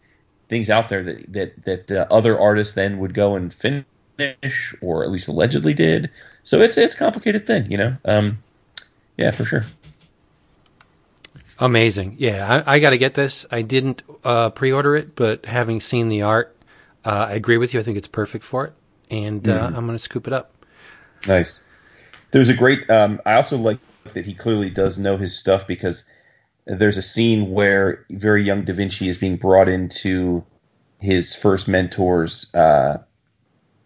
things 0.49 0.69
out 0.69 0.89
there 0.89 1.03
that 1.03 1.33
that 1.33 1.65
that 1.65 1.91
uh, 1.91 2.07
other 2.11 2.39
artists 2.39 2.73
then 2.73 2.99
would 2.99 3.13
go 3.13 3.35
and 3.35 3.53
finish, 3.53 4.75
or 4.81 5.03
at 5.03 5.11
least 5.11 5.27
allegedly 5.27 5.73
did. 5.73 6.09
So 6.43 6.61
it's 6.61 6.77
it's 6.77 6.95
a 6.95 6.97
complicated 6.97 7.47
thing, 7.47 7.71
you 7.71 7.77
know. 7.77 7.97
Um, 8.05 8.39
yeah, 9.17 9.31
for 9.31 9.45
sure. 9.45 9.63
Amazing. 11.57 12.15
Yeah, 12.19 12.63
I, 12.65 12.75
I 12.75 12.79
got 12.79 12.89
to 12.89 12.97
get 12.97 13.13
this. 13.13 13.45
I 13.49 13.61
didn't 13.61 14.03
uh, 14.25 14.49
pre-order 14.49 14.95
it, 14.95 15.15
but 15.15 15.45
having 15.45 15.79
seen 15.79 16.09
the 16.09 16.21
art, 16.21 16.55
uh, 17.05 17.27
I 17.29 17.33
agree 17.33 17.57
with 17.57 17.73
you. 17.73 17.79
I 17.79 17.83
think 17.83 17.97
it's 17.97 18.09
perfect 18.09 18.43
for 18.43 18.65
it, 18.65 18.73
and 19.09 19.47
uh, 19.47 19.71
I'm 19.73 19.85
going 19.85 19.97
to 19.97 20.03
scoop 20.03 20.27
it 20.27 20.33
up. 20.33 20.51
Nice. 21.25 21.63
There's 22.31 22.49
a 22.49 22.53
great. 22.53 22.89
Um, 22.89 23.21
I 23.25 23.35
also 23.35 23.57
like 23.57 23.79
that 24.13 24.25
he 24.25 24.33
clearly 24.33 24.69
does 24.69 24.97
know 24.97 25.15
his 25.15 25.37
stuff 25.37 25.65
because 25.65 26.03
there's 26.65 26.97
a 26.97 27.01
scene 27.01 27.51
where 27.51 28.05
very 28.11 28.43
young 28.43 28.63
Da 28.63 28.73
Vinci 28.73 29.07
is 29.07 29.17
being 29.17 29.37
brought 29.37 29.69
into 29.69 30.43
his 30.99 31.35
first 31.35 31.67
mentor's 31.67 32.53
uh, 32.55 32.97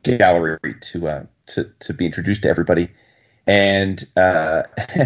gallery 0.04 0.76
to 0.82 1.08
uh, 1.08 1.24
to 1.48 1.66
to 1.80 1.94
be 1.94 2.06
introduced 2.06 2.44
to 2.44 2.50
everybody, 2.50 2.90
and 3.48 4.06
uh, 4.16 4.64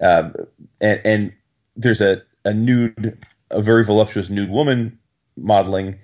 um, 0.00 0.34
and, 0.80 1.00
and 1.04 1.32
there's 1.76 2.00
a 2.00 2.22
a 2.44 2.54
nude, 2.54 3.18
a 3.50 3.60
very 3.60 3.84
voluptuous 3.84 4.30
nude 4.30 4.50
woman 4.50 4.98
modeling, 5.36 5.98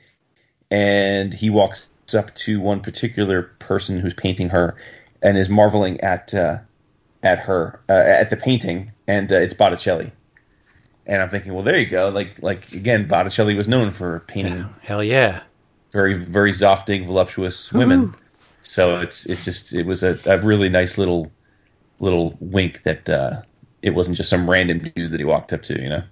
and 0.71 1.33
he 1.33 1.51
walks 1.51 1.89
up 2.15 2.35
to 2.35 2.61
one 2.61 2.81
particular 2.81 3.43
person 3.61 3.99
who's 4.01 4.15
painting 4.15 4.49
her, 4.49 4.75
and 5.23 5.39
is 5.39 5.49
marveling 5.49 6.01
at 6.01 6.35
uh, 6.35 6.59
at 7.23 7.39
her 7.39 7.81
uh, 7.89 7.93
at 7.93 8.31
the 8.31 8.37
painting, 8.37 8.91
and 9.07 9.31
uh, 9.33 9.37
it's 9.37 9.55
Botticelli. 9.55 10.11
And 11.07 11.21
I'm 11.21 11.29
thinking, 11.29 11.53
well, 11.53 11.63
there 11.63 11.79
you 11.79 11.87
go. 11.87 12.09
Like 12.09 12.43
like 12.43 12.73
again, 12.73 13.07
Botticelli 13.07 13.55
was 13.55 13.69
known 13.69 13.91
for 13.91 14.21
painting 14.21 14.67
Hell 14.83 15.05
yeah. 15.05 15.43
very 15.93 16.15
very 16.15 16.53
zoftig, 16.53 17.07
voluptuous 17.07 17.73
women. 17.73 18.15
So 18.63 19.01
it's 19.01 19.27
it's 19.27 19.45
just 19.45 19.75
it 19.75 19.85
was 19.87 20.03
a, 20.03 20.19
a 20.25 20.39
really 20.39 20.69
nice 20.71 20.97
little 20.97 21.31
little 22.01 22.37
wink 22.41 22.83
that 22.85 23.09
uh, 23.09 23.43
it 23.83 23.91
wasn't 23.95 24.17
just 24.17 24.31
some 24.31 24.49
random 24.49 24.79
dude 24.95 25.11
that 25.11 25.21
he 25.21 25.25
walked 25.25 25.53
up 25.53 25.63
to, 25.65 25.81
you 25.81 25.89
know. 25.89 26.03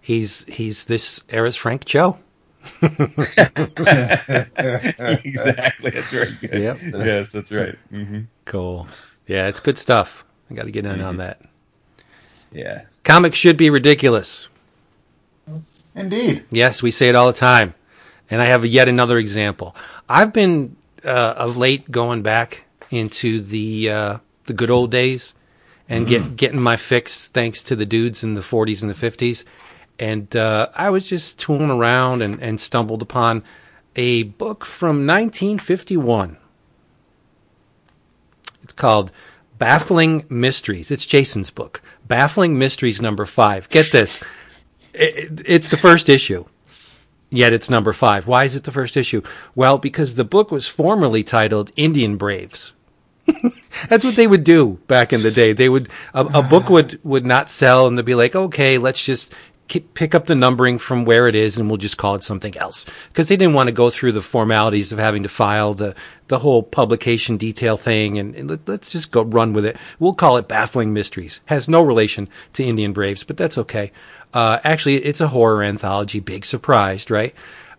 He's 0.00 0.44
he's 0.44 0.84
this 0.84 1.24
era's 1.28 1.56
Frank 1.56 1.84
Cho. 1.84 2.18
exactly, 2.82 3.20
that's 5.90 6.10
very 6.10 6.32
good. 6.40 6.52
Yep. 6.62 6.78
Yes, 6.82 7.30
that's 7.32 7.50
right. 7.50 7.76
hmm 7.90 8.20
Cool. 8.44 8.88
Yeah, 9.26 9.48
it's 9.48 9.60
good 9.60 9.78
stuff. 9.78 10.24
I 10.50 10.54
got 10.54 10.64
to 10.64 10.70
get 10.70 10.86
in 10.86 11.00
on 11.00 11.18
that. 11.18 11.42
Yeah. 12.52 12.84
Comics 13.08 13.38
should 13.38 13.56
be 13.56 13.70
ridiculous. 13.70 14.48
Indeed. 15.94 16.44
Yes, 16.50 16.82
we 16.82 16.90
say 16.90 17.08
it 17.08 17.14
all 17.14 17.26
the 17.26 17.32
time. 17.32 17.72
And 18.30 18.42
I 18.42 18.44
have 18.44 18.66
yet 18.66 18.86
another 18.86 19.16
example. 19.16 19.74
I've 20.10 20.34
been 20.34 20.76
uh, 21.02 21.34
of 21.38 21.56
late 21.56 21.90
going 21.90 22.20
back 22.20 22.64
into 22.90 23.40
the 23.40 23.90
uh, 23.90 24.18
the 24.44 24.52
good 24.52 24.68
old 24.68 24.90
days 24.90 25.34
and 25.88 26.06
get 26.06 26.36
getting 26.36 26.60
my 26.60 26.76
fix 26.76 27.28
thanks 27.28 27.62
to 27.64 27.74
the 27.74 27.86
dudes 27.86 28.22
in 28.22 28.34
the 28.34 28.42
40s 28.42 28.82
and 28.82 28.90
the 28.90 29.10
50s. 29.10 29.44
And 29.98 30.36
uh, 30.36 30.68
I 30.74 30.90
was 30.90 31.08
just 31.08 31.38
tooling 31.38 31.70
around 31.70 32.20
and, 32.20 32.40
and 32.42 32.60
stumbled 32.60 33.00
upon 33.00 33.42
a 33.96 34.24
book 34.24 34.66
from 34.66 35.06
1951. 35.06 36.36
It's 38.62 38.74
called 38.74 39.10
Baffling 39.58 40.26
Mysteries. 40.28 40.90
It's 40.90 41.06
Jason's 41.06 41.48
book. 41.48 41.80
Baffling 42.08 42.58
Mysteries 42.58 43.00
number 43.00 43.26
five. 43.26 43.68
Get 43.68 43.92
this. 43.92 44.24
It- 44.94 45.42
it's 45.44 45.68
the 45.70 45.76
first 45.76 46.08
issue 46.08 46.44
yet 47.30 47.52
it's 47.52 47.70
number 47.70 47.92
five. 47.92 48.26
Why 48.26 48.44
is 48.44 48.56
it 48.56 48.64
the 48.64 48.72
first 48.72 48.96
issue? 48.96 49.22
Well, 49.54 49.78
because 49.78 50.14
the 50.14 50.24
book 50.24 50.50
was 50.50 50.66
formerly 50.66 51.22
titled 51.22 51.70
Indian 51.76 52.16
Braves. 52.16 52.74
That's 53.88 54.04
what 54.04 54.16
they 54.16 54.26
would 54.26 54.44
do 54.44 54.78
back 54.86 55.12
in 55.12 55.22
the 55.22 55.30
day. 55.30 55.52
They 55.52 55.68
would 55.68 55.88
a, 56.14 56.24
a 56.24 56.42
book 56.42 56.70
would 56.70 56.98
would 57.04 57.26
not 57.26 57.50
sell, 57.50 57.86
and 57.86 57.98
they'd 57.98 58.04
be 58.04 58.14
like, 58.14 58.34
okay, 58.34 58.78
let's 58.78 59.04
just 59.04 59.34
pick 59.68 60.14
up 60.14 60.26
the 60.26 60.34
numbering 60.34 60.78
from 60.78 61.04
where 61.04 61.28
it 61.28 61.34
is, 61.34 61.58
and 61.58 61.68
we'll 61.68 61.76
just 61.76 61.98
call 61.98 62.14
it 62.14 62.24
something 62.24 62.56
else 62.56 62.86
because 63.08 63.28
they 63.28 63.36
didn't 63.36 63.54
want 63.54 63.68
to 63.68 63.72
go 63.72 63.90
through 63.90 64.12
the 64.12 64.22
formalities 64.22 64.92
of 64.92 64.98
having 64.98 65.22
to 65.22 65.28
file 65.28 65.74
the 65.74 65.94
the 66.28 66.38
whole 66.38 66.62
publication 66.62 67.36
detail 67.36 67.76
thing, 67.76 68.18
and, 68.18 68.34
and 68.34 68.50
let, 68.50 68.68
let's 68.68 68.90
just 68.90 69.10
go 69.10 69.22
run 69.22 69.52
with 69.52 69.64
it. 69.64 69.76
We'll 69.98 70.14
call 70.14 70.36
it 70.36 70.48
Baffling 70.48 70.92
Mysteries. 70.92 71.40
Has 71.46 71.68
no 71.68 71.82
relation 71.82 72.28
to 72.54 72.64
Indian 72.64 72.92
Braves, 72.92 73.24
but 73.24 73.36
that's 73.36 73.58
okay. 73.58 73.92
Uh, 74.34 74.58
actually, 74.64 74.96
it's 74.96 75.20
a 75.20 75.28
horror 75.28 75.62
anthology. 75.62 76.20
Big 76.20 76.44
surprise, 76.44 77.08
right? 77.10 77.34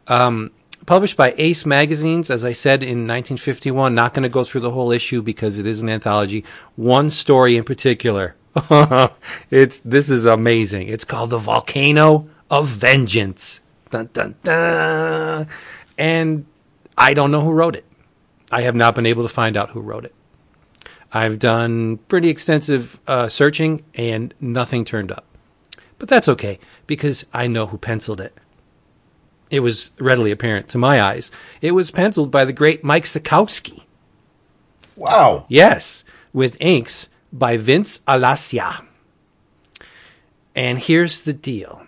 Um, 0.07 0.51
published 0.85 1.17
by 1.17 1.35
Ace 1.37 1.65
Magazines, 1.65 2.31
as 2.31 2.43
I 2.43 2.53
said 2.53 2.81
in 2.81 3.05
1951. 3.07 3.93
Not 3.93 4.13
going 4.13 4.23
to 4.23 4.29
go 4.29 4.43
through 4.43 4.61
the 4.61 4.71
whole 4.71 4.91
issue 4.91 5.21
because 5.21 5.59
it 5.59 5.67
is 5.67 5.81
an 5.81 5.89
anthology. 5.89 6.43
One 6.75 7.09
story 7.09 7.57
in 7.57 7.63
particular. 7.63 8.35
it's 9.51 9.79
this 9.81 10.09
is 10.09 10.25
amazing. 10.25 10.89
It's 10.89 11.05
called 11.05 11.29
The 11.29 11.37
Volcano 11.37 12.29
of 12.49 12.67
Vengeance. 12.67 13.61
Dun, 13.89 14.09
dun, 14.13 14.35
dun. 14.43 15.47
And 15.97 16.45
I 16.97 17.13
don't 17.13 17.31
know 17.31 17.41
who 17.41 17.51
wrote 17.51 17.75
it. 17.75 17.85
I 18.51 18.61
have 18.61 18.75
not 18.75 18.95
been 18.95 19.05
able 19.05 19.23
to 19.23 19.29
find 19.29 19.55
out 19.55 19.71
who 19.71 19.81
wrote 19.81 20.05
it. 20.05 20.15
I've 21.11 21.39
done 21.39 21.97
pretty 21.97 22.29
extensive 22.29 22.99
uh, 23.07 23.29
searching 23.29 23.83
and 23.95 24.33
nothing 24.39 24.85
turned 24.85 25.11
up. 25.11 25.25
But 25.97 26.09
that's 26.09 26.29
okay 26.29 26.59
because 26.87 27.25
I 27.33 27.47
know 27.47 27.67
who 27.67 27.77
penciled 27.77 28.21
it. 28.21 28.37
It 29.49 29.61
was 29.61 29.91
readily 29.99 30.31
apparent 30.31 30.69
to 30.69 30.77
my 30.77 31.01
eyes. 31.01 31.31
It 31.61 31.71
was 31.71 31.91
penciled 31.91 32.29
by 32.29 32.45
the 32.45 32.53
great 32.53 32.83
Mike 32.83 33.05
Sekowsky. 33.05 33.83
Wow. 34.95 35.45
Yes, 35.47 36.03
with 36.33 36.57
inks 36.59 37.09
by 37.31 37.57
Vince 37.57 37.99
Alascia. 38.07 38.85
And 40.55 40.79
here's 40.79 41.21
the 41.21 41.33
deal 41.33 41.85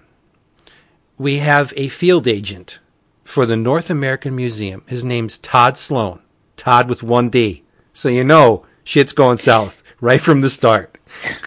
we 1.17 1.37
have 1.37 1.73
a 1.75 1.87
field 1.87 2.27
agent 2.27 2.79
for 3.23 3.45
the 3.45 3.55
North 3.55 3.89
American 3.89 4.35
Museum. 4.35 4.83
His 4.87 5.03
name's 5.03 5.37
Todd 5.37 5.77
Sloan. 5.77 6.19
Todd 6.57 6.89
with 6.89 7.03
one 7.03 7.29
D. 7.29 7.63
So 7.93 8.09
you 8.09 8.23
know 8.23 8.65
shit's 8.83 9.13
going 9.13 9.37
south 9.37 9.83
right 10.01 10.21
from 10.21 10.41
the 10.41 10.49
start. 10.49 10.97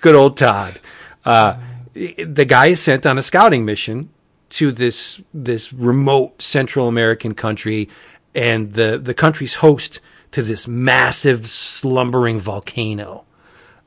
Good 0.00 0.14
old 0.14 0.36
Todd. 0.36 0.80
Uh, 1.24 1.58
the 1.94 2.44
guy 2.46 2.66
is 2.66 2.80
sent 2.80 3.06
on 3.06 3.18
a 3.18 3.22
scouting 3.22 3.64
mission 3.64 4.10
to 4.50 4.70
this 4.70 5.20
this 5.32 5.72
remote 5.72 6.42
Central 6.42 6.88
American 6.88 7.34
country, 7.34 7.88
and 8.34 8.74
the 8.74 8.98
the 9.02 9.14
country's 9.14 9.56
host 9.56 10.00
to 10.32 10.42
this 10.42 10.66
massive 10.66 11.46
slumbering 11.46 12.38
volcano 12.38 13.24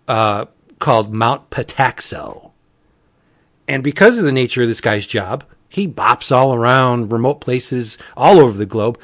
uh, 0.07 0.45
called 0.79 1.13
Mount 1.13 1.49
Pataxo. 1.49 2.51
And 3.67 3.83
because 3.83 4.17
of 4.17 4.25
the 4.25 4.31
nature 4.31 4.61
of 4.61 4.67
this 4.67 4.81
guy's 4.81 5.05
job, 5.05 5.43
he 5.69 5.87
bops 5.87 6.31
all 6.31 6.53
around 6.53 7.11
remote 7.11 7.41
places 7.41 7.97
all 8.15 8.39
over 8.39 8.57
the 8.57 8.65
globe. 8.65 8.99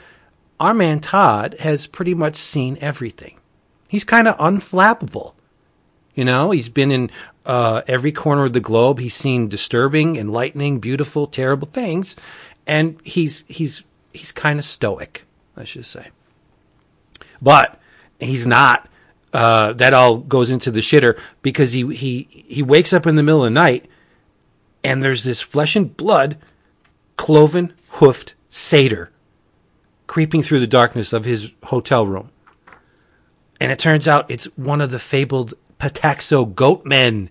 Our 0.59 0.73
man 0.73 1.01
Todd 1.01 1.55
has 1.59 1.87
pretty 1.87 2.13
much 2.13 2.35
seen 2.35 2.77
everything. 2.79 3.37
He's 3.89 4.03
kind 4.03 4.27
of 4.27 4.37
unflappable. 4.37 5.33
You 6.15 6.25
know, 6.25 6.51
he's 6.51 6.69
been 6.69 6.91
in 6.91 7.11
uh, 7.45 7.81
every 7.87 8.11
corner 8.11 8.45
of 8.45 8.53
the 8.53 8.59
globe. 8.59 8.99
He's 8.99 9.15
seen 9.15 9.47
disturbing, 9.47 10.15
enlightening, 10.15 10.79
beautiful, 10.79 11.27
terrible 11.27 11.67
things, 11.67 12.15
and 12.67 12.99
he's 13.03 13.43
he's 13.47 13.83
he's 14.13 14.31
kind 14.31 14.59
of 14.59 14.65
stoic, 14.65 15.25
I 15.57 15.63
should 15.63 15.85
say. 15.85 16.09
But 17.41 17.79
he's 18.19 18.47
not. 18.47 18.87
Uh, 19.34 19.73
that 19.73 19.93
all 19.93 20.17
goes 20.17 20.51
into 20.51 20.69
the 20.69 20.79
shitter 20.79 21.19
because 21.41 21.71
he 21.71 21.95
he 21.95 22.27
he 22.47 22.61
wakes 22.61 22.93
up 22.93 23.07
in 23.07 23.15
the 23.15 23.23
middle 23.23 23.43
of 23.43 23.47
the 23.47 23.59
night, 23.59 23.88
and 24.84 25.01
there's 25.01 25.23
this 25.23 25.41
flesh 25.41 25.75
and 25.75 25.97
blood, 25.97 26.38
cloven 27.17 27.73
hoofed 27.89 28.36
satyr 28.51 29.09
creeping 30.13 30.43
through 30.43 30.59
the 30.59 30.67
darkness 30.67 31.11
of 31.11 31.25
his 31.25 31.53
hotel 31.63 32.05
room. 32.05 32.29
And 33.59 33.71
it 33.71 33.79
turns 33.79 34.07
out 34.07 34.29
it's 34.29 34.45
one 34.57 34.81
of 34.81 34.91
the 34.91 34.99
fabled 34.99 35.55
Pataxo 35.79 36.53
goat 36.53 36.86
men. 36.86 37.29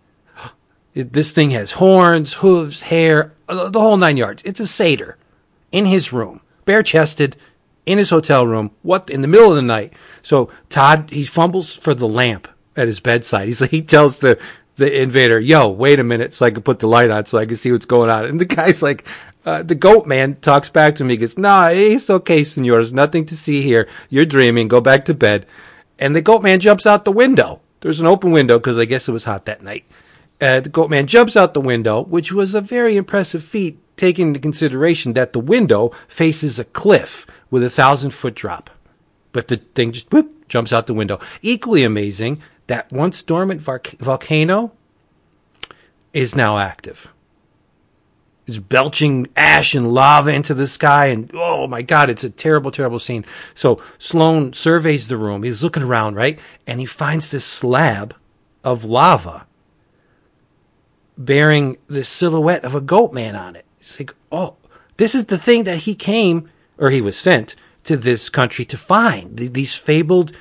This 0.95 1.33
thing 1.33 1.51
has 1.53 1.73
horns, 1.73 2.35
hooves, 2.35 2.83
hair, 2.83 3.35
the 3.47 3.79
whole 3.81 3.97
nine 3.97 4.17
yards. 4.17 4.43
It's 4.45 4.61
a 4.61 4.67
satyr 4.67 5.17
in 5.71 5.87
his 5.87 6.13
room, 6.13 6.41
bare 6.65 6.83
chested, 6.83 7.37
in 7.87 7.99
his 7.99 8.11
hotel 8.11 8.47
room, 8.47 8.71
what 8.83 9.11
in 9.11 9.23
the 9.23 9.29
middle 9.29 9.51
of 9.51 9.57
the 9.57 9.63
night. 9.63 9.93
So 10.23 10.51
Todd 10.69 11.11
he 11.11 11.25
fumbles 11.25 11.75
for 11.75 11.95
the 11.95 12.09
lamp 12.09 12.49
at 12.77 12.87
his 12.87 13.01
bedside. 13.01 13.47
He's 13.47 13.61
like 13.61 13.71
he 13.71 13.83
tells 13.83 14.19
the 14.19 14.41
the 14.77 15.03
invader, 15.03 15.39
"Yo, 15.39 15.69
wait 15.69 16.01
a 16.01 16.05
minute, 16.05 16.33
so 16.33 16.47
I 16.47 16.51
can 16.51 16.63
put 16.63 16.79
the 16.79 16.89
light 16.89 17.11
on, 17.11 17.27
so 17.27 17.39
I 17.39 17.47
can 17.47 17.57
see 17.57 17.73
what's 17.73 17.87
going 17.87 18.11
on." 18.11 18.25
And 18.25 18.41
the 18.41 18.45
guy's 18.45 18.83
like, 18.83 19.07
uh, 19.45 19.63
the 19.63 19.75
goat 19.75 20.07
man 20.07 20.37
talks 20.37 20.69
back 20.69 20.97
to 20.97 21.05
me. 21.05 21.15
He 21.15 21.19
goes, 21.19 21.37
"Nah, 21.37 21.69
it's 21.69 22.09
okay, 22.09 22.45
senors. 22.45 22.93
Nothing 22.93 23.27
to 23.27 23.37
see 23.37 23.63
here. 23.63 23.89
You're 24.09 24.25
dreaming. 24.25 24.69
Go 24.69 24.81
back 24.81 25.05
to 25.07 25.15
bed." 25.15 25.47
And 25.99 26.17
the 26.17 26.23
goat 26.23 26.43
man 26.43 26.61
jumps 26.61 26.87
out 26.87 27.05
the 27.05 27.13
window. 27.13 27.61
There's 27.81 28.01
an 28.01 28.07
open 28.07 28.31
window 28.31 28.59
because 28.59 28.79
I 28.79 28.85
guess 28.85 29.09
it 29.09 29.13
was 29.13 29.25
hot 29.25 29.45
that 29.47 29.63
night. 29.63 29.85
Uh, 30.41 30.61
the 30.61 30.69
goat 30.69 30.91
man 30.91 31.07
jumps 31.07 31.37
out 31.37 31.55
the 31.55 31.61
window, 31.61 32.03
which 32.03 32.33
was 32.33 32.55
a 32.55 32.61
very 32.61 32.97
impressive 32.97 33.43
feat, 33.43 33.79
taking 33.97 34.29
into 34.29 34.41
consideration 34.41 35.13
that 35.13 35.33
the 35.33 35.39
window 35.39 35.93
faces 36.09 36.59
a 36.59 36.65
cliff 36.65 37.27
with 37.53 37.63
a 37.63 37.71
thousand 37.71 38.11
foot 38.11 38.35
drop. 38.35 38.71
But 39.31 39.47
the 39.47 39.59
thing 39.59 39.93
just 39.93 40.11
whoop, 40.11 40.49
jumps 40.49 40.73
out 40.73 40.89
the 40.89 40.95
window. 40.95 41.21
Equally 41.43 41.85
amazing, 41.85 42.43
that 42.67 42.91
once 42.91 43.23
dormant 43.23 43.61
volcano 43.61 44.73
is 46.13 46.35
now 46.35 46.59
active. 46.59 47.13
It's 48.47 48.59
belching 48.59 49.29
ash 49.37 49.75
and 49.75 49.93
lava 49.93 50.31
into 50.31 50.55
the 50.55 50.67
sky, 50.67 51.07
and 51.07 51.31
oh 51.35 51.67
my 51.69 51.83
god, 51.83 52.11
it's 52.11 52.25
a 52.25 52.31
terrible, 52.31 52.73
terrible 52.73 52.99
scene. 52.99 53.25
So 53.55 53.81
Sloan 53.99 54.53
surveys 54.53 55.07
the 55.07 55.17
room. 55.17 55.45
He's 55.45 55.63
looking 55.63 55.85
around, 55.85 56.17
right? 56.17 56.39
And 56.67 56.81
he 56.81 56.87
finds 56.87 57.31
this 57.31 57.45
slab 57.45 58.17
of 58.65 58.85
lava 58.85 59.47
bearing 61.17 61.77
the 61.87 62.03
silhouette 62.03 62.65
of 62.65 62.75
a 62.75 62.81
goat 62.81 63.13
man 63.13 63.37
on 63.37 63.57
it. 63.57 63.67
He's 63.79 64.01
like, 64.01 64.15
oh, 64.33 64.57
this 64.97 65.15
is 65.15 65.27
the 65.27 65.39
thing 65.39 65.65
that 65.65 65.79
he 65.79 65.95
came, 65.95 66.49
or 66.79 66.91
he 66.91 67.01
was 67.01 67.17
sent 67.17 67.55
to 67.85 67.97
this 67.97 68.29
country 68.29 68.65
to 68.65 68.77
find 68.77 69.37
th- 69.39 69.53
these 69.53 69.75
fabled 69.75 70.33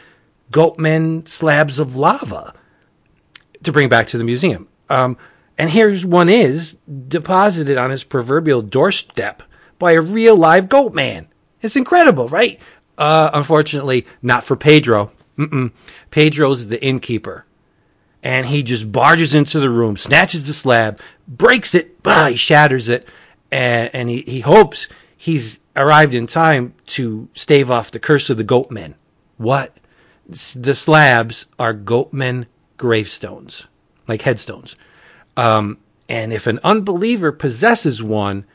goat 0.51 0.77
men 0.77 1.25
slabs 1.25 1.79
of 1.79 1.95
lava 1.95 2.53
to 3.63 3.71
bring 3.71 3.89
back 3.89 4.07
to 4.07 4.17
the 4.17 4.23
museum. 4.23 4.67
Um, 4.89 5.17
and 5.57 5.69
here's 5.69 6.05
one 6.05 6.29
is 6.29 6.77
deposited 7.07 7.77
on 7.77 7.89
his 7.91 8.03
proverbial 8.03 8.61
doorstep 8.61 9.43
by 9.79 9.93
a 9.93 10.01
real 10.01 10.35
live 10.35 10.69
goat 10.69 10.93
man. 10.93 11.27
It's 11.61 11.75
incredible, 11.75 12.27
right? 12.27 12.59
Uh, 12.97 13.29
unfortunately, 13.33 14.05
not 14.21 14.43
for 14.43 14.55
Pedro. 14.55 15.11
Mm-mm. 15.37 15.71
Pedro's 16.11 16.67
the 16.67 16.83
innkeeper. 16.83 17.45
and 18.23 18.45
he 18.47 18.61
just 18.61 18.91
barges 18.91 19.33
into 19.33 19.59
the 19.59 19.69
room, 19.69 19.97
snatches 19.97 20.45
the 20.45 20.53
slab, 20.53 20.99
breaks 21.27 21.73
it, 21.73 22.03
bah, 22.03 22.27
he 22.27 22.35
shatters 22.35 22.87
it, 22.89 23.07
and, 23.51 23.89
and 23.93 24.09
he, 24.09 24.21
he 24.21 24.41
hopes 24.41 24.87
he's 25.21 25.59
arrived 25.75 26.15
in 26.15 26.25
time 26.25 26.73
to 26.87 27.29
stave 27.35 27.69
off 27.69 27.91
the 27.91 27.99
curse 27.99 28.31
of 28.31 28.37
the 28.37 28.43
goatmen. 28.43 28.95
What? 29.37 29.77
The 30.27 30.73
slabs 30.73 31.45
are 31.59 31.75
goatmen 31.75 32.47
gravestones, 32.77 33.67
like 34.07 34.23
headstones. 34.23 34.75
Um, 35.37 35.77
and 36.09 36.33
if 36.33 36.47
an 36.47 36.59
unbeliever 36.63 37.31
possesses 37.31 38.01
one, 38.01 38.45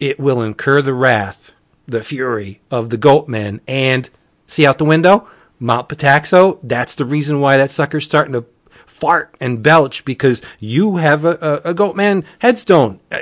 it 0.00 0.18
will 0.18 0.40
incur 0.40 0.80
the 0.80 0.94
wrath, 0.94 1.52
the 1.84 2.02
fury 2.02 2.62
of 2.70 2.88
the 2.88 2.96
goatmen. 2.96 3.60
And 3.68 4.08
see 4.46 4.64
out 4.64 4.78
the 4.78 4.86
window, 4.86 5.28
Mount 5.60 5.90
Pataxo. 5.90 6.58
That's 6.62 6.94
the 6.94 7.04
reason 7.04 7.40
why 7.42 7.58
that 7.58 7.70
sucker's 7.70 8.06
starting 8.06 8.32
to 8.32 8.46
fart 8.86 9.34
and 9.38 9.62
belch 9.62 10.02
because 10.06 10.40
you 10.60 10.96
have 10.96 11.26
a, 11.26 11.62
a, 11.66 11.72
a 11.72 11.74
goatman 11.74 12.24
headstone. 12.38 13.00
Uh, 13.12 13.18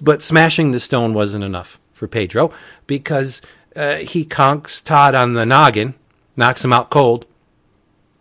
But 0.00 0.22
smashing 0.22 0.70
the 0.70 0.78
stone 0.78 1.12
wasn't 1.14 1.44
enough 1.44 1.80
for 2.00 2.08
Pedro 2.08 2.50
because 2.88 3.42
uh, 3.76 3.96
he 3.96 4.24
conks 4.24 4.82
Todd 4.82 5.14
on 5.14 5.34
the 5.34 5.46
noggin, 5.46 5.94
knocks 6.34 6.64
him 6.64 6.72
out 6.72 6.90
cold, 6.90 7.26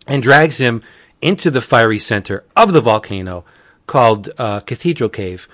and 0.05 0.21
drags 0.21 0.57
him 0.57 0.84
into 1.21 1.49
the 1.49 1.61
fiery 1.61 1.97
center 1.97 2.43
of 2.55 2.73
the 2.73 2.82
volcano 2.82 3.45
called 3.88 4.30
uh, 4.38 4.59
Cathedral 4.59 5.09
Cave 5.09 5.47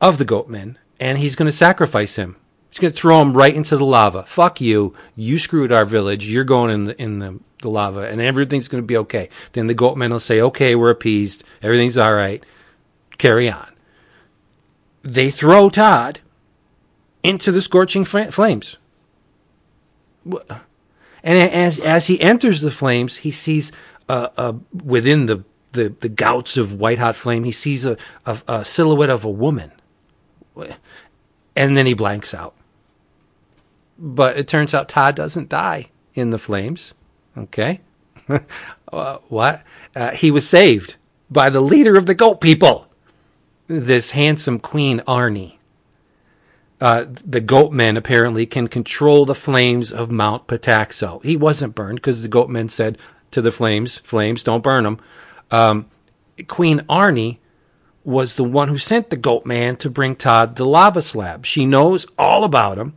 of 0.00 0.18
the 0.18 0.24
Goatmen, 0.24 0.76
and 1.00 1.18
he's 1.18 1.34
going 1.34 1.50
to 1.50 1.56
sacrifice 1.56 2.16
him. 2.16 2.36
He's 2.70 2.80
going 2.80 2.92
to 2.92 2.98
throw 2.98 3.20
him 3.20 3.36
right 3.36 3.54
into 3.54 3.76
the 3.76 3.84
lava. 3.84 4.24
Fuck 4.24 4.60
you! 4.60 4.94
You 5.16 5.38
screwed 5.38 5.72
our 5.72 5.84
village. 5.84 6.26
You're 6.26 6.44
going 6.44 6.70
in 6.70 6.84
the 6.84 7.02
in 7.02 7.18
the, 7.20 7.40
the 7.62 7.70
lava, 7.70 8.00
and 8.00 8.20
everything's 8.20 8.68
going 8.68 8.82
to 8.82 8.86
be 8.86 8.96
okay. 8.98 9.30
Then 9.52 9.68
the 9.68 9.74
Goatmen 9.74 10.10
will 10.10 10.20
say, 10.20 10.40
"Okay, 10.40 10.74
we're 10.74 10.90
appeased. 10.90 11.44
Everything's 11.62 11.96
all 11.96 12.14
right. 12.14 12.44
Carry 13.16 13.48
on." 13.48 13.70
They 15.02 15.30
throw 15.30 15.70
Todd 15.70 16.20
into 17.24 17.50
the 17.50 17.62
scorching 17.62 18.04
flames. 18.04 18.76
And 20.26 21.38
as 21.38 21.80
as 21.80 22.06
he 22.06 22.20
enters 22.20 22.60
the 22.60 22.70
flames, 22.70 23.16
he 23.18 23.30
sees 23.30 23.72
uh, 24.08 24.28
uh, 24.36 24.52
within 24.84 25.26
the, 25.26 25.42
the 25.72 25.94
the 26.00 26.10
gouts 26.10 26.56
of 26.56 26.74
white 26.74 26.98
hot 26.98 27.16
flame, 27.16 27.44
he 27.44 27.52
sees 27.52 27.86
a, 27.86 27.96
a, 28.26 28.38
a 28.46 28.64
silhouette 28.64 29.10
of 29.10 29.24
a 29.24 29.30
woman, 29.30 29.72
and 31.56 31.76
then 31.76 31.86
he 31.86 31.94
blanks 31.94 32.34
out. 32.34 32.54
But 33.98 34.36
it 34.36 34.46
turns 34.46 34.74
out 34.74 34.88
Todd 34.88 35.16
doesn't 35.16 35.48
die 35.48 35.88
in 36.14 36.30
the 36.30 36.38
flames. 36.38 36.94
Okay, 37.36 37.80
uh, 38.92 39.18
what? 39.28 39.62
Uh, 39.96 40.10
he 40.10 40.30
was 40.30 40.46
saved 40.46 40.96
by 41.30 41.48
the 41.48 41.62
leader 41.62 41.96
of 41.96 42.04
the 42.04 42.14
goat 42.14 42.40
people, 42.42 42.86
this 43.66 44.10
handsome 44.10 44.60
Queen 44.60 45.00
Arnie 45.00 45.56
uh, 46.84 47.06
the 47.08 47.40
goatmen 47.40 47.96
apparently 47.96 48.44
can 48.44 48.68
control 48.68 49.24
the 49.24 49.34
flames 49.34 49.90
of 49.90 50.10
Mount 50.10 50.46
Pataxo. 50.46 51.24
He 51.24 51.34
wasn't 51.34 51.74
burned 51.74 51.96
because 51.96 52.22
the 52.22 52.28
goatmen 52.28 52.70
said 52.70 52.98
to 53.30 53.40
the 53.40 53.50
flames, 53.50 54.00
"Flames, 54.00 54.42
don't 54.42 54.62
burn 54.62 54.84
them." 54.84 55.00
Um, 55.50 55.86
Queen 56.46 56.80
Arnie 56.80 57.38
was 58.04 58.36
the 58.36 58.44
one 58.44 58.68
who 58.68 58.76
sent 58.76 59.08
the 59.08 59.16
goatman 59.16 59.78
to 59.78 59.88
bring 59.88 60.14
Todd 60.14 60.56
the 60.56 60.66
lava 60.66 61.00
slab. 61.00 61.46
She 61.46 61.64
knows 61.64 62.06
all 62.18 62.44
about 62.44 62.76
him, 62.76 62.92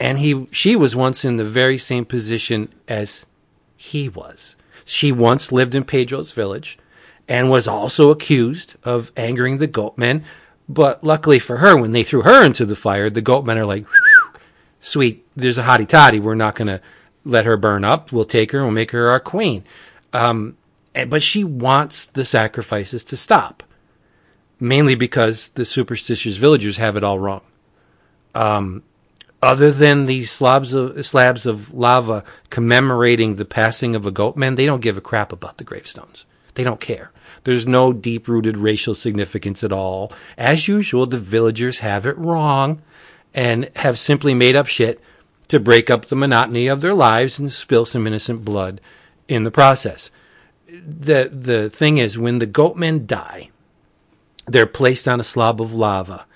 and 0.00 0.18
he 0.18 0.46
she 0.50 0.74
was 0.74 0.96
once 0.96 1.26
in 1.26 1.36
the 1.36 1.44
very 1.44 1.76
same 1.76 2.06
position 2.06 2.72
as 2.88 3.26
he 3.76 4.08
was. 4.08 4.56
She 4.86 5.12
once 5.12 5.52
lived 5.52 5.74
in 5.74 5.84
Pedro's 5.84 6.32
village 6.32 6.78
and 7.28 7.50
was 7.50 7.68
also 7.68 8.08
accused 8.08 8.76
of 8.82 9.12
angering 9.14 9.58
the 9.58 9.68
goatmen. 9.68 10.24
But 10.68 11.02
luckily 11.02 11.38
for 11.38 11.58
her, 11.58 11.76
when 11.80 11.92
they 11.92 12.04
threw 12.04 12.22
her 12.22 12.44
into 12.44 12.66
the 12.66 12.76
fire, 12.76 13.08
the 13.08 13.22
goatmen 13.22 13.56
are 13.56 13.64
like, 13.64 13.86
sweet, 14.80 15.26
there's 15.34 15.58
a 15.58 15.62
hottie 15.62 15.88
toddy. 15.88 16.20
We're 16.20 16.34
not 16.34 16.54
going 16.54 16.68
to 16.68 16.80
let 17.24 17.46
her 17.46 17.56
burn 17.56 17.84
up. 17.84 18.12
We'll 18.12 18.24
take 18.24 18.52
her 18.52 18.58
and 18.58 18.66
we'll 18.68 18.74
make 18.74 18.90
her 18.90 19.08
our 19.08 19.20
queen. 19.20 19.64
Um, 20.12 20.56
but 21.08 21.22
she 21.22 21.44
wants 21.44 22.06
the 22.06 22.24
sacrifices 22.24 23.04
to 23.04 23.16
stop, 23.16 23.62
mainly 24.60 24.94
because 24.94 25.50
the 25.50 25.64
superstitious 25.64 26.36
villagers 26.36 26.76
have 26.76 26.96
it 26.96 27.04
all 27.04 27.18
wrong. 27.18 27.42
Um, 28.34 28.82
other 29.42 29.70
than 29.70 30.06
these 30.06 30.30
slabs 30.30 30.72
of 30.72 31.06
slabs 31.06 31.46
of 31.46 31.72
lava 31.72 32.24
commemorating 32.50 33.36
the 33.36 33.44
passing 33.44 33.94
of 33.94 34.06
a 34.06 34.12
goatman, 34.12 34.56
they 34.56 34.66
don't 34.66 34.82
give 34.82 34.96
a 34.96 35.02
crap 35.02 35.32
about 35.32 35.58
the 35.58 35.64
gravestones. 35.64 36.26
They 36.54 36.64
don't 36.64 36.80
care. 36.80 37.12
There's 37.48 37.66
no 37.66 37.94
deep 37.94 38.28
rooted 38.28 38.58
racial 38.58 38.94
significance 38.94 39.64
at 39.64 39.72
all. 39.72 40.12
As 40.36 40.68
usual, 40.68 41.06
the 41.06 41.16
villagers 41.16 41.78
have 41.78 42.04
it 42.04 42.18
wrong 42.18 42.82
and 43.32 43.70
have 43.76 43.98
simply 43.98 44.34
made 44.34 44.54
up 44.54 44.66
shit 44.66 45.00
to 45.48 45.58
break 45.58 45.88
up 45.88 46.04
the 46.04 46.14
monotony 46.14 46.66
of 46.66 46.82
their 46.82 46.92
lives 46.92 47.38
and 47.38 47.50
spill 47.50 47.86
some 47.86 48.06
innocent 48.06 48.44
blood 48.44 48.82
in 49.28 49.44
the 49.44 49.50
process. 49.50 50.10
The 50.68 51.30
the 51.32 51.70
thing 51.70 51.96
is 51.96 52.18
when 52.18 52.38
the 52.38 52.46
goatmen 52.46 53.06
die, 53.06 53.48
they're 54.46 54.66
placed 54.66 55.08
on 55.08 55.18
a 55.18 55.24
slab 55.24 55.58
of 55.58 55.72
lava 55.72 56.26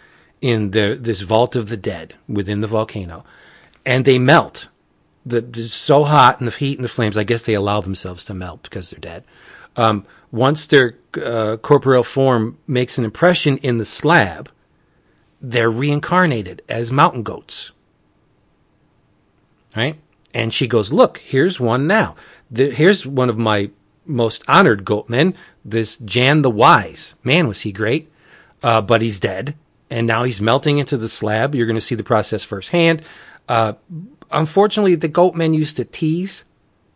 in 0.41 0.71
the, 0.71 0.97
this 0.99 1.21
vault 1.21 1.55
of 1.55 1.69
the 1.69 1.77
dead 1.77 2.15
within 2.27 2.63
the 2.63 2.67
volcano, 2.67 3.23
and 3.85 4.07
they 4.07 4.19
melt. 4.19 4.69
The, 5.27 5.47
it's 5.47 5.75
so 5.75 6.05
hot 6.05 6.39
and 6.39 6.49
the 6.49 6.57
heat 6.57 6.79
and 6.79 6.85
the 6.87 6.89
flames. 6.89 7.19
I 7.19 7.25
guess 7.25 7.43
they 7.43 7.53
allow 7.53 7.83
themselves 7.83 8.25
to 8.25 8.35
melt 8.35 8.63
because 8.63 8.89
they're 8.89 8.99
dead. 8.99 9.25
Um, 9.77 10.07
once 10.31 10.67
their 10.67 10.97
uh, 11.23 11.59
corporeal 11.59 12.03
form 12.03 12.59
makes 12.67 12.99
an 12.99 13.05
impression 13.05 13.59
in 13.59 13.79
the 13.79 13.85
slab, 13.85 14.51
they're 15.41 15.71
reincarnated 15.71 16.63
as 16.69 16.93
mountain 16.93 17.23
goats. 17.23 17.73
Right? 19.77 19.99
And 20.35 20.53
she 20.53 20.67
goes, 20.67 20.93
Look, 20.93 21.19
here's 21.19 21.61
one 21.61 21.87
now. 21.87 22.17
The, 22.51 22.71
here's 22.71 23.07
one 23.07 23.29
of 23.29 23.39
my 23.39 23.71
most 24.05 24.43
honored 24.49 24.85
goatmen, 24.85 25.35
this 25.65 25.97
Jan 25.99 26.43
the 26.43 26.51
Wise. 26.51 27.15
Man, 27.23 27.49
was 27.49 27.63
he 27.63 27.73
great. 27.73 28.11
Uh, 28.63 28.81
but 28.81 29.03
he's 29.03 29.21
dead. 29.21 29.57
And 29.91 30.07
now 30.07 30.23
he's 30.25 30.41
melting 30.41 30.79
into 30.79 30.97
the 30.97 31.09
slab. 31.09 31.55
You're 31.55 31.67
going 31.67 31.75
to 31.75 31.81
see 31.81 31.95
the 31.95 32.05
process 32.05 32.45
firsthand. 32.45 33.03
Uh, 33.49 33.75
unfortunately, 34.31 34.95
the 34.95 35.09
goatmen 35.09 35.55
used 35.55 35.77
to 35.77 35.85
tease 35.85 36.45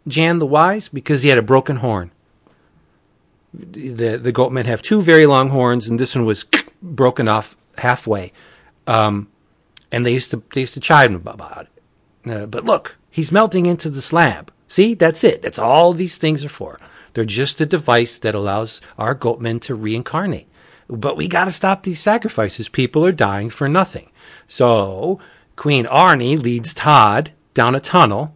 Jan 0.06 0.38
the 0.38 0.46
Wise 0.46 0.88
because 0.88 1.22
he 1.22 1.28
had 1.28 1.38
a 1.38 1.42
broken 1.42 1.76
horn 1.76 2.10
the 3.56 4.18
the 4.18 4.32
goatmen 4.32 4.66
have 4.66 4.82
two 4.82 5.02
very 5.02 5.26
long 5.26 5.48
horns, 5.50 5.88
and 5.88 5.98
this 5.98 6.14
one 6.14 6.24
was 6.24 6.44
broken 6.82 7.28
off 7.28 7.56
halfway. 7.78 8.32
Um, 8.86 9.28
and 9.90 10.04
they 10.04 10.12
used 10.12 10.30
to 10.32 10.42
they 10.52 10.62
used 10.62 10.74
to 10.74 10.80
chide 10.80 11.10
him 11.10 11.16
about 11.16 11.66
it. 12.24 12.30
Uh, 12.30 12.46
but 12.46 12.64
look, 12.64 12.96
he's 13.10 13.32
melting 13.32 13.66
into 13.66 13.88
the 13.90 14.02
slab. 14.02 14.52
See, 14.68 14.94
that's 14.94 15.22
it. 15.22 15.42
That's 15.42 15.58
all 15.58 15.92
these 15.92 16.18
things 16.18 16.44
are 16.44 16.50
for. 16.50 16.80
They're 17.14 17.24
just 17.24 17.60
a 17.60 17.66
device 17.66 18.18
that 18.18 18.34
allows 18.34 18.80
our 18.98 19.14
goatmen 19.14 19.60
to 19.62 19.74
reincarnate. 19.74 20.48
But 20.88 21.16
we 21.16 21.28
got 21.28 21.46
to 21.46 21.52
stop 21.52 21.82
these 21.82 22.00
sacrifices. 22.00 22.68
People 22.68 23.04
are 23.04 23.12
dying 23.12 23.48
for 23.48 23.68
nothing. 23.68 24.10
So 24.46 25.18
Queen 25.56 25.86
Arnie 25.86 26.40
leads 26.40 26.74
Todd 26.74 27.32
down 27.54 27.74
a 27.74 27.80
tunnel, 27.80 28.34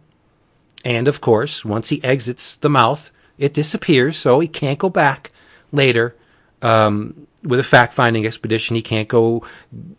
and 0.83 1.07
of 1.07 1.21
course, 1.21 1.63
once 1.63 1.89
he 1.89 2.03
exits 2.03 2.55
the 2.55 2.69
mouth, 2.69 3.11
it 3.41 3.55
disappears, 3.55 4.17
so 4.17 4.39
he 4.39 4.47
can't 4.47 4.77
go 4.77 4.87
back 4.87 5.31
later 5.71 6.15
um, 6.61 7.25
with 7.43 7.59
a 7.59 7.63
fact 7.63 7.91
finding 7.91 8.23
expedition. 8.23 8.75
He 8.75 8.83
can't 8.83 9.07
go 9.07 9.43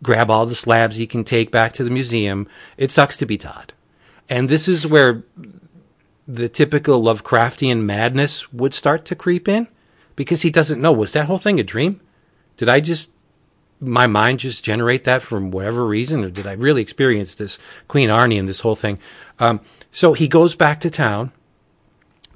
grab 0.01 0.31
all 0.31 0.45
the 0.45 0.55
slabs 0.55 0.95
he 0.95 1.05
can 1.05 1.25
take 1.25 1.51
back 1.51 1.73
to 1.73 1.83
the 1.83 1.89
museum. 1.89 2.47
It 2.77 2.89
sucks 2.89 3.17
to 3.17 3.25
be 3.25 3.37
Todd. 3.37 3.73
And 4.29 4.47
this 4.47 4.69
is 4.69 4.87
where 4.87 5.23
the 6.25 6.47
typical 6.47 7.03
Lovecraftian 7.03 7.83
madness 7.83 8.53
would 8.53 8.73
start 8.73 9.03
to 9.05 9.15
creep 9.15 9.49
in 9.49 9.67
because 10.15 10.43
he 10.43 10.49
doesn't 10.49 10.81
know 10.81 10.93
was 10.93 11.11
that 11.11 11.25
whole 11.25 11.37
thing 11.37 11.59
a 11.59 11.63
dream? 11.63 11.99
Did 12.55 12.69
I 12.69 12.79
just 12.79 13.11
my 13.81 14.07
mind 14.07 14.39
just 14.39 14.63
generate 14.63 15.03
that 15.03 15.21
from 15.21 15.51
whatever 15.51 15.85
reason, 15.85 16.23
or 16.23 16.29
did 16.29 16.47
I 16.47 16.53
really 16.53 16.81
experience 16.81 17.35
this 17.35 17.59
Queen 17.89 18.07
Arnie 18.07 18.39
and 18.39 18.47
this 18.47 18.61
whole 18.61 18.77
thing? 18.77 18.99
Um, 19.39 19.59
so 19.91 20.13
he 20.13 20.29
goes 20.29 20.55
back 20.55 20.79
to 20.79 20.89
town, 20.89 21.33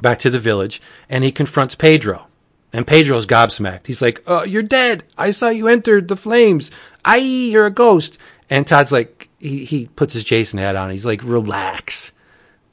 back 0.01 0.19
to 0.19 0.29
the 0.29 0.39
village, 0.39 0.81
and 1.09 1.23
he 1.23 1.31
confronts 1.31 1.75
Pedro. 1.75 2.27
And 2.73 2.85
Pedro's 2.85 3.25
gobsmacked. 3.25 3.87
He's 3.87 4.01
like, 4.01 4.21
"Oh, 4.27 4.43
you're 4.43 4.61
dead! 4.61 5.03
I 5.17 5.31
saw 5.31 5.49
you 5.49 5.67
enter 5.67 6.01
the 6.01 6.17
flames. 6.17 6.69
I, 7.05 7.17
you're 7.17 7.65
a 7.65 7.71
ghost." 7.71 8.17
And 8.49 8.67
Todd's 8.67 8.91
like, 8.91 9.29
he 9.39 9.65
he 9.65 9.87
puts 9.87 10.13
his 10.13 10.23
Jason 10.23 10.59
hat 10.59 10.75
on. 10.75 10.89
He's 10.89 11.05
like, 11.05 11.21
"Relax, 11.23 12.11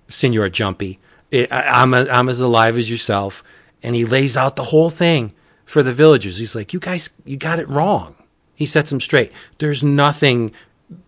Senor 0.08 0.48
Jumpy. 0.48 0.98
I, 1.32 1.46
I'm 1.50 1.94
a, 1.94 2.06
I'm 2.08 2.28
as 2.28 2.40
alive 2.40 2.76
as 2.76 2.90
yourself." 2.90 3.44
And 3.82 3.94
he 3.94 4.04
lays 4.04 4.36
out 4.36 4.56
the 4.56 4.64
whole 4.64 4.90
thing 4.90 5.32
for 5.64 5.82
the 5.82 5.92
villagers. 5.92 6.38
He's 6.38 6.56
like, 6.56 6.72
"You 6.72 6.80
guys, 6.80 7.10
you 7.24 7.36
got 7.36 7.60
it 7.60 7.68
wrong." 7.68 8.16
He 8.54 8.66
sets 8.66 8.90
them 8.90 9.00
straight. 9.00 9.32
There's 9.58 9.82
nothing, 9.82 10.52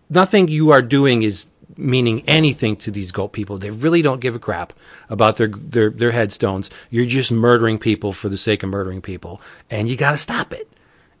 nothing 0.09 0.47
you 0.47 0.71
are 0.71 0.81
doing 0.81 1.21
is 1.23 1.45
meaning 1.77 2.23
anything 2.27 2.75
to 2.77 2.91
these 2.91 3.11
goat 3.11 3.29
people. 3.29 3.57
They 3.57 3.69
really 3.69 4.01
don't 4.01 4.21
give 4.21 4.35
a 4.35 4.39
crap 4.39 4.73
about 5.09 5.37
their 5.37 5.47
their 5.47 5.89
their 5.89 6.11
headstones. 6.11 6.69
You're 6.89 7.05
just 7.05 7.31
murdering 7.31 7.77
people 7.79 8.13
for 8.13 8.29
the 8.29 8.37
sake 8.37 8.63
of 8.63 8.69
murdering 8.69 9.01
people, 9.01 9.41
and 9.69 9.87
you 9.87 9.95
got 9.95 10.11
to 10.11 10.17
stop 10.17 10.53
it. 10.53 10.71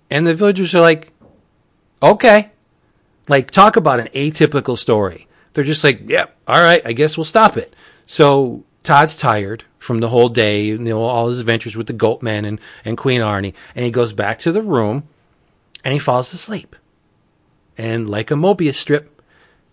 And 0.09 0.25
the 0.25 0.33
villagers 0.33 0.73
are 0.73 0.81
like, 0.81 1.11
okay, 2.01 2.51
like 3.27 3.51
talk 3.51 3.75
about 3.75 3.99
an 3.99 4.07
atypical 4.15 4.77
story. 4.77 5.27
They're 5.53 5.63
just 5.63 5.83
like, 5.83 6.01
yep, 6.01 6.09
yeah, 6.09 6.53
all 6.53 6.61
right, 6.61 6.81
I 6.85 6.93
guess 6.93 7.17
we'll 7.17 7.25
stop 7.25 7.57
it. 7.57 7.75
So 8.05 8.63
Todd's 8.83 9.15
tired 9.15 9.65
from 9.79 9.99
the 9.99 10.09
whole 10.09 10.29
day, 10.29 10.63
you 10.65 10.77
know, 10.77 11.01
all 11.01 11.27
his 11.27 11.39
adventures 11.39 11.75
with 11.75 11.87
the 11.87 11.93
goat 11.93 12.21
men 12.21 12.45
and, 12.45 12.59
and 12.85 12.97
Queen 12.97 13.21
Arnie, 13.21 13.53
and 13.75 13.83
he 13.83 13.91
goes 13.91 14.13
back 14.13 14.39
to 14.39 14.51
the 14.51 14.61
room 14.61 15.07
and 15.83 15.93
he 15.93 15.99
falls 15.99 16.33
asleep. 16.33 16.75
And 17.77 18.09
like 18.09 18.31
a 18.31 18.35
Mobius 18.35 18.75
strip, 18.75 19.16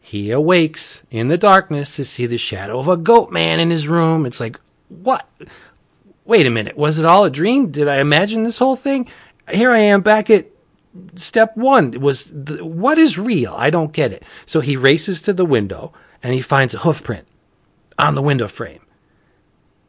he 0.04 0.30
awakes 0.30 1.02
in 1.10 1.28
the 1.28 1.38
darkness 1.38 1.96
to 1.96 2.04
see 2.04 2.26
the 2.26 2.36
shadow 2.36 2.78
of 2.78 2.88
a 2.88 2.96
goat 2.98 3.32
man 3.32 3.58
in 3.58 3.70
his 3.70 3.88
room. 3.88 4.26
It's 4.26 4.38
like, 4.38 4.60
what? 4.90 5.26
Wait 6.26 6.46
a 6.46 6.50
minute. 6.50 6.76
Was 6.76 6.98
it 6.98 7.06
all 7.06 7.24
a 7.24 7.30
dream? 7.30 7.70
Did 7.70 7.88
I 7.88 8.00
imagine 8.00 8.42
this 8.42 8.58
whole 8.58 8.76
thing? 8.76 9.08
Here 9.50 9.70
I 9.70 9.78
am 9.78 10.02
back 10.02 10.28
at 10.28 10.48
step 11.16 11.56
one. 11.56 11.94
It 11.94 12.02
was, 12.02 12.26
the, 12.26 12.62
what 12.62 12.98
is 12.98 13.18
real? 13.18 13.54
I 13.56 13.70
don't 13.70 13.94
get 13.94 14.12
it. 14.12 14.24
So 14.44 14.60
he 14.60 14.76
races 14.76 15.22
to 15.22 15.32
the 15.32 15.46
window 15.46 15.94
and 16.22 16.34
he 16.34 16.42
finds 16.42 16.74
a 16.74 16.80
hoof 16.80 17.02
print 17.02 17.26
on 17.98 18.14
the 18.14 18.20
window 18.20 18.46
frame. 18.46 18.82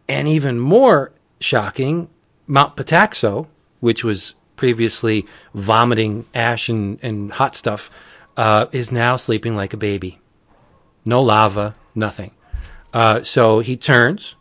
And 0.08 0.30
even 0.30 0.60
more 0.62 1.12
shocking, 1.42 2.08
Mount 2.48 2.78
Pataxo, 2.78 3.48
which 3.82 4.06
was 4.06 4.34
previously 4.56 5.26
vomiting 5.54 6.26
ash 6.34 6.70
and, 6.70 7.00
and 7.04 7.34
hot 7.34 7.58
stuff, 7.58 7.92
uh, 8.38 8.68
is 8.72 8.92
now 8.92 9.16
sleeping 9.16 9.56
like 9.56 9.74
a 9.74 9.78
baby. 9.78 10.20
No 11.06 11.22
lava, 11.22 11.76
nothing. 11.94 12.32
Uh, 12.94 13.22
so 13.24 13.60
he 13.60 13.78
turns 13.78 14.36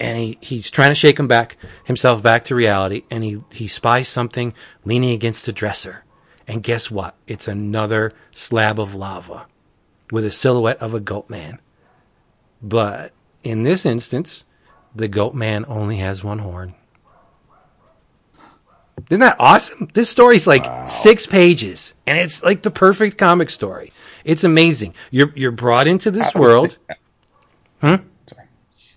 and 0.00 0.18
he, 0.18 0.38
he's 0.40 0.70
trying 0.70 0.90
to 0.90 0.94
shake 0.94 1.18
him 1.18 1.28
back 1.28 1.56
himself 1.84 2.22
back 2.22 2.44
to 2.44 2.54
reality 2.54 3.04
and 3.10 3.22
he, 3.22 3.44
he 3.52 3.68
spies 3.68 4.08
something 4.08 4.54
leaning 4.84 5.10
against 5.10 5.46
the 5.46 5.52
dresser. 5.52 6.04
And 6.48 6.62
guess 6.62 6.90
what? 6.90 7.14
It's 7.26 7.46
another 7.46 8.12
slab 8.32 8.80
of 8.80 8.94
lava 8.94 9.46
with 10.10 10.24
a 10.24 10.30
silhouette 10.30 10.78
of 10.78 10.92
a 10.92 11.00
goat 11.00 11.30
man. 11.30 11.60
But 12.60 13.12
in 13.42 13.62
this 13.62 13.86
instance, 13.86 14.44
the 14.94 15.08
goat 15.08 15.34
man 15.34 15.64
only 15.68 15.98
has 15.98 16.24
one 16.24 16.40
horn. 16.40 16.74
Isn't 19.10 19.20
that 19.20 19.36
awesome? 19.38 19.88
This 19.92 20.08
story's 20.08 20.46
like 20.46 20.64
wow. 20.64 20.86
six 20.86 21.26
pages, 21.26 21.94
and 22.06 22.18
it's 22.18 22.42
like 22.42 22.62
the 22.62 22.70
perfect 22.70 23.18
comic 23.18 23.50
story. 23.50 23.92
It's 24.24 24.44
amazing. 24.44 24.94
You're 25.10 25.32
you're 25.34 25.50
brought 25.50 25.86
into 25.86 26.10
this 26.10 26.34
world. 26.34 26.78
Hmm. 27.80 27.96
Sorry. 28.26 28.46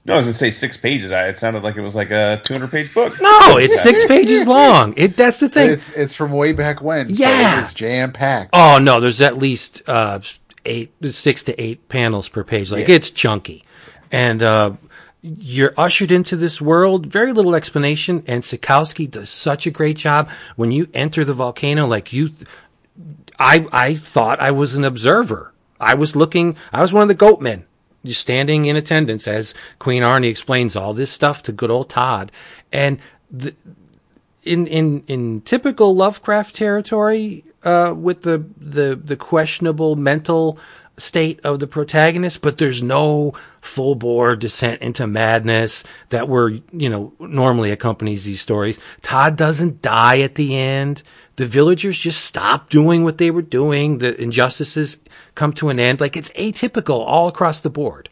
No, 0.06 0.14
I 0.14 0.18
was 0.18 0.26
gonna 0.26 0.34
say 0.34 0.52
six 0.52 0.78
pages. 0.78 1.12
I, 1.12 1.28
It 1.30 1.40
sounded 1.40 1.64
like 1.64 1.76
it 1.76 1.82
was 1.82 1.96
like 1.96 2.12
a 2.12 2.42
200 2.44 2.70
page 2.70 2.94
book. 2.94 3.14
No, 3.22 3.58
it's 3.58 3.82
six 3.82 4.06
pages 4.06 4.48
long. 4.48 4.94
It 4.96 5.18
that's 5.18 5.40
the 5.40 5.50
thing. 5.50 5.72
It's 5.72 5.92
it's 5.94 6.14
from 6.14 6.32
way 6.32 6.54
back 6.54 6.82
when. 6.82 7.08
Yeah, 7.10 7.56
so 7.56 7.60
it's 7.62 7.74
jam 7.74 8.12
packed. 8.12 8.52
Oh 8.54 8.78
no, 8.78 9.00
there's 9.00 9.22
at 9.22 9.38
least 9.38 9.82
uh, 9.88 10.20
eight, 10.66 10.94
six 11.04 11.44
to 11.44 11.62
eight 11.62 11.90
panels 11.90 12.30
per 12.30 12.44
page. 12.44 12.72
Like 12.72 12.88
yeah. 12.88 12.96
it's 12.96 13.10
chunky, 13.10 13.66
and 14.12 14.44
uh, 14.44 14.74
you're 15.26 15.74
ushered 15.78 16.12
into 16.12 16.36
this 16.36 16.62
world, 16.62 17.08
very 17.08 17.34
little 17.34 17.56
explanation, 17.56 18.24
and 18.28 18.44
Sekowsky 18.44 19.10
does 19.10 19.30
such 19.30 19.66
a 19.66 19.72
great 19.72 19.98
job. 19.98 20.30
When 20.56 20.72
you 20.72 20.88
enter 20.94 21.26
the 21.26 21.34
volcano, 21.34 21.88
like 21.88 22.14
you, 22.14 22.32
I, 23.40 23.68
I 23.72 23.96
thought 23.96 24.40
I 24.40 24.52
was 24.52 24.76
an 24.76 24.84
observer. 24.84 25.54
I 25.80 25.96
was 25.96 26.16
looking, 26.16 26.56
I 26.72 26.82
was 26.82 26.94
one 26.94 27.02
of 27.02 27.08
the 27.08 27.16
goat 27.16 27.42
men, 27.42 27.66
just 28.04 28.22
standing 28.22 28.66
in 28.66 28.76
attendance 28.76 29.28
as 29.28 29.54
Queen 29.80 30.04
Arnie 30.04 30.30
explains 30.30 30.76
all 30.76 30.94
this 30.94 31.12
stuff 31.12 31.42
to 31.44 31.52
good 31.52 31.72
old 31.72 31.90
Todd. 31.90 32.32
And 32.72 33.00
the, 33.32 33.56
in, 34.44 34.68
in, 34.68 35.04
in 35.08 35.42
typical 35.42 35.96
Lovecraft 35.96 36.56
territory, 36.56 37.44
uh, 37.64 37.94
with 37.98 38.22
the, 38.22 38.46
the, 38.58 38.96
the 38.96 39.18
questionable 39.18 39.96
mental 39.96 40.60
state 40.98 41.40
of 41.44 41.60
the 41.60 41.68
protagonist, 41.68 42.42
but 42.42 42.58
there's 42.58 42.82
no 42.82 43.34
full 43.62 43.96
bore 43.96 44.36
descent 44.36 44.82
into 44.82 45.08
madness 45.08 45.84
that 46.10 46.30
were, 46.30 46.52
you 46.72 46.90
know, 46.90 47.14
normally 47.20 47.72
accompanies 47.72 48.24
these 48.24 48.42
stories. 48.42 48.80
Todd 49.02 49.36
doesn't 49.36 49.82
die 49.82 50.20
at 50.20 50.36
the 50.36 50.56
end. 50.56 51.04
The 51.36 51.46
villagers 51.46 52.00
just 52.00 52.24
stop 52.24 52.70
doing 52.70 53.04
what 53.04 53.18
they 53.18 53.32
were 53.32 53.42
doing. 53.42 53.98
The 53.98 54.20
injustices 54.22 54.98
come 55.36 55.52
to 55.54 55.70
an 55.70 55.80
end. 55.80 56.00
Like 56.00 56.16
it's 56.16 56.32
atypical 56.32 57.04
all 57.06 57.28
across 57.28 57.62
the 57.62 57.70
board. 57.70 58.10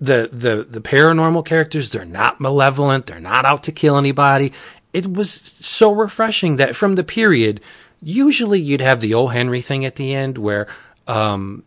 The, 0.00 0.28
the, 0.32 0.66
the 0.68 0.80
paranormal 0.80 1.44
characters, 1.44 1.90
they're 1.90 2.04
not 2.04 2.40
malevolent. 2.40 3.06
They're 3.06 3.20
not 3.20 3.44
out 3.44 3.62
to 3.64 3.72
kill 3.72 3.96
anybody. 3.96 4.52
It 4.92 5.12
was 5.12 5.54
so 5.60 5.92
refreshing 5.92 6.56
that 6.56 6.76
from 6.76 6.96
the 6.96 7.04
period, 7.04 7.60
usually 8.00 8.60
you'd 8.60 8.80
have 8.80 9.00
the 9.00 9.14
O. 9.14 9.28
Henry 9.28 9.60
thing 9.60 9.84
at 9.84 9.96
the 9.96 10.14
end 10.14 10.38
where, 10.38 10.66
um, 11.06 11.64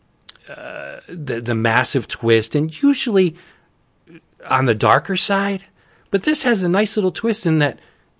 the 0.48 1.42
the 1.44 1.56
massive 1.56 2.08
twist, 2.08 2.56
and 2.56 2.82
usually 2.82 3.36
on 4.50 4.66
the 4.66 4.76
darker 4.76 5.16
side. 5.16 5.66
But 6.12 6.24
this 6.24 6.44
has 6.44 6.64
a 6.64 6.70
nice 6.70 6.96
little 6.96 7.12
twist 7.12 7.46
in 7.46 7.60
that 7.60 7.80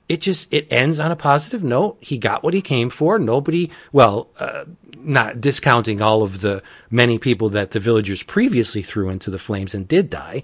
it 0.10 0.22
just 0.22 0.52
it 0.54 0.68
ends 0.72 1.00
on 1.00 1.12
a 1.12 1.16
positive 1.16 1.64
note. 1.64 1.98
He 2.00 2.18
got 2.18 2.44
what 2.44 2.54
he 2.54 2.62
came 2.62 2.90
for. 2.90 3.18
Nobody, 3.18 3.72
well, 3.92 4.30
uh, 4.40 4.66
not 4.98 5.42
discounting 5.42 6.02
all 6.02 6.24
of 6.24 6.42
the 6.42 6.62
many 6.90 7.18
people 7.18 7.50
that 7.50 7.72
the 7.72 7.80
villagers 7.80 8.24
previously 8.24 8.82
threw 8.82 9.10
into 9.10 9.32
the 9.32 9.40
flames 9.40 9.74
and 9.74 9.88
did 9.88 10.10
die. 10.10 10.44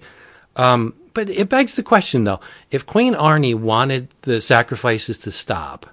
Um, 0.56 0.94
but 1.14 1.28
it 1.28 1.48
begs 1.48 1.76
the 1.76 1.82
question, 1.82 2.24
though: 2.24 2.40
if 2.70 2.86
Queen 2.86 3.14
Arnie 3.14 3.54
wanted 3.54 4.08
the 4.22 4.40
sacrifices 4.40 5.18
to 5.18 5.32
stop, 5.32 5.86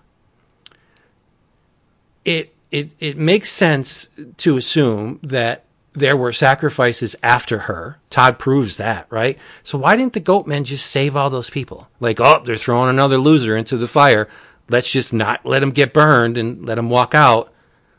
it 2.25 2.53
it 2.71 2.93
it 2.99 3.17
makes 3.17 3.51
sense 3.51 4.09
to 4.37 4.57
assume 4.57 5.19
that 5.23 5.65
there 5.93 6.17
were 6.17 6.31
sacrifices 6.31 7.15
after 7.23 7.59
her. 7.59 7.99
Todd 8.09 8.37
proves 8.37 8.77
that, 8.77 9.07
right? 9.09 9.37
So 9.63 9.77
why 9.77 9.95
didn't 9.95 10.13
the 10.13 10.19
goat 10.19 10.47
men 10.47 10.63
just 10.63 10.85
save 10.85 11.15
all 11.15 11.29
those 11.29 11.49
people? 11.49 11.87
Like, 11.99 12.19
oh, 12.19 12.41
they're 12.45 12.57
throwing 12.57 12.89
another 12.89 13.17
loser 13.17 13.57
into 13.57 13.77
the 13.77 13.87
fire. 13.87 14.27
Let's 14.69 14.91
just 14.91 15.13
not 15.13 15.45
let 15.45 15.63
him 15.63 15.71
get 15.71 15.93
burned 15.93 16.37
and 16.37 16.65
let 16.65 16.77
him 16.77 16.89
walk 16.89 17.15
out. 17.15 17.51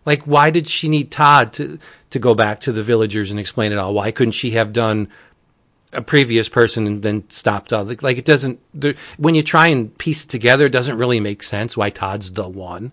Like, 0.07 0.23
why 0.23 0.51
did 0.51 0.69
she 0.69 0.89
need 0.89 1.11
Todd 1.11 1.53
to, 1.55 1.79
to 2.11 2.19
go 2.19 2.35
back 2.35 2.61
to 2.61 2.73
the 2.73 2.83
villagers 2.83 3.31
and 3.31 3.41
explain 3.41 3.73
it 3.73 3.79
all? 3.79 3.93
Why 3.93 4.13
couldn't 4.13 4.33
she 4.33 4.53
have 4.53 4.73
done 4.73 5.09
a 5.93 6.03
previous 6.03 6.49
person 6.49 6.87
and 6.87 7.03
then 7.03 7.29
stopped 7.29 7.73
all 7.73 7.85
like 7.85 8.17
it 8.17 8.25
doesn't 8.25 8.61
when 9.19 9.35
you 9.35 9.43
try 9.43 9.67
and 9.67 9.97
piece 9.99 10.25
it 10.25 10.29
together 10.29 10.67
it 10.67 10.71
doesn't 10.71 10.97
really 10.97 11.19
make 11.19 11.43
sense 11.43 11.77
why 11.77 11.91
Todd's 11.91 12.33
the 12.35 12.49
one 12.49 12.93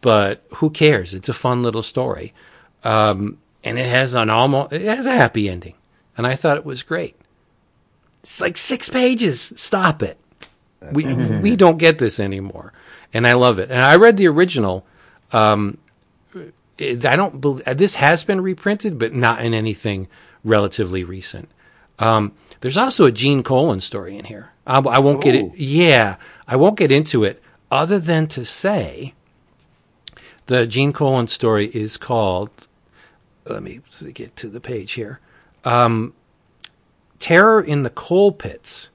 but 0.00 0.44
who 0.56 0.68
cares 0.68 1.14
it's 1.14 1.28
a 1.28 1.32
fun 1.32 1.62
little 1.62 1.80
story 1.80 2.34
um, 2.82 3.38
and 3.64 3.78
it 3.78 3.88
has 3.88 4.14
an 4.14 4.30
almost 4.30 4.72
it 4.72 4.82
has 4.82 5.06
a 5.06 5.12
happy 5.12 5.48
ending, 5.48 5.74
and 6.16 6.26
I 6.26 6.36
thought 6.36 6.58
it 6.58 6.64
was 6.64 6.82
great. 6.82 7.16
It's 8.22 8.40
like 8.40 8.56
six 8.56 8.88
pages. 8.88 9.52
Stop 9.56 10.02
it. 10.02 10.18
That's 10.80 10.94
we 10.94 11.14
we 11.40 11.56
don't 11.56 11.78
get 11.78 11.98
this 11.98 12.20
anymore, 12.20 12.72
and 13.12 13.26
I 13.26 13.32
love 13.32 13.58
it. 13.58 13.70
And 13.70 13.82
I 13.82 13.96
read 13.96 14.16
the 14.16 14.28
original. 14.28 14.86
Um, 15.32 15.78
it, 16.76 17.04
I 17.06 17.16
don't 17.16 17.40
believe 17.40 17.64
this 17.76 17.96
has 17.96 18.24
been 18.24 18.40
reprinted, 18.40 18.98
but 18.98 19.14
not 19.14 19.44
in 19.44 19.54
anything 19.54 20.08
relatively 20.44 21.02
recent. 21.04 21.48
Um, 21.98 22.32
there's 22.60 22.76
also 22.76 23.04
a 23.04 23.12
Gene 23.12 23.42
Colan 23.42 23.80
story 23.80 24.18
in 24.18 24.24
here. 24.24 24.50
I, 24.66 24.78
I 24.78 24.98
won't 24.98 25.22
get 25.22 25.34
it. 25.34 25.56
Yeah, 25.56 26.16
I 26.48 26.56
won't 26.56 26.76
get 26.76 26.90
into 26.90 27.24
it 27.24 27.42
other 27.70 27.98
than 27.98 28.26
to 28.28 28.44
say 28.44 29.14
the 30.46 30.66
Gene 30.66 30.92
Colan 30.92 31.28
story 31.28 31.66
is 31.66 31.96
called 31.96 32.68
let 33.46 33.62
me 33.62 33.80
get 34.12 34.36
to 34.36 34.48
the 34.48 34.60
page 34.60 34.92
here. 34.92 35.20
Um, 35.64 36.14
Terror 37.18 37.62
in 37.62 37.82
the 37.82 37.90
Coal 37.90 38.32
Pits. 38.32 38.90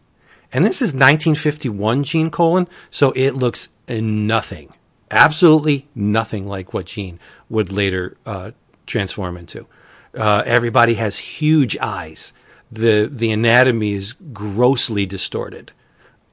And 0.52 0.66
this 0.66 0.82
is 0.82 0.90
1951 0.90 2.04
Gene 2.04 2.32
Colan, 2.32 2.68
so 2.90 3.12
it 3.12 3.32
looks 3.32 3.70
nothing, 3.88 4.74
absolutely 5.12 5.88
nothing 5.94 6.48
like 6.48 6.74
what 6.74 6.88
Gene 6.88 7.20
would 7.50 7.72
later 7.72 8.18
uh, 8.26 8.52
transform 8.88 9.38
into. 9.38 9.68
Uh, 10.18 10.42
everybody 10.46 10.96
has 10.96 11.18
huge 11.18 11.78
eyes. 11.78 12.34
The 12.72 13.10
the 13.12 13.32
anatomy 13.32 13.94
is 13.94 14.14
grossly 14.34 15.06
distorted, 15.06 15.72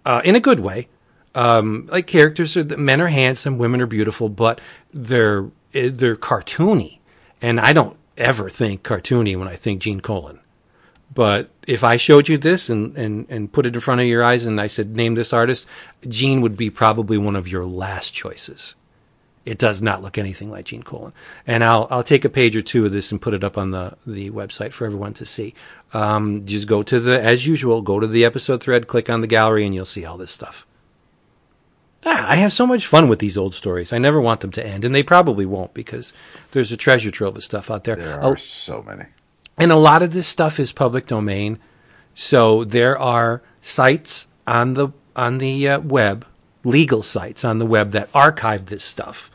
uh, 0.04 0.22
in 0.24 0.34
a 0.34 0.40
good 0.40 0.60
way. 0.60 0.88
Um, 1.34 1.86
like 1.90 2.06
characters, 2.06 2.56
are, 2.56 2.64
men 2.64 3.00
are 3.00 3.08
handsome, 3.08 3.58
women 3.58 3.80
are 3.82 3.86
beautiful, 3.86 4.28
but 4.30 4.60
they're 4.92 5.46
they're 5.72 6.16
cartoony, 6.16 6.98
and 7.42 7.60
I 7.60 7.74
don't 7.74 7.95
ever 8.16 8.48
think 8.48 8.82
cartoony 8.82 9.36
when 9.36 9.48
I 9.48 9.56
think 9.56 9.82
Gene 9.82 10.00
Colan. 10.00 10.40
But 11.14 11.48
if 11.66 11.82
I 11.82 11.96
showed 11.96 12.28
you 12.28 12.36
this 12.36 12.68
and, 12.68 12.96
and, 12.96 13.26
and 13.28 13.52
put 13.52 13.64
it 13.64 13.74
in 13.74 13.80
front 13.80 14.00
of 14.00 14.06
your 14.06 14.22
eyes 14.22 14.44
and 14.44 14.60
I 14.60 14.66
said, 14.66 14.94
name 14.94 15.14
this 15.14 15.32
artist, 15.32 15.66
Gene 16.06 16.40
would 16.40 16.56
be 16.56 16.68
probably 16.68 17.16
one 17.16 17.36
of 17.36 17.48
your 17.48 17.64
last 17.64 18.12
choices. 18.12 18.74
It 19.46 19.58
does 19.58 19.80
not 19.80 20.02
look 20.02 20.18
anything 20.18 20.50
like 20.50 20.66
Gene 20.66 20.82
Colan. 20.82 21.12
And 21.46 21.62
I'll 21.62 21.86
I'll 21.88 22.02
take 22.02 22.24
a 22.24 22.28
page 22.28 22.56
or 22.56 22.62
two 22.62 22.84
of 22.84 22.90
this 22.90 23.12
and 23.12 23.22
put 23.22 23.32
it 23.32 23.44
up 23.44 23.56
on 23.56 23.70
the 23.70 23.96
the 24.04 24.30
website 24.30 24.72
for 24.72 24.86
everyone 24.86 25.14
to 25.14 25.24
see. 25.24 25.54
Um, 25.94 26.44
just 26.44 26.66
go 26.66 26.82
to 26.82 26.98
the 26.98 27.22
as 27.22 27.46
usual, 27.46 27.80
go 27.80 28.00
to 28.00 28.08
the 28.08 28.24
episode 28.24 28.60
thread, 28.60 28.88
click 28.88 29.08
on 29.08 29.20
the 29.20 29.28
gallery, 29.28 29.64
and 29.64 29.72
you'll 29.72 29.84
see 29.84 30.04
all 30.04 30.18
this 30.18 30.32
stuff. 30.32 30.66
Ah, 32.04 32.26
I 32.30 32.36
have 32.36 32.52
so 32.52 32.66
much 32.66 32.86
fun 32.86 33.08
with 33.08 33.18
these 33.18 33.36
old 33.36 33.54
stories. 33.54 33.92
I 33.92 33.98
never 33.98 34.20
want 34.20 34.40
them 34.40 34.52
to 34.52 34.64
end, 34.66 34.84
and 34.84 34.94
they 34.94 35.02
probably 35.02 35.46
won't 35.46 35.74
because 35.74 36.12
there's 36.52 36.70
a 36.70 36.76
treasure 36.76 37.10
trove 37.10 37.36
of 37.36 37.42
stuff 37.44 37.70
out 37.70 37.84
there. 37.84 37.96
There 37.96 38.22
Oh, 38.22 38.32
are 38.32 38.36
so 38.36 38.82
many. 38.82 39.04
and 39.58 39.72
a 39.72 39.76
lot 39.76 40.02
of 40.02 40.12
this 40.12 40.26
stuff 40.28 40.60
is 40.60 40.70
public 40.72 41.06
domain. 41.06 41.58
So 42.14 42.64
there 42.64 42.98
are 42.98 43.42
sites 43.60 44.28
on 44.46 44.74
the 44.74 44.88
on 45.16 45.38
the 45.38 45.68
uh, 45.68 45.80
web, 45.80 46.26
legal 46.62 47.02
sites 47.02 47.44
on 47.44 47.58
the 47.58 47.66
web 47.66 47.90
that 47.92 48.08
archive 48.14 48.66
this 48.66 48.84
stuff 48.84 49.30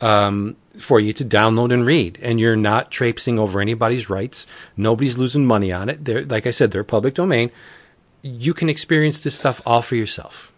um, 0.00 0.56
for 0.78 1.00
you 1.00 1.12
to 1.12 1.24
download 1.24 1.72
and 1.72 1.84
read, 1.84 2.18
and 2.22 2.38
you're 2.40 2.56
not 2.56 2.90
traipsing 2.90 3.38
over 3.38 3.60
anybody's 3.60 4.08
rights. 4.08 4.46
Nobody's 4.76 5.18
losing 5.18 5.44
money 5.46 5.70
on 5.72 5.88
it. 5.88 6.04
They're 6.04 6.24
like 6.24 6.46
I 6.46 6.50
said, 6.52 6.70
they're 6.70 6.84
public 6.84 7.14
domain. 7.14 7.50
You 8.22 8.54
can 8.54 8.68
experience 8.68 9.20
this 9.20 9.34
stuff 9.36 9.60
all 9.66 9.82
for 9.82 9.96
yourself. 9.96 10.52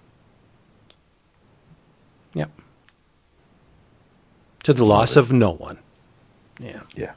To 4.69 4.75
the 4.75 4.85
loss 4.85 5.17
of 5.17 5.33
no 5.33 5.53
one. 5.53 5.79
Yeah. 6.61 6.83
Yeah. 6.95 7.13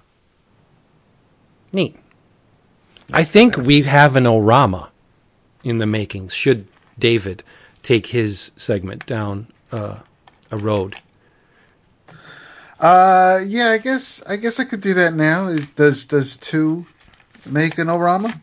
Neat. 1.73 1.97
I 3.11 3.25
think 3.25 3.57
we 3.57 3.81
have 3.81 4.15
an 4.15 4.23
Orama 4.23 4.87
in 5.61 5.77
the 5.77 5.85
makings. 5.85 6.33
Should 6.33 6.65
David 6.97 7.43
take 7.83 8.05
his 8.07 8.51
segment 8.55 9.05
down 9.05 9.51
uh, 9.69 9.99
a 10.49 10.55
road? 10.55 10.95
Uh, 12.79 13.41
yeah, 13.45 13.71
I 13.71 13.79
guess 13.79 14.23
I 14.25 14.37
guess 14.37 14.61
I 14.61 14.63
could 14.63 14.79
do 14.79 14.93
that 14.93 15.13
now. 15.13 15.47
Is 15.47 15.67
does 15.67 16.05
does 16.05 16.37
two 16.37 16.85
make 17.45 17.77
an 17.79 17.87
Orama? 17.87 18.39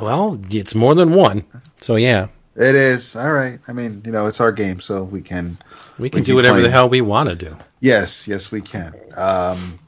Well, 0.00 0.40
it's 0.48 0.74
more 0.74 0.94
than 0.94 1.12
one. 1.12 1.44
So 1.76 1.96
yeah, 1.96 2.28
It 2.54 2.74
is 2.74 3.16
all 3.16 3.34
right. 3.34 3.58
I 3.68 3.74
mean, 3.74 4.00
you 4.06 4.12
know, 4.12 4.26
it's 4.28 4.40
our 4.40 4.50
game, 4.50 4.80
so 4.80 5.04
we 5.04 5.20
can. 5.20 5.58
we 5.98 6.08
can 6.08 6.20
We 6.20 6.24
do 6.24 6.32
keep 6.32 6.36
whatever 6.36 6.62
the 6.62 6.70
hell 6.70 6.88
we 6.88 7.02
want 7.02 7.28
to 7.28 7.34
do. 7.34 7.54
Yes, 7.80 8.26
yes, 8.26 8.50
we 8.50 8.60
can. 8.62 8.94
Um, 9.16 9.78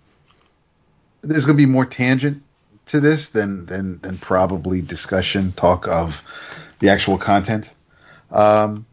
there's 1.23 1.47
going 1.47 1.57
to 1.57 1.63
be 1.63 1.71
more 1.71 1.87
tangent 1.87 2.43
to 2.87 3.01
this 3.01 3.31
than 3.31 3.67
than 3.67 3.99
than 4.01 4.19
probably 4.19 4.83
discussion 4.83 5.53
talk 5.53 5.89
of 5.89 6.23
the 6.79 6.91
actual 6.91 7.19
content 7.19 7.73
um, 8.31 8.87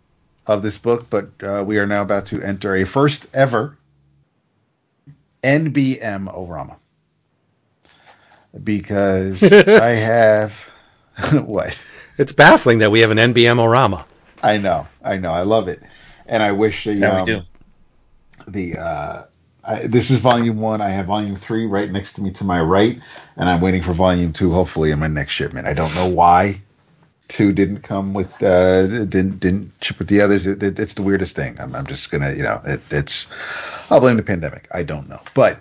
of 0.47 0.63
this 0.63 0.77
book. 0.77 1.09
But 1.09 1.29
uh, 1.43 1.63
we 1.65 1.77
are 1.77 1.85
now 1.85 2.01
about 2.01 2.27
to 2.27 2.41
enter 2.41 2.75
a 2.75 2.85
first 2.85 3.27
ever 3.33 3.77
NBM 5.43 6.33
Orama 6.33 6.77
because 8.63 9.43
I 9.53 9.89
have 9.89 10.53
what 11.33 11.77
It's 12.17 12.31
baffling 12.31 12.79
that 12.79 12.91
we 12.91 13.01
have 13.01 13.11
an 13.11 13.17
NBM 13.17 13.57
Orama. 13.57 14.05
I 14.41 14.57
know, 14.57 14.87
I 15.03 15.17
know, 15.17 15.31
I 15.31 15.41
love 15.41 15.67
it, 15.67 15.81
and 16.27 16.41
I 16.41 16.51
wish 16.51 16.83
the 16.83 16.93
Yeah, 16.93 17.21
um, 17.21 17.25
we 17.25 17.33
do. 17.33 17.41
The 18.47 18.77
uh, 18.77 19.23
I, 19.63 19.87
this 19.87 20.11
is 20.11 20.19
volume 20.19 20.59
one. 20.61 20.81
I 20.81 20.89
have 20.89 21.07
volume 21.07 21.35
three 21.35 21.65
right 21.65 21.91
next 21.91 22.13
to 22.13 22.21
me 22.21 22.31
to 22.31 22.43
my 22.43 22.61
right, 22.61 22.99
and 23.37 23.49
I'm 23.49 23.61
waiting 23.61 23.83
for 23.83 23.93
volume 23.93 24.33
two. 24.33 24.51
Hopefully, 24.51 24.91
in 24.91 24.99
my 24.99 25.07
next 25.07 25.33
shipment. 25.33 25.67
I 25.67 25.73
don't 25.73 25.93
know 25.95 26.07
why 26.07 26.61
two 27.27 27.51
didn't 27.51 27.81
come 27.81 28.13
with 28.13 28.31
uh, 28.43 28.87
didn't 29.05 29.39
didn't 29.39 29.71
ship 29.81 29.99
with 29.99 30.07
the 30.07 30.21
others. 30.21 30.47
It, 30.47 30.61
it- 30.63 30.79
it's 30.79 30.93
the 30.95 31.03
weirdest 31.03 31.35
thing. 31.35 31.59
I'm, 31.59 31.75
I'm 31.75 31.85
just 31.87 32.11
gonna 32.11 32.33
you 32.33 32.43
know 32.43 32.61
it, 32.65 32.81
it's 32.91 33.29
I'll 33.91 33.99
blame 33.99 34.17
the 34.17 34.23
pandemic. 34.23 34.67
I 34.73 34.83
don't 34.83 35.09
know, 35.09 35.21
but 35.33 35.59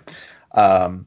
um, 0.53 1.05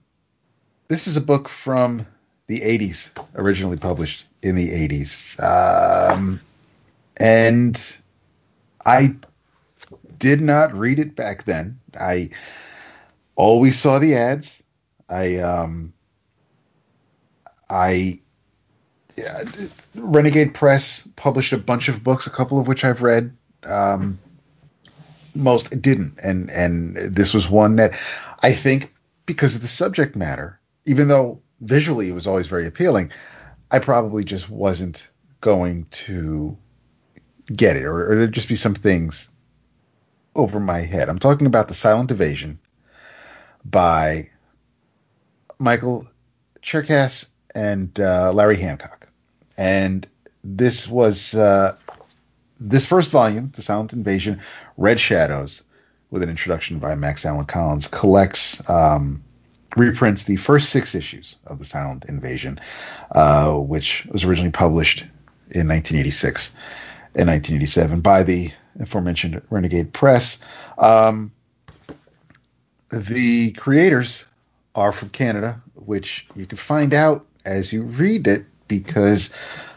this 0.88 1.06
is 1.06 1.16
a 1.16 1.20
book 1.20 1.48
from 1.48 2.06
the 2.46 2.60
80s, 2.60 3.10
originally 3.34 3.76
published 3.76 4.24
in 4.42 4.54
the 4.54 4.70
80s, 4.88 5.42
um, 5.42 6.40
and 7.18 7.98
I 8.86 9.14
did 10.18 10.40
not 10.40 10.74
read 10.74 10.98
it 10.98 11.16
back 11.16 11.44
then. 11.44 11.78
I 11.98 12.30
always 13.36 13.78
saw 13.78 13.98
the 13.98 14.14
ads. 14.14 14.62
I 15.08 15.36
um 15.38 15.92
I 17.70 18.20
yeah, 19.16 19.42
Renegade 19.96 20.54
Press 20.54 21.06
published 21.16 21.52
a 21.52 21.58
bunch 21.58 21.88
of 21.88 22.04
books, 22.04 22.26
a 22.26 22.30
couple 22.30 22.60
of 22.60 22.68
which 22.68 22.84
I've 22.84 23.02
read. 23.02 23.36
Um 23.64 24.18
most 25.34 25.80
didn't 25.80 26.18
and 26.22 26.50
and 26.50 26.96
this 26.96 27.32
was 27.32 27.48
one 27.48 27.76
that 27.76 27.98
I 28.42 28.52
think 28.52 28.92
because 29.26 29.54
of 29.54 29.62
the 29.62 29.68
subject 29.68 30.16
matter, 30.16 30.58
even 30.86 31.08
though 31.08 31.40
visually 31.60 32.08
it 32.08 32.14
was 32.14 32.26
always 32.26 32.46
very 32.46 32.66
appealing, 32.66 33.10
I 33.70 33.78
probably 33.78 34.24
just 34.24 34.48
wasn't 34.48 35.08
going 35.40 35.86
to 35.90 36.56
get 37.54 37.76
it 37.76 37.84
or, 37.84 38.10
or 38.10 38.16
there'd 38.16 38.32
just 38.32 38.48
be 38.48 38.56
some 38.56 38.74
things 38.74 39.28
over 40.34 40.60
my 40.60 40.80
head. 40.80 41.08
I'm 41.08 41.18
talking 41.18 41.46
about 41.46 41.68
The 41.68 41.74
Silent 41.74 42.10
Invasion 42.10 42.58
by 43.64 44.28
Michael 45.58 46.06
Cherkas 46.62 47.26
and 47.54 47.98
uh, 48.00 48.32
Larry 48.32 48.56
Hancock. 48.56 49.08
And 49.56 50.06
this 50.44 50.88
was 50.88 51.34
uh, 51.34 51.76
this 52.60 52.86
first 52.86 53.10
volume, 53.10 53.52
The 53.56 53.62
Silent 53.62 53.92
Invasion, 53.92 54.40
Red 54.76 55.00
Shadows, 55.00 55.62
with 56.10 56.22
an 56.22 56.30
introduction 56.30 56.78
by 56.78 56.94
Max 56.94 57.26
Allan 57.26 57.46
Collins, 57.46 57.88
collects, 57.88 58.68
um, 58.70 59.22
reprints 59.76 60.24
the 60.24 60.36
first 60.36 60.70
six 60.70 60.94
issues 60.94 61.36
of 61.46 61.58
The 61.58 61.64
Silent 61.64 62.06
Invasion, 62.06 62.60
uh, 63.12 63.54
which 63.54 64.06
was 64.10 64.24
originally 64.24 64.50
published 64.50 65.00
in 65.50 65.68
1986 65.68 66.54
and 67.14 67.28
1987 67.28 68.00
by 68.00 68.22
the 68.22 68.50
aforementioned 68.80 69.40
Renegade 69.50 69.92
Press. 69.92 70.38
Um, 70.78 71.32
the 72.90 73.52
creators 73.52 74.24
are 74.74 74.92
from 74.92 75.10
Canada, 75.10 75.60
which 75.74 76.26
you 76.36 76.46
can 76.46 76.58
find 76.58 76.94
out 76.94 77.26
as 77.44 77.72
you 77.72 77.82
read 77.82 78.26
it 78.26 78.44
because 78.68 79.32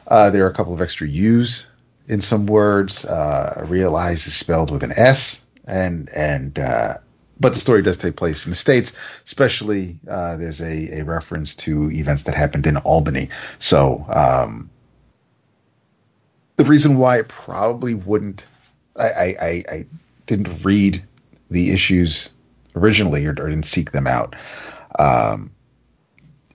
uh, 0.08 0.30
there 0.30 0.46
are 0.46 0.50
a 0.50 0.54
couple 0.54 0.74
of 0.74 0.82
extra 0.82 1.08
U's 1.08 1.66
in 2.08 2.22
some 2.22 2.46
words. 2.46 3.06
Uh, 3.06 3.66
realize 3.68 4.28
is 4.28 4.34
spelled 4.34 4.72
with 4.72 4.84
an 4.84 4.92
S, 4.96 5.44
and 5.66 6.10
and 6.10 6.60
uh, 6.60 6.96
but 7.40 7.54
the 7.54 7.60
story 7.60 7.82
does 7.82 7.98
take 7.98 8.16
place 8.18 8.46
in 8.46 8.52
the 8.52 8.56
states. 8.56 8.94
Especially 9.26 9.98
uh, 10.10 10.38
there's 10.38 10.62
a, 10.62 11.00
a 11.00 11.04
reference 11.04 11.56
to 11.56 11.90
events 11.92 12.24
that 12.24 12.36
happened 12.36 12.68
in 12.68 12.78
Albany. 12.78 13.30
So 13.60 14.06
um, 14.10 14.70
the 16.58 16.66
reason 16.66 16.98
why 16.98 17.20
it 17.20 17.28
probably 17.28 17.96
wouldn't, 17.96 18.46
I, 18.98 19.36
I, 19.42 19.64
I, 19.70 19.86
didn't 20.28 20.64
read 20.64 21.04
the 21.50 21.72
issues 21.72 22.30
originally 22.76 23.26
or, 23.26 23.32
or 23.32 23.50
didn't 23.50 23.66
seek 23.66 23.92
them 23.92 24.08
out. 24.08 24.36
Um, 25.00 25.52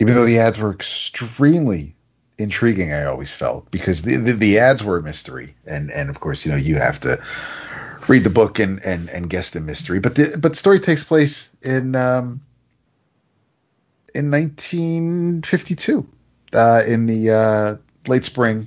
even 0.00 0.14
though 0.14 0.24
the 0.24 0.38
ads 0.38 0.58
were 0.58 0.72
extremely 0.72 1.94
intriguing, 2.38 2.92
I 2.92 3.04
always 3.04 3.32
felt 3.32 3.70
because 3.70 4.02
the, 4.02 4.16
the, 4.16 4.32
the 4.32 4.58
ads 4.58 4.84
were 4.84 4.98
a 4.98 5.02
mystery, 5.02 5.54
and 5.66 5.90
and 5.90 6.10
of 6.10 6.20
course 6.20 6.44
you 6.44 6.52
know 6.52 6.58
you 6.58 6.76
have 6.76 7.00
to 7.00 7.22
read 8.08 8.24
the 8.24 8.30
book 8.30 8.58
and 8.58 8.80
and 8.84 9.08
and 9.10 9.30
guess 9.30 9.50
the 9.50 9.60
mystery. 9.60 10.00
But 10.00 10.14
the 10.14 10.38
but 10.40 10.52
the 10.52 10.56
story 10.56 10.80
takes 10.80 11.04
place 11.04 11.50
in 11.62 11.94
um, 11.94 12.40
in 14.14 14.30
1952, 14.30 16.06
uh, 16.52 16.82
in 16.86 17.06
the 17.06 17.30
uh, 17.30 17.76
late 18.08 18.24
spring 18.24 18.66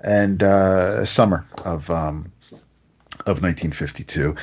and 0.00 0.42
uh, 0.42 1.04
summer 1.04 1.46
of 1.64 1.90
um, 1.90 2.30
of 3.20 3.42
1952. 3.42 4.34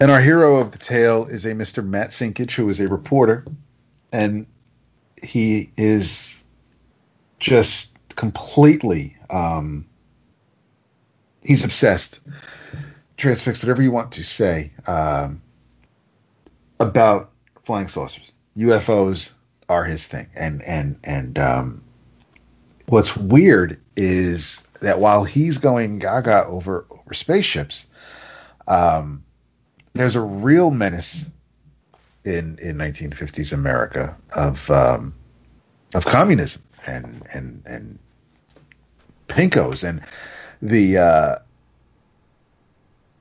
And 0.00 0.10
our 0.10 0.20
hero 0.20 0.56
of 0.56 0.72
the 0.72 0.78
tale 0.78 1.26
is 1.26 1.44
a 1.46 1.52
Mr. 1.52 1.86
Matt 1.86 2.10
Sinkage, 2.10 2.54
who 2.54 2.68
is 2.68 2.80
a 2.80 2.88
reporter, 2.88 3.44
and 4.12 4.46
he 5.22 5.70
is 5.76 6.34
just 7.38 7.96
completely 8.16 9.16
um, 9.30 9.86
he's 11.42 11.64
obsessed, 11.64 12.20
transfixed, 13.16 13.62
whatever 13.62 13.82
you 13.82 13.90
want 13.90 14.12
to 14.12 14.22
say 14.22 14.72
um, 14.86 15.42
about 16.80 17.30
flying 17.64 17.88
saucers. 17.88 18.32
UFOs 18.56 19.30
are 19.68 19.84
his 19.84 20.06
thing, 20.06 20.28
and 20.36 20.62
and 20.62 20.98
and 21.04 21.38
um, 21.38 21.84
what's 22.86 23.16
weird 23.16 23.80
is 23.96 24.60
that 24.80 24.98
while 24.98 25.24
he's 25.24 25.58
going 25.58 25.98
gaga 25.98 26.44
over 26.46 26.86
over 27.12 27.14
spaceships, 27.14 27.86
um, 28.68 29.22
there's 29.92 30.16
a 30.16 30.20
real 30.20 30.70
menace 30.70 31.26
in 32.24 32.58
in 32.58 32.78
1950s 32.78 33.52
America 33.52 34.16
of 34.34 34.70
um, 34.70 35.14
of 35.94 36.06
communism 36.06 36.62
and 36.86 37.22
and 37.34 37.62
and 37.66 37.98
pinkos 39.28 39.84
and 39.86 40.00
the 40.62 40.96
uh, 40.96 41.34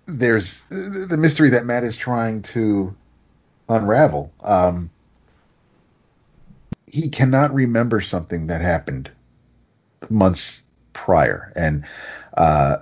there's 0.05 0.61
the 0.69 1.17
mystery 1.17 1.49
that 1.49 1.65
Matt 1.65 1.83
is 1.83 1.97
trying 1.97 2.41
to 2.43 2.95
unravel. 3.67 4.31
Um, 4.43 4.89
he 6.87 7.09
cannot 7.09 7.53
remember 7.53 7.99
something 8.01 8.47
that 8.47 8.61
happened 8.61 9.11
months 10.09 10.61
prior, 10.93 11.51
and 11.55 11.83
uh, 12.37 12.77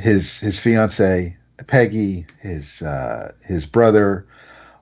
his 0.00 0.40
his 0.40 0.58
fiance 0.58 1.36
Peggy, 1.66 2.26
his 2.40 2.82
uh, 2.82 3.32
his 3.42 3.66
brother 3.66 4.26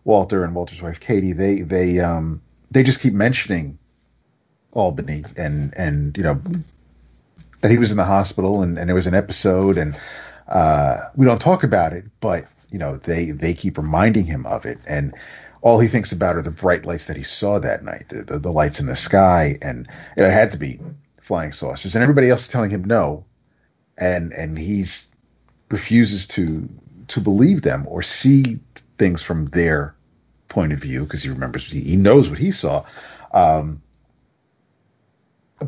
Walter, 0.05 0.45
and 0.45 0.55
Walter's 0.55 0.83
wife 0.83 1.01
Katie. 1.01 1.33
They 1.33 1.62
they 1.62 2.01
um, 2.01 2.43
they 2.71 2.83
just 2.83 3.01
keep 3.01 3.14
mentioning 3.14 3.79
Albany 4.73 5.25
and 5.37 5.75
and 5.77 6.16
you 6.16 6.23
know 6.23 6.41
that 7.61 7.71
he 7.71 7.79
was 7.79 7.91
in 7.91 7.97
the 7.97 8.05
hospital 8.05 8.62
and, 8.62 8.79
and 8.79 8.89
there 8.89 8.95
was 8.95 9.09
an 9.09 9.14
episode 9.14 9.77
and 9.77 9.99
uh, 10.47 10.99
we 11.16 11.27
don't 11.27 11.41
talk 11.41 11.64
about 11.64 11.93
it, 11.93 12.05
but 12.21 12.47
you 12.71 12.79
know 12.79 12.97
they 12.99 13.31
they 13.31 13.55
keep 13.55 13.77
reminding 13.77 14.25
him 14.25 14.47
of 14.47 14.64
it 14.64 14.79
and 14.87 15.14
all 15.61 15.81
he 15.81 15.89
thinks 15.89 16.12
about 16.12 16.37
are 16.37 16.43
the 16.43 16.51
bright 16.51 16.87
lights 16.87 17.07
that 17.07 17.16
he 17.16 17.23
saw 17.25 17.59
that 17.59 17.83
night, 17.83 18.05
the, 18.11 18.23
the, 18.23 18.39
the 18.39 18.53
lights 18.53 18.79
in 18.79 18.87
the 18.87 18.95
sky, 18.95 19.59
and 19.61 19.89
it 20.16 20.31
had 20.31 20.53
to 20.53 20.57
be 20.57 20.79
flying 21.21 21.51
saucers. 21.51 21.97
And 21.97 22.03
everybody 22.03 22.31
else 22.31 22.43
is 22.43 22.49
telling 22.49 22.71
him 22.71 22.85
no, 22.85 23.25
and 23.99 24.33
and 24.33 24.57
he's 24.57 25.08
refuses 25.71 26.27
to 26.27 26.69
to 27.09 27.21
believe 27.21 27.62
them 27.62 27.87
or 27.89 28.03
see 28.03 28.59
things 28.99 29.23
from 29.23 29.47
their 29.47 29.95
point 30.49 30.73
of 30.73 30.79
view 30.79 31.05
because 31.05 31.23
he 31.23 31.29
remembers 31.29 31.66
he, 31.66 31.97
knows 31.97 32.29
what 32.29 32.39
he 32.39 32.51
saw. 32.51 32.85
Um, 33.33 33.83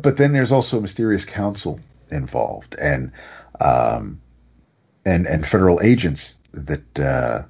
but 0.01 0.17
then 0.17 0.33
there's 0.33 0.51
also 0.51 0.77
a 0.77 0.81
mysterious 0.81 1.25
council 1.25 1.79
involved, 2.11 2.75
and 2.81 3.11
um, 3.59 4.21
and 5.05 5.27
and 5.27 5.45
federal 5.45 5.81
agents 5.81 6.35
that 6.53 6.99
uh, 6.99 7.43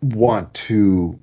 want 0.00 0.52
to. 0.54 1.18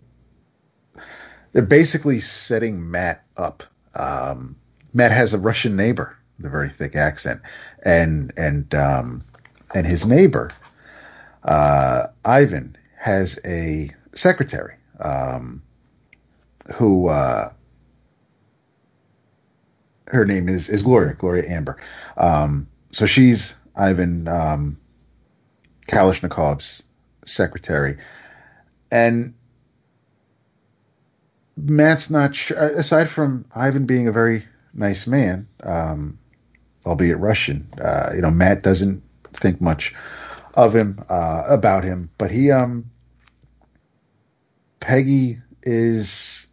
They're 1.53 1.61
basically 1.61 2.19
setting 2.19 2.89
Matt 2.89 3.23
up. 3.37 3.63
Um, 3.95 4.55
Matt 4.93 5.11
has 5.11 5.33
a 5.33 5.39
Russian 5.39 5.75
neighbor, 5.75 6.17
the 6.39 6.49
very 6.49 6.69
thick 6.69 6.95
accent, 6.95 7.41
and 7.83 8.33
and 8.37 8.73
um, 8.73 9.23
and 9.75 9.85
his 9.85 10.05
neighbor, 10.05 10.51
uh, 11.43 12.07
Ivan, 12.25 12.77
has 12.97 13.39
a 13.45 13.89
secretary 14.13 14.75
um, 14.99 15.61
who 16.75 17.09
uh, 17.09 17.49
her 20.07 20.25
name 20.25 20.49
is 20.49 20.69
is 20.69 20.83
Gloria 20.83 21.13
Gloria 21.13 21.49
Amber. 21.49 21.77
Um, 22.17 22.67
so 22.91 23.05
she's 23.05 23.55
Ivan 23.75 24.27
um, 24.27 24.77
Kalashnikov's 25.87 26.83
secretary, 27.25 27.97
and 28.91 29.33
Matt's 31.57 32.09
not 32.09 32.35
sure. 32.35 32.57
Aside 32.57 33.09
from 33.09 33.45
Ivan 33.55 33.85
being 33.85 34.07
a 34.07 34.11
very 34.11 34.45
nice 34.73 35.05
man, 35.07 35.47
um, 35.63 36.17
albeit 36.85 37.19
Russian, 37.19 37.67
uh, 37.81 38.09
you 38.15 38.21
know, 38.21 38.31
Matt 38.31 38.63
doesn't 38.63 39.01
think 39.33 39.61
much 39.61 39.93
of 40.55 40.75
him 40.75 40.99
uh, 41.09 41.43
about 41.47 41.83
him. 41.83 42.09
But 42.17 42.31
he, 42.31 42.51
um, 42.51 42.89
Peggy 44.79 45.37
is 45.63 46.47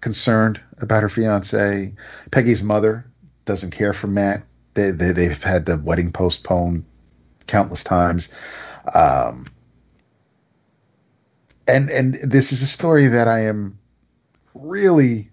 concerned 0.00 0.60
about 0.80 1.02
her 1.02 1.08
fiance. 1.08 1.94
Peggy's 2.30 2.62
mother 2.62 3.06
doesn't 3.44 3.70
care 3.70 3.92
for 3.92 4.06
Matt. 4.06 4.42
They, 4.74 4.90
they 4.90 5.12
they've 5.12 5.42
had 5.42 5.66
the 5.66 5.78
wedding 5.78 6.12
postponed 6.12 6.84
countless 7.46 7.84
times. 7.84 8.30
Um, 8.94 9.46
and 11.66 11.88
and 11.90 12.14
this 12.22 12.52
is 12.52 12.62
a 12.62 12.66
story 12.66 13.06
that 13.06 13.28
I 13.28 13.40
am 13.40 13.78
really 14.54 15.30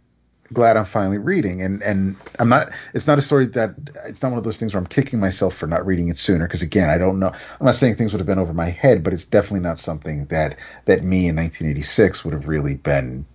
glad 0.54 0.78
I'm 0.78 0.86
finally 0.86 1.18
reading. 1.18 1.62
And 1.62 1.82
and 1.84 2.16
I'm 2.40 2.50
not. 2.50 2.70
It's 2.94 3.08
not 3.08 3.18
a 3.18 3.22
story 3.22 3.46
that 3.48 3.76
it's 4.08 4.22
not 4.22 4.30
one 4.30 4.38
of 4.38 4.44
those 4.44 4.58
things 4.58 4.74
where 4.74 4.82
I'm 4.82 4.88
kicking 4.88 5.20
myself 5.20 5.56
for 5.56 5.68
not 5.68 5.86
reading 5.86 6.10
it 6.10 6.18
sooner. 6.18 6.48
Because 6.48 6.62
again, 6.62 6.90
I 6.90 6.98
don't 6.98 7.20
know. 7.20 7.28
I'm 7.28 7.66
not 7.66 7.76
saying 7.76 7.96
things 7.96 8.14
would 8.14 8.20
have 8.20 8.28
been 8.28 8.40
over 8.40 8.54
my 8.54 8.70
head, 8.70 9.04
but 9.04 9.14
it's 9.14 9.26
definitely 9.26 9.62
not 9.62 9.80
something 9.80 10.26
that 10.26 10.58
that 10.86 11.04
me 11.04 11.28
in 11.28 11.36
1986 11.36 12.24
would 12.24 12.34
have 12.34 12.48
really 12.48 12.76
been 12.76 13.26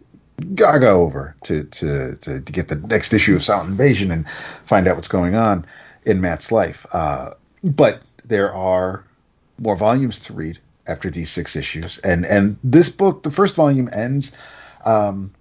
gaga 0.55 0.89
over 0.89 1.35
to 1.45 1.64
to 1.64 2.16
to, 2.16 2.41
to 2.41 2.53
get 2.53 2.69
the 2.69 2.77
next 2.77 3.12
issue 3.12 3.35
of 3.35 3.43
Silent 3.43 3.71
Invasion 3.71 4.11
and 4.11 4.29
find 4.31 4.87
out 4.87 4.97
what's 4.97 5.09
going 5.09 5.35
on 5.35 5.66
in 6.05 6.21
Matt's 6.21 6.53
life. 6.53 6.87
Uh, 6.93 7.31
but 7.64 8.03
there 8.25 8.53
are 8.53 9.05
more 9.59 9.77
volumes 9.77 10.21
to 10.21 10.33
read 10.33 10.59
after 10.87 11.11
these 11.11 11.31
six 11.31 11.55
issues. 11.55 11.99
And 11.99 12.25
and 12.27 12.57
this 12.64 12.89
book, 12.89 13.23
the 13.23 13.31
first 13.31 13.55
volume 13.55 13.89
ends. 13.93 14.33
Um, 14.85 15.35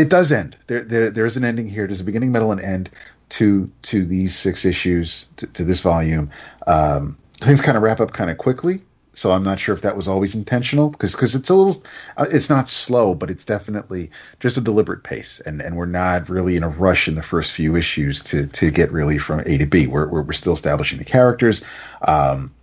it 0.00 0.08
does 0.08 0.32
end. 0.32 0.56
There, 0.66 0.82
there 0.82 1.10
there 1.10 1.26
is 1.26 1.36
an 1.36 1.44
ending 1.44 1.68
here. 1.68 1.86
There's 1.86 2.00
a 2.00 2.04
beginning, 2.04 2.32
middle, 2.32 2.52
and 2.52 2.60
end 2.60 2.90
to 3.30 3.70
to 3.82 4.04
these 4.04 4.36
six 4.36 4.64
issues 4.64 5.28
to, 5.36 5.46
to 5.48 5.64
this 5.64 5.80
volume. 5.80 6.30
Um, 6.66 7.18
things 7.34 7.60
kind 7.60 7.76
of 7.76 7.82
wrap 7.82 8.00
up 8.00 8.12
kind 8.12 8.30
of 8.30 8.38
quickly. 8.38 8.80
So 9.14 9.32
I'm 9.32 9.42
not 9.42 9.60
sure 9.60 9.74
if 9.74 9.82
that 9.82 9.96
was 9.96 10.08
always 10.08 10.34
intentional 10.34 10.88
because 10.88 11.12
because 11.12 11.34
it's 11.34 11.50
a 11.50 11.54
little 11.54 11.82
uh, 12.16 12.26
it's 12.32 12.48
not 12.48 12.68
slow, 12.68 13.14
but 13.14 13.30
it's 13.30 13.44
definitely 13.44 14.10
just 14.38 14.56
a 14.56 14.60
deliberate 14.60 15.02
pace, 15.02 15.40
and 15.44 15.60
and 15.60 15.76
we're 15.76 15.86
not 15.86 16.28
really 16.30 16.56
in 16.56 16.62
a 16.62 16.68
rush 16.68 17.08
in 17.08 17.16
the 17.16 17.22
first 17.22 17.52
few 17.52 17.76
issues 17.76 18.22
to 18.22 18.46
to 18.46 18.70
get 18.70 18.92
really 18.92 19.18
from 19.18 19.40
A 19.40 19.58
to 19.58 19.66
B. 19.66 19.86
We're 19.86 20.08
we're, 20.08 20.22
we're 20.22 20.32
still 20.32 20.54
establishing 20.54 20.98
the 20.98 21.04
characters. 21.04 21.62
Um, 22.00 22.54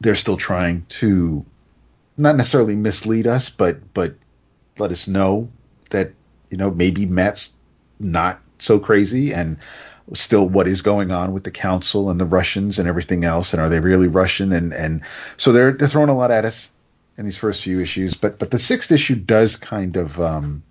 they're 0.00 0.16
still 0.16 0.36
trying 0.36 0.84
to 1.00 1.46
not 2.18 2.36
necessarily 2.36 2.74
mislead 2.74 3.26
us, 3.26 3.48
but 3.48 3.94
but 3.94 4.16
let 4.78 4.90
us 4.90 5.08
know 5.08 5.48
that 5.90 6.12
you 6.50 6.56
know 6.56 6.70
maybe 6.70 7.06
Matt's 7.06 7.52
not 7.98 8.40
so 8.58 8.78
crazy 8.78 9.32
and 9.32 9.58
still 10.14 10.48
what 10.48 10.68
is 10.68 10.82
going 10.82 11.10
on 11.10 11.32
with 11.32 11.44
the 11.44 11.50
council 11.50 12.10
and 12.10 12.20
the 12.20 12.26
Russians 12.26 12.78
and 12.78 12.88
everything 12.88 13.24
else, 13.24 13.52
and 13.52 13.60
are 13.60 13.68
they 13.68 13.80
really 13.80 14.08
Russian? 14.08 14.52
And 14.52 14.72
and 14.72 15.02
so 15.36 15.52
they're 15.52 15.72
they're 15.72 15.88
throwing 15.88 16.08
a 16.08 16.16
lot 16.16 16.30
at 16.30 16.44
us 16.44 16.70
in 17.18 17.24
these 17.24 17.36
first 17.36 17.62
few 17.62 17.80
issues, 17.80 18.14
but 18.14 18.38
but 18.38 18.50
the 18.50 18.58
sixth 18.58 18.92
issue 18.92 19.16
does 19.16 19.56
kind 19.56 19.96
of 19.96 20.20
um, 20.20 20.62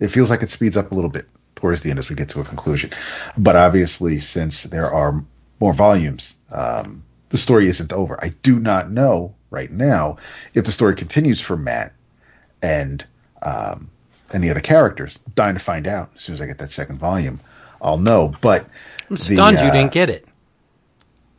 it 0.00 0.08
feels 0.08 0.30
like 0.30 0.42
it 0.42 0.50
speeds 0.50 0.76
up 0.76 0.92
a 0.92 0.94
little 0.94 1.10
bit 1.10 1.28
towards 1.56 1.82
the 1.82 1.90
end 1.90 1.98
as 1.98 2.08
we 2.08 2.16
get 2.16 2.28
to 2.30 2.40
a 2.40 2.44
conclusion. 2.44 2.90
But 3.36 3.56
obviously, 3.56 4.18
since 4.18 4.64
there 4.64 4.92
are 4.92 5.24
more 5.60 5.74
volumes, 5.74 6.36
um, 6.52 7.04
the 7.30 7.38
story 7.38 7.68
isn't 7.68 7.92
over. 7.92 8.22
I 8.22 8.30
do 8.42 8.58
not 8.60 8.90
know 8.90 9.34
right 9.50 9.70
now 9.70 10.18
if 10.52 10.64
the 10.64 10.72
story 10.72 10.94
continues 10.94 11.40
for 11.40 11.56
Matt 11.56 11.92
and 12.62 13.04
um, 13.42 13.90
any 14.32 14.50
other 14.50 14.60
characters. 14.60 15.18
I'm 15.26 15.32
dying 15.34 15.54
to 15.54 15.60
find 15.60 15.86
out 15.86 16.10
as 16.16 16.22
soon 16.22 16.34
as 16.34 16.40
I 16.40 16.46
get 16.46 16.58
that 16.58 16.70
second 16.70 16.98
volume. 16.98 17.40
I'll 17.82 17.98
know. 17.98 18.34
But 18.40 18.66
I'm 19.10 19.16
stunned 19.16 19.56
the, 19.56 19.62
uh, 19.62 19.66
you 19.66 19.72
didn't 19.72 19.92
get 19.92 20.10
it. 20.10 20.26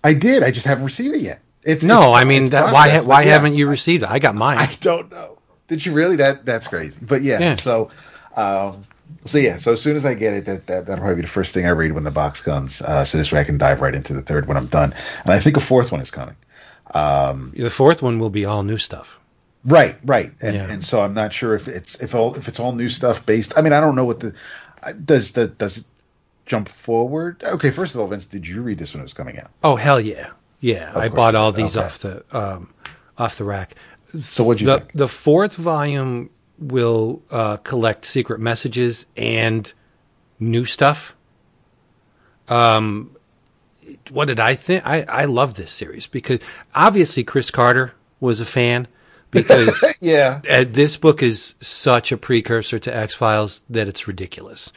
I 0.03 0.13
did. 0.13 0.43
I 0.43 0.51
just 0.51 0.65
haven't 0.65 0.85
received 0.85 1.15
it 1.15 1.21
yet. 1.21 1.41
It's 1.63 1.83
no. 1.83 1.99
It's, 1.99 2.07
I 2.21 2.23
mean, 2.25 2.49
that, 2.49 2.71
why 2.71 3.01
why 3.01 3.23
yeah. 3.23 3.31
haven't 3.31 3.55
you 3.55 3.67
received 3.67 4.03
it? 4.03 4.09
I 4.09 4.19
got 4.19 4.35
mine. 4.35 4.59
I 4.59 4.71
don't 4.81 5.09
know. 5.11 5.39
Did 5.67 5.83
you 5.83 5.93
really? 5.93 6.15
That 6.15 6.45
that's 6.45 6.67
crazy. 6.67 7.03
But 7.03 7.23
yeah. 7.23 7.39
yeah. 7.39 7.55
So, 7.55 7.89
um, 8.35 8.83
so 9.25 9.39
yeah. 9.39 9.57
So 9.57 9.73
as 9.73 9.81
soon 9.81 9.95
as 9.95 10.05
I 10.05 10.13
get 10.13 10.35
it, 10.35 10.45
that, 10.45 10.67
that 10.67 10.85
that'll 10.85 11.01
probably 11.01 11.15
be 11.15 11.21
the 11.23 11.27
first 11.27 11.55
thing 11.55 11.65
I 11.65 11.71
read 11.71 11.93
when 11.93 12.03
the 12.03 12.11
box 12.11 12.39
comes. 12.41 12.81
Uh, 12.81 13.03
so 13.03 13.17
this 13.17 13.31
way 13.31 13.39
I 13.39 13.43
can 13.43 13.57
dive 13.57 13.81
right 13.81 13.95
into 13.95 14.13
the 14.13 14.21
third 14.21 14.47
when 14.47 14.57
I'm 14.57 14.67
done. 14.67 14.93
And 15.23 15.33
I 15.33 15.39
think 15.39 15.57
a 15.57 15.61
fourth 15.61 15.91
one 15.91 16.01
is 16.01 16.11
coming. 16.11 16.35
Um, 16.93 17.51
the 17.57 17.71
fourth 17.71 18.03
one 18.03 18.19
will 18.19 18.29
be 18.29 18.45
all 18.45 18.61
new 18.61 18.77
stuff. 18.77 19.19
Right, 19.65 19.97
right, 20.05 20.31
and 20.41 20.55
yeah. 20.55 20.69
and 20.69 20.83
so 20.83 21.01
I'm 21.01 21.15
not 21.15 21.33
sure 21.33 21.55
if 21.55 21.67
it's 21.67 21.99
if 21.99 22.13
all 22.13 22.35
if 22.35 22.47
it's 22.47 22.59
all 22.59 22.71
new 22.71 22.87
stuff 22.87 23.25
based. 23.25 23.51
I 23.57 23.61
mean, 23.61 23.73
I 23.73 23.81
don't 23.81 23.95
know 23.95 24.05
what 24.05 24.19
the 24.19 24.33
does 25.05 25.31
the 25.31 25.47
does 25.47 25.79
it 25.79 25.85
jump 26.45 26.69
forward? 26.69 27.43
Okay, 27.43 27.71
first 27.71 27.95
of 27.95 28.01
all, 28.01 28.07
Vince, 28.07 28.25
did 28.25 28.47
you 28.47 28.61
read 28.61 28.77
this 28.77 28.93
when 28.93 29.01
it 29.01 29.03
was 29.03 29.13
coming 29.15 29.39
out? 29.39 29.49
Oh 29.63 29.75
hell 29.75 29.99
yeah, 29.99 30.29
yeah! 30.59 30.91
Of 30.91 30.97
I 30.97 31.09
bought 31.09 31.33
all 31.33 31.51
these 31.51 31.75
okay. 31.75 31.85
off 31.85 31.97
the 31.97 32.23
um, 32.31 32.73
off 33.17 33.39
the 33.39 33.43
rack. 33.43 33.73
So 34.21 34.43
what 34.43 34.59
you 34.59 34.67
the, 34.67 34.79
think? 34.81 34.91
The 34.93 35.07
fourth 35.07 35.55
volume 35.55 36.29
will 36.59 37.23
uh, 37.31 37.57
collect 37.57 38.05
secret 38.05 38.39
messages 38.39 39.07
and 39.17 39.73
new 40.39 40.65
stuff. 40.65 41.15
Um, 42.47 43.15
what 44.11 44.25
did 44.25 44.39
I 44.39 44.53
think? 44.53 44.85
I 44.85 45.01
I 45.09 45.25
love 45.25 45.55
this 45.55 45.71
series 45.71 46.05
because 46.05 46.39
obviously 46.75 47.23
Chris 47.23 47.49
Carter 47.49 47.93
was 48.19 48.39
a 48.39 48.45
fan 48.45 48.87
because 49.35 49.83
yeah, 50.01 50.41
uh, 50.49 50.65
this 50.67 50.97
book 50.97 51.21
is 51.23 51.55
such 51.59 52.11
a 52.11 52.17
precursor 52.17 52.79
to 52.79 52.95
X 52.95 53.13
Files 53.13 53.61
that 53.69 53.87
it's 53.87 54.07
ridiculous. 54.07 54.71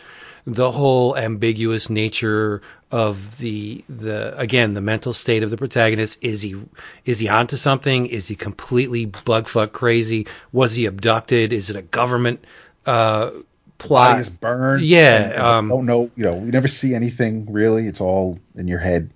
The 0.46 0.72
whole 0.72 1.16
ambiguous 1.16 1.90
nature 1.90 2.62
of 2.90 3.38
the 3.38 3.84
the 3.88 4.38
again 4.38 4.74
the 4.74 4.80
mental 4.80 5.12
state 5.12 5.42
of 5.42 5.50
the 5.50 5.58
protagonist 5.58 6.18
is 6.22 6.42
he 6.42 6.56
is 7.04 7.18
he 7.20 7.28
onto 7.28 7.56
something? 7.56 8.06
Is 8.06 8.28
he 8.28 8.36
completely 8.36 9.06
bugfuck 9.06 9.72
crazy? 9.72 10.26
Was 10.52 10.74
he 10.74 10.86
abducted? 10.86 11.52
Is 11.52 11.70
it 11.70 11.76
a 11.76 11.82
government 11.82 12.44
uh, 12.86 13.30
plot? 13.78 14.28
Burned. 14.40 14.84
Yeah. 14.84 15.34
Um, 15.36 15.68
don't 15.68 15.86
know. 15.86 16.10
You 16.16 16.24
know, 16.24 16.44
you 16.44 16.52
never 16.52 16.68
see 16.68 16.94
anything 16.94 17.52
really. 17.52 17.86
It's 17.86 18.00
all 18.00 18.38
in 18.54 18.68
your 18.68 18.80
head. 18.80 19.10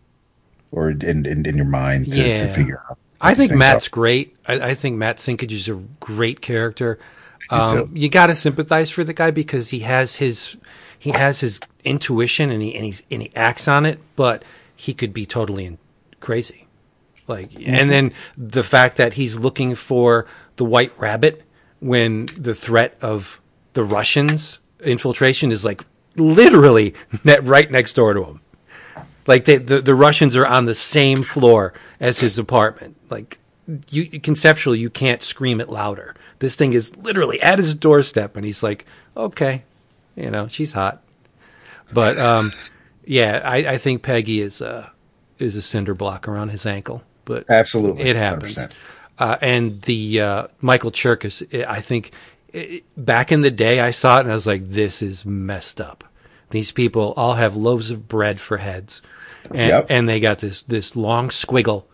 or 0.73 0.91
in 0.91 1.27
in, 1.27 1.47
in 1.47 1.57
your 1.57 1.67
mind 1.67 2.13
to, 2.13 2.37
to 2.37 2.55
figure 2.55 2.83
out. 2.91 2.99
I 3.23 3.35
think 3.35 3.53
Matt's 3.53 3.89
great. 3.89 4.37
I, 4.47 4.55
I 4.71 4.75
think 4.75 4.97
Matt 4.97 5.17
Sinkage 5.19 5.53
is 5.53 5.69
a 5.69 5.75
great 6.01 6.41
character. 6.41 6.99
Um, 7.51 7.93
you 7.95 8.09
got 8.09 8.27
to 8.27 8.35
sympathize 8.35 8.91
for 8.91 9.05
the 9.05 9.13
guy 9.13 9.31
because 9.31 9.71
he 9.71 9.81
has 9.81 10.17
his 10.17 10.57
he 10.99 11.11
has 11.11 11.41
his 11.41 11.61
intuition 11.85 12.51
and 12.51 12.63
he 12.63 12.75
and 12.75 12.85
he's 12.85 13.05
and 13.11 13.23
he 13.23 13.31
acts 13.37 13.69
on 13.69 13.85
it, 13.87 13.99
but 14.17 14.45
he 14.75 14.95
could 14.95 15.13
be 15.13 15.27
totally 15.27 15.65
in, 15.67 15.79
crazy. 16.21 16.67
Like, 17.29 17.51
Mm-hmm. 17.51 17.75
and 17.75 17.91
then 17.91 18.13
the 18.37 18.63
fact 18.65 18.97
that 18.97 19.15
he's 19.15 19.39
looking 19.39 19.75
for 19.77 20.27
the 20.57 20.65
White 20.65 20.93
Rabbit 20.99 21.45
when 21.81 22.29
the 22.37 22.55
threat 22.55 22.97
of 23.01 23.41
the 23.75 23.85
Russians 23.85 24.59
infiltration 24.81 25.53
is 25.53 25.65
like 25.65 25.83
literally 26.17 26.95
net 27.25 27.45
right 27.45 27.71
next 27.71 27.95
door 27.95 28.13
to 28.15 28.25
him. 28.25 28.41
Like 29.27 29.45
they, 29.45 29.57
the 29.57 29.81
the 29.81 29.95
Russians 29.95 30.37
are 30.37 30.47
on 30.47 30.65
the 30.65 30.75
same 30.75 31.23
floor 31.23 31.73
as 32.01 32.19
his 32.21 32.39
apartment. 32.39 32.97
Like 33.13 33.39
you 33.91 34.21
conceptually, 34.21 34.81
you 34.81 34.91
can't 34.91 35.23
scream 35.23 35.61
it 35.61 35.69
louder. 35.69 36.17
This 36.41 36.57
thing 36.57 36.73
is 36.73 36.97
literally 36.97 37.41
at 37.41 37.59
his 37.59 37.75
doorstep, 37.75 38.37
and 38.37 38.45
he's 38.45 38.63
like, 38.63 38.85
"Okay, 39.17 39.63
you 40.17 40.31
know, 40.31 40.49
she's 40.49 40.73
hot." 40.73 41.03
But 41.93 42.19
um, 42.19 42.51
yeah, 43.05 43.41
I, 43.45 43.57
I 43.75 43.79
think 43.79 44.03
Peggy 44.03 44.41
is 44.41 44.61
a 44.61 44.91
is 45.39 45.55
a 45.57 45.63
cinder 45.63 45.95
block 45.95 46.27
around 46.27 46.49
his 46.49 46.67
ankle. 46.67 47.03
But 47.25 47.45
Absolutely, 47.49 48.03
it 48.03 48.17
happens. 48.17 48.57
100%. 48.57 48.73
Uh, 49.19 49.37
and 49.41 49.81
the 49.83 50.21
uh, 50.21 50.47
Michael 50.61 50.91
Cherkas, 50.91 51.43
I 51.65 51.81
think 51.81 52.11
it, 52.53 52.83
back 52.97 53.31
in 53.31 53.43
the 53.43 53.51
day, 53.51 53.79
I 53.79 53.93
saw 53.93 54.17
it 54.19 54.23
and 54.23 54.31
I 54.31 54.35
was 54.35 54.47
like, 54.47 54.69
"This 54.69 55.03
is 55.03 55.25
messed 55.25 55.81
up." 55.81 56.03
These 56.51 56.73
people 56.73 57.15
all 57.17 57.35
have 57.35 57.57
loaves 57.57 57.91
of 57.91 58.09
bread 58.09 58.41
for 58.41 58.57
heads, 58.57 59.01
and, 59.51 59.69
Yep. 59.69 59.87
and 59.89 60.09
they 60.09 60.19
got 60.19 60.41
this 60.41 60.63
this 60.63 60.97
long 60.97 61.29
squiggle 61.29 61.85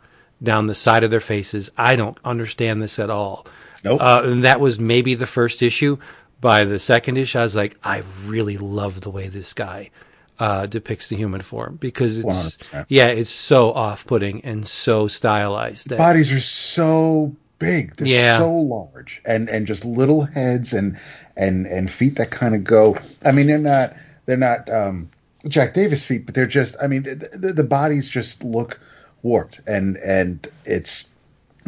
down 0.42 0.66
the 0.66 0.74
side 0.74 1.04
of 1.04 1.10
their 1.10 1.20
faces. 1.20 1.70
I 1.76 1.96
don't 1.96 2.18
understand 2.24 2.80
this 2.82 2.98
at 2.98 3.10
all. 3.10 3.46
Nope. 3.84 4.00
Uh, 4.00 4.22
and 4.24 4.44
that 4.44 4.60
was 4.60 4.78
maybe 4.78 5.14
the 5.14 5.26
first 5.26 5.62
issue. 5.62 5.98
By 6.40 6.64
the 6.64 6.78
second 6.78 7.16
issue, 7.16 7.38
I 7.38 7.42
was 7.42 7.56
like, 7.56 7.76
I 7.82 8.02
really 8.26 8.56
love 8.58 9.00
the 9.00 9.10
way 9.10 9.26
this 9.26 9.52
guy 9.54 9.90
uh, 10.38 10.66
depicts 10.66 11.08
the 11.08 11.16
human 11.16 11.40
form 11.40 11.76
because 11.80 12.18
it's 12.18 12.56
100%. 12.58 12.86
yeah, 12.88 13.06
it's 13.08 13.30
so 13.30 13.72
off-putting 13.72 14.44
and 14.44 14.66
so 14.66 15.08
stylized. 15.08 15.88
That, 15.88 15.98
Bodies 15.98 16.32
are 16.32 16.38
so 16.38 17.34
big. 17.58 17.96
They're 17.96 18.06
Yeah. 18.06 18.38
so 18.38 18.52
large, 18.52 19.20
and 19.24 19.48
and 19.48 19.66
just 19.66 19.84
little 19.84 20.22
heads 20.26 20.72
and 20.72 20.96
and 21.36 21.66
and 21.66 21.90
feet 21.90 22.14
that 22.18 22.30
kind 22.30 22.54
of 22.54 22.62
go. 22.62 22.96
I 23.24 23.32
mean, 23.32 23.48
they're 23.48 23.58
not 23.58 23.96
they're 24.26 24.36
not 24.36 24.70
um, 24.72 25.10
Jack 25.48 25.74
Davis 25.74 26.04
feet, 26.04 26.24
but 26.24 26.36
they're 26.36 26.46
just. 26.46 26.76
I 26.80 26.86
mean, 26.86 27.02
the, 27.02 27.16
the, 27.36 27.52
the 27.52 27.64
bodies 27.64 28.08
just 28.08 28.44
look 28.44 28.78
warped, 29.22 29.60
and 29.66 29.96
and 29.98 30.46
it's. 30.64 31.08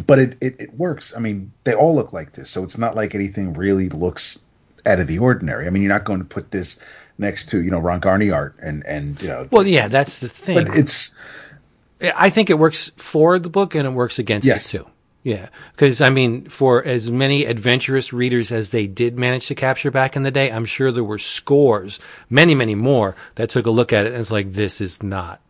But 0.06 0.18
it, 0.18 0.39
it 0.40 0.60
it 0.60 0.74
works. 0.74 1.14
I 1.14 1.20
mean, 1.20 1.52
they 1.64 1.74
all 1.74 1.94
look 1.94 2.12
like 2.14 2.32
this, 2.32 2.48
so 2.48 2.64
it's 2.64 2.78
not 2.78 2.97
like 2.97 3.14
anything 3.14 3.52
really 3.52 3.90
looks 3.90 4.39
out 4.86 4.98
of 4.98 5.06
the 5.06 5.18
ordinary. 5.18 5.66
I 5.66 5.70
mean, 5.70 5.82
you're 5.82 5.93
not 5.93 6.05
going 6.05 6.20
to 6.20 6.24
put 6.24 6.51
this 6.52 6.81
next 7.18 7.51
to 7.51 7.62
you 7.62 7.70
know 7.70 7.78
Ron 7.81 8.01
Garney 8.01 8.31
art 8.32 8.56
and 8.62 8.82
and 8.86 9.20
you 9.20 9.28
know. 9.28 9.47
well, 9.51 9.66
yeah, 9.66 9.89
that's 9.89 10.20
the 10.20 10.28
thing. 10.28 10.64
but 10.68 10.77
it's 10.77 11.14
I 12.16 12.31
think 12.31 12.48
it 12.48 12.59
works 12.59 12.90
for 12.97 13.39
the 13.39 13.51
book 13.51 13.74
and 13.74 13.86
it 13.86 13.90
works 13.90 14.18
against 14.18 14.47
Yes. 14.47 14.72
it 14.74 14.78
too. 14.78 14.86
Yeah, 15.22 15.51
because 15.72 16.01
I 16.01 16.09
mean, 16.09 16.47
for 16.48 16.82
as 16.82 17.10
many 17.10 17.44
adventurous 17.44 18.10
readers 18.10 18.51
as 18.51 18.70
they 18.70 18.86
did 18.86 19.18
manage 19.18 19.48
to 19.48 19.55
capture 19.55 19.90
back 19.90 20.16
in 20.16 20.22
the 20.22 20.31
day, 20.31 20.51
I'm 20.51 20.64
sure 20.64 20.90
there 20.90 21.05
were 21.05 21.18
scores, 21.18 22.01
many, 22.31 22.55
many 22.55 22.74
more 22.74 23.16
that 23.35 23.51
took 23.51 23.66
a 23.66 23.70
look 23.70 23.93
at 23.93 24.06
it 24.06 24.10
and 24.12 24.18
was 24.18 24.32
like, 24.32 24.52
"This 24.52 24.81
is 24.81 25.02
not 25.02 25.43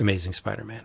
Amazing 0.00 0.32
Spider-Man." 0.32 0.84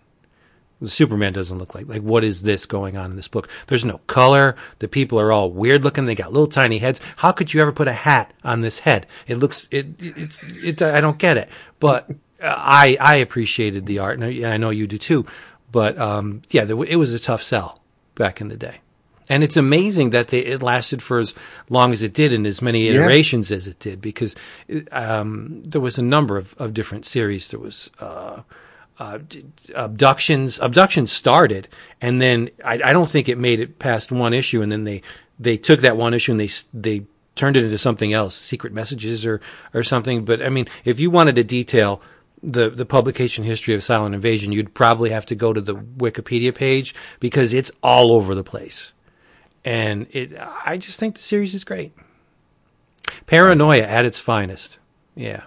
Superman 0.85 1.33
doesn't 1.33 1.57
look 1.57 1.73
like 1.73 1.87
like 1.87 2.01
what 2.01 2.23
is 2.23 2.43
this 2.43 2.65
going 2.65 2.97
on 2.97 3.09
in 3.09 3.15
this 3.15 3.27
book? 3.27 3.49
There's 3.67 3.83
no 3.85 3.99
color. 4.07 4.55
The 4.79 4.87
people 4.87 5.19
are 5.19 5.31
all 5.31 5.49
weird 5.49 5.83
looking. 5.83 6.05
They 6.05 6.15
got 6.15 6.31
little 6.33 6.47
tiny 6.47 6.77
heads. 6.77 6.99
How 7.17 7.31
could 7.31 7.53
you 7.53 7.61
ever 7.61 7.71
put 7.71 7.87
a 7.87 7.93
hat 7.93 8.31
on 8.43 8.61
this 8.61 8.79
head? 8.79 9.07
It 9.27 9.35
looks 9.37 9.67
it 9.71 9.87
it's 9.99 10.43
it. 10.63 10.81
I 10.81 11.01
don't 11.01 11.17
get 11.17 11.37
it. 11.37 11.49
But 11.79 12.09
uh, 12.41 12.53
I 12.55 12.97
I 12.99 13.15
appreciated 13.15 13.85
the 13.87 13.99
art, 13.99 14.19
and 14.19 14.23
I, 14.45 14.53
I 14.53 14.57
know 14.57 14.69
you 14.69 14.85
do 14.87 14.97
too. 14.97 15.25
But 15.71 15.97
um, 15.97 16.43
yeah, 16.49 16.63
there, 16.65 16.81
it 16.83 16.97
was 16.97 17.11
a 17.13 17.19
tough 17.19 17.41
sell 17.43 17.81
back 18.15 18.39
in 18.39 18.47
the 18.49 18.57
day. 18.57 18.81
And 19.29 19.43
it's 19.43 19.57
amazing 19.57 20.11
that 20.11 20.29
they, 20.29 20.39
it 20.39 20.61
lasted 20.61 21.03
for 21.03 21.19
as 21.19 21.33
long 21.69 21.91
as 21.91 22.01
it 22.01 22.13
did 22.13 22.31
and 22.31 22.47
as 22.47 22.61
many 22.61 22.87
Yeah. 22.87 22.93
iterations 22.93 23.51
as 23.51 23.67
it 23.67 23.77
did 23.77 23.99
because 23.99 24.37
um, 24.93 25.61
there 25.63 25.81
was 25.81 25.97
a 25.97 26.01
number 26.01 26.37
of, 26.37 26.55
of 26.57 26.73
different 26.73 27.05
series. 27.05 27.49
There 27.49 27.59
was 27.59 27.91
uh, 27.99 28.43
uh, 28.99 29.19
abductions. 29.75 30.59
Abductions 30.59 31.11
started, 31.11 31.67
and 32.01 32.21
then 32.21 32.49
I, 32.63 32.73
I 32.73 32.93
don't 32.93 33.09
think 33.09 33.29
it 33.29 33.37
made 33.37 33.59
it 33.59 33.79
past 33.79 34.11
one 34.11 34.33
issue, 34.33 34.61
and 34.61 34.71
then 34.71 34.83
they 34.83 35.01
they 35.39 35.57
took 35.57 35.81
that 35.81 35.97
one 35.97 36.13
issue 36.13 36.31
and 36.31 36.39
they 36.39 36.49
they 36.73 37.05
turned 37.35 37.55
it 37.55 37.63
into 37.63 37.77
something 37.77 38.13
else, 38.13 38.35
secret 38.35 38.73
messages 38.73 39.25
or 39.25 39.39
or 39.73 39.83
something. 39.83 40.25
But 40.25 40.41
I 40.41 40.49
mean, 40.49 40.67
if 40.85 40.99
you 40.99 41.09
wanted 41.09 41.35
to 41.35 41.43
detail 41.43 42.01
the 42.41 42.69
the 42.69 42.85
publication 42.85 43.43
history 43.43 43.73
of 43.73 43.83
Silent 43.83 44.15
Invasion, 44.15 44.51
you'd 44.51 44.73
probably 44.73 45.11
have 45.11 45.25
to 45.27 45.35
go 45.35 45.53
to 45.53 45.61
the 45.61 45.75
Wikipedia 45.75 46.53
page 46.53 46.95
because 47.19 47.53
it's 47.53 47.71
all 47.81 48.11
over 48.11 48.35
the 48.35 48.43
place. 48.43 48.93
And 49.63 50.07
it, 50.11 50.31
I 50.65 50.77
just 50.77 50.99
think 50.99 51.15
the 51.15 51.21
series 51.21 51.53
is 51.53 51.63
great. 51.63 51.93
Paranoia 53.25 53.83
at 53.83 54.05
its 54.05 54.19
finest. 54.19 54.79
Yeah. 55.15 55.43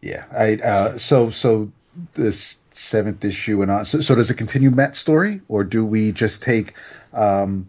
Yeah, 0.00 0.24
I 0.36 0.56
uh, 0.56 0.98
so 0.98 1.30
so 1.30 1.72
this 2.12 2.58
seventh 2.76 3.24
issue 3.24 3.62
and 3.62 3.70
on. 3.70 3.84
So, 3.84 4.00
so 4.00 4.14
does 4.14 4.30
it 4.30 4.34
continue 4.34 4.70
Matt's 4.70 4.98
story, 4.98 5.40
or 5.48 5.64
do 5.64 5.84
we 5.84 6.12
just 6.12 6.42
take 6.42 6.74
um, 7.12 7.68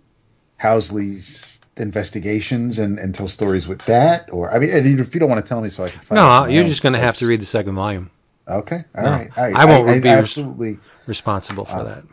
Housley's 0.62 1.62
investigations 1.78 2.80
and, 2.80 3.00
and 3.00 3.14
tell 3.14 3.28
stories 3.28 3.68
with 3.68 3.84
that? 3.86 4.30
Or 4.32 4.52
I 4.54 4.60
mean, 4.60 5.00
if 5.00 5.14
you 5.14 5.20
don't 5.20 5.30
want 5.30 5.44
to 5.44 5.48
tell 5.48 5.62
me, 5.62 5.70
so 5.70 5.84
I 5.84 5.90
can. 5.90 6.02
Find 6.02 6.16
No, 6.16 6.46
you're 6.46 6.64
just 6.64 6.84
going 6.84 6.94
to 6.94 7.00
have 7.00 7.18
to 7.18 7.28
read 7.28 7.42
the 7.42 7.46
second 7.46 7.76
volume. 7.76 8.12
Okay, 8.48 8.84
all 8.96 9.04
No, 9.04 9.10
right. 9.12 9.38
I, 9.38 9.52
I 9.52 9.66
won't 9.66 9.90
I, 9.90 10.00
be 10.00 10.10
I 10.10 10.18
absolutely. 10.18 10.80
Responsible 11.08 11.66
for 11.66 11.84
that. 11.84 12.04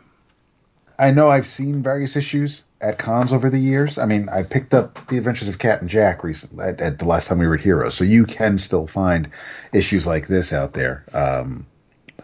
I 0.97 1.11
know 1.11 1.29
I've 1.29 1.47
seen 1.47 1.81
various 1.81 2.15
issues 2.15 2.63
at 2.81 2.99
cons 2.99 3.33
over 3.33 3.49
the 3.49 3.59
years. 3.59 3.97
I 3.97 4.05
mean, 4.05 4.29
I 4.29 4.43
picked 4.43 4.73
up 4.73 5.05
The 5.07 5.17
Adventures 5.17 5.49
of 5.49 5.57
Cat 5.57 5.81
and 5.81 5.89
Jack 5.89 6.23
recently 6.23 6.65
at, 6.65 6.81
at 6.81 6.99
the 6.99 7.05
last 7.05 7.27
time 7.27 7.39
we 7.39 7.47
were 7.47 7.55
at 7.55 7.61
Heroes, 7.61 7.95
so 7.95 8.03
you 8.03 8.25
can 8.25 8.59
still 8.59 8.85
find 8.85 9.29
issues 9.73 10.05
like 10.05 10.27
this 10.27 10.53
out 10.53 10.73
there. 10.73 11.03
Um, 11.13 11.65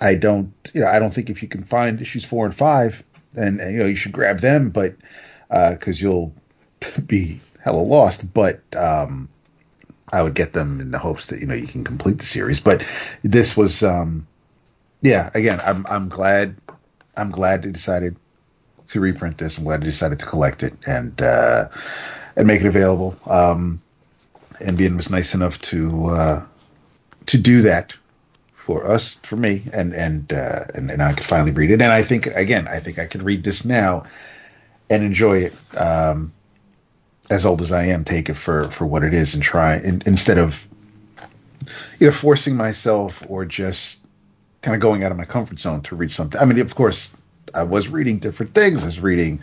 I 0.02 0.16
don't, 0.16 0.54
you 0.74 0.82
know, 0.82 0.88
I 0.88 1.00
don't 1.00 1.14
think 1.14 1.30
if 1.30 1.42
you 1.42 1.48
can 1.50 1.64
find 1.64 2.02
issues 2.02 2.24
four 2.24 2.46
and 2.46 2.56
five, 2.56 3.04
then 3.34 3.60
you 3.72 3.80
know 3.80 3.86
you 3.86 3.96
should 3.96 4.12
grab 4.12 4.40
them, 4.40 4.70
but 4.70 4.96
because 5.50 6.02
you'll 6.02 6.34
be 7.06 7.40
hella 7.64 7.82
lost. 7.82 8.34
But 8.34 8.62
um, 8.76 9.30
I 10.12 10.22
would 10.22 10.36
get 10.36 10.54
them 10.54 10.80
in 10.80 10.92
the 10.92 11.00
hopes 11.00 11.28
that 11.28 11.40
you 11.40 11.46
know 11.46 11.54
you 11.54 11.68
can 11.68 11.84
complete 11.84 12.20
the 12.20 12.26
series. 12.26 12.60
But 12.60 12.86
this 13.24 13.56
was, 13.56 13.84
um, 13.84 14.28
yeah, 15.02 15.30
again, 15.34 15.60
I'm 15.64 15.86
I'm 15.88 16.10
glad 16.10 16.56
I'm 17.18 17.32
glad 17.32 17.64
they 17.64 17.72
decided 17.72 18.16
to 18.88 19.00
reprint 19.00 19.38
this. 19.38 19.58
I'm 19.58 19.64
glad 19.64 19.82
they 19.82 19.86
decided 19.86 20.20
to 20.20 20.26
collect 20.26 20.64
it 20.64 20.74
and 20.88 21.22
uh, 21.22 21.68
and 22.36 22.48
make 22.48 22.62
it 22.62 22.68
available. 22.68 23.18
Um, 23.26 23.82
NBM 24.60 24.96
was 24.96 25.10
nice 25.10 25.34
enough 25.34 25.60
to 25.62 26.06
uh, 26.08 26.46
to 27.28 27.38
do 27.38 27.62
that 27.64 27.94
for 28.70 28.86
us, 28.86 29.16
for 29.24 29.36
me, 29.36 29.64
and 29.74 29.96
and, 29.96 30.32
uh, 30.32 30.66
and 30.76 30.92
and 30.92 31.02
I 31.02 31.14
could 31.14 31.26
finally 31.26 31.50
read 31.50 31.72
it. 31.72 31.82
And 31.82 31.92
I 31.92 32.04
think 32.04 32.28
again, 32.28 32.68
I 32.68 32.80
think 32.80 33.00
I 33.00 33.08
could 33.08 33.24
read 33.24 33.44
this 33.44 33.66
now 33.66 34.04
and 34.92 35.04
enjoy 35.04 35.40
it. 35.40 35.54
Um, 35.76 36.32
as 37.32 37.48
old 37.48 37.64
as 37.64 37.72
I 37.72 37.86
am, 37.86 38.04
take 38.04 38.30
it 38.30 38.36
for 38.36 38.70
for 38.70 38.86
what 38.86 39.04
it 39.04 39.12
is 39.12 39.34
and 39.34 39.42
try 39.42 39.78
in, 39.78 40.04
instead 40.06 40.38
of 40.38 40.68
either 42.00 42.12
forcing 42.12 42.56
myself 42.56 43.24
or 43.28 43.44
just 43.44 44.06
kind 44.62 44.76
of 44.76 44.82
going 44.82 45.04
out 45.04 45.12
of 45.12 45.18
my 45.18 45.26
comfort 45.26 45.60
zone 45.60 45.82
to 45.82 45.96
read 45.96 46.12
something. 46.12 46.40
I 46.40 46.46
mean, 46.46 46.60
of 46.60 46.76
course, 46.76 47.12
I 47.56 47.64
was 47.64 47.88
reading 47.88 48.20
different 48.20 48.54
things. 48.54 48.84
I 48.84 48.86
was 48.86 49.00
reading, 49.00 49.42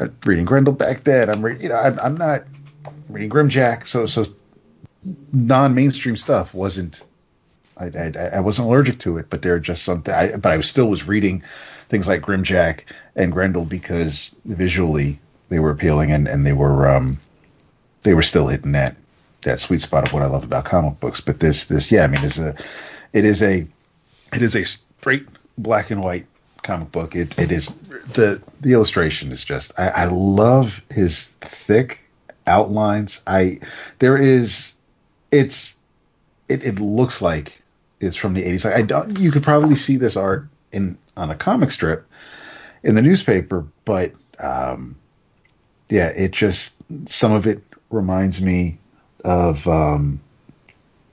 uh, 0.00 0.08
reading 0.24 0.46
Grendel 0.46 0.72
back 0.72 1.04
then. 1.04 1.28
I'm 1.28 1.42
reading, 1.42 1.62
you 1.64 1.68
know, 1.68 1.76
I'm, 1.76 2.00
I'm 2.00 2.16
not 2.16 2.44
reading 3.10 3.28
Grimjack. 3.28 3.86
So, 3.86 4.06
so 4.06 4.24
non-mainstream 5.30 6.16
stuff 6.16 6.54
wasn't. 6.54 7.04
I, 7.80 8.12
I, 8.16 8.26
I 8.36 8.40
wasn't 8.40 8.68
allergic 8.68 8.98
to 9.00 9.18
it, 9.18 9.30
but 9.30 9.42
there 9.42 9.54
are 9.54 9.60
just 9.60 9.84
something. 9.84 10.12
I, 10.12 10.36
but 10.36 10.52
I 10.52 10.60
still 10.60 10.88
was 10.88 11.06
reading 11.06 11.42
things 11.88 12.06
like 12.06 12.22
Grimjack 12.22 12.84
and 13.16 13.32
Grendel 13.32 13.64
because 13.64 14.34
visually 14.44 15.18
they 15.48 15.58
were 15.58 15.70
appealing 15.70 16.12
and, 16.12 16.28
and 16.28 16.46
they 16.46 16.52
were 16.52 16.88
um, 16.88 17.18
they 18.02 18.14
were 18.14 18.22
still 18.22 18.46
hitting 18.46 18.72
that 18.72 18.96
that 19.42 19.60
sweet 19.60 19.82
spot 19.82 20.06
of 20.06 20.12
what 20.12 20.22
I 20.22 20.26
love 20.26 20.44
about 20.44 20.64
comic 20.64 21.00
books. 21.00 21.20
But 21.20 21.40
this 21.40 21.66
this 21.66 21.90
yeah, 21.90 22.04
I 22.04 22.06
mean, 22.06 22.22
is 22.24 22.38
a 22.38 22.54
it 23.12 23.24
is 23.24 23.42
a 23.42 23.66
it 24.32 24.42
is 24.42 24.54
a 24.54 24.64
straight 24.64 25.26
black 25.58 25.90
and 25.90 26.02
white 26.02 26.26
comic 26.62 26.92
book. 26.92 27.14
It 27.16 27.38
it 27.38 27.50
is 27.50 27.66
the 28.14 28.40
the 28.60 28.72
illustration 28.72 29.32
is 29.32 29.44
just 29.44 29.72
I, 29.78 29.88
I 29.88 30.04
love 30.06 30.82
his 30.90 31.28
thick 31.40 32.00
outlines. 32.46 33.22
I 33.26 33.60
there 33.98 34.16
is 34.16 34.74
it's 35.32 35.74
it, 36.48 36.64
it 36.64 36.80
looks 36.80 37.22
like 37.22 37.59
it's 38.00 38.16
from 38.16 38.34
the 38.34 38.44
eighties. 38.44 38.66
I 38.66 38.82
don't 38.82 39.18
you 39.18 39.30
could 39.30 39.42
probably 39.42 39.76
see 39.76 39.96
this 39.96 40.16
art 40.16 40.48
in 40.72 40.96
on 41.16 41.30
a 41.30 41.36
comic 41.36 41.70
strip 41.70 42.06
in 42.82 42.94
the 42.94 43.02
newspaper, 43.02 43.66
but 43.84 44.12
um, 44.38 44.96
yeah, 45.88 46.08
it 46.08 46.32
just 46.32 46.76
some 47.08 47.32
of 47.32 47.46
it 47.46 47.62
reminds 47.90 48.40
me 48.40 48.78
of. 49.24 49.66
Um, 49.66 50.20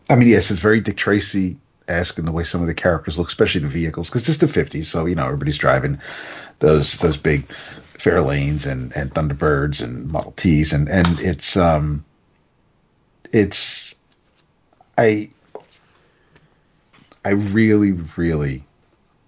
I 0.10 0.16
mean, 0.16 0.30
yes, 0.30 0.50
it's 0.52 0.62
very 0.62 0.80
Dick 0.80 0.96
Tracy 0.96 1.58
esque 1.90 2.18
in 2.18 2.26
the 2.26 2.32
way 2.32 2.44
some 2.44 2.62
of 2.62 2.68
the 2.68 2.74
characters 2.74 3.18
look, 3.18 3.28
especially 3.28 3.62
the 3.62 3.68
vehicles, 3.68 4.10
because 4.10 4.28
it's 4.30 4.38
the 4.38 4.48
'50s, 4.48 4.86
so 4.86 5.06
you 5.06 5.16
know 5.16 5.26
everybody's 5.26 5.58
driving 5.58 6.00
those 6.60 6.98
those 7.00 7.18
big 7.18 7.48
Fairlanes 7.98 8.66
and 8.66 8.96
and 8.96 9.14
Thunderbirds 9.14 9.82
and 9.82 10.10
Model 10.12 10.34
Ts, 10.38 10.72
and 10.72 10.88
and 10.88 11.20
it's 11.20 11.58
um, 11.58 12.06
it's 13.34 13.96
I 14.98 15.30
I 17.28 17.32
really 17.32 17.92
really 18.16 18.64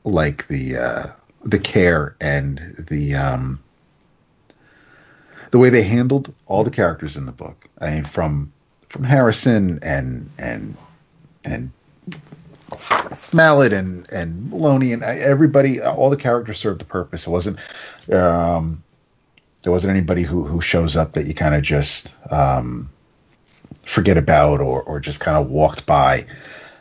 like 0.06 0.48
the 0.48 0.78
uh, 0.78 1.08
the 1.44 1.60
care 1.60 2.16
and 2.22 2.58
the 2.90 3.14
um, 3.16 3.62
the 5.52 5.60
way 5.60 5.70
they 5.70 5.84
handled 5.84 6.34
all 6.46 6.64
the 6.64 6.72
characters 6.72 7.18
in 7.18 7.26
the 7.26 7.34
book. 7.34 7.68
I 7.82 7.96
mean, 7.96 8.06
from 8.06 8.54
from 8.88 9.04
Harrison 9.04 9.80
and 9.84 10.30
and 10.38 10.78
and 11.44 11.72
Mallet 13.34 13.74
and 13.74 14.10
and 14.14 14.50
Maloney 14.50 14.94
and 14.94 15.04
everybody, 15.04 15.82
all 15.82 16.10
the 16.10 16.16
characters 16.16 16.58
served 16.58 16.82
a 16.82 16.86
purpose. 16.86 17.28
It 17.28 17.32
wasn't 17.32 17.60
um, 18.14 18.82
there 19.64 19.74
wasn't 19.74 19.92
anybody 19.92 20.24
who 20.24 20.46
who 20.46 20.62
shows 20.62 20.96
up 20.96 21.12
that 21.16 21.26
you 21.26 21.34
kind 21.34 21.54
of 21.54 21.64
just 21.64 22.16
um, 22.32 22.90
forget 23.86 24.16
about 24.16 24.62
or 24.62 24.84
or 24.84 25.02
just 25.02 25.20
kind 25.20 25.36
of 25.36 25.50
walked 25.50 25.86
by 25.86 26.26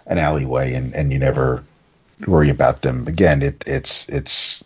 an 0.09 0.19
alleyway 0.19 0.73
and 0.73 0.95
and 0.95 1.13
you 1.13 1.19
never 1.19 1.63
worry 2.27 2.51
about 2.51 2.83
them 2.83 3.07
again. 3.07 3.43
It 3.43 3.65
it's 3.67 4.09
it's 4.09 4.65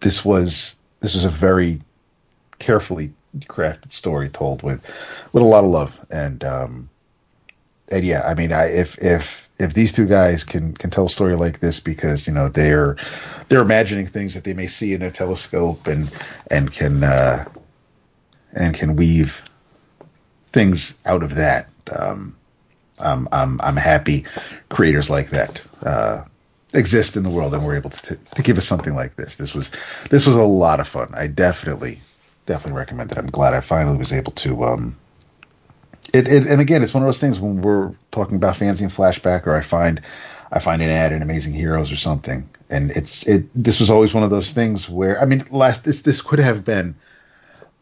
this 0.00 0.24
was 0.24 0.74
this 1.00 1.14
was 1.14 1.24
a 1.24 1.30
very 1.30 1.80
carefully 2.58 3.12
crafted 3.40 3.92
story 3.92 4.28
told 4.28 4.62
with 4.62 4.84
with 5.32 5.42
a 5.42 5.46
lot 5.46 5.64
of 5.64 5.70
love 5.70 6.06
and 6.10 6.44
um 6.44 6.88
and 7.90 8.04
yeah 8.04 8.22
i 8.26 8.34
mean 8.34 8.52
i 8.52 8.64
if 8.66 8.96
if 8.98 9.48
if 9.58 9.74
these 9.74 9.92
two 9.92 10.06
guys 10.06 10.44
can 10.44 10.72
can 10.74 10.90
tell 10.90 11.06
a 11.06 11.08
story 11.08 11.34
like 11.34 11.58
this 11.58 11.80
because 11.80 12.26
you 12.26 12.32
know 12.32 12.48
they're 12.48 12.96
they're 13.48 13.60
imagining 13.60 14.06
things 14.06 14.34
that 14.34 14.44
they 14.44 14.54
may 14.54 14.66
see 14.66 14.92
in 14.92 15.00
their 15.00 15.10
telescope 15.10 15.86
and 15.86 16.10
and 16.50 16.72
can 16.72 17.02
uh 17.02 17.44
and 18.52 18.74
can 18.74 18.94
weave 18.94 19.42
things 20.52 20.96
out 21.04 21.22
of 21.22 21.34
that 21.34 21.68
um 21.90 22.36
i'm 23.04 23.28
i'm 23.32 23.60
i'm 23.62 23.76
happy 23.76 24.24
creators 24.70 25.10
like 25.10 25.30
that 25.30 25.60
uh 25.82 26.22
exist 26.72 27.16
in 27.16 27.22
the 27.22 27.30
world 27.30 27.54
and 27.54 27.64
we're 27.64 27.76
able 27.76 27.90
to 27.90 28.16
to 28.34 28.42
give 28.42 28.58
us 28.58 28.66
something 28.66 28.94
like 28.94 29.14
this 29.16 29.36
this 29.36 29.54
was 29.54 29.70
this 30.10 30.26
was 30.26 30.34
a 30.34 30.42
lot 30.42 30.80
of 30.80 30.88
fun 30.88 31.08
i 31.14 31.26
definitely 31.26 32.00
definitely 32.46 32.78
recommend 32.78 33.12
it. 33.12 33.18
I'm 33.18 33.26
glad 33.26 33.54
I 33.54 33.60
finally 33.60 33.96
was 33.96 34.12
able 34.12 34.32
to. 34.32 34.64
Um, 34.64 34.96
it, 36.12 36.28
it 36.28 36.46
and 36.46 36.60
again, 36.60 36.82
it's 36.82 36.94
one 36.94 37.02
of 37.02 37.08
those 37.08 37.20
things 37.20 37.40
when 37.40 37.62
we're 37.62 37.92
talking 38.10 38.36
about 38.36 38.56
fancy 38.56 38.84
and 38.84 38.92
flashback, 38.92 39.46
or 39.46 39.54
I 39.54 39.60
find 39.60 40.00
I 40.52 40.58
find 40.58 40.82
an 40.82 40.90
ad 40.90 41.12
in 41.12 41.22
Amazing 41.22 41.54
Heroes 41.54 41.90
or 41.90 41.96
something, 41.96 42.48
and 42.70 42.90
it's 42.92 43.26
it. 43.26 43.46
This 43.54 43.80
was 43.80 43.90
always 43.90 44.14
one 44.14 44.22
of 44.22 44.30
those 44.30 44.52
things 44.52 44.88
where 44.88 45.20
I 45.20 45.24
mean, 45.24 45.44
last 45.50 45.84
this 45.84 46.02
this 46.02 46.22
could 46.22 46.38
have 46.38 46.64
been 46.64 46.94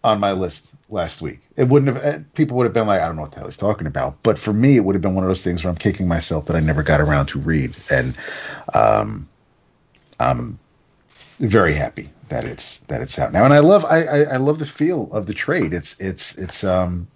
on 0.05 0.21
my 0.21 0.33
list 0.33 0.72
last 0.93 1.23
week. 1.23 1.41
It 1.57 1.69
wouldn't 1.69 1.95
have. 1.95 2.05
Eh, 2.05 2.19
people 2.35 2.57
would 2.59 2.65
have 2.65 2.75
been 2.75 2.87
like, 2.87 3.01
I 3.01 3.07
don't 3.07 3.17
know 3.17 3.23
what 3.23 3.33
the 3.33 3.39
hell 3.39 3.49
he's 3.49 3.57
talking 3.57 3.87
about. 3.87 4.23
But 4.23 4.39
for 4.39 4.53
me, 4.53 4.77
it 4.77 4.81
would 4.81 4.95
have 4.95 5.03
been 5.03 5.15
one 5.15 5.25
of 5.25 5.29
those 5.29 5.43
things 5.43 5.65
where 5.65 5.71
I'm 5.71 5.77
kicking 5.77 6.07
myself 6.07 6.47
that 6.47 6.57
I 6.57 6.61
never 6.61 6.83
got 6.83 7.01
around 7.01 7.27
to 7.27 7.39
read, 7.39 7.75
and 7.91 8.17
um, 8.75 9.29
I'm 10.21 10.59
very 11.41 11.75
happy 11.75 12.11
that 12.29 12.45
it's 12.45 12.79
that 12.89 13.01
it's 13.01 13.19
out 13.19 13.33
now. 13.33 13.45
And 13.45 13.55
I 13.55 13.59
love 13.59 13.85
I, 13.85 14.05
I, 14.05 14.19
I 14.33 14.37
love 14.37 14.59
the 14.59 14.67
feel 14.67 15.13
of 15.13 15.27
the 15.27 15.35
trade. 15.35 15.75
It's 15.75 15.99
it's 15.99 16.37
it's 16.39 16.63
um 16.65 17.09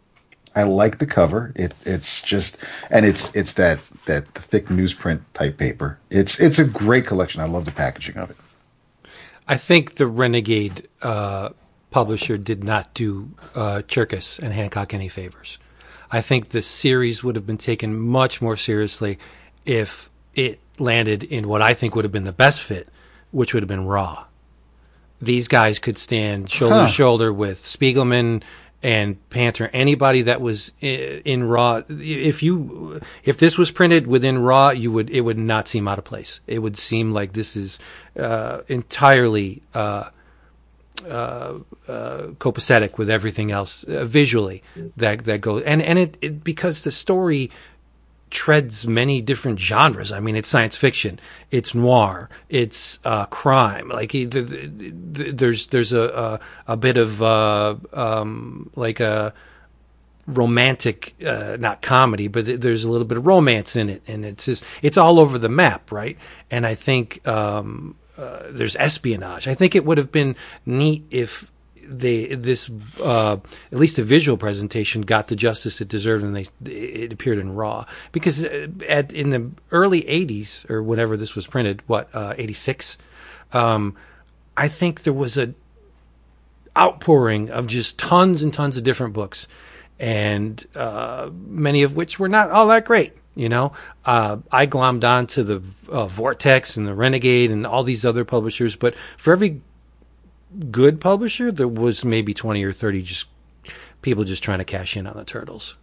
I 0.55 0.63
like 0.63 0.99
the 0.99 1.07
cover. 1.07 1.53
It 1.55 1.75
it's 1.85 2.23
just 2.23 2.59
and 2.91 3.05
it's 3.05 3.35
it's 3.37 3.55
that 3.55 3.79
that 4.07 4.27
thick 4.35 4.67
newsprint 4.67 5.21
type 5.35 5.59
paper. 5.59 5.99
It's 6.11 6.41
it's 6.41 6.59
a 6.59 6.65
great 6.65 7.07
collection. 7.07 7.41
I 7.41 7.47
love 7.47 7.65
the 7.65 7.73
packaging 7.73 8.17
of 8.17 8.31
it. 8.31 8.37
I 9.49 9.57
think 9.57 9.95
the 9.95 10.07
Renegade 10.09 10.89
uh, 11.03 11.51
publisher 11.91 12.37
did 12.37 12.65
not 12.65 12.93
do 12.95 13.31
uh, 13.55 13.83
Cherkas 13.87 14.39
and 14.39 14.53
Hancock 14.53 14.93
any 14.93 15.09
favors. 15.09 15.59
I 16.11 16.21
think 16.21 16.51
the 16.51 16.63
series 16.63 17.25
would 17.25 17.37
have 17.37 17.47
been 17.47 17.59
taken 17.59 17.99
much 17.99 18.41
more 18.41 18.57
seriously 18.57 19.19
if 19.65 20.11
it 20.35 20.61
landed 20.79 21.25
in 21.25 21.49
what 21.49 21.63
I 21.63 21.75
think 21.75 21.97
would 21.97 22.05
have 22.05 22.13
been 22.13 22.25
the 22.25 22.33
best 22.33 22.61
fit, 22.61 22.89
which 23.31 23.55
would 23.55 23.63
have 23.63 23.69
been 23.69 23.87
Raw 23.87 24.27
these 25.21 25.49
guys 25.49 25.79
could 25.79 25.99
stand 25.99 26.51
shoulder 26.51 26.75
huh. 26.75 26.87
to 26.87 26.93
shoulder 26.93 27.33
with 27.33 27.63
Spiegelman 27.63 28.43
and 28.83 29.31
Panter. 29.31 29.71
Anybody 29.73 30.23
that 30.23 30.41
was 30.41 30.73
in 30.81 31.45
Raw, 31.45 31.83
if 31.89 32.43
you 32.43 33.01
if 33.25 33.39
this 33.39 33.57
was 33.57 33.71
printed 33.71 34.07
within 34.07 34.39
Raw, 34.39 34.71
you 34.71 34.93
would 34.93 35.11
it 35.11 35.23
would 35.23 35.39
not 35.39 35.69
seem 35.69 35.89
out 35.89 35.99
of 35.99 36.05
place. 36.05 36.41
It 36.47 36.61
would 36.61 36.77
seem 36.77 37.13
like 37.13 37.33
this 37.33 37.57
is 37.57 37.79
uh, 38.19 38.63
entirely. 38.69 39.63
Uh, 39.75 40.11
uh, 41.09 41.59
uh, 41.89 42.23
copacetic 42.39 42.99
with 42.99 43.09
everything 43.11 43.51
else 43.51 43.85
uh, 43.85 44.05
visually 44.05 44.63
that 44.97 45.25
that 45.25 45.41
goes 45.41 45.63
and 45.63 45.83
and 45.83 45.99
it, 45.99 46.19
it 46.21 46.45
because 46.45 46.83
the 46.85 46.91
story 46.91 47.51
treads 48.29 48.87
many 48.87 49.23
different 49.23 49.59
genres. 49.59 50.11
I 50.11 50.21
mean, 50.21 50.37
it's 50.37 50.49
science 50.49 50.77
fiction, 50.77 51.21
it's 51.51 51.75
noir, 51.75 52.29
it's 52.49 52.99
uh, 53.05 53.27
crime. 53.27 53.89
Like 53.89 54.13
there's 54.13 55.69
there's 55.69 55.93
a 55.93 56.01
a, 56.03 56.41
a 56.73 56.77
bit 56.77 56.97
of 56.97 57.23
uh, 57.23 57.77
um, 57.93 58.71
like 58.75 59.01
a 59.01 59.33
romantic, 60.27 61.15
not 61.21 61.83
comedy, 61.83 62.27
but 62.29 62.61
there's 62.61 62.83
a 62.85 62.91
little 62.91 63.07
bit 63.07 63.19
of 63.19 63.27
romance 63.27 63.77
in 63.77 63.89
it, 63.89 64.03
and 64.09 64.25
it's 64.25 64.47
just 64.47 64.65
it's 64.83 64.97
all 64.97 65.21
over 65.21 65.39
the 65.39 65.49
map, 65.49 65.93
right? 65.93 66.19
And 66.51 66.67
I 66.67 66.75
think. 66.75 67.27
Um, 67.27 67.97
uh, 68.19 68.45
there's 68.49 68.77
espionage. 68.77 69.49
I 69.49 69.55
think 69.55 69.75
it 69.75 69.85
would 69.85 69.99
have 69.99 70.13
been 70.13 70.37
neat 70.65 71.05
if 71.11 71.51
they 71.89 72.35
this 72.35 72.71
uh, 73.03 73.37
at 73.73 73.79
least 73.79 73.97
the 73.97 74.03
visual 74.03 74.37
presentation 74.37 75.03
got 75.03 75.29
the 75.29 75.37
justice 75.37 75.81
it 75.81 75.89
deserved, 75.89 76.25
and 76.25 76.37
they 76.37 76.47
it 76.65 77.13
appeared 77.13 77.39
in 77.39 77.55
Raw 77.55 77.87
because 78.13 78.45
uh, 78.45 78.69
at 78.89 79.13
in 79.13 79.31
the 79.31 79.51
early 79.71 80.03
'80s 80.03 80.69
or 80.71 80.83
whenever 80.83 81.17
this 81.17 81.35
was 81.35 81.47
printed, 81.47 81.83
what 81.87 82.09
'86, 82.15 82.99
uh, 83.53 83.59
um, 83.59 83.97
I 84.57 84.69
think 84.69 85.03
there 85.03 85.13
was 85.13 85.37
a 85.37 85.55
outpouring 86.77 87.51
of 87.51 87.67
just 87.67 87.99
tons 87.99 88.43
and 88.43 88.53
tons 88.53 88.77
of 88.77 88.85
different 88.85 89.15
books, 89.15 89.49
and 89.99 90.65
uh, 90.75 91.31
many 91.33 91.83
of 91.83 91.95
which 91.95 92.19
were 92.19 92.29
not 92.29 92.51
all 92.51 92.67
that 92.69 92.85
great. 92.85 93.13
You 93.37 93.51
know, 93.51 93.73
uh, 94.07 94.39
I 94.51 94.67
glommed 94.67 95.05
on 95.05 95.27
to 95.29 95.45
the 95.45 95.63
uh, 95.91 96.07
Vortex 96.07 96.79
and 96.79 96.89
the 96.89 96.95
Renegade 96.95 97.51
and 97.51 97.67
all 97.67 97.83
these 97.83 98.05
other 98.05 98.25
publishers, 98.25 98.77
but 98.77 98.95
for 99.19 99.33
every 99.33 99.61
good 100.71 101.03
publisher, 101.03 101.53
there 101.53 101.69
was 101.69 102.03
maybe 102.03 102.33
20 102.33 102.65
or 102.65 102.73
30 102.73 103.03
just 103.03 103.29
people 104.01 104.25
just 104.25 104.43
trying 104.43 104.59
to 104.59 104.65
cash 104.65 104.97
in 104.97 105.07
on 105.07 105.17
the 105.17 105.25
turtles. 105.25 105.77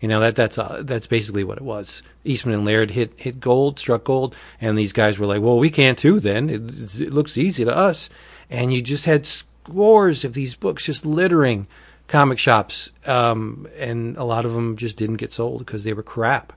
You 0.00 0.08
know 0.08 0.20
that 0.20 0.34
that's 0.34 0.58
uh, 0.58 0.82
that's 0.84 1.06
basically 1.06 1.44
what 1.44 1.58
it 1.58 1.64
was. 1.64 2.02
Eastman 2.24 2.54
and 2.54 2.64
Laird 2.64 2.90
hit 2.90 3.12
hit 3.16 3.38
gold, 3.38 3.78
struck 3.78 4.02
gold, 4.02 4.34
and 4.60 4.76
these 4.76 4.94
guys 4.94 5.18
were 5.18 5.26
like, 5.26 5.42
"Well, 5.42 5.58
we 5.58 5.68
can 5.68 5.94
too." 5.94 6.20
Then 6.20 6.48
it, 6.48 7.00
it 7.00 7.12
looks 7.12 7.36
easy 7.36 7.66
to 7.66 7.76
us, 7.76 8.08
and 8.48 8.72
you 8.72 8.80
just 8.80 9.04
had 9.04 9.26
scores 9.26 10.24
of 10.24 10.32
these 10.32 10.54
books 10.54 10.86
just 10.86 11.04
littering 11.04 11.66
comic 12.08 12.38
shops, 12.38 12.92
um, 13.04 13.68
and 13.76 14.16
a 14.16 14.24
lot 14.24 14.46
of 14.46 14.54
them 14.54 14.76
just 14.76 14.96
didn't 14.96 15.16
get 15.16 15.32
sold 15.32 15.60
because 15.60 15.84
they 15.84 15.92
were 15.92 16.02
crap, 16.02 16.54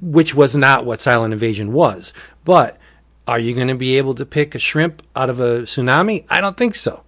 which 0.00 0.34
was 0.34 0.56
not 0.56 0.86
what 0.86 1.00
Silent 1.00 1.32
Invasion 1.32 1.72
was. 1.72 2.12
But 2.44 2.78
are 3.26 3.38
you 3.38 3.54
going 3.54 3.68
to 3.68 3.74
be 3.74 3.98
able 3.98 4.14
to 4.16 4.26
pick 4.26 4.54
a 4.54 4.58
shrimp 4.58 5.02
out 5.14 5.30
of 5.30 5.40
a 5.40 5.62
tsunami? 5.62 6.24
I 6.28 6.40
don't 6.40 6.56
think 6.56 6.74
so. 6.74 7.04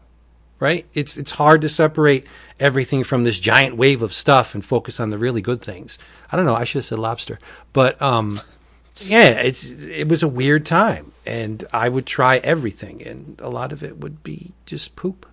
Right? 0.61 0.87
It's 0.95 1.16
it's 1.16 1.33
hard 1.33 1.62
to 1.62 1.69
separate 1.69 2.27
everything 2.61 3.03
from 3.03 3.24
this 3.24 3.41
giant 3.41 3.77
wave 3.77 4.01
of 4.01 4.12
stuff 4.12 4.55
and 4.55 4.65
focus 4.65 5.01
on 5.01 5.11
the 5.11 5.19
really 5.19 5.43
good 5.43 5.61
things. 5.61 5.99
I 6.31 6.37
don't 6.37 6.47
know. 6.47 6.55
I 6.55 6.62
should 6.62 6.79
have 6.79 6.85
said 6.85 7.01
lobster, 7.01 7.41
but 7.73 8.01
um, 8.01 8.41
yeah, 8.99 9.31
it's 9.31 9.69
it 9.69 10.09
was 10.09 10.23
a 10.23 10.29
weird 10.29 10.65
time, 10.65 11.12
and 11.27 11.65
I 11.73 11.89
would 11.89 12.07
try 12.07 12.37
everything, 12.39 13.03
and 13.03 13.41
a 13.41 13.49
lot 13.49 13.73
of 13.73 13.83
it 13.83 13.99
would 13.99 14.23
be 14.23 14.53
just 14.65 14.95
poop, 14.95 15.27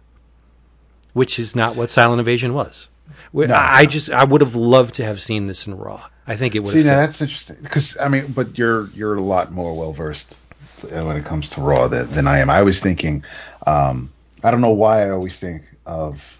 which 1.13 1.37
is 1.37 1.55
not 1.55 1.75
what 1.75 1.91
Silent 1.91 2.19
Invasion 2.19 2.55
was. 2.55 2.89
No, 3.33 3.53
I 3.55 3.85
just 3.85 4.09
I 4.09 4.23
would 4.23 4.41
have 4.41 4.55
loved 4.55 4.95
to 4.95 5.05
have 5.05 5.21
seen 5.21 5.47
this 5.47 5.67
in 5.67 5.75
Raw. 5.75 6.07
I 6.27 6.35
think 6.35 6.55
it 6.55 6.59
would. 6.59 6.73
See, 6.73 6.83
now 6.83 6.97
that's 6.97 7.21
interesting 7.21 7.57
because 7.61 7.97
I 7.97 8.07
mean, 8.07 8.31
but 8.31 8.57
you're 8.57 8.89
you're 8.89 9.15
a 9.15 9.21
lot 9.21 9.51
more 9.51 9.75
well 9.75 9.93
versed 9.93 10.35
when 10.83 11.17
it 11.17 11.25
comes 11.25 11.49
to 11.49 11.61
Raw 11.61 11.87
than, 11.87 12.07
than 12.11 12.27
I 12.27 12.39
am. 12.39 12.49
I 12.49 12.61
was 12.61 12.79
thinking, 12.79 13.23
um, 13.67 14.11
I 14.43 14.51
don't 14.51 14.61
know 14.61 14.71
why 14.71 15.05
I 15.05 15.09
always 15.09 15.39
think 15.39 15.63
of 15.85 16.39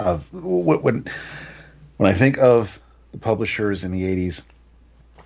of 0.00 0.24
when 0.32 1.04
when 1.96 2.10
I 2.10 2.12
think 2.12 2.38
of 2.38 2.80
the 3.12 3.18
publishers 3.18 3.84
in 3.84 3.92
the 3.92 4.02
'80s 4.02 4.42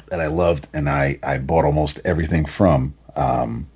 that 0.08 0.20
I 0.20 0.26
loved 0.26 0.68
and 0.74 0.88
I 0.88 1.18
I 1.22 1.38
bought 1.38 1.64
almost 1.64 2.00
everything 2.04 2.44
from. 2.44 2.94
Um, 3.16 3.68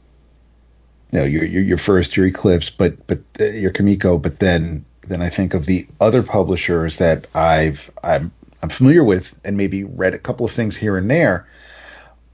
you 1.13 1.19
know 1.19 1.25
your 1.25 1.45
your, 1.45 1.63
your 1.63 1.79
first 1.79 2.17
your 2.17 2.27
Eclipse, 2.27 2.71
but 2.71 3.07
but 3.07 3.21
uh, 3.39 3.45
your 3.45 3.71
Comico, 3.71 4.21
but 4.21 4.39
then 4.41 4.85
then 5.13 5.21
I 5.23 5.29
think 5.29 5.53
of 5.53 5.67
the 5.67 5.87
other 6.01 6.23
publishers 6.23 6.97
that 6.99 7.27
I've 7.35 7.91
I'm 8.03 8.33
I'm 8.63 8.71
familiar 8.71 9.05
with 9.05 9.39
and 9.45 9.57
maybe 9.57 9.85
read 9.85 10.15
a 10.15 10.19
couple 10.19 10.47
of 10.47 10.53
things 10.53 10.77
here 10.77 10.97
and 10.97 11.11
there, 11.11 11.47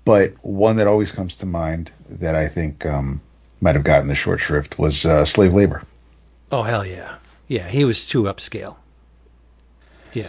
but 0.05 0.32
one 0.42 0.76
that 0.76 0.86
always 0.86 1.10
comes 1.10 1.34
to 1.36 1.46
mind 1.46 1.90
that 2.09 2.34
I 2.34 2.46
think 2.46 2.86
um, 2.86 3.20
might 3.60 3.74
have 3.74 3.84
gotten 3.84 4.09
the 4.09 4.14
short 4.14 4.40
shrift 4.40 4.78
was 4.78 5.05
uh, 5.05 5.24
Slave 5.24 5.52
Labor. 5.52 5.82
Oh 6.52 6.62
hell 6.62 6.86
yeah, 6.86 7.16
yeah. 7.48 7.68
He 7.68 7.84
was 7.84 8.06
too 8.06 8.24
upscale. 8.24 8.76
Yeah, 10.14 10.28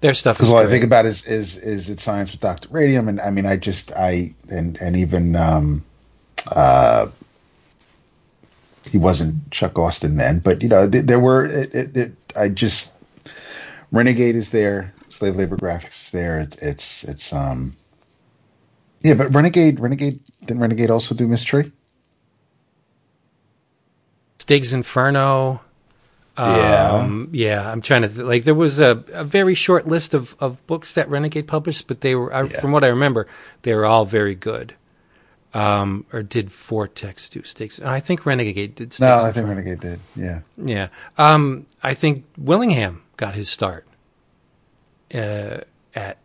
their 0.00 0.14
stuff 0.14 0.36
is. 0.36 0.38
Because 0.38 0.52
all 0.52 0.58
I 0.58 0.66
think 0.66 0.84
about 0.84 1.06
is 1.06 1.24
is 1.26 1.56
is 1.58 1.88
it 1.88 2.00
science 2.00 2.32
with 2.32 2.40
Doctor 2.40 2.68
Radium, 2.70 3.08
and 3.08 3.20
I 3.20 3.30
mean 3.30 3.46
I 3.46 3.56
just 3.56 3.92
I 3.92 4.34
and 4.50 4.76
and 4.80 4.96
even 4.96 5.36
um, 5.36 5.84
uh, 6.48 7.06
he 8.90 8.98
wasn't 8.98 9.50
Chuck 9.50 9.78
Austen 9.78 10.16
then, 10.16 10.38
but 10.40 10.62
you 10.62 10.68
know 10.68 10.88
th- 10.88 11.04
there 11.06 11.20
were 11.20 11.44
it, 11.46 11.74
it, 11.74 11.96
it 11.96 12.12
I 12.36 12.48
just 12.48 12.94
Renegade 13.92 14.34
is 14.36 14.50
there, 14.50 14.92
Slave 15.10 15.36
Labor 15.36 15.56
Graphics 15.56 16.04
is 16.04 16.10
there. 16.10 16.40
It's 16.40 16.56
it's 16.58 17.04
it's 17.04 17.32
um 17.32 17.74
yeah, 19.00 19.14
but 19.14 19.34
Renegade 19.34 19.80
Renegade 19.80 20.20
didn't 20.46 20.60
Renegade 20.60 20.90
also 20.90 21.14
do 21.14 21.26
Mystery? 21.28 21.70
Stig's 24.38 24.72
Inferno. 24.72 25.62
Um, 26.36 27.28
yeah. 27.32 27.70
I'm 27.70 27.80
trying 27.80 28.02
to 28.02 28.08
th- 28.08 28.20
like. 28.20 28.44
There 28.44 28.54
was 28.54 28.80
a, 28.80 29.04
a 29.12 29.24
very 29.24 29.54
short 29.54 29.86
list 29.86 30.14
of, 30.14 30.34
of 30.40 30.64
books 30.66 30.92
that 30.94 31.08
Renegade 31.08 31.46
published, 31.46 31.86
but 31.86 32.00
they 32.00 32.14
were, 32.14 32.34
I, 32.34 32.42
Yeah. 32.42 32.60
from 32.60 32.72
what 32.72 32.82
I 32.84 32.88
remember, 32.88 33.26
they 33.62 33.72
were 33.74 33.86
all 33.86 34.04
very 34.04 34.34
good. 34.34 34.74
Um, 35.54 36.04
or 36.12 36.22
did 36.24 36.50
Vortex 36.50 37.28
do 37.28 37.42
Stig's? 37.44 37.80
I 37.80 38.00
think 38.00 38.26
Renegade 38.26 38.74
did. 38.74 39.00
No, 39.00 39.16
I 39.16 39.30
think. 39.30 39.46
Renegade 39.46 39.80
did. 39.80 40.00
Yeah. 40.16 40.40
Yeah. 40.56 40.88
Um, 41.16 41.66
I 41.82 41.94
think 41.94 42.24
Willingham 42.36 43.04
got 43.16 43.34
his 43.34 43.48
start 43.48 43.86
uh, 45.14 45.58
at 45.94 46.18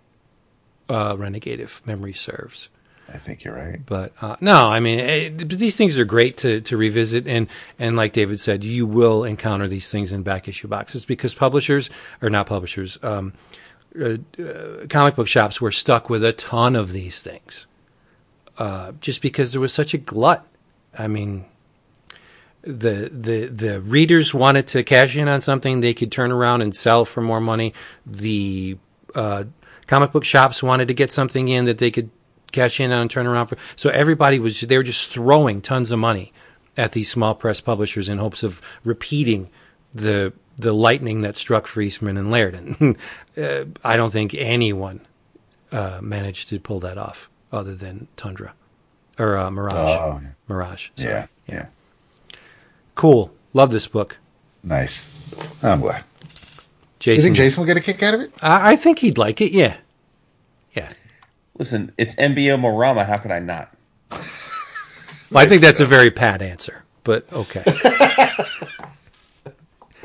uh, 0.90 1.16
Renegade, 1.18 1.60
if 1.60 1.86
memory 1.86 2.14
serves. 2.14 2.70
I 3.14 3.18
think 3.18 3.44
you're 3.44 3.56
right. 3.56 3.80
But 3.86 4.14
uh, 4.22 4.36
no, 4.42 4.68
I 4.68 4.80
mean, 4.80 5.00
eh, 5.00 5.30
but 5.30 5.50
these 5.50 5.76
things 5.76 5.98
are 5.98 6.06
great 6.06 6.38
to, 6.38 6.62
to 6.62 6.78
revisit, 6.78 7.28
and 7.28 7.48
and 7.78 7.96
like 7.96 8.14
David 8.14 8.40
said, 8.40 8.64
you 8.64 8.86
will 8.86 9.24
encounter 9.24 9.68
these 9.68 9.90
things 9.90 10.14
in 10.14 10.24
back 10.24 10.48
issue 10.48 10.68
boxes 10.68 11.06
because 11.06 11.34
publishers 11.34 11.90
or 12.22 12.30
not 12.30 12.48
publishers, 12.48 12.98
um, 13.04 13.34
uh, 14.00 14.18
uh, 14.42 14.88
comic 14.90 15.16
book 15.16 15.28
shops 15.28 15.60
were 15.60 15.72
stuck 15.72 16.10
with 16.10 16.24
a 16.24 16.34
ton 16.34 16.76
of 16.76 16.92
these 16.92 17.22
things, 17.22 17.66
uh, 18.60 18.92
just 19.00 19.22
because 19.22 19.54
there 19.54 19.62
was 19.62 19.74
such 19.74 19.94
a 19.94 19.98
glut. 19.98 20.46
I 20.98 21.08
mean, 21.08 21.46
the 22.62 23.10
the 23.12 23.46
the 23.48 23.82
readers 23.82 24.34
wanted 24.34 24.68
to 24.68 24.84
cash 24.84 25.16
in 25.16 25.30
on 25.30 25.42
something 25.42 25.80
they 25.80 25.94
could 25.94 26.12
turn 26.12 26.32
around 26.32 26.62
and 26.62 26.76
sell 26.76 27.06
for 27.06 27.22
more 27.22 27.40
money. 27.40 27.74
The 28.06 28.78
uh, 29.16 29.46
comic 29.88 30.12
book 30.12 30.26
shops 30.26 30.62
wanted 30.62 30.90
to 30.90 30.94
get 30.94 31.10
something 31.10 31.48
in 31.48 31.66
that 31.66 31.78
they 31.78 31.90
could 31.90 32.12
cash 32.52 32.80
in 32.80 32.92
on 32.92 33.04
and 33.04 33.12
turn 33.12 33.28
around 33.28 33.48
for. 33.48 33.58
So 33.78 33.90
everybody 33.92 34.40
was 34.40 34.60
they 34.60 34.78
were 34.78 34.84
just 34.84 35.10
throwing 35.10 35.62
tons 35.62 35.90
of 35.92 36.00
money 36.00 36.34
at 36.76 36.92
these 36.92 37.10
small 37.10 37.36
press 37.36 37.62
publishers 37.62 38.10
in 38.10 38.18
hopes 38.18 38.44
of 38.44 38.62
repeating 38.84 39.50
the 39.94 40.34
the 40.58 40.74
lightning 40.74 41.22
that 41.22 41.38
struck 41.38 41.66
for 41.66 41.80
Eastman 41.80 42.18
and 42.18 42.30
Laird. 42.30 42.56
uh, 43.38 43.66
I 43.86 43.96
don't 43.96 44.12
think 44.12 44.36
anyone 44.36 45.08
uh, 45.72 46.02
managed 46.04 46.50
to 46.50 46.60
pull 46.60 46.82
that 46.82 46.98
off 46.98 47.30
other 47.52 47.76
than 47.76 48.08
Tundra 48.16 48.54
or 49.18 49.38
uh, 49.38 49.50
Mirage. 49.52 49.76
Oh, 49.76 50.22
Mirage. 50.48 50.90
Sorry. 50.96 51.10
yeah, 51.10 51.28
yeah. 51.48 51.66
Cool. 52.96 53.32
Love 53.54 53.72
this 53.72 53.88
book. 53.88 54.18
Nice. 54.64 55.08
I'm 55.64 55.82
glad. 55.82 56.04
Jason. 57.00 57.18
You 57.18 57.24
think 57.24 57.38
Jason 57.38 57.62
will 57.62 57.68
get 57.68 57.78
a 57.78 57.82
kick 57.82 58.04
out 58.04 58.14
of 58.14 58.22
it? 58.22 58.32
I, 58.42 58.72
I 58.74 58.76
think 58.76 59.00
he'd 59.00 59.18
like 59.18 59.42
it. 59.42 59.52
Yeah. 59.52 59.78
Yeah. 60.74 60.92
Listen, 61.58 61.94
it's 61.98 62.16
MBO 62.16 62.60
Morama. 62.60 63.06
How 63.06 63.18
could 63.18 63.32
I 63.32 63.40
not? 63.40 63.74
Well, 65.32 65.44
I 65.44 65.48
think 65.48 65.62
that's 65.62 65.80
a 65.80 65.86
very 65.86 66.10
pat 66.10 66.42
answer, 66.42 66.84
but 67.04 67.32
okay. 67.32 67.64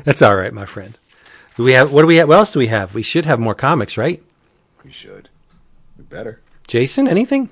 that's 0.03 0.21
all 0.21 0.35
right, 0.35 0.53
my 0.53 0.67
friend. 0.67 0.95
Do 1.57 1.63
we 1.63 1.71
have 1.71 1.91
what 1.91 2.01
do 2.01 2.07
we 2.07 2.17
have? 2.17 2.27
What 2.27 2.37
else 2.37 2.53
do 2.53 2.59
we 2.59 2.67
have? 2.67 2.93
We 2.93 3.01
should 3.01 3.25
have 3.25 3.39
more 3.39 3.55
comics, 3.55 3.97
right? 3.97 4.21
We 4.83 4.91
should. 4.91 5.29
We 5.97 6.03
better. 6.03 6.41
Jason, 6.67 7.07
anything? 7.07 7.49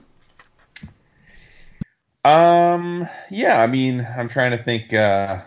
Um, 2.25 3.07
yeah, 3.29 3.61
I 3.61 3.67
mean, 3.67 4.07
I'm 4.17 4.29
trying 4.29 4.51
to 4.51 4.63
think 4.63 4.93
uh, 4.93 5.41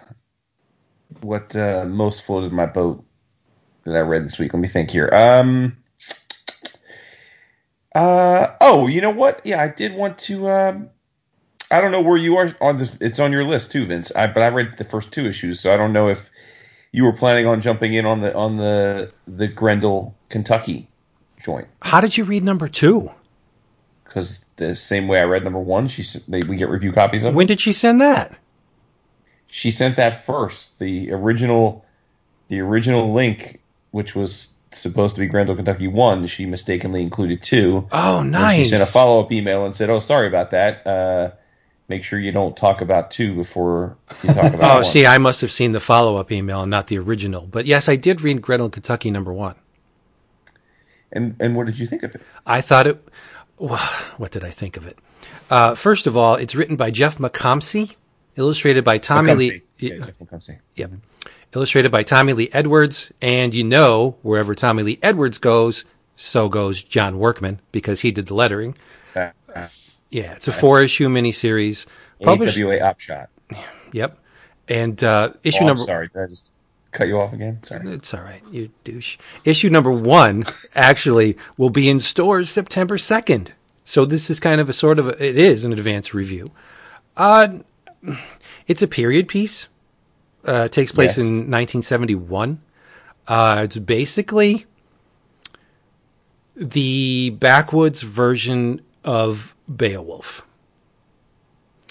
what 1.20 1.54
uh, 1.56 1.84
most 1.86 2.22
floated 2.22 2.52
my 2.52 2.66
boat 2.66 3.04
that 3.84 3.96
I 3.96 4.00
read 4.00 4.24
this 4.24 4.38
week. 4.38 4.52
Let 4.52 4.60
me 4.60 4.68
think 4.68 4.90
here. 4.90 5.08
Um, 5.12 5.76
uh, 7.94 8.48
oh, 8.60 8.86
you 8.86 9.00
know 9.00 9.10
what? 9.10 9.40
Yeah, 9.44 9.62
I 9.62 9.68
did 9.68 9.94
want 9.94 10.18
to. 10.20 10.48
Um, 10.50 10.90
I 11.70 11.80
don't 11.80 11.92
know 11.92 12.00
where 12.02 12.18
you 12.18 12.36
are 12.36 12.54
on 12.60 12.76
this. 12.76 12.96
It's 13.00 13.18
on 13.18 13.32
your 13.32 13.44
list 13.44 13.72
too, 13.72 13.86
Vince. 13.86 14.12
I, 14.14 14.26
but 14.26 14.42
I 14.42 14.48
read 14.48 14.76
the 14.76 14.84
first 14.84 15.10
two 15.12 15.26
issues, 15.26 15.60
so 15.60 15.72
I 15.72 15.76
don't 15.76 15.92
know 15.92 16.08
if 16.08 16.30
you 16.92 17.04
were 17.04 17.12
planning 17.12 17.46
on 17.46 17.60
jumping 17.60 17.94
in 17.94 18.04
on 18.04 18.20
the 18.20 18.34
on 18.34 18.58
the 18.58 19.12
the 19.26 19.48
Grendel, 19.48 20.14
Kentucky 20.28 20.88
joint 21.42 21.68
How 21.82 22.00
did 22.00 22.16
you 22.16 22.24
read 22.24 22.44
number 22.44 22.68
two? 22.68 23.10
Because 24.16 24.46
the 24.56 24.74
same 24.74 25.08
way 25.08 25.20
I 25.20 25.24
read 25.24 25.44
number 25.44 25.58
one, 25.58 25.88
she 25.88 26.02
they, 26.26 26.40
we 26.40 26.56
get 26.56 26.70
review 26.70 26.90
copies 26.90 27.22
of. 27.22 27.34
it. 27.34 27.36
When 27.36 27.46
did 27.46 27.60
she 27.60 27.70
send 27.74 28.00
that? 28.00 28.34
she 29.48 29.70
sent 29.70 29.96
that 29.96 30.24
first. 30.24 30.78
The 30.78 31.12
original, 31.12 31.84
the 32.48 32.60
original 32.60 33.12
link, 33.12 33.60
which 33.90 34.14
was 34.14 34.54
supposed 34.72 35.16
to 35.16 35.20
be 35.20 35.26
Grendel, 35.26 35.54
Kentucky 35.54 35.86
one, 35.86 36.26
she 36.28 36.46
mistakenly 36.46 37.02
included 37.02 37.42
two. 37.42 37.86
Oh, 37.92 38.22
nice. 38.22 38.56
she 38.56 38.64
sent 38.64 38.82
a 38.82 38.86
follow 38.86 39.20
up 39.20 39.30
email 39.30 39.66
and 39.66 39.76
said, 39.76 39.90
"Oh, 39.90 40.00
sorry 40.00 40.26
about 40.28 40.50
that. 40.52 40.86
Uh, 40.86 41.30
make 41.90 42.02
sure 42.02 42.18
you 42.18 42.32
don't 42.32 42.56
talk 42.56 42.80
about 42.80 43.10
two 43.10 43.34
before 43.34 43.98
you 44.22 44.32
talk 44.32 44.54
about 44.54 44.70
Oh, 44.70 44.74
one." 44.76 44.84
see, 44.86 45.04
I 45.04 45.18
must 45.18 45.42
have 45.42 45.52
seen 45.52 45.72
the 45.72 45.80
follow 45.80 46.16
up 46.16 46.32
email 46.32 46.62
and 46.62 46.70
not 46.70 46.86
the 46.86 46.96
original. 46.98 47.42
But 47.42 47.66
yes, 47.66 47.86
I 47.86 47.96
did 47.96 48.22
read 48.22 48.40
Grendel, 48.40 48.70
Kentucky 48.70 49.10
number 49.10 49.34
one. 49.34 49.56
And 51.12 51.36
and 51.38 51.54
what 51.54 51.66
did 51.66 51.78
you 51.78 51.86
think 51.86 52.02
of 52.02 52.14
it? 52.14 52.22
I 52.46 52.62
thought 52.62 52.86
it. 52.86 53.06
What 53.58 54.30
did 54.32 54.44
I 54.44 54.50
think 54.50 54.76
of 54.76 54.86
it? 54.86 54.98
Uh, 55.50 55.74
first 55.74 56.06
of 56.06 56.16
all, 56.16 56.34
it's 56.34 56.54
written 56.54 56.76
by 56.76 56.90
Jeff 56.90 57.18
McComsey, 57.18 57.94
illustrated 58.36 58.84
by 58.84 58.98
Tommy 58.98 59.34
Lee. 59.34 59.62
Yeah, 59.78 59.96
Jeff 59.98 60.18
McComsey. 60.18 60.58
Yep. 60.76 60.90
Illustrated 61.54 61.90
by 61.90 62.02
Tommy 62.02 62.32
Lee 62.34 62.50
Edwards. 62.52 63.12
And 63.22 63.54
you 63.54 63.64
know, 63.64 64.16
wherever 64.22 64.54
Tommy 64.54 64.82
Lee 64.82 64.98
Edwards 65.02 65.38
goes, 65.38 65.84
so 66.16 66.48
goes 66.48 66.82
John 66.82 67.18
Workman 67.18 67.60
because 67.72 68.00
he 68.00 68.10
did 68.10 68.26
the 68.26 68.34
lettering. 68.34 68.76
Uh, 69.14 69.30
uh, 69.54 69.68
Yeah, 70.10 70.32
it's 70.32 70.48
a 70.48 70.52
four 70.52 70.82
issue 70.82 71.08
miniseries. 71.08 71.86
Published. 72.22 72.58
AWA 72.58 72.76
Upshot. 72.78 73.28
Yep. 73.92 74.18
And 74.68 75.02
uh, 75.04 75.32
issue 75.42 75.64
Oh, 75.64 75.66
number. 75.68 75.82
sorry, 75.84 76.10
I 76.14 76.26
just 76.26 76.50
cut 76.96 77.08
you 77.08 77.20
off 77.20 77.32
again? 77.32 77.62
Sorry. 77.62 77.88
It's 77.92 78.12
all 78.14 78.22
right, 78.22 78.42
you 78.50 78.70
douche. 78.84 79.18
Issue 79.44 79.68
number 79.70 79.90
one 79.90 80.44
actually 80.74 81.36
will 81.56 81.70
be 81.70 81.88
in 81.88 82.00
stores 82.00 82.50
September 82.50 82.96
2nd. 82.96 83.48
So 83.84 84.04
this 84.04 84.30
is 84.30 84.40
kind 84.40 84.60
of 84.60 84.68
a 84.68 84.72
sort 84.72 84.98
of, 84.98 85.08
a, 85.08 85.24
it 85.24 85.38
is 85.38 85.64
an 85.64 85.72
advanced 85.72 86.12
review. 86.14 86.50
Uh, 87.16 87.58
it's 88.66 88.82
a 88.82 88.88
period 88.88 89.28
piece. 89.28 89.68
Uh, 90.44 90.68
takes 90.68 90.92
place 90.92 91.18
Yes. 91.18 91.26
in 91.26 91.50
1971. 91.50 92.60
Uh, 93.26 93.62
it's 93.64 93.76
basically 93.78 94.64
the 96.54 97.30
backwoods 97.38 98.02
version 98.02 98.80
of 99.04 99.54
Beowulf. 99.68 100.46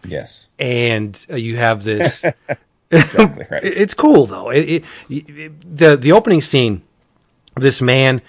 Yes, 0.08 0.50
And 0.60 1.26
uh, 1.32 1.36
you 1.36 1.58
have 1.58 1.84
this. 1.84 2.24
exactly 2.92 3.46
right. 3.52 3.64
It's 3.64 3.94
cool 3.94 4.26
though. 4.26 4.50
It, 4.50 4.84
it, 5.10 5.30
it- 5.30 5.78
the 5.78 5.96
the 5.96 6.12
opening 6.12 6.42
scene, 6.42 6.82
this 7.56 7.82
man 7.82 8.22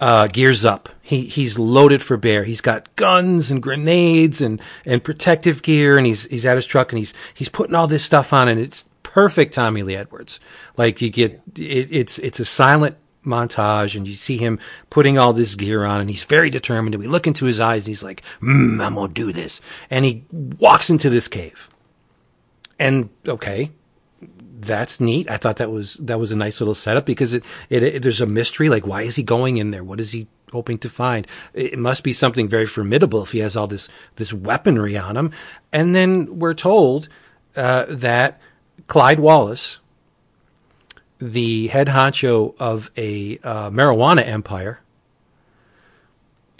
uh, 0.00 0.26
gears 0.28 0.64
up. 0.64 0.88
He 1.02 1.22
he's 1.22 1.58
loaded 1.58 2.02
for 2.02 2.16
bear. 2.16 2.44
He's 2.44 2.60
got 2.60 2.94
guns 2.96 3.50
and 3.50 3.62
grenades 3.62 4.40
and 4.40 4.60
and 4.84 5.02
protective 5.02 5.62
gear, 5.62 5.96
and 5.98 6.06
he's 6.06 6.24
he's 6.26 6.44
at 6.46 6.56
his 6.56 6.66
truck 6.66 6.92
and 6.92 6.98
he's 6.98 7.14
he's 7.34 7.48
putting 7.48 7.74
all 7.74 7.86
this 7.86 8.04
stuff 8.04 8.32
on, 8.32 8.48
and 8.48 8.60
it's 8.60 8.84
perfect. 9.02 9.54
Tommy 9.54 9.82
Lee 9.82 9.96
Edwards. 9.96 10.40
Like 10.76 11.00
you 11.00 11.10
get 11.10 11.32
it, 11.56 11.88
it's 11.90 12.18
it's 12.18 12.40
a 12.40 12.44
silent 12.44 12.96
montage, 13.24 13.96
and 13.96 14.06
you 14.06 14.14
see 14.14 14.36
him 14.36 14.58
putting 14.90 15.18
all 15.18 15.32
this 15.32 15.54
gear 15.54 15.84
on, 15.84 16.00
and 16.00 16.08
he's 16.10 16.24
very 16.24 16.50
determined. 16.50 16.94
And 16.94 17.02
we 17.02 17.08
look 17.08 17.26
into 17.26 17.44
his 17.46 17.58
eyes, 17.60 17.84
and 17.84 17.88
he's 17.88 18.02
like, 18.04 18.22
mm, 18.42 18.84
"I'm 18.84 18.94
gonna 18.94 19.12
do 19.12 19.32
this," 19.32 19.60
and 19.90 20.04
he 20.04 20.24
walks 20.32 20.90
into 20.90 21.08
this 21.10 21.26
cave. 21.28 21.70
And 22.78 23.08
okay, 23.26 23.70
that's 24.60 25.00
neat. 25.00 25.30
I 25.30 25.36
thought 25.36 25.56
that 25.56 25.70
was 25.70 25.94
that 25.94 26.18
was 26.18 26.32
a 26.32 26.36
nice 26.36 26.60
little 26.60 26.74
setup 26.74 27.04
because 27.04 27.34
it, 27.34 27.44
it, 27.68 27.82
it 27.82 28.02
there's 28.02 28.20
a 28.20 28.26
mystery 28.26 28.68
like 28.68 28.86
why 28.86 29.02
is 29.02 29.16
he 29.16 29.22
going 29.22 29.56
in 29.58 29.70
there? 29.70 29.84
What 29.84 30.00
is 30.00 30.12
he 30.12 30.28
hoping 30.52 30.78
to 30.78 30.88
find. 30.88 31.26
It 31.54 31.78
must 31.78 32.02
be 32.02 32.12
something 32.12 32.48
very 32.48 32.66
formidable 32.66 33.22
if 33.22 33.32
he 33.32 33.40
has 33.40 33.56
all 33.56 33.66
this 33.66 33.88
this 34.16 34.32
weaponry 34.32 34.96
on 34.96 35.16
him. 35.16 35.32
And 35.72 35.94
then 35.94 36.38
we're 36.38 36.54
told 36.54 37.08
uh, 37.54 37.86
that 37.88 38.40
Clyde 38.86 39.20
Wallace, 39.20 39.80
the 41.18 41.68
head 41.68 41.88
honcho 41.88 42.54
of 42.58 42.90
a 42.96 43.38
uh, 43.42 43.70
marijuana 43.70 44.26
empire, 44.26 44.80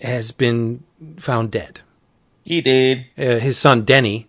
has 0.00 0.32
been 0.32 0.82
found 1.18 1.50
dead. 1.50 1.80
He 2.44 2.60
did. 2.60 3.06
Uh, 3.18 3.38
his 3.38 3.58
son 3.58 3.84
Denny, 3.84 4.28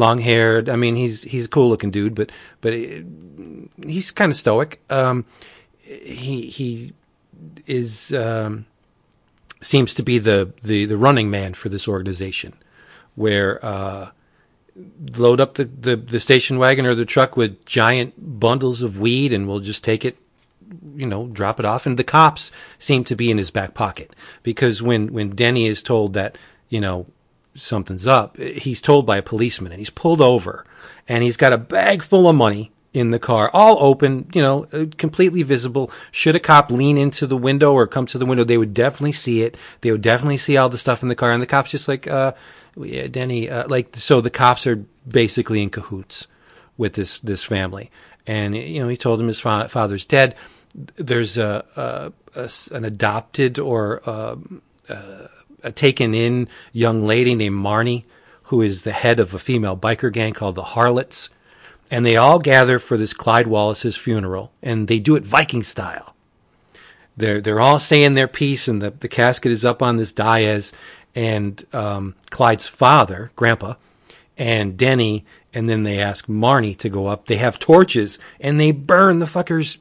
long 0.00 0.18
haired. 0.18 0.68
I 0.68 0.76
mean, 0.76 0.96
he's 0.96 1.22
he's 1.22 1.44
a 1.44 1.48
cool 1.48 1.68
looking 1.68 1.90
dude, 1.90 2.14
but 2.14 2.32
but 2.60 2.72
uh, 2.72 3.02
he's 3.86 4.10
kind 4.10 4.32
of 4.32 4.36
stoic. 4.36 4.80
Um, 4.90 5.24
he 5.82 6.46
he 6.46 6.92
is 7.66 8.12
um, 8.12 8.66
seems 9.60 9.94
to 9.94 10.02
be 10.02 10.18
the, 10.18 10.52
the 10.62 10.86
the 10.86 10.96
running 10.96 11.30
man 11.30 11.54
for 11.54 11.68
this 11.68 11.86
organization, 11.86 12.54
where 13.14 13.64
uh, 13.64 14.10
load 15.16 15.40
up 15.40 15.54
the, 15.54 15.64
the, 15.64 15.96
the 15.96 16.20
station 16.20 16.58
wagon 16.58 16.86
or 16.86 16.94
the 16.94 17.04
truck 17.04 17.36
with 17.36 17.64
giant 17.64 18.40
bundles 18.40 18.82
of 18.82 18.98
weed, 18.98 19.32
and 19.32 19.46
we'll 19.46 19.60
just 19.60 19.84
take 19.84 20.04
it 20.04 20.16
you 20.94 21.06
know, 21.06 21.26
drop 21.26 21.58
it 21.58 21.66
off. 21.66 21.86
And 21.86 21.96
the 21.96 22.04
cops 22.04 22.52
seem 22.78 23.04
to 23.04 23.16
be 23.16 23.30
in 23.30 23.38
his 23.38 23.50
back 23.50 23.74
pocket 23.74 24.14
because 24.42 24.82
when, 24.82 25.12
when 25.12 25.30
Denny 25.30 25.66
is 25.66 25.82
told 25.82 26.14
that, 26.14 26.38
you 26.68 26.80
know, 26.80 27.06
something's 27.54 28.06
up, 28.06 28.36
he's 28.38 28.80
told 28.80 29.06
by 29.06 29.18
a 29.18 29.22
policeman 29.22 29.72
and 29.72 29.80
he's 29.80 29.90
pulled 29.90 30.20
over 30.20 30.64
and 31.08 31.22
he's 31.22 31.36
got 31.36 31.52
a 31.52 31.58
bag 31.58 32.02
full 32.02 32.28
of 32.28 32.36
money 32.36 32.72
in 32.92 33.10
the 33.10 33.18
car, 33.18 33.50
all 33.52 33.76
open, 33.80 34.28
you 34.34 34.42
know, 34.42 34.66
uh, 34.72 34.86
completely 34.98 35.42
visible. 35.42 35.90
Should 36.10 36.34
a 36.34 36.40
cop 36.40 36.70
lean 36.70 36.98
into 36.98 37.26
the 37.26 37.36
window 37.36 37.72
or 37.72 37.86
come 37.86 38.06
to 38.06 38.18
the 38.18 38.26
window, 38.26 38.42
they 38.42 38.58
would 38.58 38.74
definitely 38.74 39.12
see 39.12 39.42
it. 39.42 39.56
They 39.80 39.92
would 39.92 40.02
definitely 40.02 40.38
see 40.38 40.56
all 40.56 40.68
the 40.68 40.78
stuff 40.78 41.02
in 41.02 41.08
the 41.08 41.14
car. 41.14 41.30
And 41.30 41.42
the 41.42 41.46
cop's 41.46 41.70
just 41.70 41.86
like, 41.86 42.08
uh, 42.08 42.32
yeah, 42.76 43.06
Denny, 43.06 43.48
uh, 43.48 43.68
like, 43.68 43.94
so 43.96 44.20
the 44.20 44.30
cops 44.30 44.66
are 44.66 44.84
basically 45.06 45.62
in 45.62 45.70
cahoots 45.70 46.26
with 46.76 46.94
this, 46.94 47.20
this 47.20 47.44
family. 47.44 47.90
And, 48.26 48.56
you 48.56 48.82
know, 48.82 48.88
he 48.88 48.96
told 48.96 49.20
him 49.20 49.28
his 49.28 49.40
fa- 49.40 49.68
father's 49.68 50.04
dead. 50.04 50.34
There's 50.96 51.38
a, 51.38 51.64
a, 51.76 52.12
a 52.40 52.50
an 52.72 52.84
adopted 52.84 53.58
or, 53.58 54.08
um, 54.08 54.62
uh, 54.88 55.28
taken 55.74 56.14
in 56.14 56.48
young 56.72 57.06
lady 57.06 57.34
named 57.34 57.56
Marnie, 57.56 58.04
who 58.44 58.62
is 58.62 58.82
the 58.82 58.92
head 58.92 59.20
of 59.20 59.34
a 59.34 59.38
female 59.38 59.76
biker 59.76 60.12
gang 60.12 60.32
called 60.32 60.54
the 60.54 60.62
Harlots 60.62 61.30
and 61.90 62.06
they 62.06 62.16
all 62.16 62.38
gather 62.38 62.78
for 62.78 62.96
this 62.96 63.12
Clyde 63.12 63.48
Wallace's 63.48 63.96
funeral, 63.96 64.52
and 64.62 64.86
they 64.86 65.00
do 65.00 65.16
it 65.16 65.24
Viking 65.24 65.62
style. 65.62 66.14
They're 67.16 67.40
they're 67.40 67.60
all 67.60 67.80
saying 67.80 68.14
their 68.14 68.28
piece, 68.28 68.68
and 68.68 68.80
the, 68.80 68.92
the 68.92 69.08
casket 69.08 69.50
is 69.50 69.64
up 69.64 69.82
on 69.82 69.96
this 69.96 70.12
dais, 70.12 70.72
and 71.14 71.62
um, 71.72 72.14
Clyde's 72.30 72.68
father, 72.68 73.32
Grandpa, 73.34 73.74
and 74.38 74.76
Denny, 74.76 75.24
and 75.52 75.68
then 75.68 75.82
they 75.82 76.00
ask 76.00 76.26
Marnie 76.26 76.78
to 76.78 76.88
go 76.88 77.08
up. 77.08 77.26
They 77.26 77.36
have 77.38 77.58
torches, 77.58 78.18
and 78.38 78.60
they 78.60 78.70
burn 78.70 79.18
the 79.18 79.26
fucker's 79.26 79.78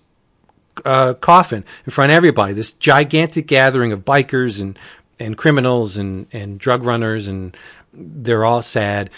uh, 0.83 1.13
coffin 1.13 1.63
in 1.85 1.91
front 1.91 2.11
of 2.11 2.15
everybody. 2.15 2.53
This 2.53 2.73
gigantic 2.73 3.45
gathering 3.45 3.91
of 3.91 4.03
bikers 4.03 4.59
and 4.59 4.77
and 5.19 5.37
criminals 5.37 5.97
and 5.97 6.27
and 6.31 6.59
drug 6.59 6.83
runners, 6.83 7.27
and 7.27 7.55
they're 7.93 8.45
all 8.45 8.61
sad 8.61 9.09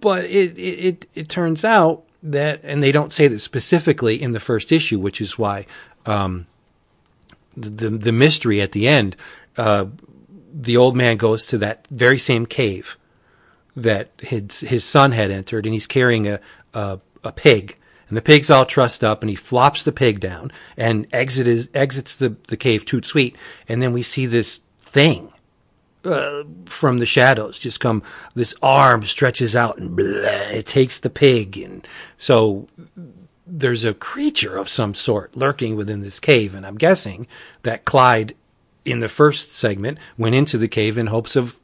but 0.00 0.24
it, 0.24 0.58
it, 0.58 1.06
it 1.14 1.28
turns 1.28 1.64
out 1.64 2.04
that, 2.22 2.60
and 2.62 2.82
they 2.82 2.92
don't 2.92 3.12
say 3.12 3.28
that 3.28 3.38
specifically 3.40 4.20
in 4.20 4.32
the 4.32 4.40
first 4.40 4.72
issue, 4.72 4.98
which 4.98 5.20
is 5.20 5.38
why 5.38 5.66
um, 6.06 6.46
the, 7.56 7.90
the 7.90 8.12
mystery 8.12 8.60
at 8.60 8.72
the 8.72 8.86
end. 8.86 9.16
Uh, 9.56 9.86
the 10.52 10.76
old 10.76 10.96
man 10.96 11.16
goes 11.16 11.46
to 11.46 11.58
that 11.58 11.86
very 11.90 12.18
same 12.18 12.46
cave 12.46 12.96
that 13.76 14.10
his 14.18 14.60
his 14.60 14.84
son 14.84 15.12
had 15.12 15.30
entered, 15.30 15.66
and 15.66 15.72
he's 15.72 15.86
carrying 15.86 16.26
a 16.26 16.40
a, 16.74 17.00
a 17.22 17.32
pig, 17.32 17.76
and 18.08 18.16
the 18.16 18.22
pig's 18.22 18.50
all 18.50 18.64
trussed 18.64 19.04
up, 19.04 19.22
and 19.22 19.30
he 19.30 19.36
flops 19.36 19.82
the 19.82 19.92
pig 19.92 20.20
down 20.20 20.50
and 20.76 21.06
exit 21.12 21.68
exits 21.74 22.16
the 22.16 22.36
the 22.48 22.56
cave 22.56 22.84
toot 22.84 23.04
sweet, 23.04 23.36
and 23.68 23.82
then 23.82 23.92
we 23.92 24.02
see 24.02 24.26
this 24.26 24.60
thing 24.88 25.32
uh, 26.04 26.44
from 26.66 26.98
the 26.98 27.06
shadows. 27.06 27.58
Just 27.58 27.80
come 27.80 28.02
this 28.34 28.54
arm 28.62 29.02
stretches 29.02 29.54
out 29.54 29.78
and 29.78 29.96
blah, 29.96 30.06
it 30.50 30.66
takes 30.66 31.00
the 31.00 31.10
pig. 31.10 31.58
And 31.58 31.86
so 32.16 32.68
there's 33.46 33.84
a 33.84 33.94
creature 33.94 34.56
of 34.56 34.68
some 34.68 34.94
sort 34.94 35.36
lurking 35.36 35.76
within 35.76 36.02
this 36.02 36.20
cave. 36.20 36.54
And 36.54 36.66
i'm 36.66 36.76
guessing 36.76 37.26
that 37.62 37.84
clyde 37.84 38.34
in 38.84 39.00
the 39.00 39.08
first 39.08 39.54
segment 39.54 39.98
went 40.16 40.34
into 40.34 40.58
the 40.58 40.68
cave 40.68 40.98
in 40.98 41.08
hopes 41.08 41.36
of 41.36 41.60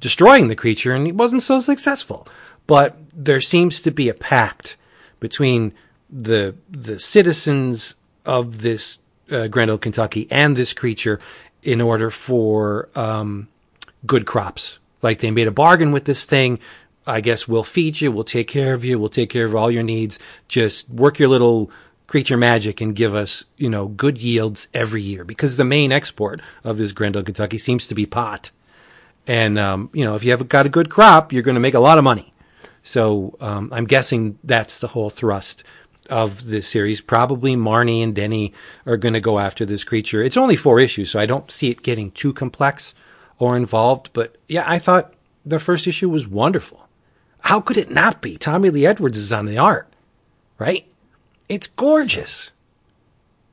destroying 0.00 0.48
the 0.48 0.56
creature. 0.56 0.92
And 0.92 1.06
he 1.06 1.12
wasn't 1.12 1.42
so 1.42 1.60
successful. 1.60 2.26
But 2.66 2.96
there 3.14 3.40
seems 3.40 3.80
to 3.82 3.90
be 3.90 4.08
a 4.08 4.14
pact 4.14 4.76
between 5.20 5.72
the 6.10 6.54
the 6.70 6.98
citizens 7.00 7.94
of 8.24 8.62
this 8.62 8.98
uh, 9.30 9.48
Grand 9.48 9.70
Old 9.70 9.80
Kentucky 9.80 10.26
and 10.30 10.56
this 10.56 10.72
creature 10.72 11.18
in 11.62 11.80
order 11.80 12.10
for 12.10 12.88
um, 12.94 13.48
good 14.06 14.26
crops. 14.26 14.78
Like 15.02 15.20
they 15.20 15.30
made 15.30 15.46
a 15.46 15.52
bargain 15.52 15.92
with 15.92 16.04
this 16.04 16.24
thing. 16.24 16.58
I 17.06 17.20
guess 17.20 17.46
we'll 17.46 17.64
feed 17.64 18.00
you, 18.00 18.10
we'll 18.10 18.24
take 18.24 18.48
care 18.48 18.72
of 18.72 18.84
you, 18.84 18.98
we'll 18.98 19.08
take 19.08 19.30
care 19.30 19.44
of 19.44 19.54
all 19.54 19.70
your 19.70 19.84
needs. 19.84 20.18
Just 20.48 20.88
work 20.90 21.20
your 21.20 21.28
little 21.28 21.70
creature 22.06 22.36
magic 22.36 22.80
and 22.80 22.94
give 22.94 23.14
us, 23.14 23.44
you 23.56 23.70
know, 23.70 23.86
good 23.88 24.18
yields 24.18 24.68
every 24.74 25.02
year 25.02 25.24
because 25.24 25.56
the 25.56 25.64
main 25.64 25.92
export 25.92 26.40
of 26.64 26.78
this 26.78 26.92
Grand 26.92 27.16
Old 27.16 27.26
Kentucky 27.26 27.58
seems 27.58 27.86
to 27.86 27.94
be 27.94 28.06
pot. 28.06 28.50
And, 29.26 29.58
um, 29.58 29.90
you 29.92 30.04
know, 30.04 30.14
if 30.14 30.24
you 30.24 30.30
have 30.30 30.48
got 30.48 30.66
a 30.66 30.68
good 30.68 30.88
crop, 30.88 31.32
you're 31.32 31.42
going 31.42 31.56
to 31.56 31.60
make 31.60 31.74
a 31.74 31.80
lot 31.80 31.98
of 31.98 32.04
money. 32.04 32.32
So, 32.82 33.36
um, 33.40 33.70
I'm 33.72 33.86
guessing 33.86 34.38
that's 34.44 34.78
the 34.78 34.86
whole 34.88 35.10
thrust 35.10 35.64
of 36.06 36.46
this 36.46 36.68
series. 36.68 37.00
Probably 37.00 37.56
Marnie 37.56 38.02
and 38.02 38.14
Denny 38.14 38.52
are 38.84 38.96
going 38.96 39.14
to 39.14 39.20
go 39.20 39.38
after 39.38 39.64
this 39.64 39.84
creature. 39.84 40.22
It's 40.22 40.36
only 40.36 40.56
four 40.56 40.80
issues, 40.80 41.10
so 41.10 41.20
I 41.20 41.26
don't 41.26 41.50
see 41.50 41.70
it 41.70 41.82
getting 41.82 42.10
too 42.10 42.32
complex 42.32 42.94
or 43.38 43.56
involved. 43.56 44.10
But 44.12 44.36
yeah, 44.48 44.64
I 44.66 44.78
thought 44.78 45.14
the 45.44 45.58
first 45.58 45.86
issue 45.86 46.08
was 46.08 46.26
wonderful. 46.26 46.88
How 47.40 47.60
could 47.60 47.76
it 47.76 47.90
not 47.90 48.20
be? 48.20 48.36
Tommy 48.36 48.70
Lee 48.70 48.86
Edwards 48.86 49.16
is 49.16 49.32
on 49.32 49.46
the 49.46 49.58
art, 49.58 49.88
right? 50.58 50.86
It's 51.48 51.68
gorgeous. 51.68 52.50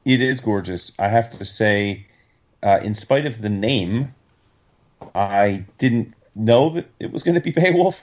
It 0.06 0.22
is 0.22 0.42
gorgeous. 0.42 0.92
I 0.98 1.08
have 1.08 1.30
to 1.32 1.46
say, 1.46 2.08
uh, 2.64 2.80
in 2.82 2.96
spite 2.96 3.26
of 3.26 3.42
the 3.42 3.50
name, 3.50 4.14
I 5.14 5.66
didn't 5.78 6.14
know 6.36 6.72
that 6.72 6.88
it 7.00 7.12
was 7.12 7.24
going 7.24 7.36
to 7.36 7.42
be 7.42 7.52
Beowulf 7.52 8.02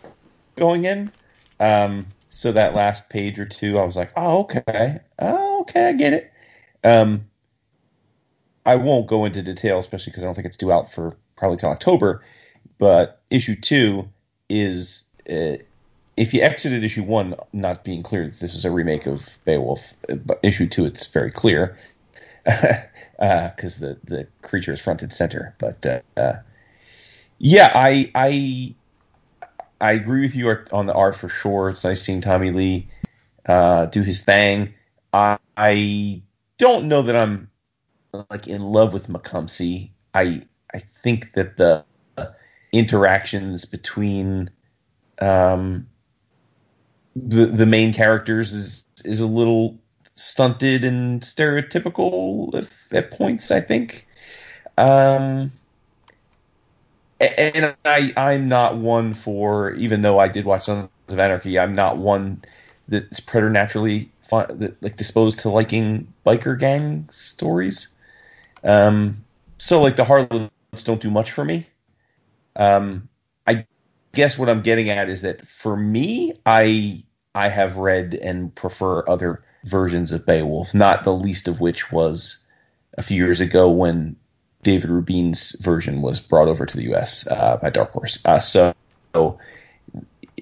going 0.57 0.85
in. 0.85 1.11
Um, 1.59 2.07
so 2.31 2.53
that 2.53 2.75
last 2.75 3.11
page 3.11 3.39
or 3.39 3.45
two, 3.45 3.79
I 3.79 3.85
was 3.85 3.97
like, 3.97 4.13
oh, 4.17 4.41
okay. 4.43 5.01
Oh, 5.19 5.61
okay, 5.63 5.89
I 5.89 5.93
get 5.93 6.13
it. 6.15 6.33
Um, 6.83 7.27
I 8.65 8.77
won't 8.77 9.09
go 9.09 9.25
into 9.25 9.43
detail, 9.43 9.79
especially 9.79 10.13
because 10.13 10.23
I 10.23 10.27
don't 10.27 10.35
think 10.35 10.47
it's 10.47 10.57
due 10.57 10.73
out 10.73 10.91
for 10.91 11.17
probably 11.37 11.59
till 11.59 11.71
October. 11.71 12.25
But 12.79 13.21
issue 13.31 13.57
two 13.57 14.09
is 14.49 15.03
uh, 15.29 15.57
if 16.17 16.33
you 16.33 16.41
exited 16.41 16.85
issue 16.85 17.03
one, 17.03 17.35
not 17.53 17.85
being 17.85 18.03
clear 18.03 18.27
that 18.27 18.39
this 18.41 18.55
is 18.55 18.65
a 18.65 18.71
remake 18.71 19.07
of 19.07 19.37
Beowulf, 19.45 19.95
but 20.25 20.39
issue 20.43 20.69
two, 20.69 20.85
it's 20.85 21.07
very 21.07 21.31
clear 21.31 21.77
because 22.45 22.85
uh, 23.19 23.51
the 23.59 23.99
the 24.05 24.27
creature 24.43 24.73
is 24.73 24.81
front 24.81 25.03
and 25.03 25.13
center. 25.13 25.55
But 25.59 25.85
uh, 25.85 26.01
uh, 26.17 26.35
yeah, 27.39 27.73
I 27.75 28.11
I 28.15 28.75
I 29.81 29.93
agree 29.93 30.23
with 30.23 30.35
you 30.35 30.51
on 30.73 30.87
the 30.87 30.93
art 30.93 31.17
for 31.17 31.29
sure. 31.29 31.71
It's 31.71 31.85
nice 31.85 32.03
seeing 32.03 32.21
Tommy 32.21 32.51
Lee 32.51 32.89
uh, 33.47 33.87
do 33.87 34.03
his 34.03 34.21
thing. 34.21 34.75
I, 35.13 35.39
I 35.57 36.23
don't 36.59 36.89
know 36.89 37.03
that 37.03 37.17
I'm 37.17 37.51
like 38.31 38.47
in 38.47 38.63
love 38.63 38.93
with 38.93 39.09
McComsey. 39.09 39.91
I 40.15 40.43
I 40.75 40.83
think 41.03 41.33
that 41.35 41.57
the 41.57 41.85
interactions 42.73 43.65
between 43.65 44.51
um, 45.21 45.87
the 47.17 47.47
the 47.47 47.67
main 47.67 47.93
characters 47.93 48.53
is 48.53 48.85
is 49.05 49.21
a 49.21 49.27
little 49.27 49.79
stunted 50.15 50.85
and 50.85 51.23
stereotypical 51.23 52.55
if, 52.55 52.93
at 52.93 53.11
points. 53.11 53.51
I 53.51 53.61
think. 53.61 54.07
Um, 54.79 55.53
and 57.21 57.77
I 57.85 58.13
I'm 58.17 58.49
not 58.49 58.79
one 58.79 59.13
for 59.13 59.73
even 59.75 60.03
though 60.03 60.19
I 60.19 60.29
did 60.29 60.45
watch 60.45 60.65
Sons 60.65 60.89
of 61.09 61.19
Anarchy, 61.19 61.59
I'm 61.59 61.75
not 61.75 61.99
one 61.99 62.43
that's 62.89 63.21
preternaturally 63.21 64.11
fun, 64.23 64.77
like 64.81 64.97
disposed 64.97 65.39
to 65.41 65.51
liking 65.51 66.13
biker 66.27 66.59
gang 66.59 67.09
stories. 67.11 67.89
Um, 68.65 69.25
so 69.59 69.81
like 69.83 69.97
the 69.97 70.05
Harlots 70.05 70.85
don't 70.85 71.01
do 71.01 71.11
much 71.11 71.33
for 71.33 71.45
me. 71.45 71.67
Um, 72.57 73.09
I 73.47 73.67
guess 74.15 74.39
what 74.39 74.49
I'm 74.49 74.63
getting 74.63 74.91
at 74.91 75.09
is 75.09 75.23
that 75.23 75.47
for 75.47 75.77
me, 75.77 76.35
I 76.47 77.05
I 77.35 77.49
have 77.49 77.77
read 77.77 78.15
and 78.15 78.55
prefer 78.55 79.07
other 79.09 79.45
versions 79.65 80.11
of 80.13 80.27
Beowulf, 80.27 80.75
not 80.75 81.05
the 81.05 81.13
least 81.13 81.49
of 81.49 81.61
which 81.61 81.93
was 81.93 82.39
a 82.99 83.03
few 83.03 83.17
years 83.17 83.41
ago 83.41 83.71
when 83.71 84.17
David 84.63 84.91
Rubin's 84.91 85.53
version 85.61 86.03
was 86.03 86.21
brought 86.21 86.49
over 86.49 86.67
to 86.67 86.77
the 86.77 86.85
U.S. 86.85 87.27
Uh, 87.27 87.59
by 87.61 87.71
Dark 87.71 87.93
Horse. 87.93 88.19
Uh, 88.25 88.41
so, 88.41 88.75
so 89.15 89.39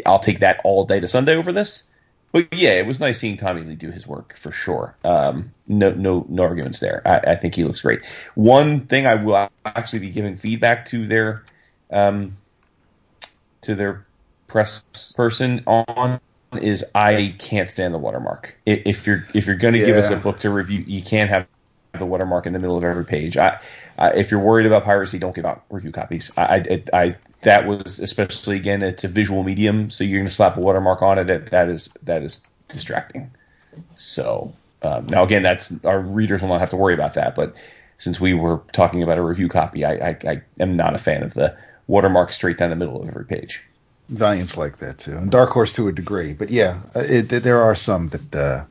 I'll 0.04 0.18
take 0.18 0.40
that 0.40 0.60
all 0.64 0.84
day 0.84 1.00
to 1.00 1.08
Sunday 1.08 1.36
over 1.36 1.52
this. 1.52 1.84
But 2.32 2.52
yeah, 2.52 2.72
it 2.72 2.86
was 2.86 3.00
nice 3.00 3.18
seeing 3.18 3.36
Tommy 3.36 3.62
Lee 3.62 3.74
do 3.74 3.90
his 3.90 4.06
work 4.06 4.36
for 4.36 4.52
sure. 4.52 4.94
Um, 5.02 5.52
no, 5.66 5.92
no, 5.92 6.26
no 6.28 6.42
arguments 6.42 6.78
there. 6.78 7.00
I, 7.06 7.32
I, 7.32 7.36
think 7.36 7.54
he 7.54 7.64
looks 7.64 7.80
great. 7.80 8.02
One 8.34 8.86
thing 8.86 9.06
I 9.06 9.14
will 9.14 9.48
actually 9.64 10.00
be 10.00 10.10
giving 10.10 10.36
feedback 10.36 10.84
to 10.86 11.06
their, 11.06 11.42
um, 11.90 12.36
to 13.62 13.74
their 13.74 14.06
press 14.46 14.82
person 15.16 15.62
on 15.66 16.20
is 16.60 16.84
I 16.94 17.34
can't 17.38 17.70
stand 17.70 17.94
the 17.94 17.98
watermark. 17.98 18.54
If 18.66 19.06
you're 19.06 19.26
if 19.34 19.46
you're 19.46 19.56
going 19.56 19.74
to 19.74 19.80
yeah. 19.80 19.86
give 19.86 19.96
us 19.96 20.10
a 20.10 20.16
book 20.16 20.40
to 20.40 20.50
review, 20.50 20.84
you 20.86 21.02
can't 21.02 21.30
have 21.30 21.46
the 21.98 22.06
watermark 22.06 22.46
in 22.46 22.52
the 22.52 22.58
middle 22.58 22.76
of 22.76 22.84
every 22.84 23.04
page. 23.04 23.36
I, 23.36 23.58
I 23.98 24.10
if 24.10 24.30
you're 24.30 24.40
worried 24.40 24.66
about 24.66 24.84
piracy, 24.84 25.18
don't 25.18 25.34
give 25.34 25.44
out 25.44 25.64
review 25.70 25.92
copies. 25.92 26.30
I, 26.36 26.64
I, 26.70 26.84
I 26.92 27.16
that 27.42 27.66
was 27.66 28.00
especially 28.00 28.56
again 28.56 28.82
it's 28.82 29.04
a 29.04 29.08
visual 29.08 29.42
medium, 29.42 29.90
so 29.90 30.04
you're 30.04 30.18
going 30.18 30.28
to 30.28 30.34
slap 30.34 30.56
a 30.56 30.60
watermark 30.60 31.02
on 31.02 31.18
it. 31.18 31.50
That 31.50 31.68
is 31.68 31.88
that 32.02 32.22
is 32.22 32.40
distracting. 32.68 33.30
So 33.96 34.52
um, 34.82 35.06
now 35.06 35.24
again, 35.24 35.42
that's 35.42 35.72
our 35.84 36.00
readers 36.00 36.40
will 36.40 36.48
not 36.48 36.60
have 36.60 36.70
to 36.70 36.76
worry 36.76 36.94
about 36.94 37.14
that. 37.14 37.34
But 37.34 37.54
since 37.98 38.20
we 38.20 38.34
were 38.34 38.60
talking 38.72 39.02
about 39.02 39.18
a 39.18 39.22
review 39.22 39.48
copy, 39.48 39.84
I, 39.84 39.92
I, 39.92 40.18
I 40.24 40.42
am 40.60 40.76
not 40.76 40.94
a 40.94 40.98
fan 40.98 41.22
of 41.22 41.34
the 41.34 41.56
watermark 41.88 42.32
straight 42.32 42.58
down 42.58 42.70
the 42.70 42.76
middle 42.76 43.02
of 43.02 43.08
every 43.08 43.24
page. 43.24 43.62
Valiant's 44.08 44.56
like 44.56 44.78
that 44.78 44.98
too, 44.98 45.16
and 45.16 45.30
Dark 45.30 45.50
Horse 45.50 45.74
to 45.74 45.88
a 45.88 45.92
degree. 45.92 46.32
But 46.32 46.50
yeah, 46.50 46.80
it, 46.94 47.28
there 47.28 47.62
are 47.62 47.74
some 47.74 48.08
that 48.08 48.34
uh, 48.34 48.64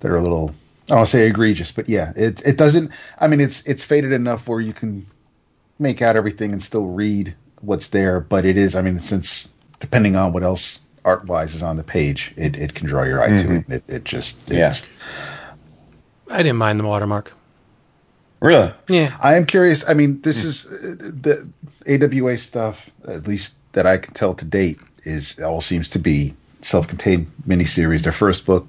that 0.00 0.10
are 0.10 0.16
a 0.16 0.22
little. 0.22 0.54
I 0.90 0.96
don't 0.96 1.06
say 1.06 1.26
egregious, 1.26 1.70
but 1.72 1.88
yeah, 1.88 2.12
it 2.16 2.44
it 2.46 2.56
doesn't. 2.56 2.90
I 3.18 3.28
mean, 3.28 3.40
it's 3.40 3.62
it's 3.66 3.84
faded 3.84 4.12
enough 4.12 4.48
where 4.48 4.60
you 4.60 4.72
can 4.72 5.06
make 5.78 6.02
out 6.02 6.16
everything 6.16 6.52
and 6.52 6.62
still 6.62 6.86
read 6.86 7.34
what's 7.60 7.88
there. 7.88 8.20
But 8.20 8.44
it 8.44 8.56
is. 8.56 8.74
I 8.74 8.82
mean, 8.82 8.98
since 8.98 9.50
depending 9.78 10.16
on 10.16 10.32
what 10.32 10.42
else 10.42 10.80
art 11.04 11.26
wise 11.26 11.54
is 11.54 11.62
on 11.62 11.76
the 11.76 11.84
page, 11.84 12.32
it, 12.36 12.58
it 12.58 12.74
can 12.74 12.86
draw 12.86 13.04
your 13.04 13.22
eye 13.22 13.30
mm-hmm. 13.30 13.48
to 13.48 13.54
it. 13.54 13.64
It, 13.68 13.94
it 13.94 14.04
just 14.04 14.50
yeah. 14.50 14.74
I 16.30 16.38
didn't 16.38 16.58
mind 16.58 16.80
the 16.80 16.84
watermark. 16.84 17.32
Really? 18.40 18.72
Yeah. 18.88 19.16
I 19.22 19.34
am 19.34 19.44
curious. 19.46 19.88
I 19.88 19.94
mean, 19.94 20.20
this 20.22 20.44
is 20.44 20.66
uh, 20.66 21.10
the 21.20 21.48
AWA 21.86 22.38
stuff. 22.38 22.90
At 23.06 23.26
least 23.26 23.56
that 23.72 23.86
I 23.86 23.98
can 23.98 24.14
tell 24.14 24.34
to 24.34 24.44
date 24.44 24.78
is 25.04 25.38
all 25.40 25.60
seems 25.60 25.88
to 25.90 25.98
be 25.98 26.34
self-contained 26.62 27.30
miniseries. 27.46 28.02
Their 28.02 28.12
first 28.12 28.46
book, 28.46 28.66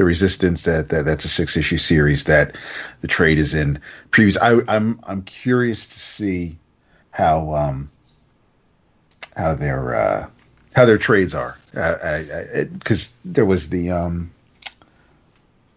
The 0.00 0.06
Resistance, 0.06 0.62
that, 0.62 0.88
that 0.88 1.04
that's 1.04 1.26
a 1.26 1.28
six-issue 1.28 1.76
series 1.76 2.24
that 2.24 2.56
the 3.02 3.06
trade 3.06 3.38
is 3.38 3.54
in. 3.54 3.78
Previous, 4.10 4.38
I, 4.38 4.60
I'm 4.66 4.98
I'm 5.02 5.20
curious 5.20 5.86
to 5.88 5.98
see 5.98 6.56
how 7.10 7.52
um 7.52 7.90
how 9.36 9.52
their 9.56 9.94
uh, 9.94 10.26
how 10.74 10.86
their 10.86 10.96
trades 10.96 11.34
are 11.34 11.58
because 11.74 13.08
uh, 13.08 13.12
there 13.26 13.44
was 13.44 13.68
the 13.68 13.90
um 13.90 14.30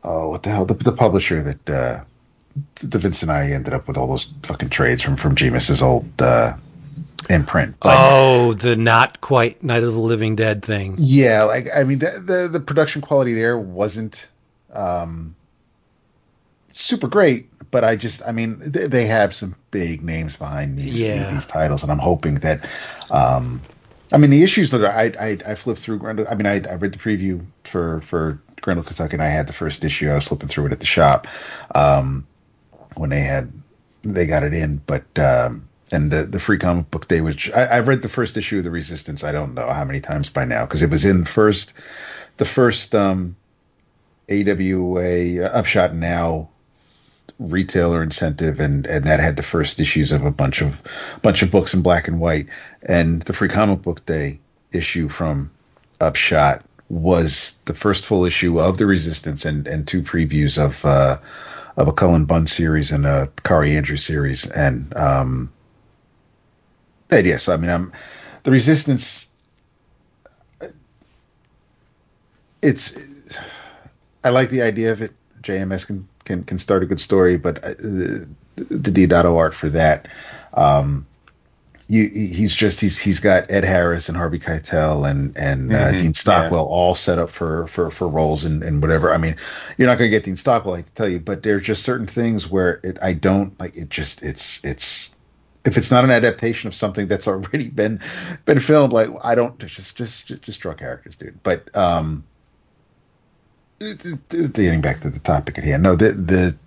oh 0.06 0.30
what 0.30 0.44
the 0.44 0.52
hell 0.52 0.64
the, 0.64 0.76
the 0.76 0.94
publisher 0.94 1.44
that 1.44 1.70
uh 1.70 2.02
the 2.76 3.00
Vince 3.00 3.24
and 3.24 3.32
I 3.32 3.52
ended 3.52 3.74
up 3.74 3.90
with 3.90 3.98
all 3.98 4.08
those 4.08 4.32
fucking 4.44 4.70
trades 4.70 5.02
from 5.02 5.18
from 5.18 5.36
JMS's 5.36 5.82
old 5.82 6.10
uh 6.22 6.54
in 7.30 7.46
print. 7.46 7.76
Oh, 7.82 8.54
the 8.54 8.76
not 8.76 9.22
quite 9.22 9.64
Night 9.64 9.84
of 9.84 9.94
the 9.94 10.00
Living 10.00 10.36
Dead 10.36 10.64
thing. 10.64 10.96
Yeah, 10.98 11.44
like 11.44 11.68
I 11.76 11.84
mean, 11.84 12.00
the 12.00 12.22
the, 12.24 12.48
the 12.48 12.60
production 12.60 13.02
quality 13.02 13.34
there 13.34 13.58
wasn't 13.58 14.28
um, 14.74 15.36
super 16.72 17.08
great, 17.08 17.50
but 17.72 17.84
I 17.84 17.96
just, 17.96 18.22
I 18.28 18.32
mean, 18.32 18.60
they, 18.60 18.88
they 18.88 19.06
have 19.06 19.34
some 19.34 19.56
big 19.72 20.04
names 20.04 20.36
behind 20.36 20.78
these, 20.78 21.00
yeah. 21.00 21.34
these 21.34 21.46
titles, 21.46 21.84
and 21.84 21.92
I'm 21.92 22.00
hoping 22.00 22.36
that. 22.36 22.68
Um, 23.12 23.62
I 24.12 24.18
mean, 24.18 24.30
the 24.30 24.44
issues 24.44 24.70
that 24.72 24.86
I 24.86 25.12
I, 25.20 25.38
I 25.52 25.56
flipped 25.56 25.80
through. 25.80 26.00
Grendel. 26.00 26.28
I 26.30 26.36
mean, 26.36 26.46
I, 26.46 26.62
I 26.70 26.76
read 26.76 26.94
the 26.94 27.00
preview 27.00 27.44
for 27.64 28.02
for 28.02 28.42
Grendel, 28.62 28.84
Kentucky, 28.84 29.14
and 29.14 29.24
I 29.24 29.28
had 29.28 29.48
the 29.48 29.54
first 29.54 29.84
issue. 29.84 30.10
I 30.10 30.16
was 30.16 30.28
flipping 30.28 30.50
through 30.50 30.68
it 30.68 30.72
at 30.72 30.80
the 30.80 30.86
shop 30.86 31.28
um, 31.74 32.28
when 32.96 33.10
they 33.10 33.22
had 33.22 33.52
they 34.04 34.28
got 34.28 34.44
it 34.44 34.54
in, 34.54 34.82
but. 34.86 35.06
Um, 35.18 35.70
and 35.94 36.12
the 36.12 36.24
the 36.24 36.40
free 36.40 36.58
comic 36.58 36.90
book 36.92 37.08
day, 37.08 37.22
which 37.22 37.52
I, 37.52 37.66
I 37.66 37.80
read 37.80 38.02
the 38.02 38.10
first 38.10 38.36
issue 38.38 38.58
of 38.58 38.64
the 38.64 38.72
Resistance. 38.72 39.24
I 39.24 39.32
don't 39.32 39.54
know 39.54 39.70
how 39.72 39.86
many 39.86 40.02
times 40.02 40.30
by 40.30 40.46
now 40.46 40.66
because 40.66 40.82
it 40.82 40.90
was 40.90 41.06
in 41.06 41.26
first 41.26 41.74
the 42.38 42.46
first 42.46 42.96
um, 42.96 43.36
AWA 44.30 45.44
uh, 45.44 45.50
Upshot 45.54 45.96
Now 45.96 46.50
retailer 47.40 48.02
incentive, 48.04 48.60
and 48.60 48.86
and 48.86 49.06
that 49.06 49.20
had 49.20 49.38
the 49.38 49.44
first 49.44 49.80
issues 49.80 50.12
of 50.12 50.26
a 50.26 50.32
bunch 50.32 50.62
of 50.62 50.82
bunch 51.22 51.42
of 51.42 51.52
books 51.52 51.74
in 51.74 51.82
black 51.82 52.08
and 52.08 52.20
white, 52.20 52.48
and 52.84 53.22
the 53.24 53.34
free 53.34 53.50
comic 53.50 53.82
book 53.82 54.06
day 54.06 54.40
issue 54.72 55.08
from 55.08 55.52
Upshot 56.02 56.64
was 56.90 57.58
the 57.66 57.74
first 57.74 58.06
full 58.06 58.26
issue 58.26 58.60
of 58.60 58.78
the 58.78 58.86
Resistance 58.86 59.46
and 59.46 59.68
and 59.68 59.88
two 59.88 60.02
previews 60.02 60.58
of. 60.58 60.84
Uh, 60.84 61.18
of 61.76 61.88
a 61.88 61.92
Cullen 61.92 62.26
Bunn 62.26 62.46
series 62.46 62.92
and 62.92 63.04
a 63.04 63.32
kari 63.44 63.76
andrew 63.76 63.98
series, 63.98 64.46
and 64.52 64.96
um, 64.96 65.52
Yes, 67.22 67.50
I 67.50 67.58
mean, 67.58 67.70
I'm 67.70 67.92
the 68.44 68.52
resistance. 68.52 69.28
It's. 72.62 72.98
I 74.24 74.30
like 74.30 74.50
the 74.50 74.62
idea 74.62 74.92
of 74.92 75.02
it. 75.02 75.12
JMS 75.42 75.86
can 75.86 76.08
can 76.26 76.44
can 76.44 76.58
start 76.58 76.84
a 76.84 76.86
good 76.86 77.02
story, 77.02 77.38
but 77.38 77.62
the, 77.62 78.28
the 78.56 78.92
Deodato 78.92 79.38
art 79.38 79.54
for 79.54 79.70
that. 79.70 80.08
Um, 80.54 81.06
you, 81.88 82.10
he's 82.10 82.56
just 82.56 82.80
he's 82.80 82.98
he's 82.98 83.20
got 83.20 83.52
Ed 83.52 83.66
Harris 83.66 84.08
and 84.08 84.18
Harvey 84.18 84.40
Keitel 84.40 85.10
and 85.10 85.36
and 85.38 85.74
uh, 85.74 85.88
mm-hmm, 85.88 85.98
Dean 85.98 86.14
Stockwell 86.14 86.64
yeah. 86.64 86.76
all 86.76 86.96
set 86.96 87.20
up 87.20 87.30
for 87.30 87.68
for 87.68 87.92
for 87.92 88.08
roles 88.08 88.46
and 88.46 88.64
and 88.64 88.82
whatever. 88.82 89.14
I 89.14 89.18
mean, 89.18 89.36
you're 89.78 89.88
not 89.88 89.98
going 89.98 90.10
to 90.10 90.18
get 90.18 90.24
Dean 90.24 90.38
Stockwell, 90.38 90.76
I 90.76 90.82
can 90.84 90.92
tell 90.96 91.10
you, 91.10 91.20
but 91.20 91.44
there's 91.44 91.64
just 91.64 91.84
certain 91.84 92.08
things 92.08 92.50
where 92.50 92.80
it 92.84 92.98
I 93.02 93.14
don't 93.14 93.60
like. 93.60 93.76
It 93.76 93.90
just 93.90 94.24
it's 94.24 94.64
it's 94.64 95.13
if 95.66 95.78
it's 95.78 95.92
not 95.92 96.04
an 96.04 96.12
adaptation 96.12 96.68
of 96.68 96.76
something 96.76 97.08
that's 97.08 97.28
already 97.28 97.70
been 97.82 98.02
been 98.46 98.60
filmed, 98.60 98.94
like 98.94 99.10
I 99.24 99.36
don't 99.36 99.58
just 99.60 99.98
just 99.98 100.28
just, 100.28 100.42
just 100.42 100.60
draw 100.60 100.74
characters, 100.74 101.16
dude. 101.16 101.42
But 101.44 101.76
um, 101.76 102.24
getting 103.80 104.82
back 104.82 105.02
to 105.02 105.10
the 105.10 105.20
topic 105.20 105.58
at 105.58 105.64
hand, 105.64 105.84
no, 105.84 105.96
the 105.96 106.12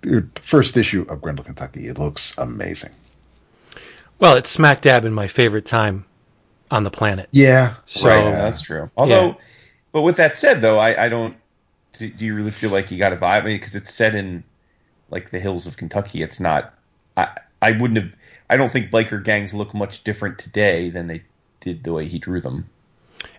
the 0.01 0.27
first 0.41 0.77
issue 0.77 1.05
of 1.09 1.21
Grendel, 1.21 1.45
Kentucky, 1.45 1.87
it 1.87 1.97
looks 1.97 2.33
amazing. 2.37 2.91
Well, 4.19 4.35
it's 4.35 4.49
smack 4.49 4.81
dab 4.81 5.05
in 5.05 5.13
my 5.13 5.27
favorite 5.27 5.65
time 5.65 6.05
on 6.71 6.83
the 6.83 6.91
planet. 6.91 7.29
Yeah, 7.31 7.75
so 7.85 8.09
right, 8.09 8.23
that's 8.23 8.61
true. 8.61 8.89
Although, 8.97 9.27
yeah. 9.27 9.35
but 9.91 10.01
with 10.01 10.17
that 10.17 10.37
said, 10.37 10.61
though, 10.61 10.79
I, 10.79 11.05
I 11.05 11.09
don't. 11.09 11.35
Do, 11.93 12.09
do, 12.09 12.25
you 12.25 12.35
really 12.35 12.51
feel 12.51 12.69
like 12.69 12.91
you 12.91 12.97
got 12.97 13.13
a 13.13 13.15
vibe? 13.15 13.45
Because 13.45 13.75
I 13.75 13.77
mean, 13.77 13.83
it's 13.83 13.93
set 13.93 14.15
in 14.15 14.43
like 15.09 15.29
the 15.29 15.39
hills 15.39 15.67
of 15.67 15.77
Kentucky. 15.77 16.23
It's 16.23 16.39
not. 16.39 16.73
I 17.15 17.29
I 17.61 17.71
wouldn't 17.71 17.97
have 17.97 18.11
I 18.49 18.57
don't 18.57 18.71
think 18.71 18.91
biker 18.91 19.23
gangs 19.23 19.53
look 19.53 19.73
much 19.73 20.03
different 20.03 20.39
today 20.39 20.89
than 20.89 21.07
they 21.07 21.23
did 21.59 21.83
the 21.83 21.93
way 21.93 22.07
he 22.07 22.19
drew 22.19 22.41
them. 22.41 22.69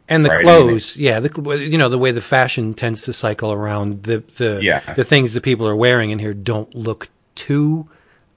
And 0.08 0.24
the 0.24 0.30
right? 0.30 0.42
clothes, 0.42 0.96
I 0.96 0.98
mean, 0.98 1.06
yeah, 1.06 1.20
the, 1.20 1.58
you 1.58 1.76
know 1.76 1.88
the 1.88 1.98
way 1.98 2.12
the 2.12 2.22
fashion 2.22 2.72
tends 2.74 3.02
to 3.02 3.12
cycle 3.12 3.52
around 3.52 4.04
the 4.04 4.18
the 4.36 4.60
yeah. 4.62 4.94
the 4.94 5.04
things 5.04 5.34
that 5.34 5.42
people 5.42 5.68
are 5.68 5.76
wearing 5.76 6.10
in 6.10 6.18
here 6.18 6.32
don't 6.32 6.74
look 6.74 7.08
too 7.34 7.88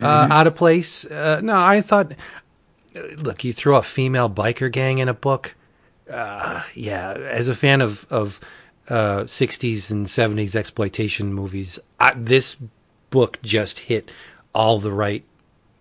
uh, 0.01 0.23
mm-hmm. 0.23 0.31
out 0.31 0.47
of 0.47 0.55
place. 0.55 1.05
Uh, 1.05 1.39
no, 1.41 1.55
I 1.55 1.79
thought, 1.79 2.13
look, 3.17 3.45
you 3.45 3.53
throw 3.53 3.77
a 3.77 3.81
female 3.81 4.29
biker 4.29 4.69
gang 4.69 4.97
in 4.97 5.07
a 5.07 5.13
book, 5.13 5.55
uh, 6.11 6.63
yeah. 6.73 7.13
As 7.13 7.47
a 7.47 7.55
fan 7.55 7.81
of 7.81 8.05
of 8.09 8.39
60s 8.89 9.91
uh, 9.91 9.95
and 9.95 10.05
70s 10.07 10.55
exploitation 10.55 11.33
movies, 11.33 11.79
I, 11.99 12.13
this 12.15 12.57
book 13.09 13.39
just 13.41 13.79
hit 13.79 14.11
all 14.53 14.79
the 14.79 14.91
right 14.91 15.23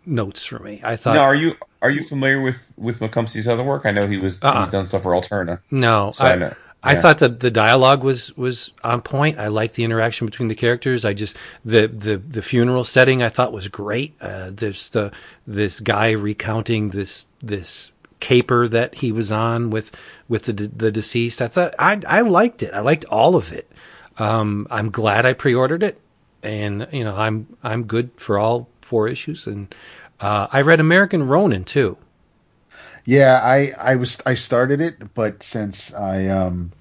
notes 0.06 0.46
for 0.46 0.58
me. 0.58 0.80
I 0.82 0.96
thought. 0.96 1.14
Now, 1.14 1.24
are 1.24 1.34
you 1.34 1.54
are 1.82 1.90
you 1.90 2.02
familiar 2.02 2.40
with 2.40 2.58
with 2.76 3.00
McComsey's 3.00 3.48
other 3.48 3.64
work? 3.64 3.86
I 3.86 3.90
know 3.90 4.06
he 4.06 4.18
was 4.18 4.38
uh-uh. 4.42 4.60
he's 4.64 4.72
done 4.72 4.86
stuff 4.86 5.02
for 5.02 5.12
Alterna. 5.12 5.60
No, 5.70 6.12
so 6.12 6.24
I, 6.24 6.32
I, 6.32 6.36
yeah. 6.36 6.54
I 6.82 6.94
thought 6.96 7.18
that 7.18 7.40
the 7.40 7.50
dialogue 7.50 8.02
was 8.02 8.36
was 8.36 8.72
on 8.82 9.02
point. 9.02 9.38
I 9.38 9.48
liked 9.48 9.74
the 9.74 9.84
interaction 9.84 10.26
between 10.26 10.48
the 10.48 10.54
characters. 10.54 11.04
I 11.04 11.12
just 11.12 11.36
the 11.64 11.86
the 11.86 12.16
the 12.16 12.42
funeral 12.42 12.84
setting 12.84 13.22
I 13.22 13.28
thought 13.28 13.52
was 13.52 13.68
great. 13.68 14.16
Uh, 14.20 14.50
there's 14.52 14.88
the 14.90 15.12
this 15.46 15.80
guy 15.80 16.12
recounting 16.12 16.90
this 16.90 17.26
this 17.42 17.92
caper 18.20 18.68
that 18.68 18.96
he 18.96 19.12
was 19.12 19.32
on 19.32 19.70
with 19.70 19.90
with 20.28 20.44
the 20.44 20.52
the 20.52 20.90
deceased. 20.90 21.42
I 21.42 21.48
thought 21.48 21.74
I 21.78 22.00
I 22.06 22.22
liked 22.22 22.62
it. 22.62 22.72
I 22.72 22.80
liked 22.80 23.04
all 23.06 23.36
of 23.36 23.52
it. 23.52 23.70
Um, 24.18 24.66
I'm 24.70 24.90
glad 24.90 25.24
I 25.24 25.32
pre-ordered 25.32 25.82
it, 25.82 25.98
and 26.42 26.88
you 26.92 27.04
know 27.04 27.14
I'm 27.14 27.56
I'm 27.62 27.84
good 27.84 28.10
for 28.16 28.38
all 28.38 28.68
four 28.90 29.06
issues, 29.08 29.46
and 29.46 29.72
uh, 30.18 30.48
I 30.52 30.60
read 30.62 30.80
American 30.80 31.26
Ronin 31.28 31.64
too. 31.64 31.96
Yeah, 33.04 33.40
I 33.42 33.72
I 33.78 33.96
was 33.96 34.18
I 34.26 34.34
started 34.34 34.80
it, 34.80 35.14
but 35.14 35.42
since 35.42 35.94
I 35.94 36.26
um 36.26 36.72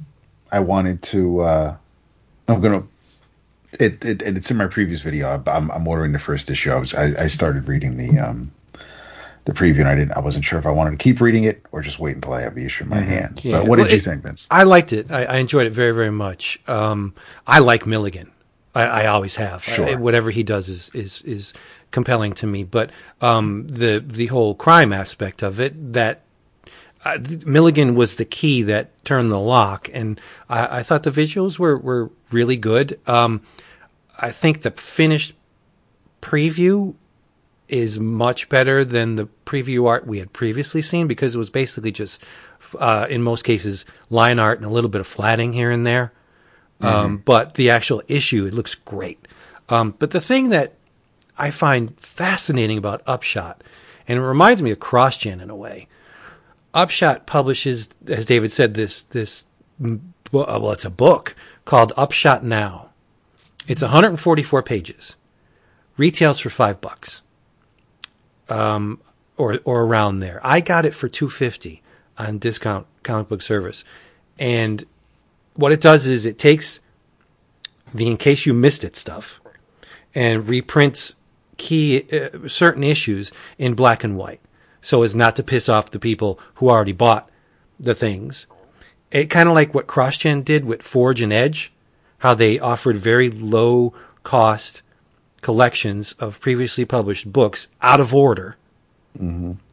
I 0.52 0.60
wanted 0.60 1.02
to 1.14 1.42
uh 1.42 1.76
I'm 2.48 2.62
gonna 2.62 2.84
it, 3.80 4.04
it 4.04 4.22
and 4.24 4.36
it's 4.36 4.50
in 4.52 4.58
my 4.58 4.68
previous 4.68 5.02
video. 5.02 5.42
I'm 5.48 5.70
I'm 5.72 5.88
ordering 5.88 6.12
the 6.12 6.20
first 6.20 6.50
issue. 6.50 6.72
I 6.72 6.80
was 6.80 6.94
I, 6.94 7.26
I 7.26 7.28
started 7.28 7.68
reading 7.68 7.96
the 7.96 8.20
um 8.20 8.52
the 9.46 9.54
preview, 9.54 9.80
and 9.80 9.88
I 9.88 9.96
didn't. 9.96 10.12
I 10.12 10.20
wasn't 10.20 10.46
sure 10.46 10.60
if 10.60 10.66
I 10.66 10.72
wanted 10.72 10.92
to 10.92 10.98
keep 10.98 11.22
reading 11.22 11.46
it 11.46 11.66
or 11.72 11.82
just 11.82 12.00
wait 12.00 12.16
until 12.16 12.34
I 12.34 12.42
have 12.42 12.56
the 12.56 12.66
issue 12.66 12.84
in 12.84 12.90
my 12.90 13.02
hands. 13.02 13.44
Yeah. 13.44 13.60
But 13.60 13.68
what 13.68 13.78
did 13.78 13.90
you 13.90 13.98
it- 13.98 14.04
think, 14.04 14.24
Vince? 14.24 14.48
I 14.52 14.64
liked 14.64 14.92
it. 14.94 15.10
I, 15.12 15.26
I 15.26 15.38
enjoyed 15.38 15.68
it 15.68 15.74
very, 15.74 15.94
very 15.94 16.12
much. 16.12 16.60
Um, 16.68 17.14
I 17.48 17.60
like 17.60 17.86
Milligan. 17.86 18.32
I, 18.76 18.84
I 18.84 19.06
always 19.08 19.36
have. 19.38 19.64
Sure. 19.64 19.98
Whatever 19.98 20.30
he 20.32 20.44
does 20.44 20.70
is 20.70 20.92
is 20.94 21.22
is 21.24 21.54
compelling 21.92 22.34
to 22.34 22.48
me. 22.48 22.64
But 22.64 22.92
um, 23.22 23.68
the 23.68 24.04
the 24.06 24.28
whole 24.28 24.56
crime 24.56 24.94
aspect 24.94 25.42
of 25.44 25.60
it 25.60 25.94
that. 25.94 26.24
Uh, 27.06 27.18
Milligan 27.46 27.96
was 27.96 28.18
the 28.18 28.26
key 28.26 28.62
that 28.64 29.06
turned 29.06 29.32
the 29.32 29.40
lock, 29.40 29.90
and 29.94 30.20
I, 30.50 30.80
I 30.80 30.84
thought 30.84 31.04
the 31.04 31.12
visuals 31.12 31.58
were, 31.58 31.78
were 31.78 32.12
really 32.30 32.58
good. 32.58 33.00
Um, 33.08 33.42
I 34.22 34.32
think 34.32 34.64
the 34.64 34.72
finished 34.72 35.34
preview 36.22 36.96
is 37.70 38.02
much 38.02 38.50
better 38.50 38.84
than 38.84 39.16
the 39.16 39.30
preview 39.46 39.88
art 39.88 40.08
we 40.08 40.20
had 40.20 40.34
previously 40.34 40.82
seen 40.82 41.08
because 41.08 41.36
it 41.36 41.38
was 41.38 41.50
basically 41.50 41.94
just, 41.94 42.22
uh, 42.78 43.08
in 43.10 43.24
most 43.24 43.46
cases, 43.46 43.86
line 44.10 44.38
art 44.38 44.58
and 44.58 44.66
a 44.66 44.70
little 44.70 44.90
bit 44.90 45.00
of 45.00 45.08
flatting 45.08 45.54
here 45.54 45.72
and 45.72 45.88
there. 45.88 46.12
Um, 46.82 47.18
but 47.20 47.54
the 47.54 47.70
actual 47.70 48.02
issue, 48.08 48.46
it 48.46 48.54
looks 48.54 48.76
great. 48.76 49.26
Um, 49.70 49.96
but 50.00 50.12
the 50.12 50.20
thing 50.22 50.50
that 50.50 50.74
I 51.40 51.52
find 51.52 51.98
fascinating 52.00 52.78
about 52.78 53.02
Upshot, 53.08 53.64
and 54.08 54.20
it 54.20 54.22
reminds 54.22 54.62
me 54.62 54.72
of 54.72 54.80
CrossGen 54.80 55.42
in 55.42 55.50
a 55.50 55.56
way. 55.56 55.88
Upshot 56.74 57.26
publishes, 57.26 57.90
as 58.08 58.26
David 58.26 58.52
said, 58.52 58.74
this 58.74 59.04
this 59.04 59.48
uh, 59.84 59.96
well, 60.32 60.72
it's 60.72 60.86
a 60.86 60.90
book 60.92 61.36
called 61.66 61.94
Upshot 61.98 62.44
Now. 62.44 62.90
It's 63.68 63.82
144 63.82 64.62
pages. 64.64 65.16
Retails 65.98 66.40
for 66.40 66.50
five 66.50 66.82
bucks, 66.82 67.22
um, 68.50 69.00
or 69.38 69.60
or 69.64 69.84
around 69.84 70.20
there. 70.20 70.40
I 70.44 70.62
got 70.62 70.86
it 70.86 70.94
for 70.94 71.08
250 71.08 71.82
on 72.18 72.38
discount 72.38 72.86
comic 73.04 73.30
book 73.30 73.42
service, 73.42 73.84
and 74.38 74.84
what 75.56 75.72
it 75.72 75.82
does 75.82 76.06
is 76.06 76.26
it 76.26 76.38
takes 76.38 76.80
the 77.94 78.08
in 78.08 78.18
case 78.18 78.46
you 78.46 78.54
missed 78.54 78.84
it 78.84 78.96
stuff 78.96 79.42
and 80.16 80.48
reprints 80.48 81.16
key 81.60 82.06
uh, 82.12 82.48
certain 82.48 82.84
issues 82.84 83.32
in 83.60 83.76
black 83.76 84.04
and 84.04 84.18
white 84.18 84.42
so 84.82 85.04
as 85.04 85.14
not 85.14 85.36
to 85.36 85.44
piss 85.44 85.70
off 85.70 85.92
the 85.92 86.00
people 86.00 86.40
who 86.56 86.70
already 86.70 86.94
bought 86.94 87.30
the 87.80 87.94
things 87.94 88.48
it 89.12 89.30
kind 89.30 89.50
of 89.50 89.56
like 89.56 89.74
what 89.74 89.88
CrossGen 89.88 90.46
did 90.46 90.66
with 90.66 90.84
Forge 90.84 91.22
and 91.22 91.34
Edge, 91.34 91.72
how 92.20 92.34
they 92.34 92.60
offered 92.60 92.98
very 92.98 93.30
low 93.30 93.94
cost 94.24 94.82
collections 95.42 96.14
of 96.14 96.42
previously 96.42 96.86
published 96.86 97.32
books 97.32 97.70
out 97.82 98.00
of 98.00 98.14
order. 98.14 98.58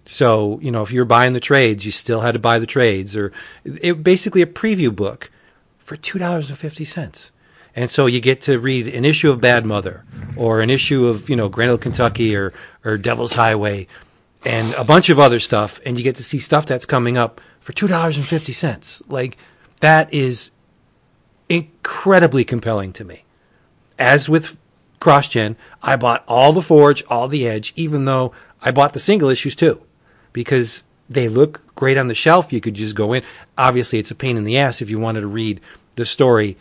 So, 0.06 0.58
you 0.62 0.70
know, 0.70 0.82
if 0.82 0.92
you 0.92 1.00
were 1.00 1.06
buying 1.06 1.32
the 1.32 1.40
trades, 1.40 1.84
you 1.84 1.92
still 1.92 2.20
had 2.20 2.32
to 2.32 2.38
buy 2.38 2.58
the 2.58 2.66
trades 2.66 3.16
or 3.16 3.32
it 3.64 4.02
basically 4.02 4.40
a 4.42 4.46
preview 4.46 4.94
book 4.94 5.30
for 5.78 5.96
$2.50. 5.96 7.30
And 7.76 7.90
so 7.90 8.06
you 8.06 8.20
get 8.20 8.40
to 8.42 8.58
read 8.58 8.88
an 8.88 9.04
issue 9.04 9.30
of 9.30 9.40
Bad 9.42 9.66
Mother 9.66 10.02
or 10.34 10.62
an 10.62 10.70
issue 10.70 11.06
of, 11.06 11.28
you 11.28 11.36
know, 11.36 11.50
Grendel, 11.50 11.76
Kentucky 11.76 12.34
or, 12.34 12.54
or 12.82 12.96
Devil's 12.96 13.34
Highway 13.34 13.86
and 14.46 14.72
a 14.74 14.84
bunch 14.84 15.10
of 15.10 15.20
other 15.20 15.38
stuff. 15.38 15.78
And 15.84 15.98
you 15.98 16.02
get 16.02 16.16
to 16.16 16.24
see 16.24 16.38
stuff 16.38 16.64
that's 16.64 16.86
coming 16.86 17.18
up 17.18 17.38
for 17.60 17.74
$2.50. 17.74 19.02
Like 19.08 19.36
that 19.80 20.12
is 20.12 20.52
incredibly 21.50 22.44
compelling 22.44 22.94
to 22.94 23.04
me. 23.04 23.24
As 23.98 24.26
with 24.26 24.56
CrossGen, 24.98 25.56
I 25.82 25.96
bought 25.96 26.24
all 26.26 26.54
the 26.54 26.62
Forge, 26.62 27.04
all 27.08 27.28
the 27.28 27.46
Edge, 27.46 27.74
even 27.76 28.06
though 28.06 28.32
I 28.62 28.70
bought 28.70 28.94
the 28.94 29.00
single 29.00 29.28
issues 29.28 29.54
too, 29.54 29.82
because 30.32 30.82
they 31.10 31.28
look 31.28 31.62
great 31.74 31.98
on 31.98 32.08
the 32.08 32.14
shelf. 32.14 32.54
You 32.54 32.62
could 32.62 32.74
just 32.74 32.96
go 32.96 33.12
in. 33.12 33.22
Obviously, 33.58 33.98
it's 33.98 34.10
a 34.10 34.14
pain 34.14 34.38
in 34.38 34.44
the 34.44 34.56
ass 34.56 34.80
if 34.80 34.88
you 34.88 34.98
wanted 34.98 35.20
to 35.20 35.26
read 35.26 35.60
the 35.96 36.06
story 36.06 36.56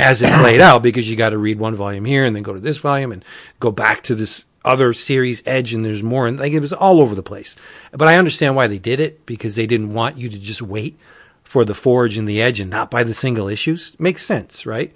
as 0.00 0.22
it 0.22 0.32
played 0.32 0.60
out 0.62 0.82
because 0.82 1.08
you 1.08 1.16
got 1.16 1.30
to 1.30 1.38
read 1.38 1.58
one 1.58 1.74
volume 1.74 2.04
here 2.04 2.24
and 2.24 2.34
then 2.34 2.42
go 2.42 2.52
to 2.52 2.60
this 2.60 2.78
volume 2.78 3.12
and 3.12 3.24
go 3.60 3.70
back 3.70 4.02
to 4.02 4.14
this 4.14 4.44
other 4.64 4.92
series 4.92 5.42
edge 5.46 5.72
and 5.72 5.84
there's 5.84 6.02
more 6.02 6.26
and 6.26 6.38
like 6.38 6.52
it 6.52 6.60
was 6.60 6.72
all 6.72 7.00
over 7.00 7.14
the 7.14 7.22
place. 7.22 7.56
But 7.92 8.08
I 8.08 8.16
understand 8.16 8.56
why 8.56 8.66
they 8.66 8.78
did 8.78 9.00
it 9.00 9.24
because 9.26 9.56
they 9.56 9.66
didn't 9.66 9.94
want 9.94 10.18
you 10.18 10.28
to 10.28 10.38
just 10.38 10.62
wait 10.62 10.98
for 11.42 11.64
the 11.64 11.74
forge 11.74 12.16
and 12.16 12.28
the 12.28 12.40
edge 12.40 12.60
and 12.60 12.70
not 12.70 12.90
buy 12.90 13.04
the 13.04 13.14
single 13.14 13.48
issues. 13.48 13.98
Makes 13.98 14.24
sense, 14.24 14.66
right? 14.66 14.92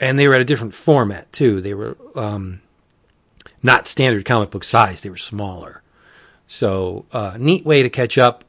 And 0.00 0.18
they 0.18 0.26
were 0.26 0.34
at 0.34 0.40
a 0.40 0.44
different 0.44 0.74
format 0.74 1.32
too. 1.32 1.60
They 1.60 1.74
were 1.74 1.96
um, 2.16 2.60
not 3.62 3.86
standard 3.86 4.24
comic 4.24 4.50
book 4.50 4.64
size. 4.64 5.02
They 5.02 5.10
were 5.10 5.16
smaller. 5.16 5.82
So 6.46 7.06
uh, 7.12 7.36
neat 7.38 7.64
way 7.64 7.82
to 7.82 7.90
catch 7.90 8.18
up. 8.18 8.44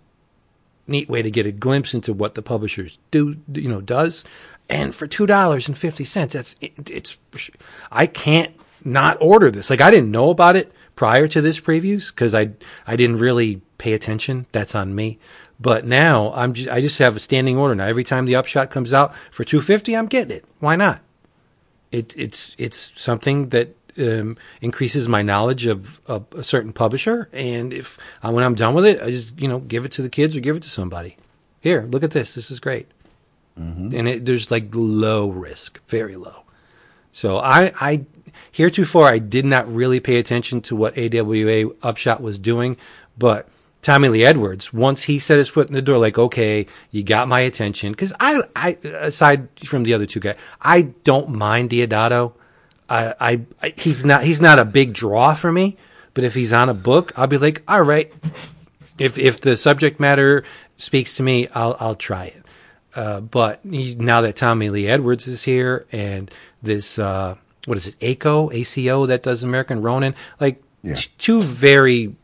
Neat 0.87 1.09
way 1.09 1.21
to 1.23 1.31
get 1.31 1.47
a 1.47 1.51
glimpse 1.51 1.93
into 1.93 2.13
what 2.13 2.35
the 2.35 2.43
publishers 2.43 2.99
do, 3.09 3.37
you 3.51 3.69
know, 3.69 3.81
does. 3.81 4.23
And 4.69 4.95
for 4.95 5.07
two 5.07 5.25
dollars 5.25 5.67
and 5.67 5.77
fifty 5.77 6.03
cents, 6.03 6.33
that's 6.33 6.55
it, 6.61 6.89
it's. 6.89 7.17
I 7.91 8.07
can't 8.07 8.53
not 8.83 9.17
order 9.21 9.51
this. 9.51 9.69
Like 9.69 9.81
I 9.81 9.91
didn't 9.91 10.11
know 10.11 10.29
about 10.29 10.55
it 10.55 10.71
prior 10.95 11.27
to 11.27 11.41
this 11.41 11.59
previews 11.59 12.09
because 12.09 12.33
I 12.33 12.51
I 12.87 12.95
didn't 12.95 13.17
really 13.17 13.61
pay 13.77 13.93
attention. 13.93 14.45
That's 14.51 14.75
on 14.75 14.95
me. 14.95 15.19
But 15.59 15.85
now 15.85 16.33
I'm 16.33 16.53
just, 16.53 16.69
I 16.69 16.81
just 16.81 16.99
have 16.99 17.15
a 17.15 17.19
standing 17.19 17.57
order 17.57 17.75
now. 17.75 17.85
Every 17.85 18.03
time 18.03 18.25
the 18.25 18.35
upshot 18.35 18.71
comes 18.71 18.93
out 18.93 19.15
for 19.31 19.43
two 19.43 19.61
fifty, 19.61 19.95
I'm 19.95 20.07
getting 20.07 20.35
it. 20.35 20.45
Why 20.59 20.75
not? 20.75 21.01
It 21.91 22.13
it's 22.17 22.55
it's 22.57 22.91
something 22.95 23.49
that 23.49 23.75
um, 23.97 24.37
increases 24.61 25.07
my 25.07 25.21
knowledge 25.21 25.65
of, 25.65 26.01
of 26.07 26.25
a 26.33 26.43
certain 26.43 26.73
publisher, 26.73 27.29
and 27.31 27.71
if 27.71 27.97
uh, 28.21 28.31
when 28.31 28.43
I'm 28.43 28.55
done 28.55 28.73
with 28.73 28.85
it, 28.85 29.01
I 29.01 29.11
just 29.11 29.39
you 29.39 29.47
know 29.47 29.59
give 29.59 29.85
it 29.85 29.91
to 29.93 30.01
the 30.01 30.09
kids 30.09 30.35
or 30.35 30.41
give 30.41 30.57
it 30.57 30.63
to 30.63 30.69
somebody. 30.69 31.17
Here, 31.61 31.87
look 31.89 32.03
at 32.03 32.11
this. 32.11 32.35
This 32.35 32.51
is 32.51 32.59
great. 32.59 32.87
Mm-hmm. 33.59 33.95
And 33.95 34.07
it, 34.07 34.25
there's 34.25 34.51
like 34.51 34.67
low 34.73 35.29
risk, 35.29 35.85
very 35.87 36.15
low. 36.15 36.43
So 37.11 37.37
I, 37.37 37.73
I 37.79 38.05
heretofore 38.51 39.07
I 39.07 39.19
did 39.19 39.45
not 39.45 39.73
really 39.73 39.99
pay 39.99 40.17
attention 40.17 40.61
to 40.61 40.75
what 40.75 40.97
AWA 40.97 41.71
Upshot 41.81 42.21
was 42.21 42.39
doing, 42.39 42.77
but 43.17 43.47
Tommy 43.81 44.09
Lee 44.09 44.25
Edwards, 44.25 44.73
once 44.73 45.03
he 45.03 45.19
set 45.19 45.37
his 45.37 45.47
foot 45.47 45.67
in 45.67 45.73
the 45.73 45.81
door, 45.81 45.99
like, 45.99 46.17
okay, 46.17 46.65
you 46.91 47.03
got 47.03 47.27
my 47.27 47.41
attention. 47.41 47.91
Because 47.91 48.13
I, 48.19 48.41
I, 48.55 48.77
aside 48.83 49.47
from 49.63 49.83
the 49.83 49.93
other 49.93 50.05
two 50.07 50.19
guys, 50.19 50.37
I 50.61 50.93
don't 51.03 51.29
mind 51.29 51.69
Deodato. 51.69 52.33
I, 52.89 53.13
I, 53.19 53.41
I, 53.61 53.73
he's 53.77 54.03
not, 54.03 54.23
he's 54.23 54.41
not 54.41 54.59
a 54.59 54.65
big 54.65 54.93
draw 54.93 55.35
for 55.35 55.51
me. 55.51 55.77
But 56.15 56.23
if 56.23 56.33
he's 56.33 56.53
on 56.53 56.69
a 56.69 56.73
book, 56.73 57.11
I'll 57.15 57.27
be 57.27 57.37
like, 57.37 57.61
all 57.67 57.81
right. 57.81 58.11
If 58.97 59.17
if 59.17 59.41
the 59.41 59.57
subject 59.57 59.99
matter 59.99 60.45
speaks 60.77 61.17
to 61.17 61.23
me, 61.23 61.49
I'll 61.49 61.75
I'll 61.79 61.95
try 61.95 62.27
it. 62.27 62.44
Uh, 62.95 63.19
but 63.21 63.59
he, 63.69 63.93
now 63.95 64.21
that 64.21 64.35
Tommy 64.35 64.69
Lee 64.69 64.87
Edwards 64.87 65.27
is 65.27 65.43
here 65.43 65.85
and 65.91 66.31
this, 66.63 66.97
uh, 66.97 67.35
what 67.65 67.77
is 67.77 67.87
it, 67.87 67.95
ACO, 68.01 68.49
ACO 68.51 69.05
that 69.07 69.21
does 69.23 69.43
American 69.43 69.81
Ronin, 69.81 70.15
like 70.39 70.63
Yeah. 70.83 70.95
two 71.17 71.41
very 71.41 72.15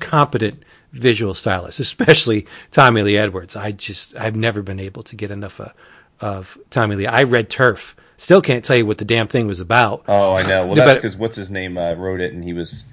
competent 0.00 0.62
visual 0.92 1.32
stylists, 1.34 1.80
especially 1.88 2.46
Tommy 2.70 3.02
Lee 3.02 3.16
Edwards. 3.16 3.56
I 3.56 3.72
just, 3.72 4.14
I've 4.16 4.36
never 4.36 4.62
been 4.62 4.80
able 4.80 5.02
to 5.04 5.16
get 5.16 5.30
enough 5.30 5.60
of, 5.60 5.72
of 6.20 6.58
Tommy 6.70 6.96
Lee. 6.96 7.06
I 7.06 7.22
read 7.22 7.48
Turf. 7.50 7.96
Still 8.16 8.40
can't 8.42 8.64
tell 8.64 8.76
you 8.76 8.86
what 8.86 8.98
the 8.98 9.04
damn 9.04 9.26
thing 9.26 9.46
was 9.48 9.60
about. 9.60 10.04
Oh, 10.06 10.34
I 10.34 10.46
know. 10.46 10.66
Well, 10.66 10.74
that's 10.76 10.98
because 10.98 11.16
what's 11.16 11.36
his 11.36 11.50
name 11.50 11.76
uh, 11.76 11.94
wrote 11.94 12.20
it, 12.20 12.32
and 12.32 12.44
he 12.44 12.52
was 12.52 12.84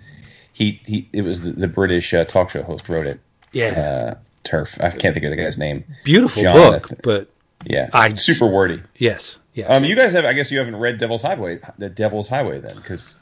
he 0.51 0.81
he. 0.83 1.07
It 1.13 1.21
was 1.21 1.41
the, 1.41 1.51
the 1.51 1.67
British 1.67 2.11
uh, 2.13 2.23
talk 2.25 2.49
show 2.49 2.63
host 2.63 2.89
wrote 2.89 3.05
it. 3.05 3.19
Yeah. 3.51 4.15
Turf. 4.43 4.77
I 4.81 4.89
can't 4.89 5.13
think 5.13 5.23
of 5.25 5.31
the 5.31 5.37
guy's 5.37 5.57
name. 5.57 5.83
Beautiful 6.03 6.43
Jonathan. 6.43 6.81
book, 6.89 6.99
but 7.03 7.29
Yeah, 7.65 7.89
I- 7.93 8.15
super 8.15 8.47
wordy. 8.47 8.81
yes, 8.97 9.39
yes. 9.53 9.67
Um, 9.69 9.83
you 9.83 9.95
guys 9.95 10.11
have. 10.13 10.25
I 10.25 10.33
guess 10.33 10.51
you 10.51 10.57
haven't 10.59 10.75
read 10.77 10.97
Devil's 10.97 11.21
Highway. 11.21 11.59
The 11.77 11.89
Devil's 11.89 12.27
Highway 12.27 12.59
then, 12.59 12.75
because 12.75 13.17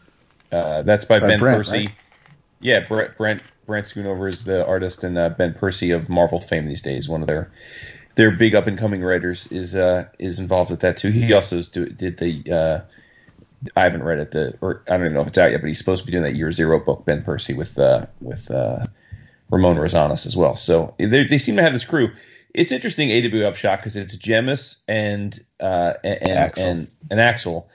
uh, 0.51 0.81
that's 0.83 1.05
by, 1.05 1.19
By 1.19 1.27
Ben 1.27 1.39
Brent, 1.39 1.57
Percy. 1.57 1.77
right? 1.87 1.89
Yeah, 2.61 2.79
Brent 2.87 3.17
Brent 3.17 3.41
Brent 3.67 3.85
Schoonover 3.87 4.29
is 4.29 4.43
the 4.45 4.65
artist, 4.65 5.03
and 5.03 5.17
uh, 5.17 5.29
Ben 5.29 5.53
Percy 5.53 5.91
of 5.91 6.09
Marvel 6.09 6.39
fame 6.41 6.65
these 6.67 6.81
days, 6.81 7.07
one 7.09 7.21
of 7.21 7.27
their 7.27 7.51
their 8.15 8.31
big 8.31 8.55
up 8.55 8.67
and 8.67 8.77
coming 8.77 9.01
writers, 9.01 9.47
is 9.47 9.75
uh, 9.75 10.05
is 10.19 10.39
involved 10.39 10.71
with 10.71 10.79
that 10.81 10.97
too. 10.97 11.09
He 11.09 11.31
also 11.33 11.61
do, 11.61 11.85
did 11.87 12.17
the. 12.17 12.51
Uh, 12.51 12.79
I 13.75 13.83
haven't 13.83 14.03
read 14.03 14.19
it. 14.19 14.31
The 14.31 14.57
or 14.61 14.83
I 14.87 14.91
don't 14.95 15.01
even 15.03 15.13
know 15.15 15.21
if 15.21 15.27
it's 15.27 15.37
out 15.37 15.51
yet, 15.51 15.59
but 15.61 15.67
he's 15.67 15.77
supposed 15.77 16.01
to 16.01 16.05
be 16.05 16.11
doing 16.13 16.23
that 16.23 16.35
Year 16.35 16.51
Zero 16.51 16.79
book, 16.79 17.03
Ben 17.05 17.23
Percy, 17.23 17.53
with 17.53 17.77
uh, 17.77 18.05
with 18.21 18.49
uh, 18.49 18.85
Ramon 19.49 19.77
Rosanas 19.77 20.25
as 20.25 20.35
well. 20.35 20.55
So 20.55 20.93
they 20.97 21.25
they 21.25 21.37
seem 21.37 21.55
to 21.55 21.63
have 21.63 21.73
this 21.73 21.85
crew. 21.85 22.11
It's 22.53 22.71
interesting 22.71 23.11
AW 23.11 23.47
Upshot 23.47 23.79
because 23.79 23.95
it's 23.95 24.15
JMS 24.15 24.77
and 24.87 25.43
uh, 25.59 25.93
and 26.03 26.21
and 26.21 26.31
Axel. 26.31 26.65
and, 26.65 26.91
and 27.11 27.19
Axel, 27.19 27.69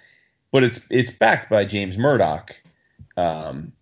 but 0.52 0.62
it's 0.62 0.80
it's 0.90 1.10
backed 1.10 1.50
by 1.50 1.64
James 1.64 1.96
Murdoch, 1.98 2.54
um, 3.16 3.72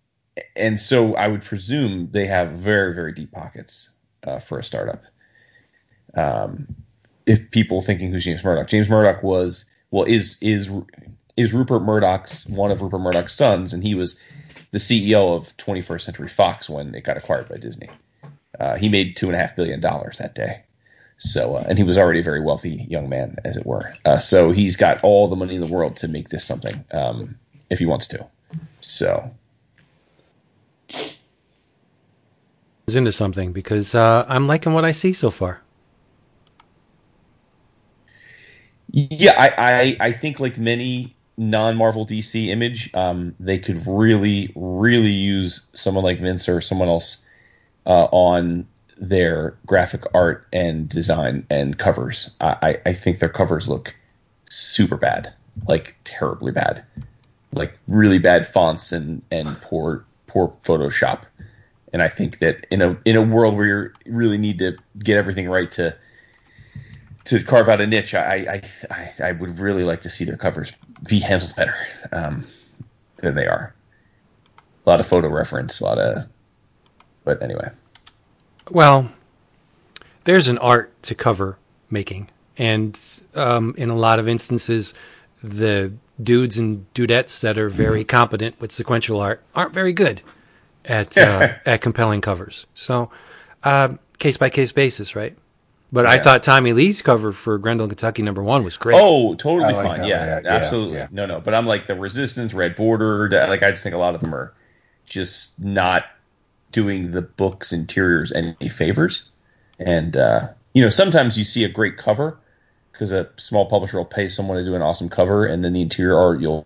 and 0.55 0.79
so 0.79 1.15
I 1.15 1.27
would 1.27 1.43
presume 1.43 2.09
they 2.11 2.25
have 2.25 2.51
very 2.51 2.93
very 2.93 3.11
deep 3.11 3.31
pockets 3.31 3.91
uh, 4.25 4.39
for 4.39 4.59
a 4.59 4.63
startup. 4.63 5.03
Um, 6.15 6.67
if 7.25 7.49
people 7.51 7.81
thinking 7.81 8.11
who's 8.11 8.25
James 8.25 8.43
Murdoch, 8.43 8.67
James 8.67 8.89
Murdoch 8.89 9.23
was 9.23 9.65
well 9.91 10.05
is 10.05 10.37
is 10.41 10.71
is 11.37 11.53
Rupert 11.53 11.81
Murdoch's 11.81 12.47
one 12.47 12.71
of 12.71 12.81
Rupert 12.81 13.01
Murdoch's 13.01 13.33
sons, 13.33 13.73
and 13.73 13.83
he 13.83 13.95
was 13.95 14.19
the 14.73 14.79
CEO 14.79 15.37
of 15.37 15.55
21st 15.57 16.01
Century 16.01 16.27
Fox 16.27 16.67
when 16.67 16.93
it 16.95 17.03
got 17.03 17.15
acquired 17.15 17.47
by 17.47 17.57
Disney. 17.57 17.89
Uh, 18.59 18.75
he 18.75 18.89
made 18.89 19.15
two 19.15 19.27
and 19.27 19.35
a 19.35 19.37
half 19.37 19.55
billion 19.55 19.79
dollars 19.79 20.17
that 20.17 20.33
day. 20.33 20.63
So, 21.19 21.55
uh, 21.55 21.65
and 21.69 21.77
he 21.77 21.83
was 21.83 21.97
already 21.97 22.19
a 22.19 22.23
very 22.23 22.41
wealthy 22.41 22.87
young 22.89 23.07
man, 23.07 23.37
as 23.45 23.55
it 23.55 23.67
were. 23.67 23.93
Uh, 24.03 24.17
so 24.17 24.51
he's 24.51 24.75
got 24.75 25.01
all 25.03 25.27
the 25.27 25.35
money 25.35 25.53
in 25.55 25.61
the 25.61 25.67
world 25.67 25.95
to 25.97 26.07
make 26.07 26.29
this 26.29 26.43
something, 26.43 26.83
um, 26.91 27.35
if 27.69 27.77
he 27.77 27.85
wants 27.85 28.07
to. 28.07 28.25
So, 28.81 29.31
is 32.87 32.95
into 32.95 33.11
something 33.11 33.53
because 33.53 33.93
uh, 33.93 34.25
I'm 34.27 34.47
liking 34.47 34.73
what 34.73 34.85
I 34.85 34.91
see 34.91 35.13
so 35.13 35.29
far. 35.29 35.61
Yeah, 38.89 39.33
I, 39.37 39.49
I, 39.57 39.97
I 40.07 40.11
think 40.11 40.39
like 40.39 40.57
many 40.57 41.15
non 41.37 41.75
Marvel 41.75 42.05
DC 42.05 42.47
image, 42.47 42.93
um, 42.93 43.35
they 43.39 43.57
could 43.57 43.85
really, 43.87 44.51
really 44.55 45.11
use 45.11 45.61
someone 45.73 46.03
like 46.03 46.19
Vince 46.19 46.47
or 46.47 46.61
someone 46.61 46.87
else 46.87 47.21
uh, 47.85 48.05
on 48.11 48.67
their 48.97 49.57
graphic 49.65 50.03
art 50.13 50.47
and 50.53 50.87
design 50.87 51.45
and 51.49 51.77
covers. 51.77 52.31
I, 52.39 52.79
I 52.85 52.93
think 52.93 53.19
their 53.19 53.29
covers 53.29 53.67
look 53.67 53.95
super 54.49 54.97
bad, 54.97 55.33
like 55.67 55.95
terribly 56.03 56.51
bad, 56.51 56.85
like 57.51 57.77
really 57.87 58.19
bad 58.19 58.47
fonts 58.47 58.91
and, 58.91 59.21
and 59.31 59.47
poor 59.61 60.05
poor 60.27 60.53
Photoshop. 60.63 61.23
And 61.91 62.01
I 62.01 62.09
think 62.09 62.39
that 62.39 62.65
in 62.71 62.81
a 62.81 62.97
in 63.05 63.15
a 63.15 63.21
world 63.21 63.55
where 63.55 63.65
you 63.65 63.91
really 64.07 64.37
need 64.37 64.59
to 64.59 64.75
get 64.99 65.17
everything 65.17 65.49
right 65.49 65.71
to 65.73 65.95
to 67.25 67.43
carve 67.43 67.69
out 67.69 67.81
a 67.81 67.87
niche, 67.87 68.13
I 68.13 68.61
I, 68.89 68.93
I, 68.93 69.11
I 69.27 69.31
would 69.33 69.59
really 69.59 69.83
like 69.83 70.01
to 70.03 70.09
see 70.09 70.25
their 70.25 70.37
covers 70.37 70.71
be 71.03 71.19
handled 71.19 71.55
better 71.55 71.75
um, 72.11 72.45
than 73.17 73.35
they 73.35 73.47
are. 73.47 73.73
A 74.85 74.89
lot 74.89 74.99
of 74.99 75.07
photo 75.07 75.29
reference, 75.29 75.79
a 75.79 75.83
lot 75.83 75.97
of, 75.97 76.27
but 77.23 77.41
anyway. 77.41 77.69
Well, 78.69 79.09
there's 80.23 80.47
an 80.47 80.57
art 80.57 80.91
to 81.03 81.15
cover 81.15 81.57
making, 81.89 82.29
and 82.57 82.99
um, 83.35 83.73
in 83.77 83.89
a 83.89 83.95
lot 83.95 84.19
of 84.19 84.27
instances, 84.27 84.93
the 85.41 85.93
dudes 86.21 86.57
and 86.57 86.91
dudettes 86.93 87.39
that 87.41 87.57
are 87.57 87.69
very 87.69 88.01
mm-hmm. 88.01 88.07
competent 88.07 88.59
with 88.59 88.71
sequential 88.71 89.19
art 89.19 89.43
aren't 89.55 89.73
very 89.73 89.93
good 89.93 90.21
at 90.85 91.17
uh, 91.17 91.53
at 91.65 91.81
compelling 91.81 92.21
covers. 92.21 92.65
So, 92.73 93.09
case 94.19 94.37
by 94.37 94.49
case 94.49 94.71
basis, 94.71 95.15
right? 95.15 95.37
But 95.93 96.05
yeah. 96.05 96.11
I 96.11 96.17
thought 96.17 96.41
Tommy 96.41 96.73
Lee's 96.73 97.03
cover 97.03 97.31
for 97.31 97.59
Grendel, 97.59 97.87
Kentucky, 97.87 98.23
number 98.23 98.41
one 98.41 98.63
was 98.63 98.77
great. 98.77 98.99
Oh, 98.99 99.35
totally 99.35 99.71
like 99.71 99.85
fine. 99.85 100.07
Yeah, 100.07 100.41
yeah, 100.43 100.49
absolutely. 100.49 100.97
Yeah. 100.97 101.07
No, 101.11 101.27
no. 101.27 101.39
But 101.39 101.53
I'm 101.53 101.67
like 101.67 101.85
the 101.85 101.93
Resistance, 101.93 102.51
Red 102.51 102.75
Border. 102.75 103.29
Like 103.29 103.61
I 103.61 103.69
just 103.69 103.83
think 103.83 103.93
a 103.93 103.99
lot 103.99 104.15
of 104.15 104.21
them 104.21 104.33
are 104.33 104.51
just 105.05 105.63
not 105.63 106.05
doing 106.71 107.11
the 107.11 107.21
book's 107.21 107.71
interiors 107.71 108.31
any 108.31 108.69
favors. 108.69 109.29
And 109.77 110.17
uh, 110.17 110.47
you 110.73 110.81
know, 110.81 110.89
sometimes 110.89 111.37
you 111.37 111.45
see 111.45 111.63
a 111.63 111.69
great 111.69 111.97
cover 111.97 112.39
because 112.91 113.11
a 113.11 113.29
small 113.37 113.67
publisher 113.67 113.97
will 113.97 114.05
pay 114.05 114.27
someone 114.27 114.57
to 114.57 114.65
do 114.65 114.73
an 114.73 114.81
awesome 114.81 115.09
cover, 115.09 115.45
and 115.45 115.63
then 115.63 115.73
the 115.73 115.81
interior 115.83 116.17
art 116.17 116.41
you'll 116.41 116.65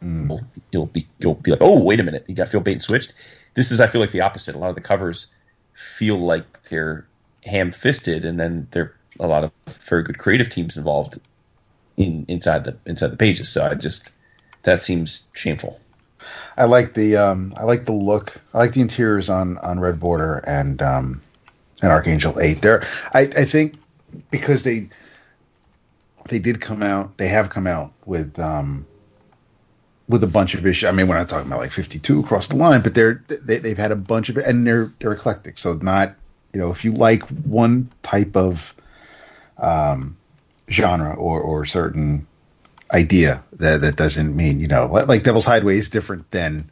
mm. 0.00 0.28
you'll, 0.28 0.40
you'll 0.70 0.86
be 0.86 1.08
you'll 1.18 1.34
be 1.34 1.50
like, 1.50 1.62
oh, 1.62 1.82
wait 1.82 1.98
a 1.98 2.04
minute, 2.04 2.24
you 2.28 2.36
got 2.36 2.44
to 2.44 2.50
feel 2.52 2.60
bait 2.60 2.74
and 2.74 2.82
switched. 2.82 3.12
This 3.54 3.72
is 3.72 3.80
I 3.80 3.88
feel 3.88 4.00
like 4.00 4.12
the 4.12 4.20
opposite. 4.20 4.54
A 4.54 4.58
lot 4.58 4.68
of 4.68 4.76
the 4.76 4.82
covers 4.82 5.34
feel 5.74 6.20
like 6.20 6.62
they're 6.68 7.07
ham 7.44 7.72
fisted, 7.72 8.24
and 8.24 8.38
then 8.38 8.68
there 8.72 8.84
are 8.84 8.94
a 9.20 9.26
lot 9.26 9.44
of 9.44 9.52
very 9.88 10.02
good 10.02 10.18
creative 10.18 10.50
teams 10.50 10.76
involved 10.76 11.18
in 11.96 12.24
inside 12.28 12.64
the 12.64 12.76
inside 12.86 13.08
the 13.08 13.16
pages. 13.16 13.48
So 13.48 13.64
I 13.64 13.74
just 13.74 14.10
that 14.62 14.82
seems 14.82 15.28
shameful. 15.34 15.80
I 16.56 16.64
like 16.64 16.94
the 16.94 17.16
um, 17.16 17.54
I 17.56 17.64
like 17.64 17.84
the 17.84 17.92
look. 17.92 18.40
I 18.54 18.58
like 18.58 18.72
the 18.72 18.80
interiors 18.80 19.30
on 19.30 19.58
on 19.58 19.80
Red 19.80 20.00
Border 20.00 20.38
and 20.46 20.82
um, 20.82 21.20
and 21.82 21.92
Archangel 21.92 22.40
Eight. 22.40 22.62
There, 22.62 22.84
I, 23.14 23.20
I 23.20 23.44
think 23.44 23.76
because 24.30 24.64
they 24.64 24.88
they 26.28 26.38
did 26.38 26.60
come 26.60 26.82
out. 26.82 27.16
They 27.18 27.28
have 27.28 27.50
come 27.50 27.66
out 27.66 27.92
with 28.04 28.38
um, 28.38 28.86
with 30.08 30.24
a 30.24 30.28
bunch 30.28 30.54
of 30.54 30.66
issues. 30.66 30.88
I 30.88 30.92
mean, 30.92 31.06
we're 31.06 31.18
not 31.18 31.28
talking 31.28 31.46
about 31.46 31.60
like 31.60 31.72
52 31.72 32.20
across 32.20 32.48
the 32.48 32.56
line, 32.56 32.80
but 32.80 32.94
they're 32.94 33.22
they, 33.44 33.58
they've 33.58 33.78
had 33.78 33.92
a 33.92 33.96
bunch 33.96 34.28
of 34.28 34.36
and 34.36 34.66
they're 34.66 34.92
they're 34.98 35.12
eclectic. 35.12 35.58
So 35.58 35.74
not 35.74 36.14
you 36.58 36.64
know 36.64 36.72
if 36.72 36.84
you 36.84 36.90
like 36.90 37.22
one 37.46 37.88
type 38.02 38.36
of 38.36 38.74
um, 39.58 40.16
genre 40.68 41.14
or 41.14 41.40
or 41.40 41.64
certain 41.64 42.26
idea 42.92 43.44
that 43.52 43.80
that 43.80 43.94
doesn't 43.94 44.34
mean 44.34 44.58
you 44.58 44.66
know 44.66 44.86
like 44.86 45.22
Devil's 45.22 45.44
Highway 45.44 45.78
is 45.78 45.88
different 45.88 46.28
than 46.32 46.68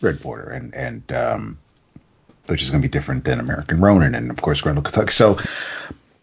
Red 0.00 0.22
Border 0.22 0.48
and 0.48 0.74
and 0.74 1.12
um, 1.12 1.58
which 2.46 2.62
is 2.62 2.70
going 2.70 2.80
to 2.80 2.88
be 2.88 2.90
different 2.90 3.24
than 3.24 3.38
American 3.38 3.82
Ronin 3.82 4.14
and 4.14 4.30
of 4.30 4.40
course 4.40 4.62
Grendel 4.62 4.82
Kentucky. 4.82 5.12
So 5.12 5.38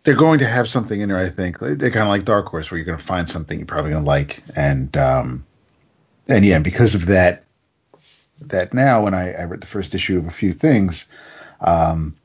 they're 0.02 0.16
going 0.16 0.40
to 0.40 0.48
have 0.48 0.68
something 0.68 1.00
in 1.00 1.10
there. 1.10 1.20
I 1.20 1.30
think 1.30 1.60
they're 1.60 1.92
kind 1.92 2.04
of 2.04 2.08
like 2.08 2.26
Dark 2.26 2.48
Horse 2.48 2.72
where 2.72 2.80
you're 2.80 2.86
going 2.86 2.98
to 2.98 3.06
find 3.06 3.30
something 3.30 3.60
you're 3.60 3.68
probably 3.68 3.92
going 3.92 4.04
to 4.04 4.10
like 4.10 4.42
and 4.56 4.98
um, 4.98 5.46
and 6.28 6.44
yeah 6.44 6.58
because 6.58 6.96
of 6.96 7.06
that 7.06 7.44
that 8.42 8.74
now 8.74 9.04
when 9.04 9.14
I, 9.14 9.34
I 9.34 9.44
read 9.44 9.62
the 9.62 9.68
first 9.68 9.94
issue 9.94 10.18
of 10.18 10.26
a 10.26 10.32
few 10.32 10.54
things 10.54 11.06
um, 11.62 12.16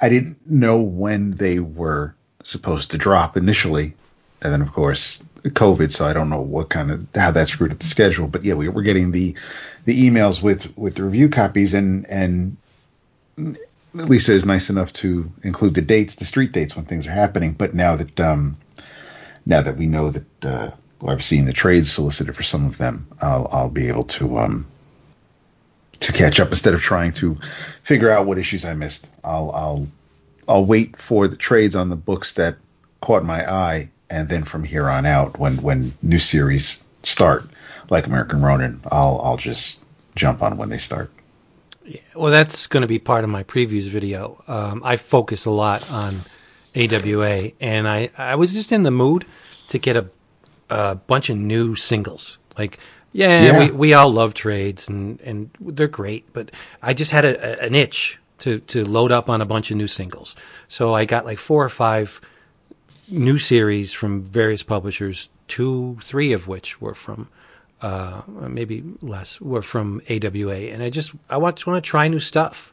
I 0.00 0.08
didn't 0.08 0.38
know 0.48 0.80
when 0.80 1.32
they 1.32 1.60
were 1.60 2.14
supposed 2.42 2.90
to 2.92 2.98
drop 2.98 3.36
initially, 3.36 3.94
and 4.42 4.52
then 4.52 4.62
of 4.62 4.72
course 4.72 5.22
COVID, 5.44 5.90
so 5.90 6.06
I 6.06 6.12
don't 6.12 6.30
know 6.30 6.40
what 6.40 6.68
kind 6.70 6.90
of 6.90 7.06
how 7.14 7.30
that 7.30 7.48
screwed 7.48 7.72
up 7.72 7.78
the 7.78 7.86
schedule. 7.86 8.28
But 8.28 8.44
yeah, 8.44 8.54
we, 8.54 8.68
we're 8.68 8.82
getting 8.82 9.12
the 9.12 9.34
the 9.84 10.08
emails 10.08 10.42
with 10.42 10.76
with 10.76 10.96
the 10.96 11.04
review 11.04 11.28
copies, 11.28 11.74
and 11.74 12.06
and 12.08 12.56
Lisa 13.94 14.32
is 14.32 14.44
nice 14.44 14.70
enough 14.70 14.92
to 14.94 15.30
include 15.42 15.74
the 15.74 15.82
dates, 15.82 16.16
the 16.16 16.24
street 16.24 16.52
dates 16.52 16.76
when 16.76 16.84
things 16.84 17.06
are 17.06 17.12
happening. 17.12 17.52
But 17.52 17.74
now 17.74 17.96
that 17.96 18.20
um, 18.20 18.56
now 19.46 19.62
that 19.62 19.76
we 19.76 19.86
know 19.86 20.10
that 20.10 20.44
uh, 20.44 20.70
well, 21.00 21.12
I've 21.12 21.24
seen 21.24 21.44
the 21.44 21.52
trades 21.52 21.90
solicited 21.90 22.34
for 22.34 22.42
some 22.42 22.66
of 22.66 22.78
them, 22.78 23.06
I'll 23.22 23.48
I'll 23.52 23.70
be 23.70 23.88
able 23.88 24.04
to 24.04 24.38
um, 24.38 24.66
to 26.00 26.12
catch 26.12 26.40
up 26.40 26.50
instead 26.50 26.74
of 26.74 26.80
trying 26.80 27.12
to 27.12 27.36
figure 27.88 28.10
out 28.10 28.26
what 28.26 28.36
issues 28.36 28.66
I 28.66 28.74
missed. 28.74 29.08
I'll 29.24 29.50
I'll 29.52 29.88
I'll 30.46 30.66
wait 30.66 30.94
for 30.98 31.26
the 31.26 31.36
trades 31.36 31.74
on 31.74 31.88
the 31.88 31.96
books 31.96 32.34
that 32.34 32.56
caught 33.00 33.24
my 33.24 33.50
eye, 33.50 33.88
and 34.10 34.28
then 34.28 34.44
from 34.44 34.62
here 34.62 34.90
on 34.90 35.06
out, 35.06 35.38
when 35.38 35.56
when 35.62 35.94
new 36.02 36.18
series 36.18 36.84
start, 37.02 37.44
like 37.88 38.06
American 38.06 38.42
Ronin, 38.42 38.78
I'll 38.92 39.18
I'll 39.24 39.38
just 39.38 39.80
jump 40.16 40.42
on 40.42 40.58
when 40.58 40.68
they 40.68 40.76
start. 40.76 41.10
Yeah, 41.86 42.00
well, 42.14 42.30
that's 42.30 42.66
going 42.66 42.82
to 42.82 42.86
be 42.86 42.98
part 42.98 43.24
of 43.24 43.30
my 43.30 43.42
previews 43.42 43.88
video. 43.88 44.44
Um, 44.46 44.82
I 44.84 44.96
focus 44.96 45.46
a 45.46 45.50
lot 45.50 45.90
on 45.90 46.20
AWA, 46.76 47.52
and 47.58 47.88
I 47.88 48.10
I 48.18 48.34
was 48.34 48.52
just 48.52 48.70
in 48.70 48.82
the 48.82 48.90
mood 48.90 49.24
to 49.68 49.78
get 49.78 49.96
a 49.96 50.10
a 50.68 50.96
bunch 50.96 51.30
of 51.30 51.38
new 51.38 51.74
singles, 51.74 52.36
like 52.58 52.78
yeah, 53.12 53.42
yeah, 53.42 53.58
we, 53.58 53.70
we 53.70 53.94
all 53.94 54.10
love 54.10 54.34
trades 54.34 54.88
and, 54.88 55.20
and 55.22 55.50
they're 55.60 55.88
great, 55.88 56.32
but 56.32 56.50
I 56.82 56.94
just 56.94 57.10
had 57.10 57.24
a, 57.24 57.62
a, 57.62 57.66
an 57.66 57.74
itch 57.74 58.18
to, 58.40 58.60
to 58.60 58.84
load 58.84 59.12
up 59.12 59.28
on 59.28 59.40
a 59.40 59.46
bunch 59.46 59.70
of 59.70 59.76
new 59.76 59.86
singles. 59.86 60.36
So 60.68 60.94
I 60.94 61.04
got 61.04 61.24
like 61.24 61.38
four 61.38 61.64
or 61.64 61.68
five 61.68 62.20
new 63.10 63.38
series 63.38 63.92
from 63.92 64.22
various 64.22 64.62
publishers, 64.62 65.28
two, 65.48 65.98
three 66.02 66.32
of 66.32 66.46
which 66.46 66.80
were 66.80 66.94
from, 66.94 67.28
uh, 67.80 68.22
maybe 68.28 68.84
less, 69.00 69.40
were 69.40 69.62
from 69.62 70.02
AWA. 70.10 70.54
And 70.54 70.82
I 70.82 70.90
just, 70.90 71.12
I 71.30 71.38
want, 71.38 71.56
just 71.56 71.66
want 71.66 71.82
to 71.82 71.88
try 71.88 72.08
new 72.08 72.20
stuff. 72.20 72.72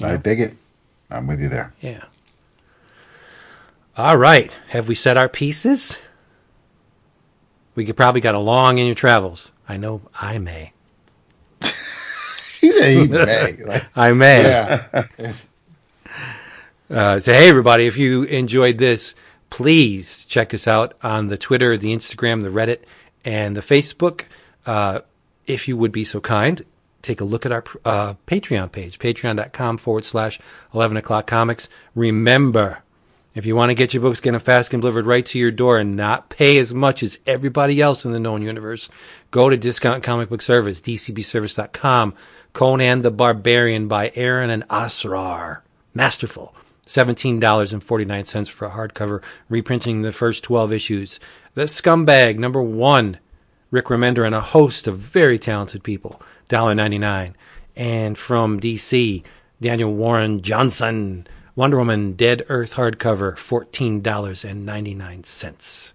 I 0.00 0.12
know? 0.12 0.18
dig 0.18 0.40
it. 0.40 0.56
I'm 1.10 1.26
with 1.26 1.40
you 1.40 1.48
there. 1.48 1.72
Yeah. 1.80 2.04
All 3.96 4.16
right. 4.16 4.54
Have 4.68 4.88
we 4.88 4.94
set 4.94 5.16
our 5.16 5.28
pieces? 5.28 5.96
We 7.74 7.84
could 7.84 7.96
probably 7.96 8.20
got 8.20 8.34
along 8.34 8.78
in 8.78 8.86
your 8.86 8.94
travels. 8.94 9.52
I 9.68 9.76
know 9.76 10.02
I 10.20 10.38
may. 10.38 10.72
he 12.60 13.06
may. 13.08 13.56
Like, 13.56 13.86
I 13.94 14.12
may. 14.12 14.42
Yeah. 14.42 15.06
uh, 16.90 17.20
so, 17.20 17.32
hey, 17.32 17.48
everybody, 17.48 17.86
if 17.86 17.96
you 17.98 18.24
enjoyed 18.24 18.78
this, 18.78 19.14
please 19.50 20.24
check 20.24 20.54
us 20.54 20.66
out 20.66 20.94
on 21.02 21.28
the 21.28 21.38
Twitter, 21.38 21.76
the 21.76 21.94
Instagram, 21.94 22.42
the 22.42 22.48
Reddit, 22.48 22.80
and 23.24 23.56
the 23.56 23.60
Facebook. 23.60 24.24
Uh, 24.64 25.00
if 25.46 25.68
you 25.68 25.76
would 25.76 25.92
be 25.92 26.04
so 26.04 26.20
kind, 26.20 26.64
take 27.02 27.20
a 27.20 27.24
look 27.24 27.46
at 27.46 27.52
our 27.52 27.64
uh, 27.84 28.14
Patreon 28.26 28.72
page, 28.72 28.98
patreon.com 28.98 29.78
forward 29.78 30.04
slash 30.04 30.40
11 30.74 30.96
o'clock 30.96 31.26
comics. 31.26 31.68
Remember, 31.94 32.82
if 33.34 33.46
you 33.46 33.54
want 33.54 33.70
to 33.70 33.74
get 33.74 33.94
your 33.94 34.00
books 34.00 34.20
getting 34.20 34.40
fast 34.40 34.72
and 34.72 34.80
delivered 34.80 35.06
right 35.06 35.24
to 35.26 35.38
your 35.38 35.50
door 35.50 35.78
and 35.78 35.94
not 35.94 36.30
pay 36.30 36.58
as 36.58 36.74
much 36.74 37.02
as 37.02 37.20
everybody 37.26 37.80
else 37.80 38.04
in 38.04 38.12
the 38.12 38.18
known 38.18 38.42
universe, 38.42 38.88
go 39.36 39.48
to 39.50 39.56
Discount 39.58 40.02
Comic 40.02 40.30
Book 40.30 40.40
Service, 40.40 40.80
dcbservice.com. 40.80 42.14
Conan 42.54 43.02
the 43.02 43.10
Barbarian 43.10 43.86
by 43.86 44.10
Aaron 44.14 44.48
and 44.48 44.66
Asrar. 44.68 45.60
Masterful. 45.92 46.54
$17.49 46.86 48.48
for 48.48 48.66
a 48.66 48.70
hardcover, 48.70 49.22
reprinting 49.50 50.00
the 50.00 50.10
first 50.10 50.42
12 50.42 50.72
issues. 50.72 51.20
The 51.52 51.64
Scumbag, 51.64 52.38
number 52.38 52.62
one, 52.62 53.18
Rick 53.70 53.88
Remender, 53.88 54.24
and 54.24 54.34
a 54.34 54.40
host 54.40 54.86
of 54.86 54.96
very 54.96 55.38
talented 55.38 55.82
people. 55.82 56.18
$1.99. 56.48 57.34
And 57.76 58.16
from 58.16 58.58
DC, 58.58 59.22
Daniel 59.60 59.92
Warren 59.92 60.40
Johnson, 60.40 61.26
Wonder 61.54 61.76
Woman 61.76 62.14
Dead 62.14 62.42
Earth 62.48 62.76
hardcover, 62.76 63.34
$14.99. 63.34 65.92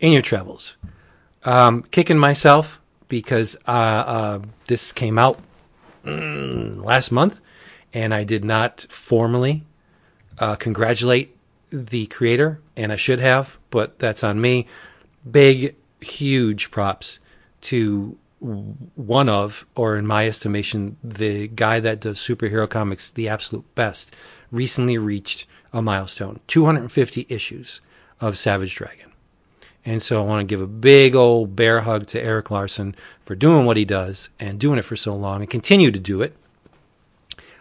In 0.00 0.12
your 0.12 0.20
travels. 0.20 0.76
Um, 1.44 1.82
kicking 1.90 2.18
myself 2.18 2.80
because 3.08 3.56
uh, 3.66 3.70
uh, 3.70 4.38
this 4.66 4.92
came 4.92 5.18
out 5.18 5.38
mm, 6.04 6.84
last 6.84 7.10
month 7.10 7.40
and 7.92 8.12
I 8.14 8.24
did 8.24 8.44
not 8.44 8.86
formally 8.88 9.64
uh, 10.38 10.56
congratulate 10.56 11.36
the 11.70 12.06
creator, 12.06 12.60
and 12.76 12.92
I 12.92 12.96
should 12.96 13.20
have, 13.20 13.58
but 13.70 13.98
that's 13.98 14.24
on 14.24 14.40
me. 14.40 14.66
Big, 15.30 15.76
huge 16.00 16.70
props 16.70 17.20
to 17.62 18.16
one 18.40 19.28
of, 19.28 19.66
or 19.74 19.96
in 19.96 20.06
my 20.06 20.26
estimation, 20.26 20.96
the 21.04 21.48
guy 21.48 21.78
that 21.80 22.00
does 22.00 22.18
superhero 22.18 22.68
comics 22.68 23.10
the 23.10 23.28
absolute 23.28 23.74
best, 23.74 24.14
recently 24.50 24.98
reached 24.98 25.46
a 25.72 25.82
milestone 25.82 26.40
250 26.46 27.26
issues 27.28 27.80
of 28.20 28.38
Savage 28.38 28.74
Dragon. 28.74 29.09
And 29.84 30.02
so 30.02 30.22
I 30.22 30.26
want 30.26 30.46
to 30.46 30.52
give 30.52 30.60
a 30.60 30.66
big 30.66 31.14
old 31.14 31.56
bear 31.56 31.80
hug 31.80 32.06
to 32.08 32.22
Erik 32.22 32.50
Larsen 32.50 32.94
for 33.24 33.34
doing 33.34 33.64
what 33.64 33.76
he 33.76 33.84
does 33.84 34.28
and 34.38 34.58
doing 34.58 34.78
it 34.78 34.84
for 34.84 34.96
so 34.96 35.14
long 35.14 35.40
and 35.40 35.48
continue 35.48 35.90
to 35.90 35.98
do 35.98 36.20
it. 36.20 36.36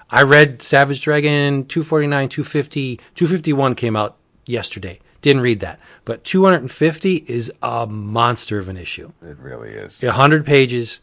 I 0.09 0.23
read 0.23 0.61
Savage 0.61 1.01
Dragon 1.01 1.65
249, 1.65 2.29
250, 2.29 2.97
251 3.15 3.75
came 3.75 3.95
out 3.95 4.17
yesterday. 4.45 4.99
Didn't 5.21 5.41
read 5.41 5.59
that. 5.59 5.79
But 6.05 6.23
250 6.23 7.25
is 7.27 7.51
a 7.61 7.85
monster 7.85 8.57
of 8.57 8.69
an 8.69 8.77
issue. 8.77 9.11
It 9.21 9.37
really 9.37 9.69
is. 9.69 10.01
100 10.01 10.45
pages. 10.45 11.01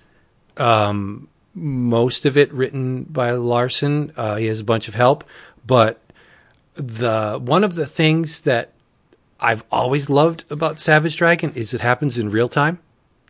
Um, 0.57 1.29
most 1.55 2.25
of 2.27 2.37
it 2.37 2.53
written 2.53 3.05
by 3.05 3.31
Larsen. 3.33 4.13
Uh, 4.17 4.37
he 4.37 4.47
has 4.47 4.61
a 4.61 4.65
bunch 4.65 4.89
of 4.89 4.95
help, 4.95 5.25
but 5.67 6.01
the 6.75 7.41
one 7.43 7.65
of 7.65 7.75
the 7.75 7.87
things 7.87 8.43
that 8.43 8.73
I've 9.41 9.65
always 9.71 10.09
loved 10.09 10.45
about 10.51 10.81
Savage 10.81 11.17
Dragon 11.17 11.53
is 11.55 11.75
it 11.75 11.81
happens 11.81 12.19
in 12.19 12.31
real 12.31 12.49
time. 12.49 12.79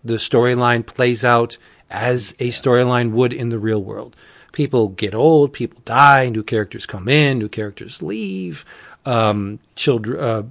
The 0.04 0.14
storyline 0.14 0.86
plays 0.86 1.24
out 1.24 1.58
as 1.90 2.32
a 2.38 2.48
storyline 2.48 3.10
would 3.12 3.32
in 3.32 3.48
the 3.48 3.58
real 3.58 3.82
world. 3.82 4.14
People 4.52 4.88
get 4.88 5.14
old, 5.14 5.52
people 5.52 5.80
die, 5.84 6.28
new 6.28 6.42
characters 6.42 6.86
come 6.86 7.08
in, 7.08 7.38
new 7.38 7.48
characters 7.48 8.02
leave. 8.02 8.64
Um, 9.04 9.58
children, 9.74 10.18
uh, 10.18 10.42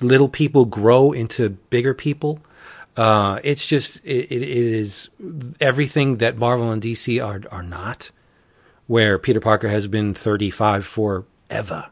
little 0.00 0.28
people 0.28 0.64
grow 0.64 1.12
into 1.12 1.50
bigger 1.50 1.94
people. 1.94 2.40
Uh, 2.96 3.40
it's 3.42 3.66
just 3.66 4.04
it, 4.04 4.30
it 4.30 4.42
is 4.42 5.08
everything 5.60 6.18
that 6.18 6.36
Marvel 6.36 6.70
and 6.70 6.82
DC 6.82 7.24
are 7.24 7.42
are 7.50 7.62
not. 7.62 8.10
Where 8.86 9.18
Peter 9.18 9.40
Parker 9.40 9.68
has 9.68 9.86
been 9.86 10.12
35 10.12 10.84
forever. 10.84 11.86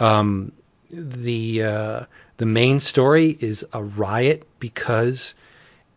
Um, 0.00 0.52
the 0.90 1.62
uh, 1.62 2.04
the 2.38 2.46
main 2.46 2.80
story 2.80 3.36
is 3.40 3.64
a 3.72 3.82
riot 3.82 4.46
because 4.58 5.34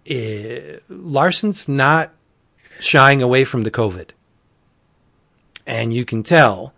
it, 0.06 0.84
Larsen's 0.90 1.68
not 1.68 2.12
shying 2.80 3.22
away 3.22 3.46
from 3.46 3.62
the 3.62 3.72
COVID, 3.72 4.10
and 5.66 5.94
you 5.94 6.04
can 6.04 6.24
tell 6.24 6.74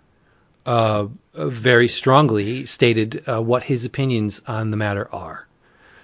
uh, 0.65 1.07
very 1.33 1.87
strongly 1.87 2.65
stated 2.65 3.23
uh, 3.27 3.41
what 3.41 3.63
his 3.63 3.85
opinions 3.85 4.41
on 4.47 4.71
the 4.71 4.77
matter 4.77 5.09
are. 5.13 5.47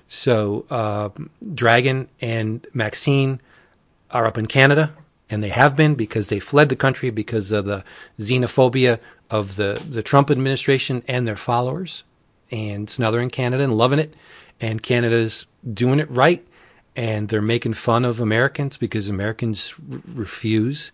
So, 0.08 0.66
uh, 0.70 1.10
Dragon 1.54 2.10
and 2.20 2.66
Maxine 2.74 3.42
are 4.10 4.26
up 4.26 4.38
in 4.38 4.48
Canada, 4.48 4.96
and 5.30 5.44
they 5.44 5.50
have 5.50 5.76
been 5.76 5.96
because 5.96 6.30
they 6.30 6.40
fled 6.40 6.70
the 6.70 6.76
country 6.76 7.10
because 7.12 7.52
of 7.52 7.66
the 7.66 7.84
xenophobia 8.18 9.00
of 9.30 9.56
the, 9.56 9.82
the 9.88 10.02
Trump 10.02 10.32
administration 10.32 11.04
and 11.08 11.28
their 11.28 11.36
followers. 11.36 12.04
And 12.52 12.90
so 12.90 13.04
now 13.04 13.12
they're 13.12 13.22
in 13.22 13.30
Canada 13.30 13.64
and 13.64 13.78
loving 13.78 14.00
it, 14.00 14.14
and 14.60 14.82
Canada's 14.82 15.46
doing 15.72 16.00
it 16.00 16.10
right, 16.10 16.46
and 16.96 17.30
they're 17.30 17.42
making 17.42 17.74
fun 17.74 18.06
of 18.06 18.20
Americans 18.20 18.78
because 18.78 19.10
Americans 19.10 19.76
r- 19.92 20.02
refuse 20.14 20.92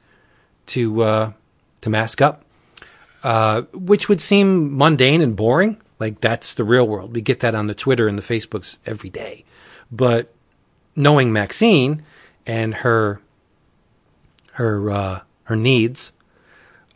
to 0.67 1.01
uh, 1.01 1.31
to 1.81 1.89
mask 1.89 2.21
up 2.21 2.45
uh, 3.25 3.63
which 3.73 4.07
would 4.07 4.21
seem 4.21 4.77
mundane 4.77 5.19
and 5.19 5.35
boring. 5.35 5.81
Like 5.99 6.21
that's 6.21 6.53
the 6.53 6.63
real 6.63 6.87
world. 6.87 7.15
We 7.15 7.21
get 7.21 7.39
that 7.39 7.55
on 7.55 7.65
the 7.65 7.73
Twitter 7.73 8.07
and 8.07 8.19
the 8.19 8.21
Facebooks 8.21 8.77
every 8.85 9.09
day. 9.09 9.45
But 9.91 10.31
knowing 10.95 11.33
Maxine 11.33 12.03
and 12.45 12.75
her 12.75 13.19
her 14.51 14.91
uh, 14.91 15.19
her 15.45 15.55
needs, 15.55 16.11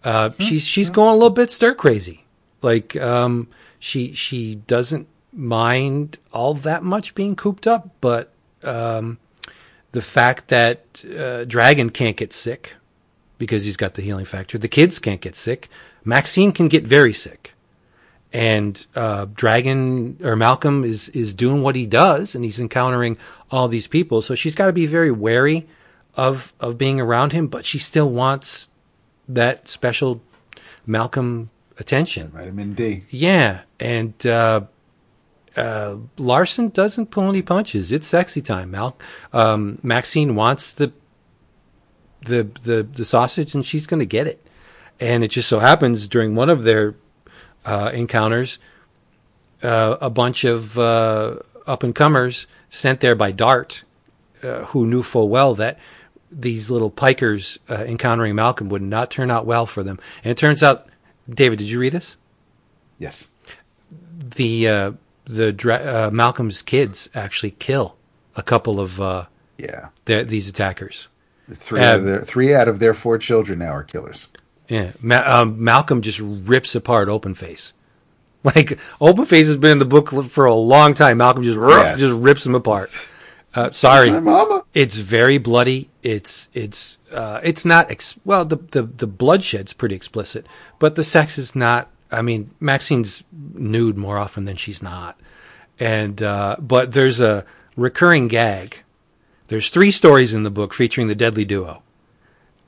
uh, 0.03 0.29
mm-hmm. 0.29 0.43
she's 0.43 0.63
she's 0.63 0.91
going 0.91 1.09
a 1.09 1.13
little 1.13 1.31
bit 1.31 1.49
stir 1.49 1.73
crazy. 1.73 2.25
Like 2.61 2.95
um, 2.97 3.47
she 3.79 4.13
she 4.13 4.55
doesn't 4.55 5.07
mind 5.33 6.19
all 6.33 6.53
that 6.53 6.83
much 6.83 7.15
being 7.15 7.35
cooped 7.35 7.67
up, 7.67 7.89
but 8.01 8.31
um, 8.63 9.17
the 9.91 10.01
fact 10.01 10.49
that 10.49 11.03
uh, 11.17 11.45
Dragon 11.45 11.89
can't 11.89 12.17
get 12.17 12.33
sick 12.33 12.75
because 13.37 13.63
he's 13.63 13.77
got 13.77 13.93
the 13.93 14.01
healing 14.01 14.25
factor, 14.25 14.57
the 14.57 14.67
kids 14.67 14.99
can't 14.99 15.21
get 15.21 15.35
sick. 15.35 15.69
Maxine 16.03 16.51
can 16.51 16.67
get 16.67 16.85
very 16.85 17.13
sick. 17.13 17.53
And 18.31 18.85
uh, 18.95 19.25
Dragon 19.33 20.17
or 20.23 20.35
Malcolm 20.35 20.83
is 20.83 21.09
is 21.09 21.33
doing 21.33 21.63
what 21.63 21.75
he 21.75 21.87
does, 21.87 22.35
and 22.35 22.43
he's 22.43 22.59
encountering 22.59 23.17
all 23.49 23.67
these 23.67 23.87
people. 23.87 24.21
So 24.21 24.35
she's 24.35 24.53
got 24.53 24.67
to 24.67 24.73
be 24.73 24.85
very 24.85 25.09
wary 25.09 25.67
of 26.15 26.53
of 26.59 26.77
being 26.77 26.99
around 26.99 27.33
him, 27.33 27.47
but 27.47 27.65
she 27.65 27.79
still 27.79 28.09
wants 28.09 28.69
that 29.27 29.67
special 29.67 30.21
Malcolm 30.85 31.49
attention. 31.79 32.29
Vitamin 32.29 32.73
D. 32.73 33.03
Yeah, 33.09 33.61
and 33.79 34.13
uh, 34.25 34.61
uh, 35.55 35.95
Larsen 36.17 36.69
doesn't 36.69 37.07
pull 37.07 37.29
any 37.29 37.41
punches. 37.41 37.91
It's 37.91 38.07
sexy 38.07 38.41
time. 38.41 38.71
Mal- 38.71 38.97
um, 39.33 39.79
Maxine 39.81 40.35
wants 40.35 40.73
the 40.73 40.91
the 42.21 42.49
the 42.63 42.83
the 42.83 43.05
sausage, 43.05 43.55
and 43.55 43.65
she's 43.65 43.87
going 43.87 43.99
to 43.99 44.05
get 44.05 44.27
it. 44.27 44.45
And 44.99 45.23
it 45.23 45.29
just 45.29 45.47
so 45.47 45.59
happens 45.59 46.07
during 46.07 46.35
one 46.35 46.49
of 46.49 46.63
their 46.63 46.95
uh, 47.65 47.91
encounters, 47.93 48.59
uh, 49.63 49.95
a 50.01 50.09
bunch 50.09 50.43
of 50.43 50.77
uh, 50.77 51.37
up 51.65 51.83
and 51.83 51.95
comers 51.95 52.47
sent 52.69 52.99
there 52.99 53.15
by 53.15 53.31
Dart, 53.31 53.83
uh, 54.43 54.65
who 54.65 54.85
knew 54.85 55.01
full 55.01 55.29
well 55.29 55.55
that 55.55 55.79
these 56.31 56.69
little 56.69 56.91
pikers 56.91 57.57
uh, 57.69 57.85
encountering 57.85 58.35
Malcolm 58.35 58.69
would 58.69 58.81
not 58.81 59.09
turn 59.09 59.31
out 59.31 59.45
well 59.45 59.65
for 59.65 59.81
them. 59.81 59.99
And 60.23 60.31
it 60.31 60.37
turns 60.37 60.61
out, 60.61 60.88
David, 61.29 61.59
did 61.59 61.69
you 61.69 61.79
read 61.79 61.93
this? 61.93 62.17
Yes. 62.97 63.27
The 64.35 64.67
uh, 64.67 64.91
the 65.25 65.51
dra- 65.51 66.09
Malcolm's 66.11 66.61
kids 66.61 67.09
actually 67.13 67.51
kill 67.51 67.95
a 68.35 68.43
couple 68.43 68.79
of 68.79 69.27
yeah 69.57 69.89
these 70.05 70.49
attackers. 70.49 71.07
Three 71.51 71.81
out, 71.81 71.99
of 71.99 72.05
their, 72.05 72.21
three 72.21 72.53
out 72.53 72.67
of 72.67 72.79
their 72.79 72.93
four 72.93 73.17
children 73.17 73.59
now 73.59 73.71
are 73.71 73.83
killers. 73.83 74.27
Yeah, 74.67 74.91
Ma- 75.01 75.23
um, 75.25 75.63
Malcolm 75.63 76.01
just 76.01 76.19
rips 76.19 76.75
apart 76.75 77.09
Open 77.09 77.33
Face. 77.33 77.73
Like 78.41 78.79
Open 79.01 79.25
Face 79.25 79.47
has 79.47 79.57
been 79.57 79.73
in 79.73 79.77
the 79.79 79.85
book 79.85 80.09
for 80.09 80.45
a 80.45 80.53
long 80.53 80.93
time. 80.93 81.17
Malcolm 81.17 81.43
just 81.43 81.59
yes. 81.59 81.99
just 81.99 82.17
rips 82.17 82.43
them 82.45 82.55
apart. 82.55 82.89
Uh, 83.55 83.71
sorry, 83.71 84.11
My 84.11 84.19
mama. 84.19 84.63
It's 84.73 84.95
very 84.95 85.37
bloody. 85.37 85.89
It's 86.03 86.49
it's 86.53 86.97
uh, 87.11 87.39
it's 87.43 87.65
not 87.65 87.89
ex- 87.89 88.19
well. 88.23 88.45
The, 88.45 88.57
the 88.57 88.83
the 88.83 89.07
bloodshed's 89.07 89.73
pretty 89.73 89.95
explicit, 89.95 90.45
but 90.77 90.95
the 90.95 91.03
sex 91.03 91.37
is 91.37 91.55
not. 91.55 91.89
I 92.11 92.21
mean, 92.21 92.51
Maxine's 92.59 93.23
nude 93.31 93.97
more 93.97 94.17
often 94.17 94.45
than 94.45 94.55
she's 94.55 94.81
not, 94.83 95.19
and 95.79 96.21
uh, 96.21 96.57
but 96.59 96.91
there's 96.93 97.19
a 97.19 97.45
recurring 97.75 98.27
gag. 98.27 98.83
There's 99.47 99.69
three 99.69 99.91
stories 99.91 100.33
in 100.33 100.43
the 100.43 100.51
book 100.51 100.73
featuring 100.75 101.07
the 101.07 101.15
deadly 101.15 101.45
duo 101.45 101.81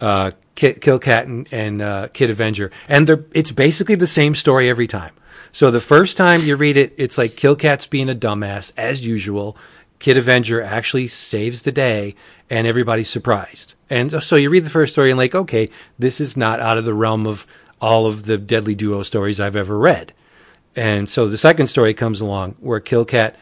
uh, 0.01 0.31
Kill 0.55 0.99
Cat 0.99 1.27
and, 1.27 1.47
and 1.51 1.81
uh, 1.81 2.07
Kid 2.09 2.29
Avenger, 2.29 2.71
and 2.89 3.25
it's 3.33 3.51
basically 3.51 3.95
the 3.95 4.07
same 4.07 4.35
story 4.35 4.67
every 4.67 4.87
time. 4.87 5.13
So 5.53 5.69
the 5.69 5.79
first 5.79 6.17
time 6.17 6.41
you 6.41 6.55
read 6.55 6.77
it, 6.77 6.93
it's 6.97 7.17
like 7.17 7.35
Kill 7.35 7.55
Cat's 7.55 7.85
being 7.85 8.09
a 8.09 8.15
dumbass 8.15 8.71
as 8.75 9.05
usual. 9.05 9.55
Kid 10.01 10.17
Avenger 10.17 10.59
actually 10.63 11.07
saves 11.07 11.61
the 11.61 11.71
day, 11.71 12.15
and 12.49 12.65
everybody's 12.65 13.07
surprised. 13.07 13.75
And 13.87 14.11
so 14.23 14.35
you 14.35 14.49
read 14.49 14.65
the 14.65 14.71
first 14.71 14.93
story 14.93 15.11
and 15.11 15.17
like, 15.17 15.35
okay, 15.35 15.69
this 15.99 16.19
is 16.19 16.35
not 16.35 16.59
out 16.59 16.79
of 16.79 16.85
the 16.85 16.93
realm 16.95 17.27
of 17.27 17.45
all 17.79 18.07
of 18.07 18.25
the 18.25 18.39
Deadly 18.39 18.73
Duo 18.73 19.03
stories 19.03 19.39
I've 19.39 19.55
ever 19.55 19.77
read. 19.77 20.11
And 20.75 21.07
so 21.07 21.27
the 21.27 21.37
second 21.37 21.67
story 21.67 21.93
comes 21.93 22.19
along 22.19 22.55
where 22.59 22.79
Kill 22.79 23.05
Cat 23.05 23.35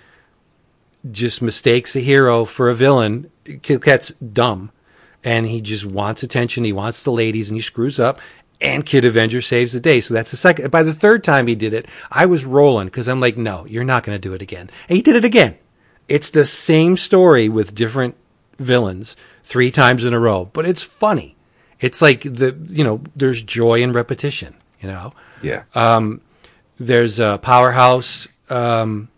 just 1.10 1.42
mistakes 1.42 1.96
a 1.96 2.02
hero 2.02 2.44
for 2.44 2.70
a 2.70 2.76
villain. 2.76 3.32
Kill 3.62 3.80
Cat's 3.80 4.10
dumb 4.16 4.72
and 5.24 5.46
he 5.46 5.62
just 5.62 5.86
wants 5.86 6.24
attention. 6.24 6.66
He 6.66 6.74
wants 6.74 7.06
the 7.06 7.12
ladies 7.12 7.50
and 7.50 7.56
he 7.56 7.62
screws 7.62 8.02
up 8.02 8.20
and 8.60 8.86
Kid 8.86 9.06
Avenger 9.06 9.42
saves 9.42 9.72
the 9.72 9.80
day. 9.80 10.02
So 10.02 10.14
that's 10.14 10.32
the 10.32 10.38
second. 10.38 10.72
By 10.72 10.84
the 10.84 10.94
third 10.94 11.24
time 11.24 11.48
he 11.48 11.56
did 11.56 11.74
it, 11.74 11.86
I 12.12 12.26
was 12.26 12.44
rolling 12.44 12.88
because 12.88 13.08
I'm 13.08 13.22
like, 13.22 13.38
no, 13.38 13.66
you're 13.66 13.86
not 13.86 14.04
going 14.04 14.18
to 14.18 14.28
do 14.28 14.34
it 14.34 14.42
again. 14.42 14.70
And 14.90 14.98
he 14.98 15.02
did 15.02 15.16
it 15.16 15.24
again. 15.24 15.58
It's 16.10 16.30
the 16.32 16.46
same 16.46 16.98
story 16.98 17.48
with 17.50 17.76
different 17.76 18.16
villains 18.58 19.16
three 19.44 19.72
times 19.72 20.04
in 20.04 20.14
a 20.14 20.20
row, 20.20 20.50
but 20.52 20.66
it's 20.66 20.82
funny. 20.82 21.36
It's 21.80 22.02
like 22.02 22.22
the 22.24 22.58
you 22.68 22.84
know, 22.84 23.02
there's 23.16 23.42
joy 23.44 23.82
in 23.82 23.92
repetition. 23.94 24.56
You 24.82 24.90
know, 24.90 25.14
Yeah. 25.42 25.64
there's 26.78 27.20
a 27.20 27.38
powerhouse 27.42 28.28
um, 28.50 29.10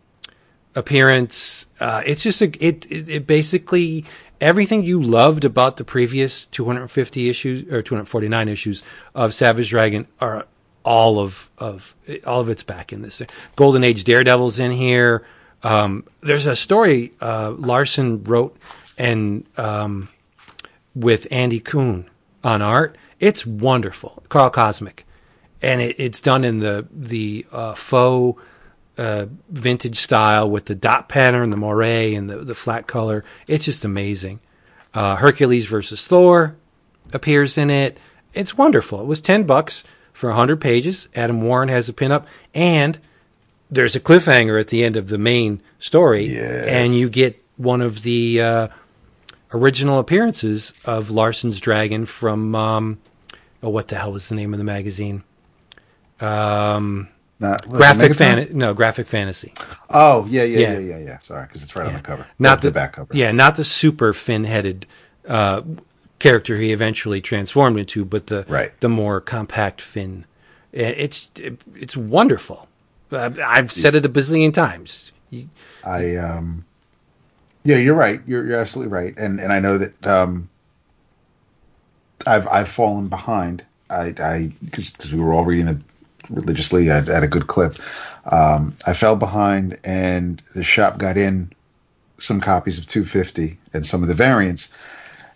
appearance. 0.75 1.67
Uh, 1.79 2.01
it's 2.05 2.23
just 2.23 2.41
a 2.41 2.45
it, 2.65 2.85
it 2.91 3.09
it 3.09 3.27
basically 3.27 4.05
everything 4.39 4.83
you 4.83 5.01
loved 5.01 5.45
about 5.45 5.77
the 5.77 5.83
previous 5.83 6.45
250 6.47 7.29
issues 7.29 7.71
or 7.71 7.81
249 7.81 8.47
issues 8.47 8.83
of 9.13 9.33
Savage 9.33 9.69
Dragon 9.69 10.07
are 10.19 10.45
all 10.83 11.19
of 11.19 11.49
of 11.57 11.95
all 12.25 12.41
of 12.41 12.49
it's 12.49 12.63
back 12.63 12.91
in 12.91 13.01
this. 13.01 13.21
Golden 13.55 13.83
Age 13.83 14.03
Daredevil's 14.03 14.59
in 14.59 14.71
here. 14.71 15.23
Um, 15.63 16.05
there's 16.21 16.47
a 16.47 16.55
story 16.55 17.13
uh, 17.21 17.53
Larsen 17.57 18.23
wrote 18.23 18.57
and 18.97 19.45
um, 19.57 20.09
with 20.95 21.27
Andy 21.31 21.59
Kuhn 21.59 22.09
on 22.43 22.61
art. 22.61 22.97
It's 23.19 23.45
wonderful. 23.45 24.23
Carl 24.29 24.49
Cosmic, 24.49 25.05
and 25.61 25.81
it, 25.81 25.95
it's 25.99 26.21
done 26.21 26.43
in 26.43 26.59
the 26.59 26.87
the 26.91 27.45
uh, 27.51 27.73
faux 27.75 28.41
uh, 28.97 29.27
vintage 29.49 29.97
style 29.97 30.49
with 30.49 30.65
the 30.65 30.75
dot 30.75 31.09
pattern, 31.09 31.49
the 31.51 31.57
moire, 31.57 31.83
and 31.83 32.29
the 32.29 32.37
the 32.37 32.55
flat 32.55 32.87
color. 32.87 33.23
It's 33.47 33.65
just 33.65 33.85
amazing. 33.85 34.39
Uh, 34.93 35.15
Hercules 35.15 35.67
versus 35.67 36.05
Thor 36.07 36.55
appears 37.13 37.57
in 37.57 37.69
it. 37.69 37.99
It's 38.33 38.57
wonderful. 38.57 39.01
It 39.01 39.07
was 39.07 39.21
ten 39.21 39.43
bucks 39.43 39.83
for 40.13 40.27
100 40.29 40.59
pages. 40.59 41.07
Adam 41.15 41.41
Warren 41.41 41.69
has 41.69 41.89
a 41.89 41.93
pinup, 41.93 42.25
and 42.53 42.99
there's 43.71 43.95
a 43.95 43.99
cliffhanger 43.99 44.59
at 44.59 44.67
the 44.67 44.83
end 44.83 44.95
of 44.97 45.07
the 45.07 45.17
main 45.17 45.61
story, 45.79 46.25
Yes. 46.25 46.67
and 46.67 46.93
you 46.95 47.09
get 47.09 47.41
one 47.57 47.81
of 47.81 48.03
the 48.03 48.41
uh, 48.41 48.67
original 49.53 49.97
appearances 49.99 50.73
of 50.85 51.09
Larsen's 51.09 51.59
Dragon 51.59 52.05
from 52.05 52.53
um, 52.55 52.99
oh, 53.63 53.69
what 53.69 53.87
the 53.87 53.95
hell 53.95 54.11
was 54.11 54.29
the 54.29 54.35
name 54.35 54.53
of 54.53 54.57
the 54.57 54.63
magazine? 54.65 55.23
Um, 56.19 57.07
Not, 57.39 57.67
graphic 57.67 58.13
fan, 58.13 58.49
no, 58.51 58.73
graphic 58.73 59.07
fantasy. 59.07 59.53
Oh 59.89 60.25
yeah, 60.29 60.43
yeah, 60.43 60.59
Yeah. 60.59 60.73
yeah, 60.73 60.79
yeah, 60.79 60.97
yeah. 60.99 61.19
Sorry, 61.19 61.45
because 61.47 61.63
it's 61.63 61.75
right 61.75 61.87
on 61.87 61.93
the 61.93 62.01
cover. 62.01 62.27
Not 62.37 62.61
the, 62.61 62.67
the, 62.67 62.71
back 62.73 62.93
cover. 62.93 63.15
Yeah, 63.15 63.31
not 63.31 63.55
the 63.55 63.63
super 63.63 64.13
fin-headed 64.13 64.85
uh, 65.27 65.61
character 66.19 66.57
he 66.57 66.71
eventually 66.71 67.21
transformed 67.21 67.79
into, 67.79 68.05
but 68.05 68.27
the 68.27 68.45
Right. 68.47 68.79
the 68.81 68.89
more 68.89 69.19
compact 69.21 69.81
fin. 69.81 70.25
It- 70.71 70.97
It's 70.99 71.29
it's 71.75 71.97
wonderful. 71.97 72.67
I've 73.11 73.71
said 73.71 73.95
it 73.95 74.05
a 74.05 74.09
bazillion 74.09 74.53
times. 74.53 75.11
I 75.83 76.15
um 76.15 76.65
yeah, 77.63 77.77
you're 77.77 77.95
right. 77.95 78.21
You're 78.25 78.45
you're 78.45 78.59
absolutely 78.59 78.91
right. 78.91 79.13
And 79.17 79.39
and 79.39 79.51
I 79.51 79.59
know 79.59 79.77
that 79.77 80.07
um 80.07 80.49
I've 82.25 82.47
I've 82.47 82.69
fallen 82.69 83.07
behind. 83.07 83.63
I 83.89 84.13
I 84.19 84.53
because 84.63 85.11
we 85.11 85.19
were 85.19 85.33
all 85.33 85.45
reading 85.45 85.67
it 85.67 85.77
religiously 86.29 86.89
at, 86.89 87.09
at 87.09 87.23
a 87.23 87.27
good 87.27 87.47
clip. 87.47 87.77
Um, 88.25 88.75
I 88.87 88.93
fell 88.93 89.15
behind, 89.15 89.77
and 89.83 90.41
the 90.55 90.63
shop 90.63 90.97
got 90.97 91.17
in 91.17 91.51
some 92.19 92.39
copies 92.39 92.77
of 92.77 92.87
250 92.87 93.57
and 93.73 93.85
some 93.85 94.03
of 94.03 94.07
the 94.07 94.13
variants, 94.13 94.69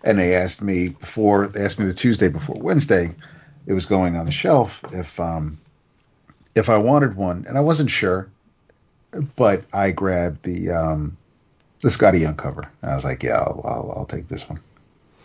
and 0.04 0.18
they 0.18 0.36
asked 0.36 0.62
me 0.62 0.90
before 0.90 1.48
they 1.48 1.64
asked 1.64 1.78
me 1.78 1.86
the 1.86 1.92
Tuesday 1.92 2.28
before 2.28 2.56
Wednesday, 2.58 3.14
it 3.66 3.72
was 3.72 3.86
going 3.86 4.16
on 4.16 4.26
the 4.26 4.32
shelf 4.32 4.84
if 4.92 5.18
um 5.20 5.58
if 6.56 6.68
I 6.68 6.78
wanted 6.78 7.16
one, 7.16 7.44
and 7.46 7.56
I 7.56 7.60
wasn't 7.60 7.90
sure 7.90 8.28
but 9.36 9.64
I 9.72 9.90
grabbed 9.90 10.44
the 10.44 10.70
um, 10.70 11.16
the 11.82 11.88
Skottie 11.88 12.20
Young 12.20 12.36
cover. 12.36 12.70
I 12.82 12.94
was 12.94 13.04
like, 13.04 13.22
yeah, 13.22 13.38
I'll, 13.38 13.62
I'll, 13.64 13.94
I'll 13.98 14.06
take 14.06 14.28
this 14.28 14.48
one. 14.48 14.60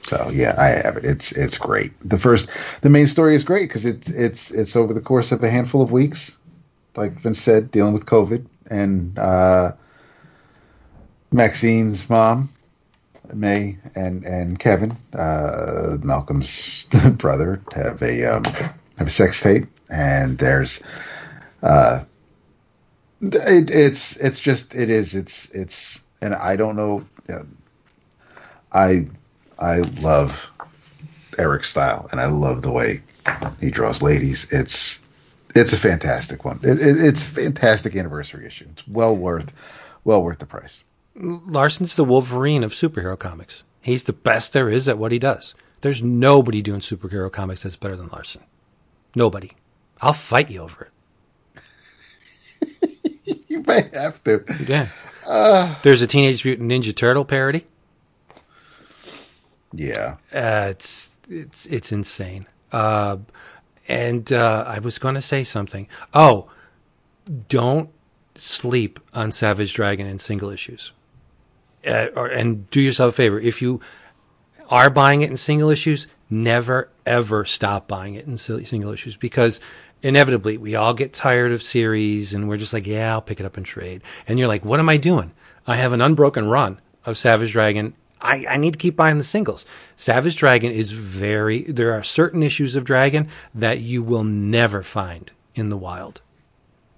So 0.04 0.30
yeah, 0.32 0.56
I 0.58 0.68
have 0.68 0.98
it. 0.98 1.06
It's 1.06 1.32
it's 1.32 1.58
great. 1.58 1.92
The 2.08 2.18
first, 2.18 2.50
the 2.82 2.90
main 2.90 3.08
story 3.08 3.36
is 3.36 3.44
great 3.44 3.70
because 3.70 3.86
it's 3.86 4.10
it's 4.10 4.52
it's 4.52 4.76
over 4.76 4.94
the 4.94 5.02
course 5.02 5.32
of 5.32 5.44
a 5.44 5.50
handful 5.50 5.82
of 5.82 5.92
weeks, 5.92 6.38
like 6.96 7.14
Vince 7.14 7.42
said, 7.42 7.72
dealing 7.72 7.94
with 7.94 8.06
COVID 8.06 8.46
and 8.68 9.18
uh, 9.18 9.72
Maxine's 11.32 12.10
mom, 12.10 12.50
May 13.34 13.78
and 13.96 14.24
and 14.26 14.60
Kevin, 14.60 14.98
uh, 15.14 15.98
Malcolm's 16.02 16.86
brother, 17.14 17.62
have 17.74 18.02
a 18.02 18.26
um, 18.26 18.44
have 18.98 19.08
a 19.08 19.12
sex 19.12 19.42
tape, 19.42 19.68
and 19.90 20.40
there's 20.40 20.82
it, 23.22 23.70
it's 23.72 24.18
it's 24.18 24.40
just 24.40 24.76
it 24.76 24.90
is 24.90 25.14
it's 25.14 25.50
it's 25.52 26.02
and 26.22 26.34
I 26.34 26.56
don't 26.56 26.76
know. 26.76 27.06
uh, 27.30 27.44
I 28.74 29.08
I 29.60 29.80
love 30.02 30.52
Erik's 31.38 31.70
style 31.70 32.08
and 32.12 32.20
I 32.20 32.26
love 32.28 32.62
the 32.62 32.72
way 32.72 33.02
he 33.60 33.70
draws 33.70 34.02
ladies. 34.02 34.48
It's 34.52 35.00
it's 35.56 35.74
a 35.74 35.78
fantastic 35.78 36.46
one. 36.46 36.60
It, 36.64 36.80
it, 36.80 37.04
it's 37.06 37.24
fantastic 37.24 37.96
anniversary 37.96 38.46
issue. 38.46 38.68
It's 38.72 38.88
well 38.88 39.16
worth 39.16 39.54
well 40.04 40.24
worth 40.24 40.40
the 40.40 40.46
price. 40.46 40.84
Larsen's 41.16 41.96
the 41.96 42.06
Wolverine 42.06 42.64
of 42.64 42.72
superhero 42.72 43.20
comics. 43.20 43.64
He's 43.82 44.06
the 44.06 44.14
best 44.14 44.54
there 44.54 44.70
is 44.70 44.88
at 44.88 44.98
what 44.98 45.12
he 45.12 45.20
does. 45.20 45.54
There's 45.82 46.02
nobody 46.02 46.62
doing 46.62 46.80
superhero 46.80 47.32
comics 47.32 47.64
that's 47.64 47.76
better 47.76 47.96
than 47.96 48.08
Larsen. 48.08 48.44
Nobody. 49.16 49.52
I'll 50.00 50.14
fight 50.14 50.50
you 50.50 50.62
over 50.62 50.86
it. 50.86 50.92
You 53.52 53.62
may 53.68 53.90
have 53.94 54.24
to. 54.24 54.46
Yeah. 54.66 54.88
There's 55.84 56.02
a 56.02 56.08
Teenage 56.08 56.46
Mutant 56.46 56.72
Ninja 56.72 56.96
Turtle 56.96 57.26
parody. 57.26 57.68
Yeah. 59.74 60.16
Uh, 60.34 60.68
it's 60.70 61.18
it's 61.30 61.66
it's 61.66 61.92
insane. 61.92 62.48
Uh, 62.72 63.18
and 63.90 64.32
uh, 64.32 64.64
I 64.66 64.80
was 64.80 65.00
going 65.00 65.16
to 65.16 65.22
say 65.22 65.44
something. 65.44 65.90
Oh, 66.14 66.50
don't 67.50 67.90
sleep 68.36 69.02
on 69.14 69.34
Savage 69.34 69.74
Dragon 69.74 70.08
in 70.08 70.18
single 70.18 70.50
issues. 70.50 70.94
Uh, 71.86 72.08
or, 72.16 72.28
and 72.28 72.70
do 72.70 72.80
yourself 72.80 73.16
a 73.16 73.18
favor 73.18 73.38
if 73.38 73.62
you 73.62 73.82
are 74.70 74.90
buying 74.90 75.24
it 75.24 75.30
in 75.30 75.36
single 75.36 75.70
issues, 75.70 76.08
never 76.30 76.90
ever 77.06 77.44
stop 77.44 77.90
buying 77.90 78.16
it 78.16 78.26
in 78.26 78.38
single 78.38 78.94
issues 78.94 79.18
because 79.18 79.60
inevitably 80.02 80.58
we 80.58 80.76
all 80.76 80.94
get 80.94 81.14
tired 81.14 81.52
of 81.52 81.64
series 81.64 82.34
and 82.34 82.48
we're 82.48 82.58
just 82.58 82.74
like, 82.74 82.88
yeah, 82.88 83.12
I'll 83.12 83.22
pick 83.22 83.40
it 83.40 83.46
up 83.46 83.58
and 83.58 83.66
trade. 83.66 84.02
And 84.28 84.40
you're 84.40 84.48
like, 84.48 84.66
what 84.66 84.80
am 84.80 84.90
I 84.90 84.98
doing? 84.98 85.32
I 85.68 85.78
have 85.78 85.94
an 85.94 86.02
unbroken 86.02 86.48
run 86.48 86.80
of 87.06 87.18
Savage 87.18 87.52
Dragon. 87.52 87.94
I, 88.20 88.46
I 88.48 88.58
need 88.58 88.74
to 88.74 88.80
keep 88.80 88.96
buying 88.96 89.18
the 89.18 89.24
singles. 89.24 89.66
Savage 89.96 90.36
Dragon 90.36 90.72
is 90.72 90.92
very, 90.92 91.64
there 91.64 91.94
are 91.94 92.04
certain 92.04 92.44
issues 92.44 92.76
of 92.76 92.84
Dragon 92.84 93.30
that 93.54 93.80
you 93.80 94.04
will 94.04 94.24
never 94.24 94.84
find 94.84 95.32
in 95.56 95.70
the 95.70 95.78
wild 95.78 96.22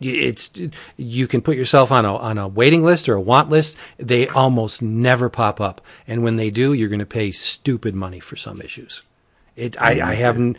it's 0.06 0.52
you 0.98 1.28
can 1.28 1.42
put 1.42 1.58
yourself 1.58 1.92
on 1.92 2.06
a 2.06 2.16
on 2.16 2.38
a 2.38 2.48
waiting 2.48 2.84
list 2.84 3.08
or 3.08 3.16
a 3.16 3.22
want 3.22 3.50
list. 3.50 3.78
They 3.98 4.28
almost 4.28 4.82
never 4.82 5.30
pop 5.30 5.62
up, 5.62 5.82
and 6.08 6.24
when 6.24 6.36
they 6.36 6.50
do, 6.50 6.74
you're 6.74 6.90
going 6.90 7.00
to 7.00 7.06
pay 7.06 7.32
stupid 7.32 7.96
money 7.96 8.20
for 8.20 8.36
some 8.36 8.62
issues. 8.62 9.04
It 9.56 9.80
I, 9.82 10.02
I 10.02 10.14
haven't. 10.16 10.58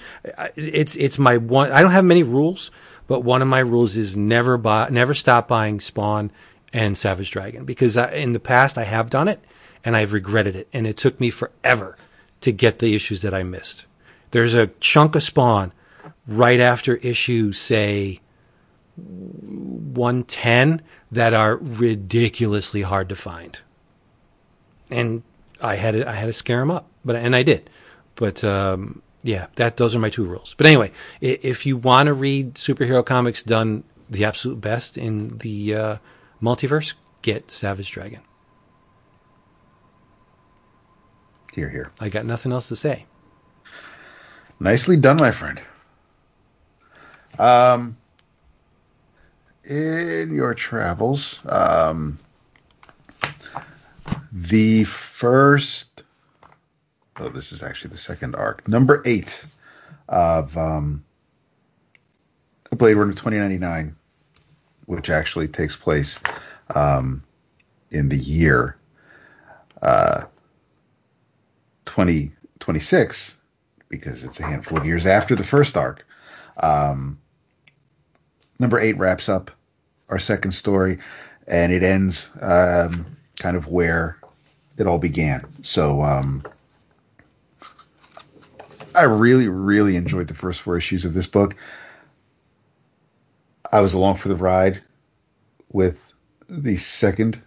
It's 0.57 0.95
it's 0.97 1.19
my 1.19 1.37
one. 1.37 1.73
I 1.73 1.83
don't 1.83 1.91
have 1.91 2.05
many 2.05 2.23
rules, 2.23 2.71
but 3.07 3.21
one 3.21 3.43
of 3.43 3.49
my 3.49 3.61
rules 3.61 3.97
is 3.97 4.17
never 4.17 4.57
buy, 4.57 4.89
never 4.91 5.15
stop 5.15 5.49
buying 5.49 5.81
Spawn 5.81 6.31
and 6.73 6.97
Savage 6.97 7.31
Dragon 7.31 7.65
because 7.65 7.97
I, 7.97 8.13
in 8.13 8.33
the 8.33 8.41
past 8.41 8.79
I 8.79 8.85
have 8.85 9.11
done 9.11 9.29
it 9.29 9.41
and 9.85 9.97
I've 9.97 10.13
regretted 10.13 10.57
it, 10.57 10.69
and 10.73 10.87
it 10.87 10.97
took 10.97 11.21
me 11.21 11.31
forever 11.31 11.97
to 12.41 12.53
get 12.53 12.79
the 12.79 12.95
issues 12.95 13.23
that 13.23 13.35
I 13.35 13.43
missed. 13.43 13.87
There's 14.31 14.55
a 14.55 14.69
chunk 14.81 15.15
of 15.15 15.23
Spawn 15.23 15.73
right 16.27 16.61
after 16.61 16.97
issue, 16.97 17.53
say 17.53 18.21
110 18.97 20.83
that 21.13 21.35
are 21.35 21.57
ridiculously 21.57 22.83
hard 22.83 23.09
to 23.11 23.17
find. 23.17 23.59
And 24.91 25.23
I 25.61 25.77
had 25.77 25.93
to, 25.93 26.09
I 26.09 26.13
had 26.13 26.27
to 26.27 26.33
scare 26.33 26.61
them 26.61 26.71
up, 26.71 26.89
but 27.05 27.17
and 27.17 27.35
I 27.37 27.43
did. 27.43 27.71
But 28.17 28.45
um, 28.45 29.03
yeah, 29.23 29.47
that 29.57 29.77
those 29.77 29.95
are 29.95 29.99
my 29.99 30.11
two 30.11 30.25
rules. 30.25 30.55
But 30.57 30.67
anyway, 30.67 30.93
if 31.21 31.67
you 31.67 31.77
want 31.77 32.07
to 32.07 32.15
read 32.15 32.55
superhero 32.55 33.05
comics 33.05 33.43
done 33.43 33.85
the 34.09 34.25
absolute 34.25 34.61
best 34.61 34.99
in 34.99 35.39
the 35.39 35.75
uh, 35.75 35.97
multiverse, 36.43 36.95
get 37.23 37.51
Savage 37.51 37.91
Dragon. 37.91 38.21
Here, 41.55 41.69
here. 41.71 41.93
I 42.01 42.09
got 42.09 42.25
nothing 42.25 42.53
else 42.53 42.69
to 42.69 42.77
say. 42.77 43.07
Nicely 44.59 44.97
done, 44.97 45.17
my 45.17 45.31
friend. 45.31 45.61
Um, 47.39 47.97
in 49.65 50.35
your 50.35 50.55
travels, 50.55 51.45
um, 51.47 52.19
the 54.33 54.85
first, 54.85 55.94
oh, 57.21 57.29
this 57.29 57.53
is 57.53 57.63
actually 57.63 57.91
the 57.91 57.97
second 57.97 58.35
arc, 58.35 58.67
number 58.69 59.03
eight 59.05 59.45
of 60.09 60.57
um, 60.57 61.05
Blade 62.71 62.95
Runner 62.95 63.13
2099, 63.13 63.95
which 64.87 65.11
actually 65.11 65.49
takes 65.49 65.77
place 65.77 66.21
um, 66.75 67.23
in 67.91 68.09
the 68.09 68.19
year 68.19 68.77
uh, 69.83 70.23
2026, 71.87 73.37
because 73.89 74.25
it's 74.25 74.41
a 74.41 74.45
handful 74.45 74.79
of 74.79 74.87
years 74.87 75.07
after 75.07 75.37
the 75.37 75.45
first 75.45 75.77
arc. 75.77 76.05
Um, 76.63 77.19
number 78.59 78.79
eight 78.79 78.97
wraps 78.99 79.29
up 79.29 79.51
our 80.09 80.19
second 80.19 80.53
story, 80.53 80.99
and 81.47 81.73
it 81.73 81.83
ends 81.83 82.31
um, 82.41 83.17
kind 83.39 83.57
of 83.57 83.69
where 83.69 84.19
it 84.79 84.87
all 84.87 84.99
began. 84.99 85.45
So 85.63 86.03
um, 86.03 86.43
I 88.95 89.05
really, 89.05 89.49
really 89.49 89.97
enjoyed 89.97 90.29
the 90.29 90.35
first 90.35 90.61
four 90.61 90.77
issues 90.77 91.05
of 91.05 91.15
this 91.15 91.27
book. 91.27 91.57
I 93.73 93.81
was 93.81 93.95
along 93.95 94.17
for 94.17 94.29
the 94.29 94.37
ride 94.37 94.83
with 95.73 96.13
the 96.49 96.77
second 96.77 97.41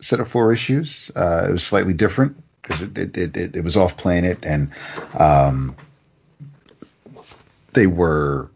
set 0.00 0.20
of 0.20 0.28
four 0.28 0.52
issues. 0.52 1.10
Uh, 1.14 1.46
it 1.48 1.52
was 1.52 1.64
slightly 1.64 1.94
different. 1.94 2.42
It, 2.68 2.98
it, 2.98 3.16
it, 3.16 3.36
it, 3.36 3.56
it 3.56 3.64
was 3.64 3.76
off 3.76 3.96
planet, 3.96 4.38
and 4.42 4.70
um, 5.18 5.76
they 7.74 7.86
were 7.86 8.50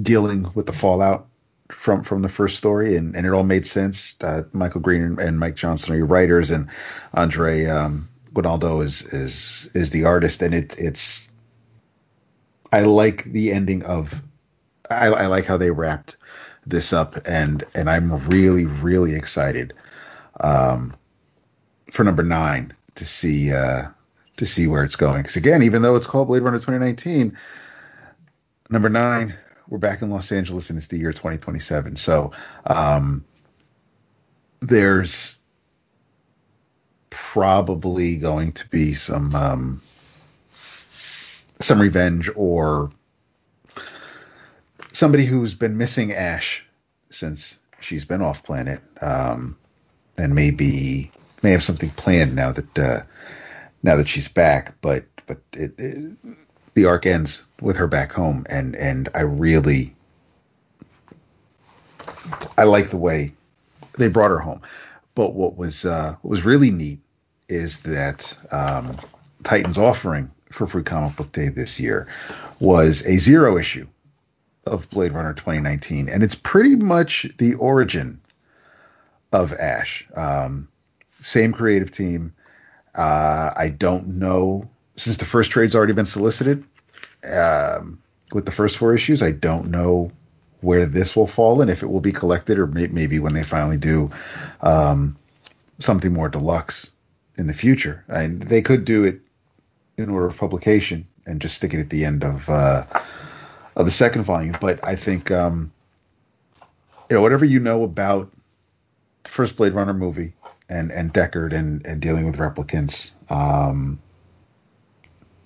dealing 0.00 0.46
with 0.54 0.66
the 0.66 0.72
fallout 0.72 1.26
from 1.68 2.02
from 2.02 2.22
the 2.22 2.28
first 2.28 2.56
story, 2.56 2.96
and, 2.96 3.14
and 3.14 3.26
it 3.26 3.32
all 3.32 3.42
made 3.42 3.66
sense. 3.66 4.16
Michael 4.52 4.80
Green 4.80 5.02
and, 5.02 5.20
and, 5.20 5.38
Mike 5.38 5.56
Johnson 5.56 5.92
are 5.92 5.98
your 5.98 6.06
writers, 6.06 6.50
and 6.50 6.68
Andre 7.12 7.66
um, 7.66 8.08
Guinaldo 8.34 8.80
is 8.80 9.02
is 9.12 9.70
is 9.74 9.90
the 9.90 10.04
artist, 10.04 10.42
and 10.42 10.54
it 10.54 10.76
it's. 10.78 11.28
I 12.72 12.82
like 12.82 13.24
the 13.24 13.50
ending 13.50 13.84
of, 13.84 14.22
I, 14.90 15.08
I 15.08 15.26
like 15.26 15.44
how 15.44 15.56
they 15.56 15.72
wrapped 15.72 16.16
this 16.66 16.92
up, 16.92 17.16
and 17.26 17.64
and 17.74 17.90
I'm 17.90 18.16
really 18.28 18.66
really 18.66 19.14
excited, 19.14 19.72
um, 20.40 20.94
for 21.90 22.04
number 22.04 22.22
nine 22.22 22.72
to 22.94 23.04
see 23.04 23.52
uh 23.52 23.82
to 24.36 24.46
see 24.46 24.66
where 24.66 24.84
it's 24.84 24.96
going. 24.96 25.22
Because 25.22 25.36
again, 25.36 25.62
even 25.62 25.82
though 25.82 25.96
it's 25.96 26.06
called 26.06 26.28
Blade 26.28 26.42
Runner 26.42 26.58
2019, 26.58 27.36
number 28.70 28.88
nine 28.88 29.34
we're 29.70 29.78
back 29.78 30.02
in 30.02 30.10
Los 30.10 30.30
Angeles 30.32 30.68
and 30.68 30.76
it's 30.76 30.88
the 30.88 30.98
year 30.98 31.12
2027. 31.12 31.96
So 31.96 32.32
um, 32.66 33.24
there's 34.60 35.38
probably 37.10 38.16
going 38.16 38.52
to 38.52 38.68
be 38.68 38.92
some 38.92 39.34
um, 39.34 39.80
some 41.60 41.80
revenge 41.80 42.30
or 42.34 42.90
somebody 44.92 45.24
who's 45.24 45.54
been 45.54 45.76
missing 45.76 46.12
Ash 46.12 46.64
since 47.10 47.56
she's 47.80 48.04
been 48.04 48.22
off 48.22 48.42
planet 48.42 48.80
um, 49.02 49.56
and 50.18 50.34
maybe 50.34 51.10
may 51.42 51.50
have 51.50 51.62
something 51.62 51.90
planned 51.90 52.34
now 52.34 52.52
that 52.52 52.78
uh, 52.78 53.00
now 53.82 53.96
that 53.96 54.08
she's 54.08 54.28
back. 54.28 54.74
But 54.80 55.04
but 55.26 55.38
it, 55.52 55.74
it 55.78 56.12
the 56.74 56.84
arc 56.86 57.06
ends 57.06 57.44
with 57.60 57.76
her 57.76 57.86
back 57.86 58.12
home, 58.12 58.46
and 58.48 58.76
and 58.76 59.08
I 59.14 59.22
really 59.22 59.94
I 62.56 62.64
like 62.64 62.90
the 62.90 62.96
way 62.96 63.32
they 63.98 64.08
brought 64.08 64.30
her 64.30 64.38
home. 64.38 64.60
But 65.14 65.34
what 65.34 65.56
was 65.56 65.84
uh, 65.84 66.16
what 66.22 66.30
was 66.30 66.44
really 66.44 66.70
neat 66.70 67.00
is 67.48 67.80
that 67.80 68.36
um, 68.52 68.96
Titan's 69.42 69.78
offering 69.78 70.30
for 70.50 70.66
Free 70.66 70.82
Comic 70.82 71.16
Book 71.16 71.32
Day 71.32 71.48
this 71.48 71.80
year 71.80 72.06
was 72.60 73.04
a 73.06 73.18
zero 73.18 73.56
issue 73.56 73.86
of 74.66 74.88
Blade 74.90 75.12
Runner 75.12 75.34
2019, 75.34 76.08
and 76.08 76.22
it's 76.22 76.34
pretty 76.34 76.76
much 76.76 77.26
the 77.38 77.54
origin 77.54 78.20
of 79.32 79.52
Ash. 79.54 80.06
Um, 80.16 80.68
same 81.20 81.52
creative 81.52 81.90
team. 81.90 82.32
Uh, 82.94 83.50
I 83.56 83.68
don't 83.68 84.06
know 84.08 84.68
since 84.96 85.16
the 85.16 85.24
first 85.24 85.50
trade's 85.50 85.74
already 85.74 85.92
been 85.92 86.06
solicited 86.06 86.64
um, 87.32 88.00
with 88.32 88.44
the 88.44 88.52
first 88.52 88.76
four 88.76 88.94
issues. 88.94 89.22
I 89.22 89.30
don't 89.32 89.70
know 89.70 90.10
where 90.60 90.86
this 90.86 91.16
will 91.16 91.26
fall 91.26 91.60
and 91.60 91.70
if 91.70 91.82
it 91.82 91.88
will 91.88 92.00
be 92.00 92.12
collected 92.12 92.58
or 92.58 92.66
may- 92.66 92.88
maybe 92.88 93.18
when 93.18 93.32
they 93.32 93.42
finally 93.42 93.76
do 93.76 94.10
um, 94.60 95.16
something 95.78 96.12
more 96.12 96.28
deluxe 96.28 96.90
in 97.38 97.46
the 97.46 97.54
future. 97.54 98.04
And 98.08 98.42
they 98.42 98.62
could 98.62 98.84
do 98.84 99.04
it 99.04 99.20
in 99.96 100.10
order 100.10 100.26
of 100.26 100.36
publication 100.36 101.06
and 101.26 101.40
just 101.40 101.56
stick 101.56 101.74
it 101.74 101.80
at 101.80 101.90
the 101.90 102.04
end 102.04 102.24
of 102.24 102.48
uh, 102.48 102.84
of 103.76 103.86
the 103.86 103.92
second 103.92 104.24
volume. 104.24 104.56
But 104.60 104.80
I 104.86 104.96
think 104.96 105.30
um, 105.30 105.72
you 107.08 107.16
know 107.16 107.22
whatever 107.22 107.44
you 107.44 107.60
know 107.60 107.82
about 107.82 108.30
the 109.24 109.30
first 109.30 109.56
Blade 109.56 109.74
Runner 109.74 109.94
movie 109.94 110.32
and 110.68 110.90
and 110.90 111.12
Deckard 111.12 111.52
and 111.52 111.84
and 111.86 112.00
dealing 112.00 112.24
with 112.26 112.36
replicants 112.36 113.12
um, 113.30 114.00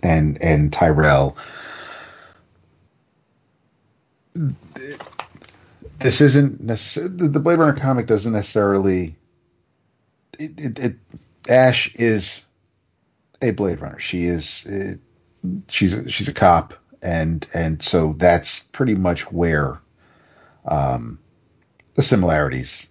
and 0.03 0.41
and 0.43 0.73
Tyrell 0.73 1.37
this 4.35 6.21
isn't 6.21 6.67
the 6.67 7.41
Blade 7.41 7.59
Runner 7.59 7.79
comic 7.79 8.07
doesn't 8.07 8.33
necessarily. 8.33 9.17
It, 10.39 10.53
it, 10.59 10.79
it, 10.79 10.97
Ash 11.49 11.95
is 11.95 12.45
a 13.43 13.53
Blade 13.53 13.81
Runner. 13.81 14.01
She 14.01 14.25
is 14.25 14.65
it, 14.67 14.99
she's 15.69 15.93
a, 15.95 16.09
she's 16.11 16.29
a 16.29 16.35
cop, 16.35 16.75
and 17.03 17.47
and 17.55 17.83
so 17.83 18.15
that's 18.19 18.65
pretty 18.65 18.95
much 18.95 19.31
where 19.31 19.81
um, 20.67 21.19
the 21.95 22.03
similarities 22.03 22.89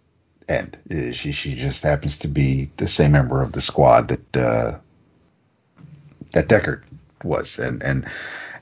end. 0.48 0.78
She 1.14 1.32
she 1.32 1.56
just 1.56 1.84
happens 1.84 2.18
to 2.20 2.28
be 2.28 2.70
the 2.78 2.88
same 2.88 3.12
member 3.12 3.42
of 3.42 3.52
the 3.52 3.62
squad 3.62 4.08
that 4.10 4.38
uh, 4.38 4.80
that 6.32 6.48
Deckard 6.48 6.84
was, 7.24 7.60
and 7.60 7.84
and 7.84 8.06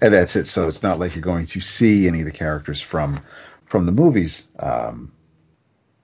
and 0.02 0.14
that's 0.14 0.36
it. 0.36 0.48
So 0.48 0.68
it's 0.68 0.84
not 0.84 1.00
like 1.00 1.16
you're 1.16 1.22
going 1.22 1.46
to 1.46 1.60
see 1.60 2.08
any 2.08 2.20
of 2.20 2.26
the 2.26 2.32
characters 2.32 2.82
from 2.82 3.20
from 3.66 3.86
the 3.86 3.92
movies 3.92 4.48
um, 4.60 5.12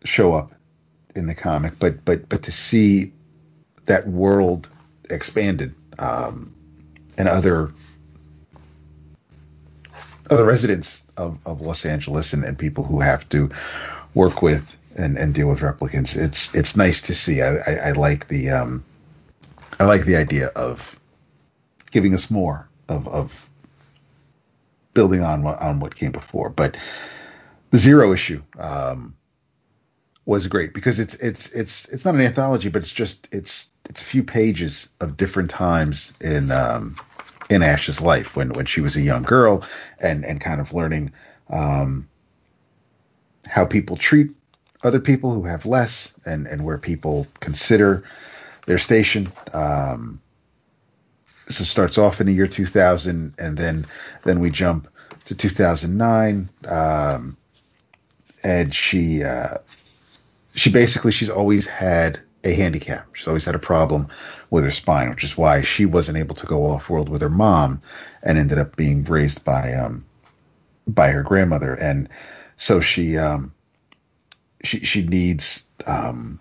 show 0.06 0.34
up 0.34 0.54
in 1.16 1.28
the 1.28 1.36
comic, 1.36 1.78
but 1.80 2.04
but 2.06 2.30
but 2.30 2.44
to 2.44 2.52
see 2.52 3.12
that 3.88 4.08
world 4.08 4.70
expanded 5.10 5.74
um, 6.00 6.54
and 7.18 7.28
other 7.28 7.72
other 10.30 10.46
residents 10.46 11.04
of, 11.16 11.38
of 11.46 11.62
Los 11.62 11.86
Angeles 11.86 12.34
and, 12.34 12.44
and 12.44 12.58
people 12.60 12.84
who 12.84 13.00
have 13.00 13.28
to 13.30 13.50
work 14.14 14.42
with 14.42 14.78
and, 14.98 15.18
and 15.18 15.34
deal 15.34 15.48
with 15.48 15.60
replicants. 15.60 16.16
It's 16.16 16.54
it's 16.54 16.78
nice 16.78 17.02
to 17.02 17.16
see. 17.16 17.42
I, 17.42 17.56
I, 17.56 17.74
I 17.86 17.92
like 17.94 18.28
the 18.28 18.50
um, 18.50 18.84
I 19.80 19.86
like 19.86 20.06
the 20.06 20.16
idea 20.16 20.48
of 20.56 21.00
giving 21.92 22.14
us 22.14 22.30
more 22.30 22.68
of, 22.90 23.08
of 23.08 23.47
building 24.98 25.22
on 25.22 25.46
on 25.46 25.80
what 25.80 25.94
came 25.94 26.12
before. 26.12 26.50
But 26.50 26.76
the 27.70 27.78
zero 27.78 28.12
issue 28.14 28.42
um, 28.60 29.16
was 30.26 30.48
great 30.48 30.74
because 30.74 31.00
it's 31.00 31.14
it's 31.16 31.52
it's 31.54 31.88
it's 31.90 32.04
not 32.04 32.16
an 32.16 32.22
anthology, 32.22 32.70
but 32.70 32.82
it's 32.82 32.92
just 32.92 33.30
it's 33.32 33.68
it's 33.88 34.02
a 34.02 34.04
few 34.04 34.24
pages 34.24 34.90
of 35.00 35.16
different 35.16 35.52
times 35.52 36.12
in 36.20 36.50
um, 36.50 36.96
in 37.52 37.62
Ash's 37.62 38.02
life 38.02 38.36
when 38.36 38.50
when 38.54 38.66
she 38.66 38.82
was 38.82 38.96
a 38.96 39.02
young 39.02 39.22
girl 39.22 39.64
and 40.00 40.26
and 40.26 40.42
kind 40.42 40.60
of 40.60 40.74
learning 40.74 41.12
um, 41.52 42.10
how 43.46 43.66
people 43.66 43.98
treat 43.98 44.32
other 44.84 45.00
people 45.00 45.32
who 45.32 45.44
have 45.44 45.64
less 45.64 46.12
and 46.26 46.48
and 46.48 46.66
where 46.66 46.80
people 46.80 47.28
consider 47.40 48.04
their 48.66 48.80
station. 48.80 49.32
Um, 49.54 50.20
so 51.50 51.62
it 51.62 51.66
starts 51.66 51.98
off 51.98 52.20
in 52.20 52.28
the 52.28 52.34
year 52.34 52.48
2000 52.48 53.34
and 53.40 53.58
then 53.58 53.86
then 54.24 54.40
we 54.40 54.50
jump 54.50 54.88
to 55.26 55.36
2009 55.36 56.50
um, 56.68 57.38
and 58.44 58.74
she 58.74 59.24
uh, 59.24 59.58
she 60.56 60.70
basically 60.70 61.12
she's 61.12 61.30
always 61.30 61.68
had 61.68 62.20
a 62.44 62.54
handicap. 62.54 63.14
She's 63.14 63.28
always 63.28 63.46
had 63.46 63.56
a 63.56 63.60
problem 63.60 64.08
with 64.50 64.64
her 64.64 64.72
spine 64.72 65.10
which 65.10 65.24
is 65.24 65.38
why 65.38 65.62
she 65.62 65.86
wasn't 65.86 66.18
able 66.18 66.36
to 66.36 66.46
go 66.46 66.66
off 66.66 66.90
world 66.90 67.10
with 67.10 67.22
her 67.22 67.30
mom 67.30 67.82
and 68.24 68.38
ended 68.38 68.58
up 68.58 68.76
being 68.76 69.04
raised 69.04 69.44
by 69.44 69.74
um 69.74 70.06
by 70.88 71.10
her 71.10 71.24
grandmother. 71.24 71.74
And 71.74 72.10
so 72.58 72.80
she 72.80 73.18
um 73.18 73.54
she 74.64 74.80
she 74.80 75.04
needs 75.04 75.66
um 75.86 76.40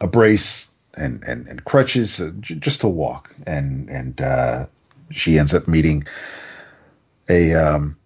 a 0.00 0.06
brace 0.06 0.68
and 0.98 1.22
and, 1.24 1.46
and 1.46 1.64
crutches 1.64 2.20
uh, 2.20 2.30
j- 2.40 2.56
just 2.56 2.80
to 2.82 2.88
walk, 2.88 3.34
and 3.46 3.88
and 3.88 4.20
uh, 4.20 4.66
she 5.10 5.38
ends 5.38 5.54
up 5.54 5.68
meeting 5.68 6.06
a 7.28 7.54
um, 7.54 7.96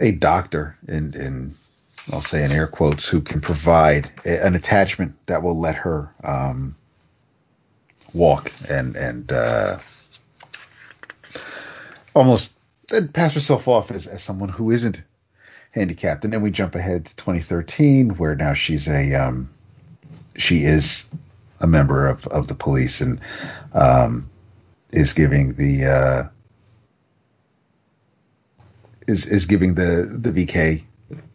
a 0.00 0.12
doctor 0.12 0.76
in 0.88 1.14
in 1.14 1.54
I'll 2.12 2.20
say 2.20 2.44
in 2.44 2.52
air 2.52 2.66
quotes 2.66 3.06
who 3.06 3.20
can 3.20 3.40
provide 3.40 4.10
a, 4.24 4.44
an 4.44 4.54
attachment 4.54 5.14
that 5.26 5.42
will 5.42 5.58
let 5.58 5.76
her 5.76 6.12
um, 6.24 6.76
walk 8.12 8.52
and 8.68 8.96
and 8.96 9.32
uh, 9.32 9.78
almost 12.14 12.52
pass 13.12 13.34
herself 13.34 13.68
off 13.68 13.90
as, 13.90 14.06
as 14.06 14.22
someone 14.22 14.48
who 14.48 14.70
isn't 14.70 15.02
handicapped. 15.70 16.24
And 16.24 16.32
then 16.32 16.42
we 16.42 16.50
jump 16.50 16.74
ahead 16.74 17.06
to 17.06 17.16
2013, 17.16 18.10
where 18.10 18.34
now 18.34 18.52
she's 18.52 18.88
a 18.88 19.14
um, 19.14 19.48
she 20.36 20.64
is 20.64 21.06
a 21.62 21.66
member 21.66 22.06
of, 22.06 22.26
of 22.28 22.48
the 22.48 22.54
police 22.54 23.00
and 23.00 23.20
um, 23.72 24.28
is 24.92 25.12
giving 25.12 25.54
the 25.54 25.84
uh, 25.86 26.28
is 29.06 29.26
is 29.26 29.46
giving 29.46 29.74
the 29.74 30.18
the 30.20 30.30
VK 30.30 30.84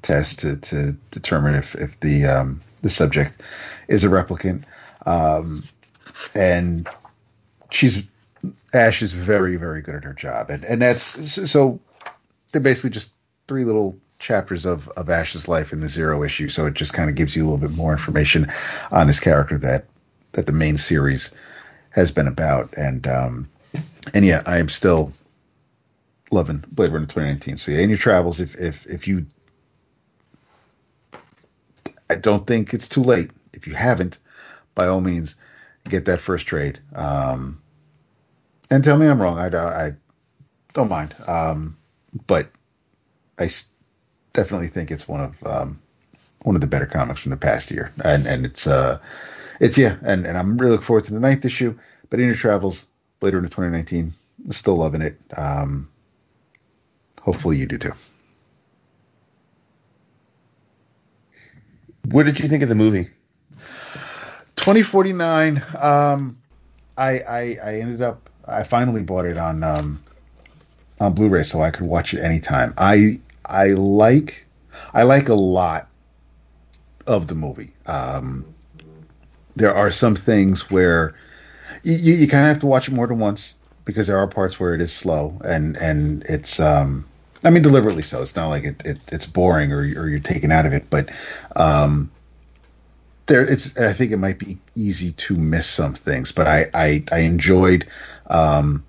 test 0.02 0.40
to, 0.40 0.58
to 0.58 0.94
determine 1.12 1.56
if 1.56 1.76
if 1.76 2.00
the 2.02 2.26
um, 2.26 2.62
the 2.82 2.90
subject 2.90 3.42
is 3.88 4.04
a 4.04 4.08
replicant, 4.08 4.64
um, 5.06 5.64
and 6.36 6.88
she's 7.70 8.04
Ash 8.74 9.02
is 9.02 9.14
very 9.14 9.56
very 9.56 9.82
good 9.82 9.96
at 9.96 10.04
her 10.04 10.14
job, 10.14 10.50
and 10.50 10.64
and 10.66 10.82
that's 10.82 11.52
so 11.52 11.80
they're 12.52 12.62
basically 12.62 12.92
just 12.92 13.14
three 13.48 13.64
little 13.64 13.98
chapters 14.20 14.66
of 14.66 14.88
of 14.90 15.10
Ash's 15.10 15.48
life 15.48 15.74
in 15.74 15.80
the 15.80 15.90
zero 15.90 16.24
issue, 16.24 16.50
so 16.50 16.66
it 16.66 16.74
just 16.74 16.94
kind 16.94 17.10
of 17.10 17.16
gives 17.16 17.36
you 17.36 17.44
a 17.44 17.46
little 17.50 17.68
bit 17.68 17.76
more 17.76 17.92
information 17.92 18.52
on 18.92 19.08
his 19.08 19.20
character 19.20 19.58
that 19.58 19.86
that 20.34 20.46
the 20.46 20.52
main 20.52 20.78
series 20.78 21.34
has 21.92 22.12
been 22.12 22.28
about, 22.28 22.74
and 22.78 23.08
um, 23.08 23.50
and 24.14 24.26
yeah, 24.26 24.44
I 24.46 24.60
am 24.60 24.70
still 24.70 25.14
loving 26.32 26.64
Blade 26.72 26.92
Runner 26.92 27.06
2019. 27.06 27.58
So 27.58 27.72
yeah, 27.72 27.80
in 27.80 27.90
your 27.90 27.98
travels, 27.98 28.40
if 28.40 28.56
if 28.56 28.86
if 28.88 29.08
you, 29.08 29.26
I 32.10 32.16
don't 32.16 32.46
think 32.46 32.74
it's 32.74 32.88
too 32.88 33.04
late. 33.04 33.32
If 33.54 33.68
you 33.68 33.74
haven't, 33.74 34.20
by 34.76 34.88
all 34.88 35.02
means, 35.02 35.36
get 35.90 36.06
that 36.06 36.22
first 36.22 36.46
trade. 36.46 36.80
Um, 36.96 37.62
and 38.70 38.84
tell 38.84 38.98
me 38.98 39.08
I'm 39.08 39.22
wrong. 39.22 39.40
I, 39.40 39.48
I 39.48 39.92
don't 40.74 40.90
mind. 40.90 41.16
Um, 41.28 41.78
but 42.28 42.50
I 43.40 43.50
definitely 44.34 44.68
think 44.68 44.92
it's 44.92 45.08
one 45.08 45.22
of 45.22 45.48
um, 45.48 45.80
one 46.44 46.56
of 46.56 46.62
the 46.62 46.68
better 46.68 46.86
comics 46.86 47.22
from 47.22 47.32
the 47.32 47.38
past 47.38 47.72
year, 47.72 47.92
and 48.04 48.26
and 48.28 48.46
it's 48.46 48.68
uh, 48.68 49.00
it's 49.60 49.78
yeah, 49.78 49.98
and 50.04 50.26
and 50.26 50.38
I'm 50.38 50.58
really 50.58 50.72
looking 50.72 50.86
forward 50.86 51.06
to 51.06 51.14
the 51.14 51.20
ninth 51.20 51.46
issue. 51.46 51.78
But 52.10 52.20
in 52.20 52.28
your 52.28 52.36
travels, 52.36 52.88
later 53.22 53.38
in 53.38 53.44
2019, 53.44 54.14
still 54.52 54.78
loving 54.78 55.02
it. 55.02 55.20
Um, 55.36 55.90
hopefully, 57.22 57.58
you 57.58 57.66
do 57.66 57.78
too. 57.78 57.92
What 62.06 62.26
did 62.26 62.40
you 62.40 62.48
think 62.48 62.64
of 62.64 62.70
the 62.70 62.76
movie? 62.76 63.10
2049. 64.56 65.64
Um, 65.80 66.38
I, 66.98 67.20
I 67.20 67.58
I 67.64 67.76
ended 67.80 68.02
up 68.02 68.30
I 68.48 68.64
finally 68.64 69.04
bought 69.04 69.26
it 69.26 69.38
on 69.38 69.64
um, 69.64 70.02
on 71.00 71.14
Blu-ray 71.14 71.44
so 71.44 71.62
I 71.62 71.72
could 71.72 71.86
watch 71.86 72.14
it 72.14 72.22
anytime. 72.22 72.74
I 72.78 73.20
I 73.46 73.68
like 73.70 74.46
I 74.94 75.04
like 75.04 75.30
a 75.30 75.34
lot 75.36 75.90
of 77.06 77.28
the 77.28 77.36
movie. 77.36 77.74
Um, 77.86 78.46
there 79.58 79.74
are 79.74 79.92
some 79.92 80.16
things 80.16 80.70
where 80.70 81.16
you, 81.84 82.14
you 82.14 82.28
kind 82.28 82.44
of 82.44 82.50
have 82.50 82.60
to 82.60 82.68
watch 82.68 82.88
it 82.88 82.94
more 82.94 83.08
than 83.08 83.20
once 83.20 83.56
because 83.86 84.08
there 84.08 84.18
are 84.18 84.28
parts 84.28 84.60
where 84.60 84.74
it 84.74 84.82
is 84.82 84.94
slow 84.94 85.40
and 85.44 85.76
and 85.78 86.24
it's 86.30 86.60
um, 86.60 87.06
I 87.44 87.50
mean 87.50 87.64
deliberately 87.64 88.04
so. 88.04 88.22
It's 88.22 88.36
not 88.36 88.48
like 88.48 88.64
it, 88.64 88.86
it 88.86 88.98
it's 89.12 89.26
boring 89.26 89.72
or 89.72 89.80
or 89.80 90.08
you're 90.08 90.20
taken 90.20 90.52
out 90.52 90.66
of 90.66 90.74
it, 90.74 90.90
but 90.90 91.10
um, 91.56 92.12
there 93.26 93.42
it's 93.42 93.78
I 93.80 93.94
think 93.94 94.12
it 94.12 94.18
might 94.18 94.40
be 94.40 94.58
easy 94.76 95.12
to 95.14 95.36
miss 95.36 95.68
some 95.68 95.94
things, 95.94 96.32
but 96.32 96.48
I 96.48 96.66
I, 96.74 97.04
I 97.12 97.20
enjoyed 97.20 97.88
um, 98.28 98.86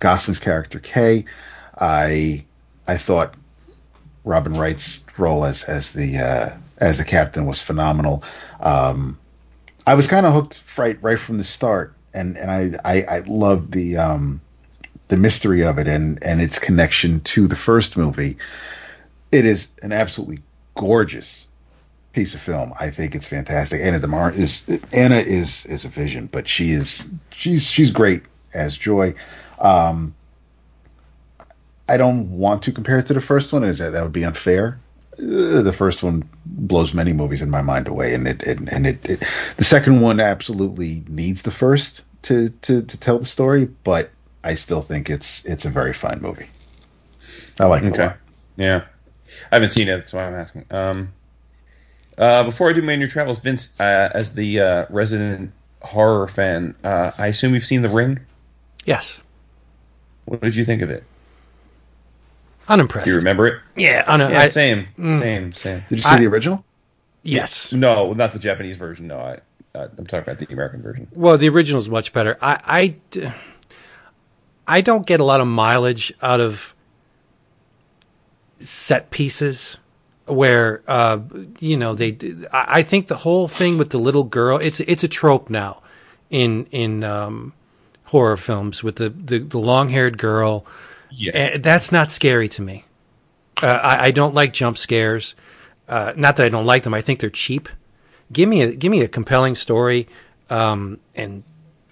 Gosling's 0.00 0.40
character 0.40 0.80
Kay. 0.80 1.24
I 1.80 2.44
I 2.88 2.96
thought 2.96 3.34
Robin 4.24 4.56
Wright's 4.56 5.04
role 5.16 5.44
as 5.44 5.62
as 5.64 5.92
the 5.92 6.18
uh, 6.18 6.56
as 6.78 6.98
the 6.98 7.04
captain 7.04 7.46
was 7.46 7.62
phenomenal. 7.62 8.24
Um, 8.60 9.18
I 9.86 9.94
was 9.94 10.06
kind 10.08 10.26
of 10.26 10.32
hooked 10.32 10.62
right 10.76 10.98
right 11.02 11.18
from 11.18 11.38
the 11.38 11.44
start, 11.44 11.94
and 12.12 12.36
and 12.36 12.50
I 12.50 12.78
I, 12.84 13.04
I 13.16 13.20
the 13.20 13.96
um, 13.96 14.40
the 15.08 15.16
mystery 15.16 15.62
of 15.62 15.78
it 15.78 15.86
and 15.86 16.22
and 16.22 16.40
its 16.40 16.58
connection 16.58 17.20
to 17.20 17.46
the 17.46 17.56
first 17.56 17.96
movie. 17.96 18.36
It 19.32 19.44
is 19.44 19.68
an 19.82 19.92
absolutely 19.92 20.42
gorgeous 20.74 21.46
piece 22.12 22.34
of 22.34 22.40
film. 22.40 22.72
I 22.80 22.90
think 22.90 23.14
it's 23.14 23.28
fantastic. 23.28 23.80
Ana 23.80 24.00
de 24.00 24.08
Armas 24.08 24.68
Anna 24.92 25.16
is 25.16 25.66
is 25.66 25.84
a 25.84 25.88
vision, 25.88 26.28
but 26.32 26.48
she 26.48 26.70
is 26.70 27.08
she's 27.30 27.68
she's 27.68 27.90
great 27.90 28.22
as 28.54 28.76
Joy. 28.76 29.14
Um, 29.60 30.14
I 31.88 31.96
don't 31.96 32.30
want 32.30 32.62
to 32.62 32.72
compare 32.72 32.98
it 32.98 33.06
to 33.06 33.14
the 33.14 33.20
first 33.20 33.52
one, 33.52 33.62
Is 33.62 33.78
that, 33.78 33.90
that 33.90 34.02
would 34.02 34.12
be 34.12 34.24
unfair. 34.24 34.80
Uh, 35.18 35.62
the 35.62 35.72
first 35.72 36.02
one 36.02 36.28
blows 36.44 36.92
many 36.92 37.12
movies 37.12 37.40
in 37.40 37.48
my 37.48 37.62
mind 37.62 37.88
away, 37.88 38.14
and 38.14 38.28
it, 38.28 38.42
it 38.42 38.58
and 38.68 38.86
it, 38.86 39.08
it, 39.08 39.22
the 39.56 39.64
second 39.64 40.00
one 40.00 40.20
absolutely 40.20 41.02
needs 41.08 41.42
the 41.42 41.50
first 41.50 42.02
to, 42.22 42.50
to 42.62 42.82
to 42.82 43.00
tell 43.00 43.18
the 43.18 43.24
story, 43.24 43.64
but 43.64 44.10
I 44.44 44.54
still 44.54 44.82
think 44.82 45.08
it's 45.08 45.44
it's 45.44 45.64
a 45.64 45.70
very 45.70 45.92
fine 45.92 46.20
movie. 46.20 46.46
I 47.58 47.64
like 47.66 47.82
it 47.82 47.92
Okay. 47.92 48.14
Yeah. 48.56 48.84
I 49.50 49.56
haven't 49.56 49.72
seen 49.72 49.88
it, 49.88 49.96
that's 49.96 50.12
why 50.12 50.24
I'm 50.24 50.34
asking. 50.34 50.66
Um, 50.70 51.12
uh, 52.18 52.44
before 52.44 52.70
I 52.70 52.72
do 52.72 52.82
my 52.82 52.96
new 52.96 53.08
travels, 53.08 53.38
Vince, 53.38 53.78
uh, 53.80 54.10
as 54.14 54.34
the 54.34 54.60
uh, 54.60 54.86
resident 54.90 55.52
horror 55.82 56.28
fan, 56.28 56.74
uh, 56.84 57.12
I 57.18 57.28
assume 57.28 57.54
you've 57.54 57.66
seen 57.66 57.82
The 57.82 57.88
Ring. 57.88 58.20
Yes. 58.84 59.20
What 60.24 60.40
did 60.40 60.56
you 60.56 60.64
think 60.64 60.82
of 60.82 60.90
it? 60.90 61.04
Unimpressed. 62.68 63.04
Do 63.06 63.12
you 63.12 63.16
remember 63.18 63.46
it? 63.46 63.60
Yeah, 63.76 64.04
un- 64.06 64.20
Yeah, 64.20 64.40
I- 64.40 64.48
same, 64.48 64.88
same, 64.98 65.52
same. 65.52 65.84
Did 65.88 65.98
you 65.98 66.02
see 66.02 66.08
I- 66.08 66.18
the 66.20 66.26
original? 66.26 66.64
yes. 67.22 67.72
No, 67.72 68.12
not 68.12 68.32
the 68.32 68.38
Japanese 68.38 68.76
version. 68.76 69.06
No, 69.06 69.18
I, 69.18 69.38
uh, 69.78 69.88
I'm 69.96 70.06
talking 70.06 70.20
about 70.20 70.38
the 70.38 70.52
American 70.52 70.82
version. 70.82 71.06
Well, 71.12 71.38
the 71.38 71.48
original 71.48 71.80
is 71.80 71.88
much 71.88 72.12
better. 72.12 72.36
I, 72.42 72.96
I, 73.16 73.30
I 74.66 74.80
don't 74.80 75.06
get 75.06 75.20
a 75.20 75.24
lot 75.24 75.40
of 75.40 75.46
mileage 75.46 76.12
out 76.22 76.40
of 76.40 76.74
set 78.58 79.10
pieces 79.10 79.78
where 80.26 80.82
uh, 80.88 81.20
you 81.60 81.76
know 81.76 81.94
they. 81.94 82.16
I 82.52 82.78
I 82.78 82.82
think 82.82 83.06
the 83.06 83.16
whole 83.18 83.48
thing 83.48 83.78
with 83.78 83.90
the 83.90 83.98
little 83.98 84.24
girl 84.24 84.58
it's 84.58 84.80
it's 84.80 85.04
a 85.04 85.08
trope 85.08 85.50
now 85.50 85.82
in 86.30 86.66
in 86.72 87.04
um, 87.04 87.52
horror 88.06 88.36
films 88.36 88.82
with 88.82 88.96
the 88.96 89.10
the, 89.10 89.38
the 89.38 89.58
long 89.58 89.90
haired 89.90 90.18
girl. 90.18 90.66
Yeah. 91.10 91.32
Eh, 91.34 91.58
that's 91.58 91.90
not 91.92 92.10
scary 92.10 92.48
to 92.50 92.62
me. 92.62 92.84
Uh, 93.62 93.66
I, 93.66 94.06
I 94.06 94.10
don't 94.10 94.34
like 94.34 94.52
jump 94.52 94.76
scares. 94.78 95.34
Uh, 95.88 96.12
not 96.16 96.36
that 96.36 96.46
I 96.46 96.48
don't 96.48 96.66
like 96.66 96.82
them. 96.82 96.94
I 96.94 97.00
think 97.00 97.20
they're 97.20 97.30
cheap. 97.30 97.68
Give 98.32 98.48
me 98.48 98.62
a 98.62 98.74
give 98.74 98.90
me 98.90 99.02
a 99.02 99.08
compelling 99.08 99.54
story, 99.54 100.08
um, 100.50 100.98
and 101.14 101.42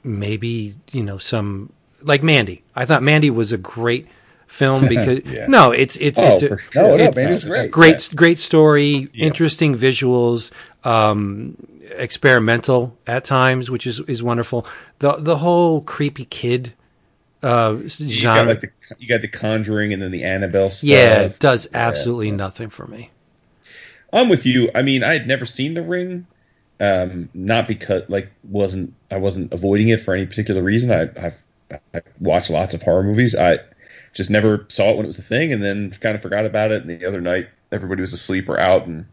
maybe 0.02 0.74
you 0.92 1.02
know 1.02 1.18
some 1.18 1.72
like 2.02 2.22
Mandy. 2.22 2.64
I 2.74 2.84
thought 2.86 3.02
Mandy 3.02 3.30
was 3.30 3.52
a 3.52 3.56
great 3.58 4.08
film 4.46 4.88
because 4.88 5.20
Yeah. 5.24 5.46
no, 5.48 5.70
it's 5.70 5.96
it's 5.96 6.18
Oh, 6.18 6.24
it's 6.24 6.42
a, 6.42 6.46
sure. 6.48 6.60
No, 6.74 6.96
no, 6.96 7.04
it's 7.04 7.16
Mandy 7.16 7.46
great. 7.46 7.70
great 7.70 8.10
great 8.16 8.38
story, 8.40 9.08
Yeah. 9.14 9.26
interesting 9.26 9.74
visuals, 9.76 10.50
um, 10.82 11.56
experimental 11.96 12.96
at 13.06 13.24
times, 13.24 13.70
which 13.70 13.86
is 13.86 14.00
is 14.00 14.22
wonderful. 14.22 14.66
The 14.98 15.12
the 15.12 15.38
whole 15.38 15.80
creepy 15.82 16.24
kid 16.24 16.74
uh, 17.44 17.76
You 17.76 18.22
got, 18.22 18.36
genre, 18.38 18.52
like 18.54 18.60
the, 18.62 18.70
you 18.98 19.08
got 19.08 19.20
the 19.20 19.28
Conjuring 19.28 19.92
and 19.92 20.02
then 20.02 20.10
the 20.10 20.24
Annabelle 20.24 20.70
stuff. 20.70 20.88
yeah, 20.88 21.20
it 21.22 21.38
does 21.38 21.68
absolutely 21.74 22.30
nothing 22.30 22.70
for 22.70 22.86
me. 22.86 23.10
I'm 24.12 24.28
with 24.28 24.46
you. 24.46 24.70
I 24.74 24.82
mean, 24.82 25.02
I 25.02 25.12
had 25.12 25.26
never 25.26 25.44
seen 25.44 25.74
The 25.74 25.82
Ring, 25.82 26.26
um, 26.80 27.28
not 27.34 27.68
because 27.68 28.08
like 28.08 28.30
wasn't 28.44 28.94
I 29.10 29.18
wasn't 29.18 29.52
avoiding 29.52 29.88
it 29.88 30.00
for 30.00 30.14
any 30.14 30.24
particular 30.26 30.62
reason. 30.62 30.90
I, 30.90 31.02
I've 31.20 31.36
I 31.92 32.02
watched 32.20 32.50
lots 32.50 32.74
of 32.74 32.82
horror 32.82 33.02
movies. 33.02 33.34
I 33.34 33.58
just 34.12 34.30
never 34.30 34.64
saw 34.68 34.90
it 34.90 34.96
when 34.96 35.04
it 35.04 35.08
was 35.08 35.18
a 35.18 35.22
thing, 35.22 35.52
and 35.52 35.62
then 35.62 35.90
kind 36.00 36.14
of 36.14 36.22
forgot 36.22 36.46
about 36.46 36.70
it. 36.70 36.82
And 36.82 36.90
the 36.90 37.04
other 37.06 37.20
night, 37.20 37.48
everybody 37.72 38.00
was 38.00 38.12
asleep 38.12 38.48
or 38.48 38.58
out, 38.58 38.86
and 38.86 39.06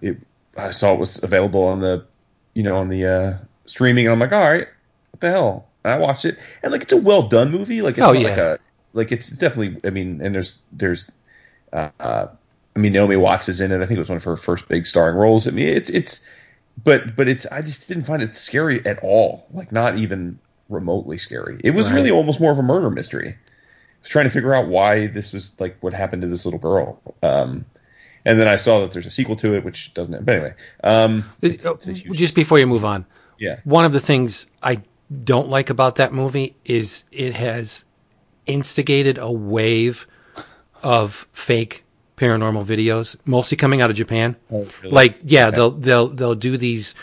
it 0.00 0.18
I 0.56 0.70
saw 0.70 0.94
it 0.94 1.00
was 1.00 1.22
available 1.22 1.64
on 1.64 1.80
the 1.80 2.06
you 2.54 2.62
know 2.62 2.76
on 2.76 2.88
the 2.88 3.06
uh, 3.06 3.34
streaming, 3.66 4.06
and 4.06 4.12
I'm 4.12 4.20
like, 4.20 4.32
all 4.32 4.40
right, 4.40 4.68
what 5.10 5.20
the 5.20 5.30
hell? 5.30 5.65
I 5.88 5.98
watched 5.98 6.24
it, 6.24 6.38
and 6.62 6.72
like 6.72 6.82
it's 6.82 6.92
a 6.92 6.96
well 6.96 7.22
done 7.22 7.50
movie. 7.50 7.82
Like 7.82 7.98
it's 7.98 8.02
Oh, 8.06 8.12
not 8.12 8.20
yeah. 8.20 8.28
like 8.28 8.38
a 8.38 8.58
like 8.92 9.12
it's 9.12 9.30
definitely. 9.30 9.80
I 9.84 9.90
mean, 9.90 10.20
and 10.22 10.34
there's 10.34 10.54
there's. 10.72 11.06
Uh, 11.72 11.90
I 12.74 12.78
mean, 12.78 12.92
Naomi 12.92 13.16
Watts 13.16 13.48
is 13.48 13.60
in 13.60 13.72
it. 13.72 13.76
I 13.82 13.86
think 13.86 13.96
it 13.96 14.00
was 14.00 14.08
one 14.08 14.18
of 14.18 14.24
her 14.24 14.36
first 14.36 14.68
big 14.68 14.86
starring 14.86 15.16
roles. 15.16 15.48
I 15.48 15.50
mean, 15.50 15.68
it's 15.68 15.90
it's, 15.90 16.20
but 16.84 17.16
but 17.16 17.28
it's. 17.28 17.46
I 17.46 17.62
just 17.62 17.88
didn't 17.88 18.04
find 18.04 18.22
it 18.22 18.36
scary 18.36 18.84
at 18.86 18.98
all. 19.02 19.46
Like 19.52 19.72
not 19.72 19.96
even 19.98 20.38
remotely 20.68 21.18
scary. 21.18 21.60
It 21.64 21.70
was 21.70 21.86
Right. 21.86 21.94
really 21.96 22.10
almost 22.10 22.40
more 22.40 22.52
of 22.52 22.58
a 22.58 22.62
murder 22.62 22.90
mystery. 22.90 23.28
I 23.30 23.36
was 24.02 24.10
trying 24.10 24.24
to 24.26 24.30
figure 24.30 24.54
out 24.54 24.68
why 24.68 25.06
this 25.08 25.32
was 25.32 25.54
like 25.60 25.76
what 25.80 25.92
happened 25.92 26.22
to 26.22 26.28
this 26.28 26.44
little 26.44 26.60
girl. 26.60 27.00
Um, 27.22 27.64
and 28.24 28.40
then 28.40 28.48
I 28.48 28.56
saw 28.56 28.80
that 28.80 28.90
there's 28.90 29.06
a 29.06 29.10
sequel 29.10 29.36
to 29.36 29.54
it, 29.54 29.64
which 29.64 29.94
doesn't. 29.94 30.24
But 30.24 30.34
anyway, 30.34 30.54
um, 30.84 31.24
it's, 31.42 31.64
Uh, 31.64 31.74
it's 31.74 31.86
huge, 31.86 32.16
Just 32.18 32.34
before 32.34 32.58
you 32.58 32.66
move 32.66 32.84
on, 32.84 33.06
yeah. 33.38 33.60
one 33.64 33.84
of 33.84 33.92
the 33.92 34.00
things 34.00 34.46
I 34.62 34.80
don't 35.24 35.48
like 35.48 35.70
about 35.70 35.96
that 35.96 36.12
movie 36.12 36.56
is 36.64 37.04
it 37.12 37.34
has 37.34 37.84
instigated 38.46 39.18
a 39.18 39.30
wave 39.30 40.06
of 40.82 41.26
fake 41.32 41.84
paranormal 42.16 42.64
videos, 42.64 43.16
mostly 43.24 43.56
coming 43.56 43.80
out 43.80 43.90
of 43.90 43.96
Japan. 43.96 44.36
Oh, 44.50 44.66
really? 44.82 44.94
Like, 44.94 45.18
yeah, 45.24 45.48
Okay. 45.48 45.56
they'll 45.56 45.70
they'll 45.70 46.08
they'll 46.08 46.34
do 46.34 46.56
these. 46.56 46.94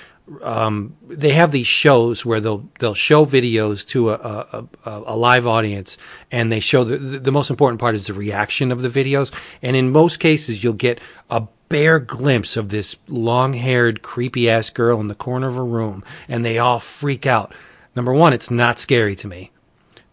Um, 0.42 0.96
they 1.08 1.34
have 1.34 1.52
these 1.52 1.68
shows 1.68 2.26
where 2.26 2.40
they'll 2.40 2.68
they'll 2.80 2.94
show 2.94 3.26
videos 3.26 3.86
to 3.90 4.12
a 4.12 4.14
a, 4.16 4.68
a, 4.86 5.04
a 5.08 5.18
live 5.18 5.46
audience, 5.46 5.98
and 6.32 6.52
they 6.52 6.60
show 6.60 6.84
the 6.84 6.98
the 6.98 7.32
most 7.32 7.50
important 7.50 7.80
part 7.80 7.94
is 7.96 8.08
the 8.08 8.14
reaction 8.14 8.72
of 8.72 8.82
the 8.82 8.90
videos. 8.90 9.32
And 9.62 9.76
in 9.76 9.92
most 9.92 10.20
cases, 10.20 10.64
you'll 10.64 10.74
get 10.74 11.00
a 11.30 11.48
bare 11.70 12.00
glimpse 12.00 12.56
of 12.58 12.70
this 12.70 12.96
long 13.08 13.54
haired, 13.54 14.02
creepy 14.02 14.50
ass 14.50 14.70
girl 14.70 15.00
in 15.00 15.08
the 15.10 15.16
corner 15.16 15.48
of 15.48 15.58
a 15.58 15.64
room, 15.64 16.04
and 16.28 16.44
they 16.46 16.58
all 16.58 16.80
freak 16.80 17.26
out. 17.26 17.54
Number 17.96 18.14
one, 18.14 18.34
it's 18.34 18.50
not 18.52 18.80
scary 18.80 19.16
to 19.18 19.28
me. 19.28 19.52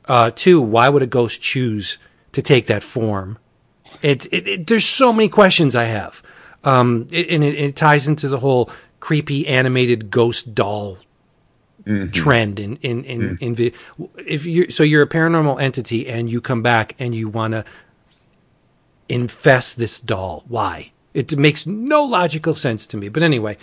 Uh, 0.07 0.31
two, 0.35 0.61
why 0.61 0.89
would 0.89 1.03
a 1.03 1.07
ghost 1.07 1.41
choose 1.41 1.99
to 2.33 2.43
take 2.43 2.67
that 2.67 2.83
form? 2.83 3.39
It, 4.03 4.27
it, 4.33 4.47
it 4.47 4.67
there's 4.67 4.87
so 4.87 5.13
many 5.13 5.29
questions 5.29 5.75
I 5.75 5.85
have, 5.85 6.23
um, 6.65 7.09
it, 7.11 7.29
and 7.29 7.43
it, 7.43 7.55
it 7.55 7.77
ties 7.77 8.07
into 8.07 8.29
the 8.29 8.39
whole 8.39 8.71
creepy 9.01 9.47
animated 9.47 10.11
ghost 10.11 10.55
doll 10.55 10.99
trend 12.13 12.61
in 12.61 12.77
in 12.77 13.05
in, 13.05 13.39
in 13.41 13.55
vi- 13.55 13.73
if 14.19 14.45
you 14.47 14.71
so 14.71 14.83
you're 14.83 15.03
a 15.03 15.09
paranormal 15.09 15.61
entity 15.61 16.07
and 16.07 16.31
you 16.31 16.41
come 16.41 16.63
back 16.63 16.95
and 16.99 17.15
you 17.15 17.29
want 17.29 17.53
to 17.53 17.65
infest 19.09 19.77
this 19.77 19.99
doll. 19.99 20.45
Why? 20.47 20.93
It 21.15 21.37
makes 21.37 21.67
no 21.67 22.05
logical 22.05 22.55
sense 22.55 22.87
to 22.89 22.97
me. 22.97 23.09
But 23.09 23.23
anyway, 23.23 23.57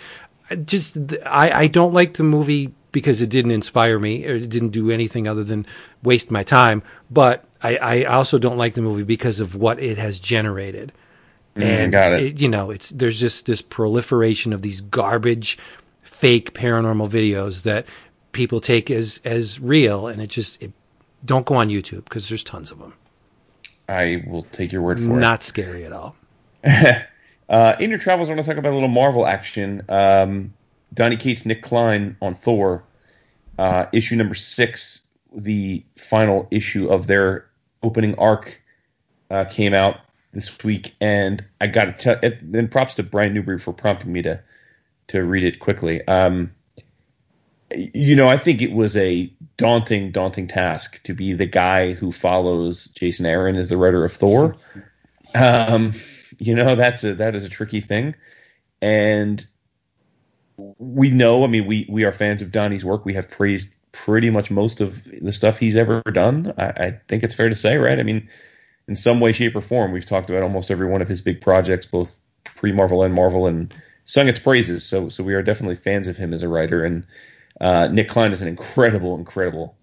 just 0.64 0.98
I, 1.24 1.50
I 1.62 1.66
don't 1.68 1.94
like 1.94 2.14
the 2.14 2.24
movie 2.24 2.74
because 2.92 3.20
it 3.22 3.28
didn't 3.28 3.50
inspire 3.50 3.98
me 3.98 4.26
or 4.26 4.36
it 4.36 4.48
didn't 4.48 4.70
do 4.70 4.90
anything 4.90 5.28
other 5.28 5.44
than 5.44 5.66
waste 6.02 6.30
my 6.30 6.42
time. 6.42 6.82
But 7.10 7.44
I, 7.62 7.76
I 7.76 8.04
also 8.04 8.38
don't 8.38 8.56
like 8.56 8.74
the 8.74 8.82
movie 8.82 9.04
because 9.04 9.40
of 9.40 9.54
what 9.54 9.80
it 9.80 9.98
has 9.98 10.18
generated. 10.18 10.92
And 11.56 11.90
got 11.90 12.12
it. 12.12 12.40
you 12.40 12.48
know, 12.48 12.70
it's 12.70 12.90
there's 12.90 13.18
just 13.18 13.46
this 13.46 13.60
proliferation 13.60 14.52
of 14.52 14.62
these 14.62 14.80
garbage, 14.80 15.58
fake 16.02 16.54
paranormal 16.54 17.10
videos 17.10 17.64
that 17.64 17.86
people 18.30 18.60
take 18.60 18.92
as 18.92 19.20
as 19.24 19.58
real, 19.58 20.06
and 20.06 20.22
it 20.22 20.28
just 20.28 20.62
it, 20.62 20.72
don't 21.24 21.44
go 21.44 21.56
on 21.56 21.68
YouTube 21.68 22.04
because 22.04 22.28
there's 22.28 22.44
tons 22.44 22.70
of 22.70 22.78
them. 22.78 22.94
I 23.88 24.22
will 24.28 24.44
take 24.52 24.70
your 24.70 24.82
word 24.82 25.00
for 25.00 25.06
it. 25.06 25.20
Not 25.20 25.42
scary 25.42 25.84
at 25.84 25.92
all. 25.92 26.14
Uh, 27.48 27.74
in 27.80 27.88
your 27.88 27.98
travels, 27.98 28.28
I 28.28 28.34
want 28.34 28.44
to 28.44 28.50
talk 28.50 28.58
about 28.58 28.72
a 28.72 28.74
little 28.74 28.88
Marvel 28.90 29.26
action. 29.26 29.82
Um, 29.88 30.52
Donny 30.94 31.16
Cates, 31.16 31.44
Nic 31.46 31.62
Klein 31.62 32.16
on 32.22 32.34
Thor, 32.34 32.82
uh, 33.58 33.86
issue 33.92 34.16
number 34.16 34.34
six, 34.34 35.06
the 35.34 35.84
final 35.96 36.48
issue 36.50 36.88
of 36.88 37.06
their 37.06 37.46
opening 37.82 38.14
arc, 38.18 38.60
uh, 39.30 39.44
came 39.44 39.74
out 39.74 39.96
this 40.32 40.62
week, 40.64 40.94
and 41.00 41.44
I 41.60 41.66
got 41.66 41.84
to 41.86 41.92
tell. 41.92 42.18
it- 42.22 42.52
Then 42.52 42.68
props 42.68 42.94
to 42.94 43.02
Brian 43.02 43.34
Newbury 43.34 43.58
for 43.58 43.72
prompting 43.72 44.12
me 44.12 44.22
to 44.22 44.40
to 45.08 45.24
read 45.24 45.42
it 45.44 45.58
quickly. 45.58 46.06
Um, 46.06 46.50
you 47.74 48.14
know, 48.14 48.28
I 48.28 48.36
think 48.36 48.60
it 48.62 48.72
was 48.72 48.96
a 48.96 49.30
daunting, 49.56 50.10
daunting 50.10 50.46
task 50.46 51.02
to 51.04 51.14
be 51.14 51.32
the 51.32 51.46
guy 51.46 51.92
who 51.94 52.12
follows 52.12 52.86
Jason 52.88 53.24
Aaron 53.26 53.56
as 53.56 53.68
the 53.70 53.76
writer 53.76 54.04
of 54.04 54.12
Thor. 54.12 54.56
Um, 55.34 55.92
you 56.38 56.54
know, 56.54 56.74
that's 56.74 57.04
a 57.04 57.14
that 57.14 57.34
is 57.36 57.44
a 57.44 57.50
tricky 57.50 57.82
thing, 57.82 58.14
and 58.80 59.44
we 60.58 61.10
know. 61.10 61.44
I 61.44 61.46
mean, 61.46 61.66
we 61.66 61.86
we 61.88 62.04
are 62.04 62.12
fans 62.12 62.42
of 62.42 62.52
Donny's 62.52 62.84
work. 62.84 63.04
We 63.04 63.14
have 63.14 63.30
praised 63.30 63.74
pretty 63.92 64.30
much 64.30 64.50
most 64.50 64.80
of 64.80 65.02
the 65.04 65.32
stuff 65.32 65.58
he's 65.58 65.76
ever 65.76 66.02
done. 66.12 66.52
I, 66.58 66.64
I 66.64 67.00
think 67.08 67.22
it's 67.22 67.34
fair 67.34 67.48
to 67.48 67.56
say, 67.56 67.76
right? 67.76 67.98
I 67.98 68.02
mean, 68.02 68.28
in 68.86 68.96
some 68.96 69.20
way, 69.20 69.32
shape, 69.32 69.56
or 69.56 69.60
form, 69.62 69.92
we've 69.92 70.04
talked 70.04 70.30
about 70.30 70.42
almost 70.42 70.70
every 70.70 70.88
one 70.88 71.02
of 71.02 71.08
his 71.08 71.20
big 71.20 71.40
projects, 71.40 71.86
both 71.86 72.18
pre 72.44 72.72
Marvel 72.72 73.02
and 73.02 73.14
Marvel, 73.14 73.46
and 73.46 73.72
sung 74.04 74.28
its 74.28 74.38
praises. 74.38 74.84
So, 74.84 75.08
so 75.08 75.22
we 75.22 75.34
are 75.34 75.42
definitely 75.42 75.76
fans 75.76 76.08
of 76.08 76.16
him 76.16 76.34
as 76.34 76.42
a 76.42 76.48
writer. 76.48 76.84
And 76.84 77.06
uh, 77.60 77.88
Nic 77.88 78.08
Klein 78.08 78.32
is 78.32 78.42
an 78.42 78.48
incredible, 78.48 79.16
incredible 79.16 79.76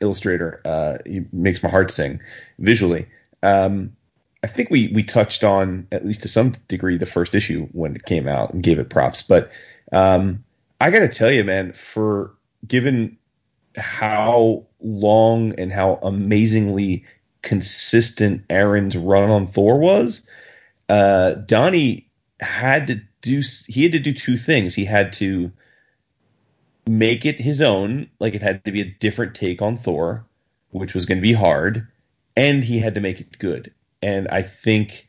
illustrator. 0.00 0.60
Uh, 0.64 0.98
he 1.06 1.24
makes 1.32 1.62
my 1.62 1.70
heart 1.70 1.90
sing 1.90 2.20
visually. 2.58 3.06
Um, 3.42 3.96
I 4.42 4.46
think 4.46 4.70
we 4.70 4.90
we 4.94 5.02
touched 5.02 5.42
on 5.42 5.88
at 5.90 6.04
least 6.04 6.22
to 6.22 6.28
some 6.28 6.54
degree 6.68 6.96
the 6.96 7.06
first 7.06 7.34
issue 7.34 7.66
when 7.72 7.96
it 7.96 8.04
came 8.04 8.28
out 8.28 8.52
and 8.52 8.62
gave 8.62 8.78
it 8.78 8.90
props. 8.90 9.22
But 9.22 9.50
um, 9.92 10.44
I 10.80 10.90
got 10.90 11.00
to 11.00 11.08
tell 11.08 11.30
you, 11.30 11.44
man, 11.44 11.72
for 11.72 12.34
given 12.66 13.16
how 13.76 14.66
long 14.80 15.58
and 15.58 15.72
how 15.72 15.98
amazingly 16.02 17.04
consistent 17.42 18.44
Aaron's 18.50 18.96
run 18.96 19.30
on 19.30 19.46
Thor 19.46 19.78
was, 19.78 20.28
uh, 20.88 21.32
Donny 21.32 22.08
had 22.40 22.86
to 22.88 23.00
do 23.22 23.42
he 23.66 23.82
had 23.82 23.92
to 23.92 23.98
do 23.98 24.12
two 24.12 24.36
things. 24.36 24.74
He 24.74 24.84
had 24.84 25.12
to 25.14 25.50
make 26.86 27.26
it 27.26 27.40
his 27.40 27.60
own, 27.60 28.08
like 28.20 28.34
it 28.34 28.42
had 28.42 28.64
to 28.64 28.72
be 28.72 28.80
a 28.80 28.94
different 29.00 29.34
take 29.34 29.60
on 29.60 29.78
Thor, 29.78 30.24
which 30.70 30.94
was 30.94 31.04
going 31.04 31.18
to 31.18 31.22
be 31.22 31.32
hard, 31.32 31.86
and 32.36 32.64
he 32.64 32.78
had 32.78 32.94
to 32.94 33.00
make 33.00 33.20
it 33.20 33.38
good. 33.38 33.72
And 34.02 34.28
I 34.28 34.42
think 34.42 35.08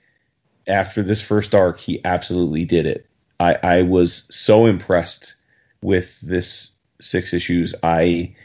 after 0.68 1.04
this 1.04 1.22
first 1.22 1.56
arc, 1.56 1.80
he 1.80 2.04
absolutely 2.04 2.66
did 2.66 2.86
it. 2.86 3.09
I, 3.40 3.58
I 3.64 3.82
was 3.84 4.28
so 4.30 4.66
impressed 4.66 5.36
with 5.82 6.20
this 6.22 6.74
six 7.00 7.34
issues. 7.34 7.74
I 7.84 8.36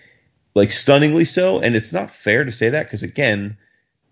like 0.55 0.71
stunningly 0.71 1.25
so, 1.25 1.59
and 1.61 1.75
it's 1.75 1.93
not 1.93 2.11
fair 2.11 2.45
to 2.45 2.53
say 2.53 2.71
that 2.71 2.85
because 2.85 3.03
again, 3.03 3.57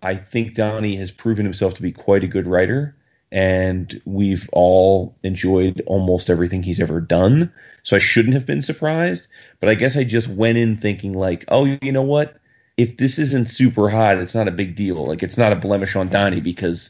I 0.01 0.15
think 0.15 0.55
Donny 0.55 0.95
has 0.97 1.11
proven 1.11 1.45
himself 1.45 1.75
to 1.75 1.81
be 1.81 1.93
quite 1.93 2.23
a 2.23 2.27
good 2.27 2.45
writer, 2.45 2.95
and 3.31 4.01
we've 4.05 4.49
all 4.51 5.15
enjoyed 5.23 5.81
almost 5.87 6.29
everything 6.29 6.61
he's 6.61 6.81
ever 6.81 6.99
done. 6.99 7.51
So 7.83 7.95
I 7.95 7.99
shouldn't 7.99 8.33
have 8.33 8.45
been 8.45 8.61
surprised, 8.61 9.27
but 9.59 9.69
I 9.69 9.75
guess 9.75 9.95
I 9.95 10.03
just 10.03 10.27
went 10.27 10.57
in 10.57 10.75
thinking 10.75 11.13
like, 11.13 11.45
oh, 11.47 11.65
you 11.81 11.91
know 11.91 12.01
what? 12.01 12.37
If 12.75 12.97
this 12.97 13.19
isn't 13.19 13.49
super 13.49 13.89
hot, 13.89 14.17
it's 14.17 14.35
not 14.35 14.47
a 14.47 14.51
big 14.51 14.75
deal. 14.75 15.05
Like 15.05 15.23
it's 15.23 15.37
not 15.37 15.53
a 15.53 15.57
blemish 15.57 15.95
on 15.95 16.09
Donny 16.09 16.41
because 16.41 16.89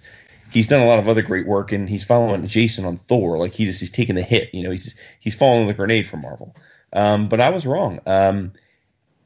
he's 0.54 0.68
done 0.68 0.82
a 0.82 0.86
lot 0.86 1.00
of 1.00 1.08
other 1.08 1.22
great 1.22 1.48
work 1.48 1.72
and 1.72 1.90
he's 1.90 2.04
following 2.04 2.48
Jason 2.48 2.86
on 2.86 2.98
Thor. 2.98 3.38
Like 3.38 3.54
he 3.54 3.66
just 3.66 3.80
he's 3.80 3.90
taking 3.90 4.16
the 4.16 4.22
hit. 4.22 4.54
You 4.54 4.64
know, 4.64 4.72
he's 4.72 4.96
he's 5.20 5.36
following 5.36 5.68
the 5.68 5.74
grenade 5.74 6.08
from 6.08 6.22
Marvel. 6.22 6.56
Um, 6.94 7.28
but 7.28 7.42
I 7.42 7.50
was 7.50 7.66
wrong. 7.66 8.00
Um, 8.06 8.54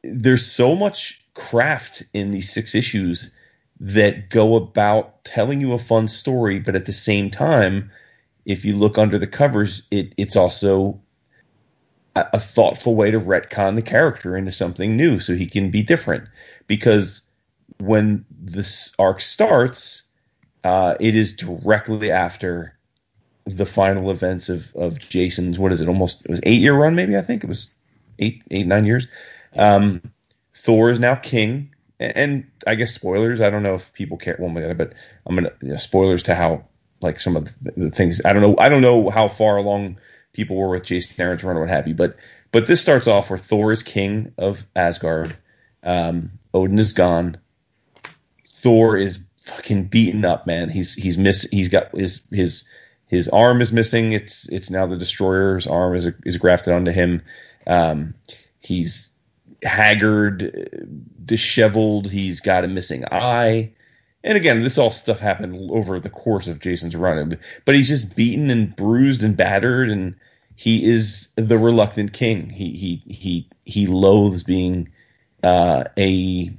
there's 0.04 0.50
so 0.50 0.76
much 0.76 1.22
craft 1.34 2.04
in 2.14 2.32
these 2.32 2.52
six 2.52 2.74
issues 2.74 3.32
that 3.80 4.30
go 4.30 4.56
about 4.56 5.24
telling 5.24 5.62
you 5.62 5.74
a 5.74 5.80
fun 5.80 6.08
story, 6.08 6.60
but 6.60 6.76
at 6.76 6.86
the 6.86 6.94
same 6.94 7.30
time, 7.30 7.92
if 8.46 8.66
you 8.66 8.76
look 8.76 8.98
under 8.98 9.20
the 9.20 9.28
covers, 9.28 9.84
it 9.92 10.14
it's 10.18 10.36
also 10.36 11.00
a, 12.16 12.26
a 12.34 12.40
thoughtful 12.40 12.96
way 12.96 13.12
to 13.12 13.20
retcon 13.20 13.76
the 13.76 13.82
character 13.82 14.36
into 14.38 14.52
something 14.52 14.96
new 14.96 15.20
so 15.20 15.36
he 15.36 15.48
can 15.48 15.70
be 15.70 15.84
different. 15.84 16.28
Because 16.66 17.22
when 17.80 18.26
this 18.32 18.96
arc 18.98 19.22
starts, 19.22 20.04
uh, 20.68 20.98
it 21.00 21.16
is 21.16 21.34
directly 21.34 22.12
after 22.12 22.78
the 23.46 23.66
final 23.66 24.12
events 24.12 24.50
of, 24.50 24.76
of 24.76 25.00
Jason's 25.00 25.58
what 25.58 25.72
is 25.72 25.82
it 25.82 25.88
almost 25.88 26.26
it 26.26 26.30
was 26.30 26.42
eight 26.44 26.60
year 26.60 26.74
run 26.74 26.94
maybe 26.94 27.16
I 27.16 27.22
think 27.22 27.42
it 27.42 27.48
was 27.48 27.74
eight 28.20 28.44
eight 28.52 28.68
nine 28.68 28.86
years. 28.86 29.08
Um, 29.56 30.02
Thor 30.54 30.92
is 30.92 31.00
now 31.00 31.16
king, 31.16 31.74
and, 32.02 32.18
and 32.18 32.52
I 32.68 32.76
guess 32.76 32.94
spoilers. 32.94 33.40
I 33.40 33.50
don't 33.50 33.64
know 33.64 33.76
if 33.76 33.94
people 33.94 34.18
care 34.18 34.36
one 34.40 34.54
way 34.54 34.64
or 34.64 34.66
the 34.66 34.72
other, 34.72 34.86
but 34.86 34.94
I'm 35.26 35.36
gonna 35.36 35.54
you 35.62 35.70
know, 35.70 35.78
spoilers 35.78 36.24
to 36.24 36.36
how 36.36 36.66
like 37.02 37.22
some 37.22 37.38
of 37.38 37.46
the, 37.62 37.72
the 37.78 37.92
things. 37.92 38.20
I 38.26 38.34
don't 38.34 38.42
know. 38.42 38.56
I 38.60 38.68
don't 38.68 38.82
know 38.82 39.10
how 39.10 39.30
far 39.30 39.56
along 39.56 39.98
people 40.34 40.58
were 40.58 40.70
with 40.70 40.84
Jason 40.84 41.16
Aaron's 41.22 41.46
run 41.46 41.56
or 41.56 41.62
what 41.62 41.70
have 41.70 41.88
you, 41.88 41.96
but 41.96 42.18
but 42.52 42.68
this 42.68 42.82
starts 42.82 43.08
off 43.08 43.30
where 43.30 43.40
Thor 43.40 43.72
is 43.72 43.84
king 43.84 44.34
of 44.38 44.66
Asgard. 44.76 45.38
Um, 45.84 46.32
Odin 46.54 46.78
is 46.78 46.92
gone. 46.92 47.38
Thor 48.46 48.98
is 48.98 49.20
fucking 49.48 49.86
beaten 49.86 50.26
up, 50.26 50.46
man. 50.46 50.70
He's 50.70 50.94
he's 50.94 51.18
miss. 51.18 51.44
He's 51.52 51.70
got 51.70 51.92
his 51.96 52.22
his 52.32 52.68
his 53.08 53.28
arm 53.30 53.62
is 53.62 53.72
missing. 53.72 54.12
It's 54.12 54.48
it's 54.50 54.70
now 54.70 54.86
the 54.86 54.98
destroyer's 54.98 55.68
arm 55.68 55.96
is 55.96 56.08
is 56.26 56.38
grafted 56.38 56.74
onto 56.74 56.92
him. 56.92 57.22
Um, 57.66 58.14
he's 58.60 59.10
haggard, 59.64 60.88
disheveled. 61.26 62.10
He's 62.10 62.40
got 62.40 62.64
a 62.64 62.68
missing 62.68 63.06
eye. 63.12 63.72
And 64.24 64.38
again, 64.38 64.62
this 64.62 64.78
all 64.78 64.92
stuff 64.92 65.20
happened 65.20 65.72
over 65.72 66.00
the 66.00 66.10
course 66.10 66.48
of 66.48 66.60
Jason's 66.60 66.96
run, 66.96 67.38
but 67.66 67.76
he's 67.76 67.88
just 67.88 68.16
beaten 68.16 68.50
and 68.50 68.76
bruised 68.76 69.24
and 69.24 69.38
battered, 69.38 69.90
and 69.90 70.16
he 70.56 70.84
is 70.84 71.30
the 71.36 71.58
reluctant 71.58 72.14
king. 72.14 72.50
He 72.50 72.72
he 72.72 73.14
he 73.14 73.48
he 73.66 73.88
loathes 73.88 74.44
being 74.44 74.90
uh, 75.44 75.86
a 75.98 76.52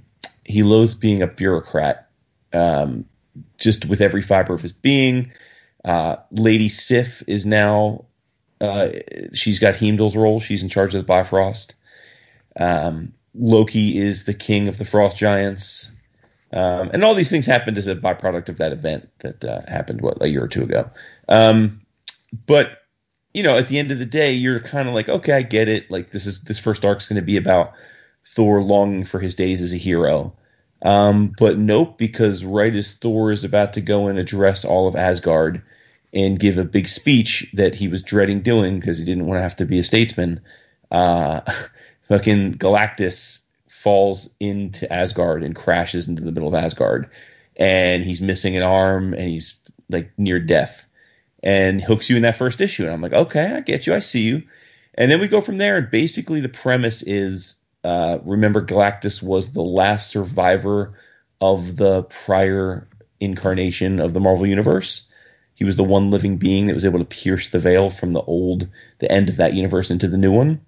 he 0.44 0.62
loathes 0.62 0.94
being 0.94 1.20
a 1.20 1.26
bureaucrat, 1.26 2.07
um, 2.52 3.04
just 3.58 3.86
with 3.86 4.00
every 4.00 4.22
fiber 4.22 4.54
of 4.54 4.62
his 4.62 4.72
being. 4.72 5.30
Uh, 5.84 6.16
Lady 6.30 6.68
Sif 6.68 7.22
is 7.26 7.46
now 7.46 8.04
uh, 8.60 8.88
she's 9.32 9.58
got 9.58 9.76
Heimdall's 9.76 10.16
role. 10.16 10.40
She's 10.40 10.62
in 10.62 10.68
charge 10.68 10.94
of 10.94 11.00
the 11.00 11.06
Bifrost. 11.06 11.74
Um, 12.58 13.12
Loki 13.34 13.96
is 13.96 14.24
the 14.24 14.34
king 14.34 14.68
of 14.68 14.78
the 14.78 14.84
Frost 14.84 15.16
Giants. 15.16 15.90
Um, 16.52 16.90
and 16.92 17.04
all 17.04 17.14
these 17.14 17.30
things 17.30 17.46
happened 17.46 17.78
as 17.78 17.86
a 17.86 17.94
byproduct 17.94 18.48
of 18.48 18.58
that 18.58 18.72
event 18.72 19.08
that 19.20 19.44
uh, 19.44 19.60
happened 19.68 20.00
what 20.00 20.20
a 20.22 20.28
year 20.28 20.42
or 20.42 20.48
two 20.48 20.62
ago. 20.62 20.90
Um, 21.28 21.82
but 22.46 22.78
you 23.34 23.42
know, 23.42 23.56
at 23.56 23.68
the 23.68 23.78
end 23.78 23.90
of 23.90 23.98
the 23.98 24.06
day, 24.06 24.32
you're 24.32 24.60
kind 24.60 24.88
of 24.88 24.94
like, 24.94 25.08
okay, 25.08 25.32
I 25.32 25.42
get 25.42 25.68
it. 25.68 25.90
Like 25.90 26.10
this 26.10 26.26
is 26.26 26.42
this 26.42 26.58
first 26.58 26.84
arc's 26.84 27.06
going 27.06 27.20
to 27.20 27.22
be 27.22 27.36
about 27.36 27.72
Thor 28.34 28.62
longing 28.62 29.04
for 29.04 29.20
his 29.20 29.34
days 29.34 29.60
as 29.62 29.72
a 29.72 29.76
hero. 29.76 30.34
Um, 30.82 31.32
but 31.38 31.58
nope, 31.58 31.98
because 31.98 32.44
right 32.44 32.74
as 32.74 32.92
Thor 32.94 33.32
is 33.32 33.44
about 33.44 33.72
to 33.72 33.80
go 33.80 34.06
and 34.06 34.18
address 34.18 34.64
all 34.64 34.86
of 34.86 34.94
Asgard 34.94 35.62
and 36.12 36.38
give 36.38 36.56
a 36.56 36.64
big 36.64 36.88
speech 36.88 37.48
that 37.54 37.74
he 37.74 37.88
was 37.88 38.02
dreading 38.02 38.42
doing 38.42 38.78
because 38.78 38.98
he 38.98 39.04
didn't 39.04 39.26
want 39.26 39.38
to 39.38 39.42
have 39.42 39.56
to 39.56 39.64
be 39.64 39.78
a 39.78 39.84
statesman, 39.84 40.40
uh, 40.90 41.40
fucking 42.08 42.54
Galactus 42.54 43.40
falls 43.68 44.30
into 44.40 44.90
Asgard 44.92 45.42
and 45.42 45.54
crashes 45.54 46.08
into 46.08 46.22
the 46.22 46.32
middle 46.32 46.48
of 46.48 46.54
Asgard, 46.54 47.08
and 47.56 48.04
he's 48.04 48.20
missing 48.20 48.56
an 48.56 48.62
arm 48.62 49.14
and 49.14 49.28
he's 49.28 49.56
like 49.90 50.10
near 50.16 50.38
death, 50.38 50.86
and 51.42 51.80
hooks 51.80 52.08
you 52.08 52.16
in 52.16 52.22
that 52.22 52.38
first 52.38 52.60
issue. 52.60 52.84
And 52.84 52.92
I'm 52.92 53.02
like, 53.02 53.12
okay, 53.12 53.54
I 53.54 53.60
get 53.60 53.86
you, 53.86 53.94
I 53.94 54.00
see 54.00 54.22
you. 54.22 54.42
And 54.94 55.10
then 55.10 55.20
we 55.20 55.28
go 55.28 55.40
from 55.40 55.58
there, 55.58 55.76
and 55.76 55.90
basically 55.90 56.40
the 56.40 56.48
premise 56.48 57.02
is, 57.02 57.54
uh, 57.84 58.18
remember, 58.24 58.64
Galactus 58.64 59.22
was 59.22 59.52
the 59.52 59.62
last 59.62 60.10
survivor 60.10 60.94
of 61.40 61.76
the 61.76 62.02
prior 62.04 62.88
incarnation 63.20 64.00
of 64.00 64.12
the 64.12 64.20
Marvel 64.20 64.46
Universe. 64.46 65.08
He 65.54 65.64
was 65.64 65.76
the 65.76 65.84
one 65.84 66.10
living 66.10 66.36
being 66.36 66.66
that 66.66 66.74
was 66.74 66.84
able 66.84 67.00
to 67.00 67.04
pierce 67.04 67.50
the 67.50 67.58
veil 67.58 67.90
from 67.90 68.12
the 68.12 68.22
old, 68.22 68.68
the 68.98 69.10
end 69.10 69.28
of 69.28 69.36
that 69.36 69.54
universe 69.54 69.90
into 69.90 70.08
the 70.08 70.16
new 70.16 70.32
one. 70.32 70.60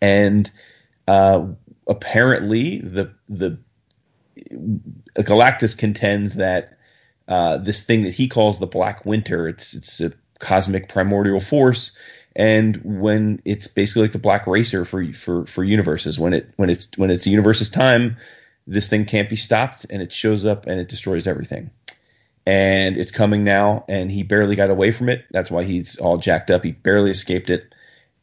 And 0.00 0.50
uh, 1.08 1.46
apparently, 1.86 2.78
the 2.78 3.12
the 3.28 3.58
Galactus 5.16 5.76
contends 5.76 6.34
that 6.34 6.76
uh, 7.28 7.58
this 7.58 7.82
thing 7.82 8.04
that 8.04 8.14
he 8.14 8.28
calls 8.28 8.58
the 8.58 8.66
Black 8.66 9.06
Winter, 9.06 9.48
it's 9.48 9.74
it's 9.74 10.00
a 10.00 10.12
cosmic 10.40 10.88
primordial 10.88 11.40
force, 11.40 11.96
and 12.34 12.80
when 12.84 13.40
it's 13.44 13.66
basically 13.66 14.02
like 14.02 14.12
the 14.12 14.18
Black 14.18 14.46
Racer 14.46 14.84
for 14.84 15.12
for 15.12 15.46
for 15.46 15.64
universes. 15.64 16.18
When 16.18 16.32
it 16.32 16.50
when 16.56 16.70
it's 16.70 16.88
when 16.96 17.10
it's 17.10 17.24
the 17.24 17.30
universe's 17.30 17.70
time, 17.70 18.16
this 18.66 18.88
thing 18.88 19.04
can't 19.04 19.28
be 19.28 19.36
stopped, 19.36 19.86
and 19.90 20.02
it 20.02 20.12
shows 20.12 20.46
up 20.46 20.66
and 20.66 20.80
it 20.80 20.88
destroys 20.88 21.26
everything. 21.26 21.70
And 22.44 22.96
it's 22.96 23.12
coming 23.12 23.44
now, 23.44 23.84
and 23.88 24.10
he 24.10 24.22
barely 24.22 24.56
got 24.56 24.70
away 24.70 24.90
from 24.90 25.08
it. 25.08 25.24
That's 25.30 25.50
why 25.50 25.64
he's 25.64 25.96
all 25.96 26.18
jacked 26.18 26.50
up. 26.50 26.64
He 26.64 26.72
barely 26.72 27.10
escaped 27.10 27.50
it, 27.50 27.72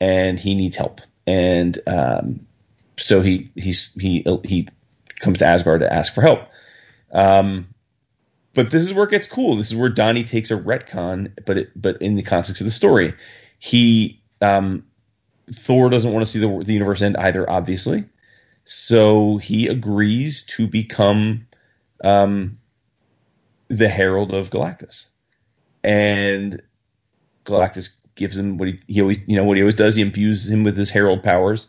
and 0.01 0.39
he 0.39 0.55
needs 0.55 0.75
help. 0.75 1.01
And 1.25 1.79
um, 1.87 2.45
so 2.97 3.21
he 3.21 3.51
he's 3.55 3.93
he 3.95 4.25
he 4.43 4.67
comes 5.19 5.37
to 5.37 5.45
Asgard 5.45 5.81
to 5.81 5.93
ask 5.93 6.13
for 6.13 6.21
help. 6.21 6.41
Um, 7.11 7.67
but 8.55 8.71
this 8.71 8.83
is 8.83 8.93
where 8.93 9.05
it 9.05 9.11
gets 9.11 9.27
cool. 9.27 9.55
This 9.55 9.67
is 9.67 9.75
where 9.75 9.89
Donny 9.89 10.23
takes 10.23 10.51
a 10.51 10.57
retcon, 10.57 11.31
but 11.45 11.57
it, 11.57 11.81
but 11.81 12.01
in 12.01 12.15
the 12.15 12.23
context 12.23 12.61
of 12.61 12.65
the 12.65 12.71
story, 12.71 13.13
he 13.59 14.21
um, 14.41 14.83
Thor 15.53 15.89
doesn't 15.89 16.11
want 16.11 16.25
to 16.25 16.31
see 16.31 16.39
the, 16.39 16.63
the 16.63 16.73
universe 16.73 17.01
end 17.01 17.17
either, 17.17 17.49
obviously. 17.49 18.05
So 18.65 19.37
he 19.37 19.67
agrees 19.67 20.43
to 20.43 20.67
become 20.67 21.47
um, 22.03 22.57
the 23.67 23.89
herald 23.89 24.33
of 24.33 24.49
Galactus, 24.49 25.07
and 25.83 26.61
Galactus 27.45 27.89
gives 28.15 28.37
him 28.37 28.57
what 28.57 28.67
he, 28.67 28.79
he 28.87 29.01
always 29.01 29.17
you 29.27 29.35
know 29.35 29.43
what 29.43 29.57
he 29.57 29.63
always 29.63 29.75
does. 29.75 29.95
He 29.95 30.01
imbues 30.01 30.49
him 30.49 30.63
with 30.63 30.77
his 30.77 30.89
herald 30.89 31.23
powers, 31.23 31.67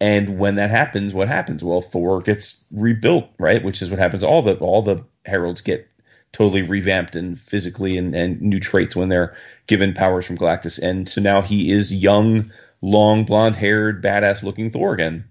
and 0.00 0.38
when 0.38 0.56
that 0.56 0.70
happens, 0.70 1.14
what 1.14 1.28
happens? 1.28 1.64
Well, 1.64 1.80
Thor 1.80 2.20
gets 2.20 2.62
rebuilt, 2.72 3.28
right? 3.38 3.64
Which 3.64 3.80
is 3.80 3.88
what 3.88 3.98
happens. 3.98 4.22
All 4.22 4.42
the 4.42 4.56
all 4.56 4.82
the 4.82 5.04
heralds 5.24 5.60
get 5.60 5.88
totally 6.32 6.62
revamped 6.62 7.14
and 7.14 7.38
physically 7.38 7.96
and, 7.96 8.14
and 8.14 8.40
new 8.40 8.58
traits 8.58 8.96
when 8.96 9.08
they're 9.10 9.36
given 9.66 9.94
powers 9.94 10.26
from 10.26 10.38
Galactus. 10.38 10.78
And 10.78 11.08
so 11.08 11.20
now 11.20 11.42
he 11.42 11.70
is 11.70 11.94
young, 11.94 12.50
long, 12.80 13.24
blonde 13.24 13.56
haired, 13.56 14.02
badass 14.02 14.42
looking 14.42 14.70
Thor 14.70 14.92
again. 14.92 15.24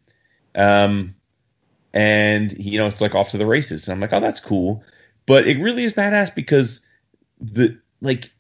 Um, 0.55 1.15
and 1.93 2.57
you 2.57 2.77
know, 2.77 2.87
it's 2.87 3.01
like 3.01 3.15
off 3.15 3.29
to 3.29 3.37
the 3.37 3.45
races. 3.45 3.87
And 3.87 3.93
I'm 3.93 3.99
like, 3.99 4.13
oh, 4.13 4.19
that's 4.19 4.39
cool. 4.39 4.83
But 5.25 5.47
it 5.47 5.59
really 5.59 5.83
is 5.83 5.93
badass 5.93 6.33
because 6.33 6.81
the 7.39 7.77
like 8.01 8.31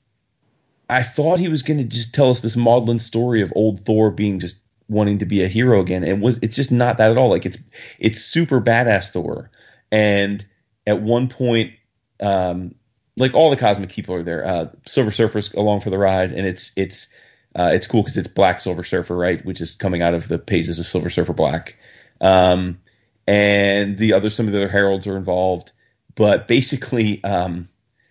I 0.89 1.03
thought 1.03 1.39
he 1.39 1.47
was 1.47 1.61
going 1.61 1.77
to 1.77 1.83
just 1.83 2.13
tell 2.13 2.29
us 2.29 2.39
this 2.39 2.57
maudlin 2.57 2.99
story 2.99 3.41
of 3.41 3.53
old 3.55 3.85
Thor 3.85 4.11
being 4.11 4.39
just 4.39 4.61
wanting 4.89 5.17
to 5.19 5.25
be 5.25 5.43
a 5.43 5.47
hero 5.47 5.79
again. 5.79 6.03
It 6.03 6.19
was 6.19 6.39
it's 6.41 6.55
just 6.55 6.71
not 6.71 6.97
that 6.97 7.11
at 7.11 7.17
all. 7.17 7.29
Like 7.29 7.45
it's 7.45 7.59
it's 7.99 8.21
super 8.21 8.59
badass 8.61 9.11
Thor. 9.11 9.49
And 9.91 10.45
at 10.87 11.01
one 11.01 11.27
point 11.27 11.73
um, 12.21 12.75
like 13.17 13.33
all 13.33 13.49
the 13.49 13.57
cosmic 13.57 13.89
people 13.89 14.15
are 14.15 14.23
there. 14.23 14.45
Uh, 14.45 14.67
Silver 14.87 15.11
Surfer's 15.11 15.53
along 15.53 15.81
for 15.81 15.89
the 15.89 15.97
ride, 15.97 16.31
and 16.31 16.47
it's 16.47 16.71
it's 16.75 17.07
uh, 17.55 17.71
it's 17.73 17.87
cool 17.87 18.03
because 18.03 18.17
it's 18.17 18.27
Black 18.27 18.59
Silver 18.59 18.83
Surfer, 18.83 19.15
right, 19.15 19.43
which 19.45 19.61
is 19.61 19.75
coming 19.75 20.01
out 20.01 20.13
of 20.13 20.27
the 20.27 20.39
pages 20.39 20.79
of 20.79 20.87
Silver 20.87 21.09
Surfer 21.09 21.33
Black. 21.33 21.75
Um, 22.21 22.79
and 23.27 23.97
the 23.97 24.13
other 24.13 24.29
some 24.29 24.47
of 24.47 24.53
the 24.53 24.59
other 24.59 24.69
heralds 24.69 25.07
are 25.07 25.17
involved, 25.17 25.71
but 26.15 26.47
basically, 26.47 27.23
um, 27.23 27.67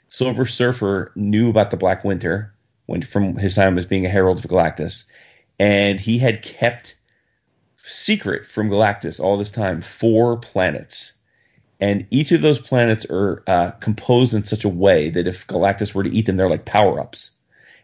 Silver 0.08 0.46
Surfer 0.46 1.12
knew 1.14 1.48
about 1.48 1.70
the 1.70 1.76
Black 1.76 2.04
Winter 2.04 2.54
when 2.86 3.02
from 3.02 3.36
his 3.36 3.54
time 3.54 3.78
as 3.78 3.86
being 3.86 4.04
a 4.04 4.10
herald 4.10 4.38
of 4.38 4.50
Galactus, 4.50 5.04
and 5.58 6.00
he 6.00 6.18
had 6.18 6.42
kept 6.42 6.96
secret 7.82 8.46
from 8.46 8.68
Galactus 8.68 9.20
all 9.20 9.36
this 9.36 9.50
time 9.50 9.80
four 9.80 10.36
planets 10.36 11.12
and 11.80 12.06
each 12.10 12.32
of 12.32 12.42
those 12.42 12.60
planets 12.60 13.06
are 13.10 13.42
uh, 13.46 13.70
composed 13.72 14.34
in 14.34 14.44
such 14.44 14.64
a 14.64 14.68
way 14.68 15.10
that 15.10 15.26
if 15.26 15.46
Galactus 15.46 15.94
were 15.94 16.04
to 16.04 16.14
eat 16.14 16.26
them, 16.26 16.36
they're 16.36 16.50
like 16.50 16.64
power 16.64 17.00
ups, 17.00 17.30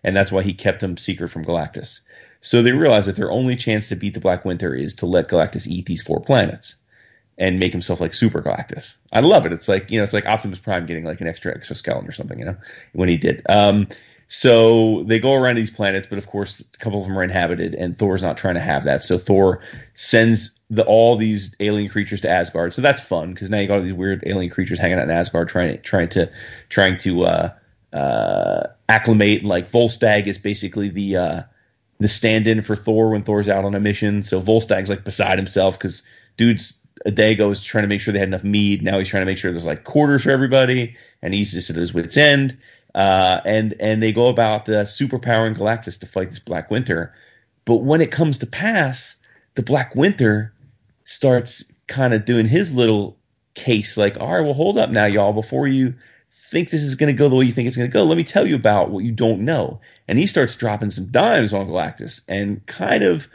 and 0.05 0.15
that's 0.15 0.31
why 0.31 0.43
he 0.43 0.53
kept 0.53 0.81
them 0.81 0.97
secret 0.97 1.29
from 1.29 1.45
Galactus. 1.45 2.01
So 2.41 2.63
they 2.63 2.73
realize 2.73 3.07
that 3.07 3.17
their 3.17 3.31
only 3.31 3.57
chance 3.57 3.89
to 3.89 3.97
beat 3.97 4.15
the 4.15 4.21
Black 4.21 4.45
Winter 4.45 4.75
is 4.75 4.95
to 4.97 5.07
let 5.07 5.29
Galactus 5.29 5.67
eat 5.67 5.87
these 5.87 6.03
four 6.03 6.21
planets 6.21 6.75
and 7.39 7.59
make 7.59 7.73
himself 7.73 8.01
like 8.01 8.15
Super 8.15 8.43
Galactus. 8.43 8.97
I 9.13 9.21
love 9.21 9.47
it. 9.47 9.53
It's 9.53 9.69
like 9.69 9.91
you 9.91 9.99
know, 9.99 10.05
it's 10.05 10.13
like 10.13 10.27
Optimus 10.27 10.59
Prime 10.59 10.87
getting 10.87 11.05
like 11.05 11.21
an 11.21 11.27
extra 11.27 11.55
exoskeleton 11.55 12.09
or 12.09 12.13
something, 12.13 12.39
you 12.39 12.45
know, 12.45 12.57
when 12.93 13.09
he 13.09 13.17
did. 13.17 13.43
Um, 13.49 13.89
so 14.29 15.05
they 15.05 15.19
go 15.19 15.35
around 15.35 15.57
these 15.57 15.71
planets, 15.71 16.07
but 16.09 16.19
of 16.19 16.27
course, 16.27 16.61
a 16.61 16.79
couple 16.79 17.01
of 17.01 17.07
them 17.07 17.19
are 17.19 17.23
inhabited, 17.23 17.75
and 17.75 17.97
Thor's 17.97 18.23
not 18.23 18.37
trying 18.37 18.55
to 18.55 18.61
have 18.61 18.85
that. 18.85 19.03
So 19.05 19.19
Thor 19.19 19.61
sends 19.95 20.59
the, 20.69 20.85
all 20.85 21.17
these 21.17 21.55
alien 21.61 21.89
creatures 21.89 22.21
to 22.23 22.29
Asgard. 22.29 22.75
So 22.75 22.83
that's 22.83 23.01
fun 23.01 23.35
because 23.35 23.51
now 23.51 23.59
you 23.59 23.69
got 23.69 23.77
all 23.77 23.83
these 23.83 23.93
weird 23.93 24.25
alien 24.27 24.51
creatures 24.51 24.79
hanging 24.79 24.99
out 24.99 25.05
in 25.05 25.11
Asgard, 25.11 25.49
trying 25.49 25.81
trying 25.83 26.09
to 26.11 26.31
trying 26.71 26.99
to 26.99 27.25
uh, 27.25 27.53
uh, 27.93 28.67
acclimate. 28.89 29.45
Like 29.45 29.71
Volstagg 29.71 30.27
is 30.27 30.39
basically 30.39 30.89
the 30.89 31.17
uh, 31.17 31.43
the 31.99 32.09
stand-in 32.09 32.63
for 32.63 32.75
Thor 32.75 33.11
when 33.11 33.23
Thor's 33.23 33.49
out 33.49 33.65
on 33.65 33.77
a 33.77 33.81
mission. 33.81 34.25
So 34.25 34.41
Volstagg's 34.41 34.91
like 34.91 35.05
beside 35.05 35.39
himself 35.39 35.79
because 35.79 36.03
dude's 36.37 36.75
a 37.05 37.11
day 37.13 37.33
ago 37.33 37.49
was 37.49 37.63
trying 37.63 37.83
to 37.83 37.89
make 37.89 38.01
sure 38.01 38.13
they 38.13 38.19
had 38.19 38.29
enough 38.29 38.43
mead. 38.43 38.83
Now 38.83 38.99
he's 38.99 39.09
trying 39.09 39.23
to 39.23 39.27
make 39.27 39.39
sure 39.39 39.53
there's 39.53 39.65
like 39.65 39.85
quarters 39.85 40.25
for 40.25 40.31
everybody, 40.31 40.97
and 41.23 41.33
he's 41.33 41.53
just 41.53 41.71
at 41.71 41.77
his 41.77 41.95
wits' 41.95 42.17
end. 42.17 42.57
Uh, 42.97 43.43
and 43.45 43.75
and 43.79 44.03
they 44.03 44.11
go 44.11 44.27
about 44.27 44.69
uh, 44.69 44.85
superpowering 44.85 45.57
Galactus 45.57 46.01
to 46.01 46.07
fight 46.07 46.31
this 46.31 46.39
Black 46.39 46.71
Winter. 46.71 47.15
But 47.67 47.77
when 47.77 48.01
it 48.01 48.11
comes 48.11 48.39
to 48.39 48.47
pass, 48.47 49.17
the 49.55 49.63
Black 49.63 49.95
Winter 49.95 50.53
starts 51.05 51.63
kind 51.89 52.15
of 52.15 52.25
doing 52.25 52.47
his 52.47 52.73
little 52.73 53.17
case 53.55 53.97
like, 53.97 54.19
all 54.19 54.33
right, 54.33 54.41
well, 54.41 54.55
hold 54.55 54.79
up 54.79 54.91
now, 54.91 55.05
y'all, 55.05 55.33
before 55.33 55.69
you 55.69 55.95
think 56.51 56.71
this 56.71 56.83
is 56.83 56.95
going 56.95 57.15
to 57.15 57.19
go 57.19 57.29
the 57.29 57.35
way 57.35 57.45
you 57.45 57.53
think 57.53 57.69
it's 57.69 57.77
going 57.77 57.91
to 57.91 57.93
go, 57.93 58.05
let 58.05 58.17
me 58.17 58.25
tell 58.25 58.47
you 58.47 58.55
about 58.55 58.91
what 58.91 59.05
you 59.05 59.13
don't 59.13 59.41
know. 59.41 59.81
And 60.09 60.19
he 60.19 60.27
starts 60.27 60.57
dropping 60.57 60.91
some 60.91 61.11
dimes 61.11 61.53
on 61.53 61.67
Galactus 61.67 62.21
and 62.29 62.65
kind 62.67 63.03
of 63.03 63.29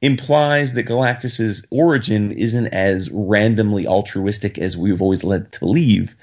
implies 0.00 0.72
that 0.72 0.86
Galactus's 0.86 1.66
origin 1.70 2.32
isn't 2.32 2.68
as 2.68 3.10
randomly 3.10 3.86
altruistic 3.86 4.58
as 4.58 4.76
we've 4.76 5.02
always 5.02 5.22
led 5.22 5.52
to 5.52 5.60
believe. 5.60 6.16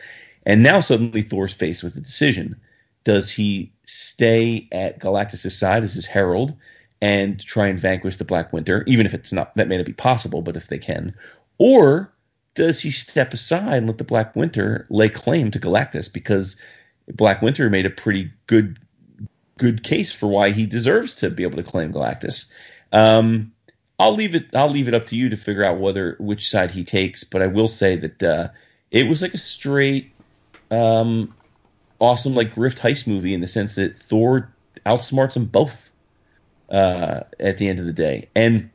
And 0.46 0.64
now 0.64 0.80
suddenly 0.80 1.22
Thor's 1.22 1.54
faced 1.54 1.84
with 1.84 1.96
a 1.96 2.02
decision. 2.02 2.60
Does 3.10 3.32
he 3.32 3.72
stay 3.88 4.68
at 4.72 5.00
Galactus's 5.00 5.58
side 5.58 5.84
as 5.84 5.96
his 5.96 6.06
herald 6.06 6.54
and 7.02 7.44
try 7.44 7.66
and 7.66 7.80
vanquish 7.80 8.18
the 8.18 8.24
Black 8.24 8.54
Winter, 8.54 8.84
even 8.86 9.08
if 9.08 9.16
it's 9.16 9.32
not 9.32 9.56
that 9.56 9.68
may 9.68 9.78
not 9.78 9.88
be 9.88 9.94
possible, 9.94 10.44
but 10.44 10.56
if 10.56 10.68
they 10.68 10.78
can, 10.78 11.16
or 11.58 12.14
does 12.54 12.80
he 12.80 12.92
step 12.92 13.34
aside 13.34 13.78
and 13.78 13.88
let 13.88 13.98
the 13.98 14.04
Black 14.04 14.36
Winter 14.36 14.86
lay 14.92 15.10
claim 15.10 15.50
to 15.50 15.60
Galactus 15.60 16.08
because 16.14 16.56
Black 17.08 17.42
Winter 17.42 17.68
made 17.68 17.88
a 17.88 17.90
pretty 17.90 18.30
good 18.46 18.78
good 19.58 19.82
case 19.82 20.12
for 20.12 20.28
why 20.28 20.52
he 20.52 20.68
deserves 20.68 21.16
to 21.16 21.32
be 21.32 21.42
able 21.42 21.58
to 21.58 21.64
claim 21.64 21.92
Galactus. 21.92 22.46
Um, 22.92 23.52
I'll 23.98 24.14
leave 24.14 24.36
it. 24.36 24.54
I'll 24.54 24.70
leave 24.70 24.88
it 24.88 24.94
up 24.94 25.08
to 25.08 25.16
you 25.16 25.30
to 25.30 25.36
figure 25.36 25.64
out 25.64 25.80
whether 25.80 26.16
which 26.20 26.48
side 26.48 26.70
he 26.70 26.84
takes. 26.84 27.24
But 27.24 27.42
I 27.42 27.48
will 27.48 27.70
say 27.70 27.96
that 27.96 28.22
uh, 28.22 28.50
it 28.92 29.08
was 29.08 29.24
like 29.24 29.34
a 29.34 29.40
straight, 29.40 30.12
um, 30.70 31.34
awesome 32.00 32.36
like 32.36 32.54
Grift 32.56 32.80
heist 32.80 33.08
movie 33.08 33.34
in 33.34 33.42
the 33.42 33.48
sense 33.48 33.76
that 33.76 34.02
Thor 34.04 34.52
outsmarts 34.86 35.34
them 35.34 35.46
both 35.46 35.90
uh, 36.70 37.22
at 37.40 37.58
the 37.58 37.68
end 37.68 37.80
of 37.80 37.86
the 37.86 37.94
day. 37.94 38.30
And 38.36 38.70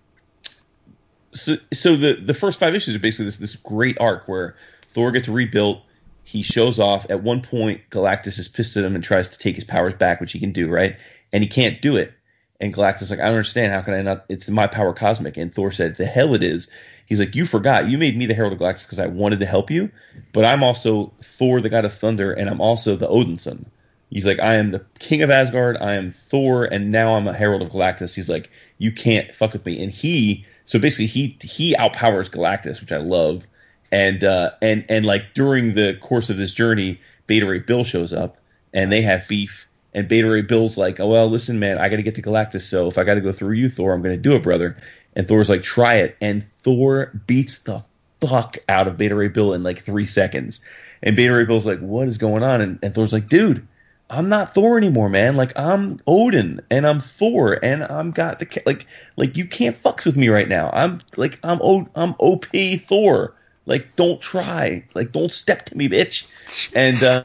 so, 1.33 1.57
so 1.73 1.97
the 1.97 2.15
the 2.15 2.35
first 2.35 2.59
five 2.59 2.75
issues 2.75 2.95
are 2.95 3.01
basically 3.01 3.27
this 3.27 3.37
this 3.37 3.57
great 3.57 3.99
arc 4.01 4.29
where 4.29 4.57
Thor 4.95 5.11
gets 5.11 5.29
rebuilt. 5.29 5.83
he 6.23 6.43
shows 6.43 6.79
off. 6.79 7.07
At 7.11 7.23
one 7.23 7.43
point, 7.43 7.81
Galactus 7.91 8.39
is 8.39 8.49
pissed 8.49 8.77
at 8.77 8.85
him 8.85 8.95
and 8.95 9.05
tries 9.05 9.29
to 9.29 9.39
take 9.39 9.57
his 9.57 9.65
powers 9.65 9.95
back, 9.95 10.21
which 10.21 10.33
he 10.33 10.41
can 10.41 10.53
do, 10.53 10.69
right? 10.71 10.97
And 11.33 11.43
he 11.43 11.49
can't 11.49 11.83
do 11.83 11.97
it. 11.97 12.13
And 12.61 12.73
Galactus 12.73 13.03
is 13.03 13.11
like, 13.11 13.21
I 13.21 13.25
don't 13.25 13.33
understand. 13.33 13.73
How 13.73 13.83
can 13.83 13.95
I 13.95 14.03
not? 14.03 14.25
It's 14.29 14.49
my 14.49 14.67
power 14.67 14.95
cosmic. 14.95 15.37
And 15.37 15.53
Thor 15.55 15.73
said, 15.73 15.97
The 15.97 16.07
hell 16.07 16.35
it 16.35 16.43
is. 16.43 16.71
He's 17.07 17.21
like, 17.21 17.35
You 17.35 17.47
forgot. 17.47 17.89
You 17.89 17.99
made 17.99 18.17
me 18.17 18.27
the 18.27 18.35
Herald 18.35 18.53
of 18.53 18.59
Galactus 18.59 18.85
because 18.85 18.99
I 18.99 19.07
wanted 19.07 19.41
to 19.41 19.47
help 19.47 19.71
you, 19.71 19.91
but 20.33 20.45
I'm 20.45 20.63
also 20.63 21.13
Thor, 21.23 21.61
the 21.61 21.69
god 21.69 21.85
of 21.85 21.95
thunder, 21.95 22.33
and 22.33 22.49
I'm 22.49 22.61
also 22.61 22.97
the 22.97 23.09
Odinson. 23.09 23.67
He's 24.11 24.27
like, 24.27 24.39
I 24.39 24.55
am 24.55 24.71
the 24.71 24.85
king 25.01 25.23
of 25.23 25.31
Asgard. 25.31 25.77
I 25.79 25.95
am 25.95 26.13
Thor, 26.13 26.65
and 26.65 26.93
now 26.93 27.17
I'm 27.17 27.27
a 27.27 27.33
Herald 27.33 27.63
of 27.63 27.71
Galactus. 27.71 28.15
He's 28.15 28.29
like, 28.29 28.51
You 28.79 28.93
can't 28.93 29.35
fuck 29.35 29.53
with 29.53 29.67
me. 29.67 29.83
And 29.83 29.91
he, 29.91 30.47
so 30.67 30.79
basically, 30.79 31.07
he 31.07 31.37
he 31.43 31.75
outpowers 31.77 32.31
Galactus, 32.31 32.81
which 32.81 32.93
I 32.93 32.99
love. 32.99 33.43
And 33.91 34.25
uh, 34.25 34.53
and 34.63 34.85
and 34.89 35.05
like 35.05 35.35
during 35.35 35.75
the 35.75 35.99
course 36.01 36.31
of 36.31 36.37
this 36.37 36.55
journey, 36.55 37.01
Beta 37.27 37.47
Ray 37.47 37.59
Bill 37.59 37.85
shows 37.85 38.13
up, 38.13 38.39
and 38.73 38.91
they 38.91 39.03
have 39.03 39.27
beef. 39.29 39.69
And 39.95 40.09
Beta 40.09 40.29
Ray 40.29 40.43
Bill's 40.43 40.77
like, 40.77 40.99
oh, 40.99 41.07
well, 41.07 41.29
listen, 41.29 41.61
man, 41.61 41.79
I 41.79 41.89
got 41.89 41.97
to 41.97 42.03
get 42.03 42.17
to 42.17 42.23
Galactus. 42.23 42.63
So 42.63 42.89
if 42.89 42.99
I 42.99 43.05
got 43.05 43.15
to 43.15 43.21
go 43.21 43.31
through 43.31 43.53
you, 43.53 43.69
Thor, 43.69 43.93
I'm 43.93 44.03
going 44.03 44.17
to 44.17 44.21
do 44.21 44.35
it, 44.35 44.43
brother. 44.43 44.77
And 45.17 45.29
Thor's 45.29 45.49
like, 45.49 45.63
try 45.63 45.97
it. 45.97 46.17
And 46.21 46.45
Thor 46.63 47.13
beats 47.27 47.59
the 47.59 47.85
fuck 48.21 48.59
out 48.69 48.89
of 48.89 48.97
Beta 48.97 49.15
Ray 49.15 49.29
Bill 49.29 49.53
in 49.53 49.63
like 49.63 49.85
three 49.85 50.07
seconds. 50.07 50.61
And 51.03 51.17
Beta 51.17 51.35
Ray 51.35 51.45
Bill's 51.45 51.67
like, 51.67 51.81
what 51.81 52.09
is 52.09 52.19
going 52.19 52.43
on? 52.43 52.61
And, 52.61 52.79
and 52.83 52.95
Thor's 52.95 53.13
like, 53.13 53.29
dude, 53.29 53.67
I'm 54.11 54.29
not 54.29 54.55
Thor 54.55 54.77
anymore, 54.77 55.09
man. 55.09 55.37
Like 55.37 55.53
I'm 55.57 56.01
Odin 56.07 56.61
and 56.71 56.87
I'm 56.87 57.01
Thor 57.01 57.59
and 57.63 57.83
I'm 57.85 58.11
got 58.11 58.39
the 58.39 58.63
like 58.67 58.87
like 59.17 59.37
you 59.37 59.47
can't 59.47 59.81
fucks 59.83 60.05
with 60.05 60.17
me 60.17 60.29
right 60.29 60.49
now. 60.49 60.71
I'm 60.73 61.01
like 61.17 61.39
I'm 61.43 61.61
o, 61.63 61.89
I'm 61.95 62.15
OP 62.19 62.47
Thor. 62.87 63.35
Like 63.67 63.97
don't 63.97 64.21
try. 64.21 64.85
Like 64.95 65.13
don't 65.13 65.33
step 65.33 65.65
to 65.67 65.77
me, 65.77 65.89
bitch. 65.89 66.27
And 66.75 67.03
uh, 67.03 67.25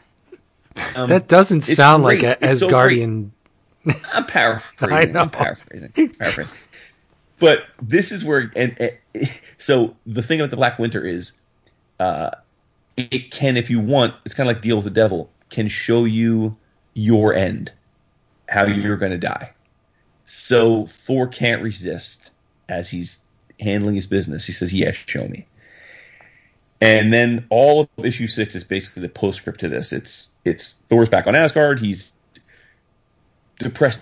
um, 0.95 1.09
that 1.09 1.27
doesn't 1.27 1.61
sound 1.61 2.03
like 2.03 2.19
great. 2.19 2.37
a 2.41 2.51
It's 2.51 2.61
so 2.61 2.69
Asgardian. 2.69 3.31
I'm 4.13 4.25
paraphrasing. 4.25 5.15
I. 5.17 5.19
I'm 5.21 5.29
paraphrasing. 5.29 5.91
paraphrasing. 5.91 6.57
But 7.39 7.65
this 7.81 8.11
is 8.11 8.23
where, 8.25 8.51
and, 8.55 8.75
and 8.79 9.29
so 9.57 9.95
the 10.05 10.21
thing 10.21 10.39
about 10.39 10.51
the 10.51 10.57
Black 10.57 10.77
Winter 10.77 11.03
is, 11.03 11.31
uh, 11.99 12.31
it 12.97 13.31
can, 13.31 13.57
if 13.57 13.69
you 13.69 13.79
want, 13.79 14.13
it's 14.25 14.35
kind 14.35 14.49
of 14.49 14.55
like 14.55 14.61
Deal 14.61 14.75
with 14.77 14.85
the 14.85 14.91
Devil, 14.91 15.29
can 15.49 15.67
show 15.67 16.05
you 16.05 16.55
your 16.93 17.33
end, 17.33 17.71
how 18.49 18.65
you're 18.65 18.97
going 18.97 19.11
to 19.11 19.17
die. 19.17 19.51
So 20.25 20.87
Thor 21.05 21.27
can't 21.27 21.61
resist 21.63 22.31
as 22.67 22.89
he's 22.89 23.19
handling 23.59 23.95
his 23.95 24.05
business. 24.05 24.45
He 24.45 24.51
says, 24.51 24.71
"Yes, 24.71 24.95
show 25.07 25.27
me." 25.27 25.47
And 26.81 27.11
then 27.11 27.45
all 27.49 27.81
of 27.81 28.05
issue 28.05 28.27
six 28.27 28.55
is 28.55 28.63
basically 28.63 29.01
the 29.01 29.09
postscript 29.09 29.59
to 29.61 29.69
this. 29.69 29.91
It's 29.91 30.29
it's 30.45 30.73
Thor's 30.89 31.09
back 31.09 31.25
on 31.25 31.35
Asgard. 31.35 31.79
He's 31.79 32.11
depressed 33.57 34.01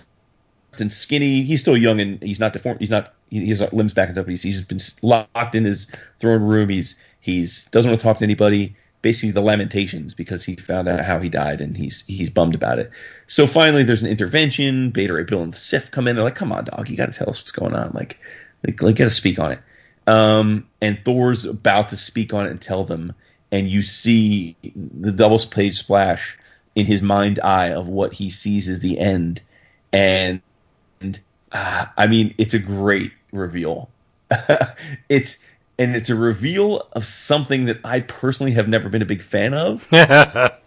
and 0.78 0.92
skinny. 0.92 1.42
He's 1.42 1.60
still 1.60 1.76
young 1.76 2.00
and 2.00 2.22
he's 2.22 2.40
not 2.40 2.52
deformed. 2.52 2.80
He's 2.80 2.90
not. 2.90 3.14
Has 3.32 3.60
limbs 3.72 3.94
back 3.94 4.08
and 4.08 4.16
stuff. 4.16 4.26
He's, 4.26 4.42
he's 4.42 4.60
been 4.62 4.80
locked 5.02 5.54
in 5.54 5.64
his 5.64 5.86
throne 6.20 6.42
room. 6.42 6.68
He's 6.68 6.94
he's 7.20 7.66
doesn't 7.66 7.90
want 7.90 8.00
to 8.00 8.04
talk 8.04 8.18
to 8.18 8.24
anybody. 8.24 8.74
Basically, 9.00 9.30
the 9.30 9.40
lamentations 9.40 10.12
because 10.12 10.44
he 10.44 10.56
found 10.56 10.88
out 10.88 11.04
how 11.04 11.20
he 11.20 11.28
died 11.28 11.60
and 11.60 11.76
he's 11.76 12.04
he's 12.06 12.30
bummed 12.30 12.54
about 12.54 12.78
it. 12.78 12.90
So 13.26 13.46
finally, 13.46 13.84
there's 13.84 14.02
an 14.02 14.08
intervention. 14.08 14.90
Beta 14.90 15.12
Ray 15.12 15.24
Bill 15.24 15.42
and 15.42 15.56
Sif 15.56 15.90
come 15.90 16.08
in. 16.08 16.16
They're 16.16 16.24
like, 16.24 16.34
"Come 16.34 16.52
on, 16.52 16.64
dog, 16.64 16.88
you 16.88 16.96
got 16.96 17.06
to 17.06 17.16
tell 17.16 17.30
us 17.30 17.38
what's 17.38 17.52
going 17.52 17.74
on. 17.74 17.92
Like, 17.94 18.18
like, 18.66 18.80
like, 18.82 18.96
get 18.96 19.04
to 19.04 19.10
speak 19.10 19.38
on 19.38 19.52
it." 19.52 19.60
Um, 20.06 20.66
and 20.80 20.98
Thor's 21.04 21.44
about 21.44 21.90
to 21.90 21.96
speak 21.96 22.32
on 22.32 22.46
it 22.46 22.50
and 22.50 22.60
tell 22.60 22.84
them, 22.84 23.12
and 23.52 23.68
you 23.68 23.82
see 23.82 24.56
the 24.74 25.12
double 25.12 25.38
page 25.38 25.76
splash 25.76 26.36
in 26.74 26.86
his 26.86 27.02
mind 27.02 27.38
eye 27.40 27.68
of 27.68 27.88
what 27.88 28.14
he 28.14 28.30
sees 28.30 28.68
as 28.68 28.80
the 28.80 28.98
end, 28.98 29.42
and 29.92 30.40
uh, 31.52 31.86
I 31.96 32.06
mean, 32.06 32.34
it's 32.38 32.54
a 32.54 32.58
great 32.58 33.12
reveal. 33.32 33.88
it's 35.08 35.36
and 35.78 35.94
it's 35.94 36.10
a 36.10 36.14
reveal 36.14 36.88
of 36.92 37.04
something 37.04 37.66
that 37.66 37.78
I 37.84 38.00
personally 38.00 38.52
have 38.52 38.68
never 38.68 38.88
been 38.88 39.02
a 39.02 39.06
big 39.06 39.22
fan 39.22 39.54
of. 39.54 39.86
but 39.90 40.60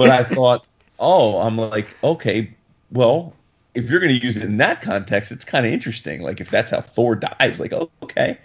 I 0.00 0.24
thought, 0.24 0.66
oh, 0.98 1.40
I'm 1.40 1.56
like, 1.56 1.96
okay, 2.02 2.52
well, 2.90 3.32
if 3.74 3.88
you're 3.88 4.00
going 4.00 4.18
to 4.18 4.24
use 4.24 4.36
it 4.36 4.42
in 4.42 4.56
that 4.56 4.82
context, 4.82 5.30
it's 5.30 5.44
kind 5.44 5.66
of 5.66 5.72
interesting. 5.72 6.22
Like 6.22 6.40
if 6.40 6.50
that's 6.50 6.70
how 6.70 6.80
Thor 6.80 7.14
dies, 7.14 7.60
like 7.60 7.72
oh, 7.72 7.90
okay. 8.02 8.38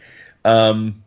Um, 0.45 1.01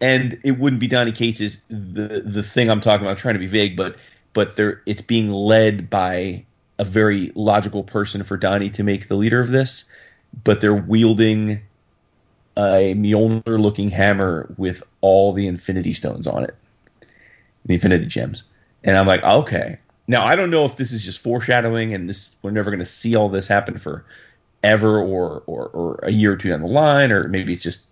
and 0.00 0.38
it 0.44 0.52
wouldn't 0.58 0.80
be 0.80 0.86
Donny 0.86 1.12
Cates's 1.12 1.62
the 1.68 2.22
the 2.24 2.42
thing 2.42 2.70
I'm 2.70 2.80
talking 2.80 3.06
about. 3.06 3.12
I'm 3.12 3.16
trying 3.16 3.34
to 3.34 3.40
be 3.40 3.46
vague, 3.46 3.76
but 3.76 3.96
but 4.32 4.56
there 4.56 4.82
it's 4.86 5.02
being 5.02 5.30
led 5.30 5.90
by 5.90 6.44
a 6.78 6.84
very 6.84 7.30
logical 7.34 7.84
person 7.84 8.24
for 8.24 8.36
Donny 8.36 8.70
to 8.70 8.82
make 8.82 9.08
the 9.08 9.14
leader 9.14 9.40
of 9.40 9.50
this, 9.50 9.84
but 10.44 10.62
they're 10.62 10.74
wielding 10.74 11.60
a 12.60 12.94
Mjolnir 12.94 13.58
looking 13.58 13.88
hammer 13.90 14.52
with 14.58 14.82
all 15.00 15.32
the 15.32 15.46
Infinity 15.46 15.94
Stones 15.94 16.26
on 16.26 16.44
it, 16.44 16.54
the 17.64 17.74
Infinity 17.74 18.06
Gems, 18.06 18.44
and 18.84 18.98
I'm 18.98 19.06
like, 19.06 19.22
okay. 19.22 19.78
Now 20.06 20.26
I 20.26 20.36
don't 20.36 20.50
know 20.50 20.64
if 20.64 20.76
this 20.76 20.92
is 20.92 21.02
just 21.02 21.20
foreshadowing, 21.20 21.94
and 21.94 22.08
this 22.08 22.34
we're 22.42 22.50
never 22.50 22.70
going 22.70 22.80
to 22.80 22.86
see 22.86 23.16
all 23.16 23.28
this 23.28 23.48
happen 23.48 23.78
for 23.78 24.04
ever, 24.62 25.00
or 25.00 25.42
or 25.46 25.68
or 25.68 26.00
a 26.02 26.10
year 26.10 26.32
or 26.32 26.36
two 26.36 26.50
down 26.50 26.60
the 26.60 26.66
line, 26.66 27.10
or 27.10 27.28
maybe 27.28 27.52
it's 27.52 27.62
just 27.62 27.86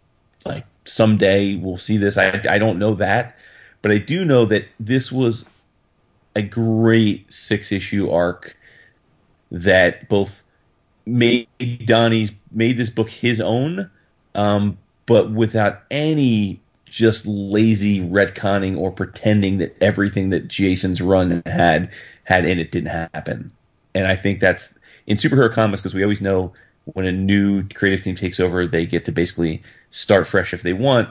like 0.45 0.65
someday 0.85 1.55
we'll 1.57 1.79
see 1.79 1.97
this. 1.97 2.19
I 2.19 2.41
I 2.49 2.59
don't 2.59 2.79
know 2.79 2.95
that, 2.95 3.39
but 3.83 3.93
I 3.93 3.99
do 3.99 4.25
know 4.25 4.45
that 4.47 4.67
this 4.81 5.13
was 5.13 5.47
a 6.35 6.43
great 6.43 7.33
six 7.33 7.73
issue 7.73 8.11
arc 8.11 8.57
that 9.51 10.09
both 10.09 10.43
made 11.07 11.49
Donny's 11.87 12.33
made 12.51 12.77
this 12.77 12.91
book 12.91 13.09
his 13.11 13.41
own, 13.41 13.91
um, 14.39 14.79
but 15.07 15.33
without 15.33 15.83
any 15.91 16.61
just 16.87 17.27
lazy 17.27 18.01
retconning 18.01 18.79
or 18.79 18.91
pretending 18.91 19.59
that 19.59 19.77
everything 19.83 20.31
that 20.31 20.47
Jason's 20.47 21.01
run 21.01 21.43
had 21.45 21.91
had 22.25 22.45
in 22.45 22.59
it 22.59 22.71
didn't 22.71 22.91
happen. 22.91 23.51
And 23.95 24.07
I 24.07 24.15
think 24.15 24.39
that's 24.39 24.73
in 25.09 25.17
superhero 25.17 25.53
comics 25.53 25.83
because 25.83 25.93
we 25.93 26.05
always 26.05 26.21
know 26.21 26.53
when 26.95 27.05
a 27.05 27.13
new 27.13 27.65
creative 27.75 28.03
team 28.03 28.15
takes 28.15 28.39
over, 28.39 28.65
they 28.67 28.87
get 28.87 29.05
to 29.07 29.13
basically 29.13 29.61
start 29.91 30.29
fresh 30.29 30.55
if 30.55 30.63
they 30.63 30.73
want. 30.73 31.09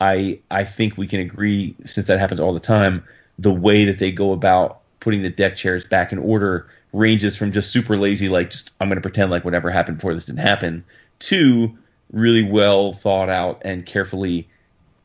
I 0.00 0.40
I 0.50 0.64
think 0.64 0.98
we 0.98 1.06
can 1.06 1.20
agree 1.20 1.76
since 1.84 2.08
that 2.08 2.18
happens 2.18 2.40
all 2.40 2.52
the 2.52 2.60
time. 2.60 3.04
The 3.38 3.52
way 3.52 3.84
that 3.84 4.00
they 4.00 4.10
go 4.10 4.32
about 4.32 4.80
putting 4.98 5.22
the 5.22 5.30
deck 5.30 5.54
chairs 5.54 5.84
back 5.84 6.12
in 6.12 6.18
order 6.18 6.66
ranges 6.92 7.36
from 7.36 7.52
just 7.52 7.70
super 7.70 7.96
lazy, 7.96 8.28
like 8.28 8.50
just 8.50 8.70
I'm 8.80 8.88
going 8.88 8.96
to 8.96 9.02
pretend 9.02 9.30
like 9.30 9.44
whatever 9.44 9.70
happened 9.70 9.98
before 9.98 10.12
this 10.12 10.24
didn't 10.24 10.40
happen, 10.40 10.84
to 11.20 11.78
really 12.14 12.42
well 12.42 12.92
thought 12.92 13.28
out 13.28 13.60
and 13.64 13.84
carefully 13.84 14.48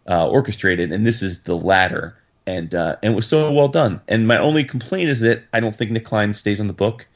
uh, 0.07 0.27
orchestrated. 0.27 0.91
And 0.91 1.05
this 1.05 1.21
is 1.21 1.43
the 1.43 1.55
latter, 1.55 2.15
and 2.47 2.73
uh, 2.73 2.95
and 3.03 3.15
was 3.15 3.27
so 3.27 3.51
well 3.51 3.67
done. 3.67 4.01
And 4.07 4.27
my 4.27 4.37
only 4.37 4.63
complaint 4.63 5.09
is 5.09 5.19
that 5.21 5.43
I 5.53 5.59
don't 5.59 5.77
think 5.77 5.91
Nic 5.91 6.05
Klein 6.05 6.33
stays 6.33 6.59
on 6.59 6.67
the 6.67 6.73
book. 6.73 7.07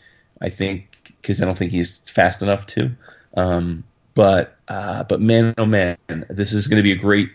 I 0.42 0.50
think 0.50 1.14
because 1.22 1.42
I 1.42 1.46
don't 1.46 1.58
think 1.58 1.72
he's 1.72 1.98
fast 1.98 2.42
enough 2.42 2.66
to. 2.68 2.92
Um, 3.36 3.84
but 4.14 4.58
uh, 4.68 5.04
but 5.04 5.22
man, 5.22 5.54
oh 5.58 5.66
man, 5.66 5.98
this 6.30 6.54
is 6.54 6.68
going 6.68 6.78
to 6.78 6.84
be 6.84 6.92
a 6.92 6.96
great. 6.96 7.30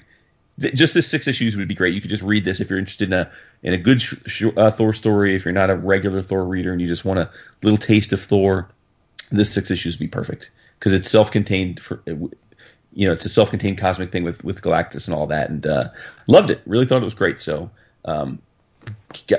Just 0.58 0.94
this 0.94 1.08
six 1.08 1.28
issues 1.28 1.56
would 1.56 1.68
be 1.68 1.74
great. 1.74 1.94
You 1.94 2.00
could 2.00 2.10
just 2.10 2.22
read 2.22 2.44
this 2.44 2.60
if 2.60 2.68
you're 2.68 2.78
interested 2.78 3.08
in 3.08 3.18
a 3.18 3.30
in 3.62 3.72
a 3.72 3.78
good 3.78 4.02
sh- 4.02 4.14
sh- 4.26 4.44
uh, 4.56 4.70
Thor 4.70 4.92
story. 4.92 5.34
If 5.34 5.44
you're 5.44 5.52
not 5.52 5.70
a 5.70 5.76
regular 5.76 6.22
Thor 6.22 6.44
reader 6.44 6.72
and 6.72 6.80
you 6.80 6.88
just 6.88 7.04
want 7.04 7.20
a 7.20 7.30
little 7.62 7.78
taste 7.78 8.12
of 8.12 8.20
Thor, 8.20 8.68
this 9.30 9.52
six 9.52 9.70
issues 9.70 9.94
would 9.94 10.00
be 10.00 10.08
perfect 10.08 10.50
because 10.78 10.92
it's 10.92 11.10
self-contained. 11.10 11.80
For 11.80 12.02
you 12.98 13.06
know, 13.06 13.12
it's 13.12 13.24
a 13.24 13.28
self-contained 13.28 13.78
cosmic 13.78 14.10
thing 14.10 14.24
with 14.24 14.42
with 14.42 14.60
Galactus 14.60 15.06
and 15.06 15.14
all 15.14 15.28
that, 15.28 15.50
and 15.50 15.64
uh, 15.64 15.88
loved 16.26 16.50
it. 16.50 16.60
Really 16.66 16.84
thought 16.84 17.00
it 17.00 17.04
was 17.04 17.14
great. 17.14 17.40
So, 17.40 17.70
um, 18.06 18.42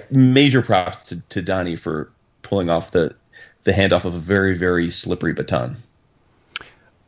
major 0.09 0.61
props 0.61 1.03
to, 1.09 1.19
to 1.19 1.41
Donny 1.41 1.75
for 1.75 2.09
pulling 2.41 2.69
off 2.69 2.91
the 2.91 3.13
the 3.65 3.73
handoff 3.73 4.05
of 4.05 4.15
a 4.15 4.17
very 4.17 4.57
very 4.57 4.89
slippery 4.89 5.33
baton. 5.33 5.75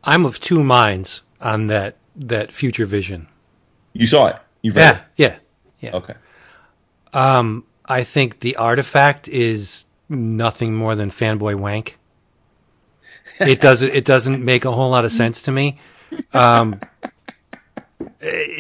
I'm 0.04 0.26
of 0.26 0.42
two 0.42 0.62
minds 0.62 1.24
on 1.40 1.68
that 1.68 1.96
that 2.18 2.52
future 2.52 2.86
vision. 2.86 3.30
You 3.94 4.06
saw 4.06 4.28
it. 4.28 4.36
You 4.62 4.74
Yeah, 4.76 4.98
it. 4.98 5.04
yeah, 5.16 5.36
yeah. 5.80 5.96
Okay. 5.96 6.16
Um, 7.14 7.64
I 7.86 8.04
think 8.04 8.42
the 8.42 8.58
artifact 8.58 9.30
is 9.30 9.86
nothing 10.10 10.76
more 10.76 10.96
than 10.96 11.12
fanboy 11.12 11.56
wank. 11.56 11.98
It 13.40 13.62
doesn't. 13.62 13.96
It 13.96 14.04
doesn't 14.04 14.44
make 14.44 14.66
a 14.66 14.72
whole 14.74 14.90
lot 14.90 15.06
of 15.06 15.14
sense 15.14 15.42
to 15.44 15.54
me. 15.54 15.80
Um, 16.34 16.80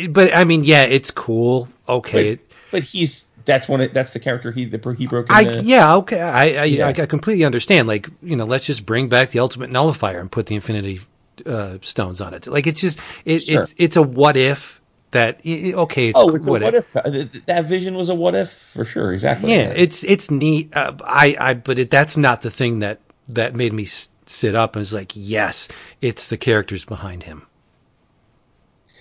but 0.09 0.35
I 0.35 0.43
mean, 0.43 0.63
yeah, 0.63 0.83
it's 0.83 1.11
cool. 1.11 1.67
Okay, 1.87 2.35
But, 2.35 2.45
but 2.71 2.83
he's 2.83 3.27
that's 3.45 3.67
one. 3.67 3.81
Of, 3.81 3.93
that's 3.93 4.11
the 4.11 4.19
character 4.19 4.51
he 4.51 4.65
the 4.65 4.77
he 4.93 5.07
broke. 5.07 5.29
In 5.29 5.35
I 5.35 5.43
the, 5.45 5.63
yeah 5.63 5.95
okay 5.97 6.19
I 6.21 6.43
I, 6.61 6.63
Yeah. 6.65 6.87
I 6.87 6.93
completely 6.93 7.43
understand. 7.43 7.87
Like 7.87 8.07
you 8.21 8.35
know, 8.35 8.45
let's 8.45 8.65
just 8.65 8.85
bring 8.85 9.09
back 9.09 9.29
the 9.31 9.39
ultimate 9.39 9.69
nullifier 9.71 10.19
and 10.19 10.31
put 10.31 10.45
the 10.45 10.55
Infinity 10.55 11.01
uh, 11.45 11.77
Stones 11.81 12.21
on 12.21 12.33
it. 12.33 12.47
Like 12.47 12.67
it's 12.67 12.79
just 12.79 12.99
it, 13.25 13.43
Sure. 13.43 13.61
it's 13.61 13.73
it's 13.77 13.95
a 13.95 14.01
what 14.01 14.37
if 14.37 14.79
that 15.11 15.39
i- 15.45 15.49
i- 15.71 15.73
okay, 15.73 16.09
it's 16.09 16.19
Oh, 16.19 16.35
it's 16.35 16.47
a 16.47 16.51
what 16.51 16.61
what 16.61 16.75
if. 16.75 16.87
if. 16.95 17.45
That 17.47 17.65
vision 17.65 17.95
was 17.95 18.09
a 18.09 18.15
what 18.15 18.35
if 18.35 18.51
for 18.51 18.85
sure. 18.85 19.11
Exactly. 19.11 19.51
Yeah, 19.53 19.73
it's 19.75 20.03
it's 20.03 20.31
neat. 20.31 20.75
Uh, 20.75 20.93
I 21.03 21.35
I 21.39 21.53
but 21.55 21.79
it, 21.79 21.89
that's 21.89 22.15
not 22.15 22.41
the 22.41 22.51
thing 22.51 22.79
that 22.79 22.99
that 23.27 23.55
made 23.55 23.73
me 23.73 23.85
sit 24.31 24.55
up 24.55 24.75
and 24.75 24.81
was 24.81 24.93
like, 24.93 25.11
yes, 25.15 25.67
it's 26.01 26.27
the 26.29 26.37
characters 26.37 26.85
behind 26.85 27.23
him. 27.23 27.47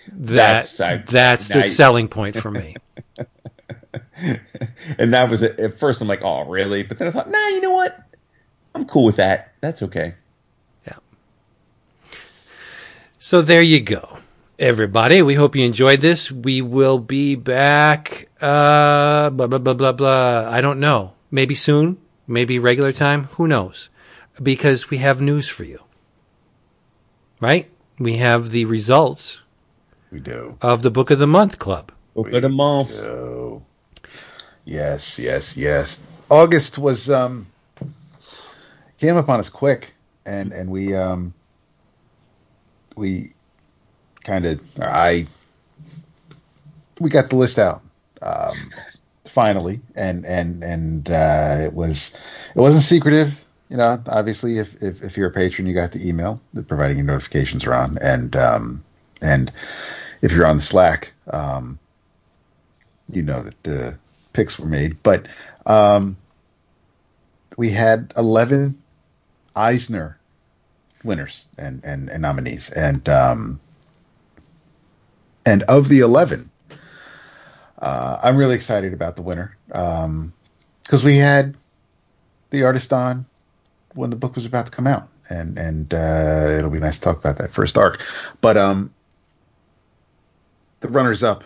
That 0.09 0.35
That's- 0.35 0.81
I- 0.81 0.97
that's 0.99 1.49
the 1.49 1.59
I- 1.59 1.63
selling 1.63 2.09
point 2.09 2.37
for 2.37 2.51
me. 2.51 2.77
and 4.99 5.15
that 5.15 5.29
was 5.31 5.43
it. 5.43 5.59
At 5.59 5.79
first, 5.79 6.01
I'm 6.01 6.09
like, 6.09 6.23
oh, 6.23 6.45
really? 6.45 6.83
But 6.83 6.99
then 6.99 7.09
I 7.09 7.11
thought, 7.11 7.31
nah, 7.31 7.49
you 7.49 7.61
know 7.61 7.71
what? 7.71 7.99
I'm 8.75 8.85
cool 8.85 9.05
with 9.05 9.17
that. 9.17 9.53
That's 9.61 9.83
okay. 9.83 10.15
Yeah. 10.87 10.97
So 13.19 13.43
there 13.43 13.63
you 13.63 13.81
go, 13.81 14.19
everybody. 14.59 15.23
We 15.23 15.35
hope 15.35 15.57
you 15.57 15.65
enjoyed 15.65 16.01
this. 16.01 16.31
We 16.31 16.63
will 16.63 16.99
be 16.99 17.35
back. 17.35 18.29
Uh, 18.41 19.31
blah 19.31 19.47
blah 19.47 19.59
blah 19.59 19.75
blah 19.75 19.93
blah. 19.93 20.49
I 20.51 20.61
don't 20.61 20.81
know. 20.81 21.13
Maybe 21.31 21.55
soon. 21.55 21.99
Maybe 22.27 22.59
regular 22.59 22.93
time. 22.93 23.25
Who 23.33 23.49
knows? 23.49 23.90
Because 24.43 24.91
we 24.91 24.99
have 24.99 25.21
news 25.21 25.49
for 25.49 25.65
you. 25.65 25.83
Right? 27.41 27.71
We 27.99 28.17
have 28.17 28.51
the 28.51 28.65
results 28.65 29.43
We 30.11 30.21
do. 30.21 30.57
of 30.63 30.83
the 30.83 30.91
Book 30.91 31.11
of 31.11 31.19
the 31.19 31.27
Month 31.27 31.59
Club. 31.59 31.93
Book 32.15 32.33
of 32.33 32.43
the 32.43 32.49
month. 32.49 32.93
Oh. 32.99 33.63
Yes, 34.65 35.19
yes, 35.19 35.57
yes. 35.57 36.03
August 36.29 36.79
was 36.79 37.11
um 37.11 37.47
came 38.99 39.17
upon 39.17 39.41
us 39.41 39.49
quick 39.49 39.95
and 40.27 40.53
and 40.53 40.71
we 40.71 40.95
um 40.95 41.33
we 42.97 43.33
kind 44.23 44.45
of 44.47 44.61
I 44.81 45.27
we 46.99 47.11
got 47.11 47.31
the 47.31 47.37
list 47.37 47.59
out 47.59 47.83
um 48.23 48.71
finally 49.27 49.81
and 49.97 50.25
and 50.27 50.63
and 50.63 51.11
uh 51.11 51.57
it 51.61 51.73
was 51.73 52.15
it 52.55 52.61
wasn't 52.61 52.85
secretive 52.85 53.43
you 53.71 53.77
know 53.77 54.03
obviously 54.07 54.59
if 54.59 54.83
if, 54.83 55.03
if 55.03 55.17
you're 55.17 55.29
a 55.29 55.33
patron 55.33 55.67
you 55.67 55.75
got 55.75 55.93
the 55.93 56.09
email 56.09 56.41
providing 56.67 56.99
your 56.99 57.07
notifications 57.07 57.65
are 57.65 57.75
on 57.75 57.97
and 57.99 58.37
um 58.37 58.85
and 59.23 59.51
if 60.21 60.33
you're 60.33 60.47
on 60.47 60.57
the 60.57 60.63
slack 60.63 61.13
um 61.33 61.79
you 63.13 63.23
know 63.23 63.43
that 63.43 63.63
the 63.63 63.99
picks 64.33 64.59
were 64.59 64.67
made, 64.67 65.03
but 65.03 65.27
um, 65.67 66.17
we 67.57 67.71
had 67.71 68.13
11 68.17 68.81
Eisner 69.55 70.19
winners 71.03 71.45
and, 71.59 71.83
and, 71.85 72.09
and 72.09 72.23
nominees. 72.23 72.71
And, 72.71 73.09
um, 73.09 73.61
and 75.45 75.63
of 75.65 75.89
the 75.89 76.01
11, 76.01 76.51
uh, 77.79 78.19
I'm 78.23 78.37
really 78.37 78.55
excited 78.55 78.93
about 78.93 79.17
the 79.17 79.23
winner. 79.23 79.57
Um, 79.73 80.33
cause 80.89 81.05
we 81.05 81.17
had 81.17 81.57
the 82.51 82.65
artist 82.65 82.93
on 82.93 83.27
when 83.95 84.11
the 84.11 84.17
book 84.17 84.35
was 84.37 84.47
about 84.47 84.67
to 84.67 84.73
come 84.73 84.87
out 84.87 85.09
and, 85.29 85.59
and, 85.59 85.95
uh, 85.95 86.57
it'll 86.59 86.71
be 86.71 86.81
nice 86.81 86.97
to 86.97 87.03
talk 87.03 87.19
about 87.19 87.39
that 87.39 87.53
first 87.53 87.79
arc, 87.79 88.03
but, 88.41 88.57
um, 88.57 88.93
the 90.81 90.89
runners 90.89 91.23
up 91.23 91.45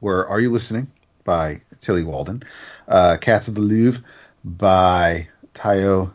were 0.00 0.26
Are 0.28 0.40
You 0.40 0.50
Listening? 0.50 0.90
by 1.26 1.60
Tillie 1.80 2.04
Walden, 2.04 2.42
uh, 2.88 3.18
Cats 3.20 3.48
of 3.48 3.54
the 3.56 3.60
Louvre 3.60 4.02
by 4.44 5.28
Taiyo 5.54 6.12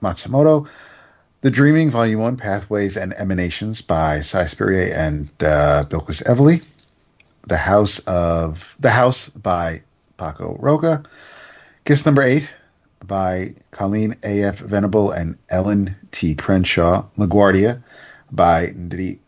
Matsumoto, 0.00 0.68
The 1.40 1.50
Dreaming, 1.50 1.90
Volume 1.90 2.20
1, 2.20 2.36
Pathways 2.36 2.96
and 2.96 3.14
Emanations 3.14 3.80
by 3.80 4.20
Si 4.20 4.46
Spurrier 4.46 4.92
and 4.94 5.28
uh, 5.40 5.82
Bilquis 5.88 6.22
Evely, 6.24 6.64
The 7.48 7.56
House 7.56 7.98
of 8.00 8.76
The 8.78 8.90
House 8.90 9.28
by 9.30 9.82
Paco 10.18 10.56
Roca, 10.60 11.02
Kiss 11.84 12.06
Number 12.06 12.22
8 12.22 12.48
by 13.06 13.54
Colleen 13.70 14.16
A.F. 14.22 14.58
Venable 14.58 15.10
and 15.10 15.36
Ellen 15.48 15.94
T. 16.12 16.34
Crenshaw, 16.34 17.06
LaGuardia 17.16 17.82
by 18.30 18.68
Nnedi 18.68 19.18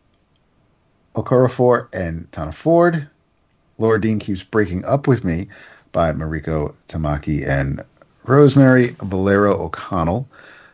Okorafor 1.15 1.89
and 1.93 2.31
Tana 2.33 2.53
Ford, 2.53 3.09
Laura 3.79 4.01
Dean 4.01 4.19
Keeps 4.19 4.43
Breaking 4.43 4.85
Up 4.85 5.07
With 5.07 5.25
Me 5.25 5.49
by 5.93 6.13
Mariko 6.13 6.75
Tamaki 6.89 7.47
and 7.47 7.83
Rosemary 8.25 8.97
Valero 9.01 9.55
O'Connell. 9.55 10.29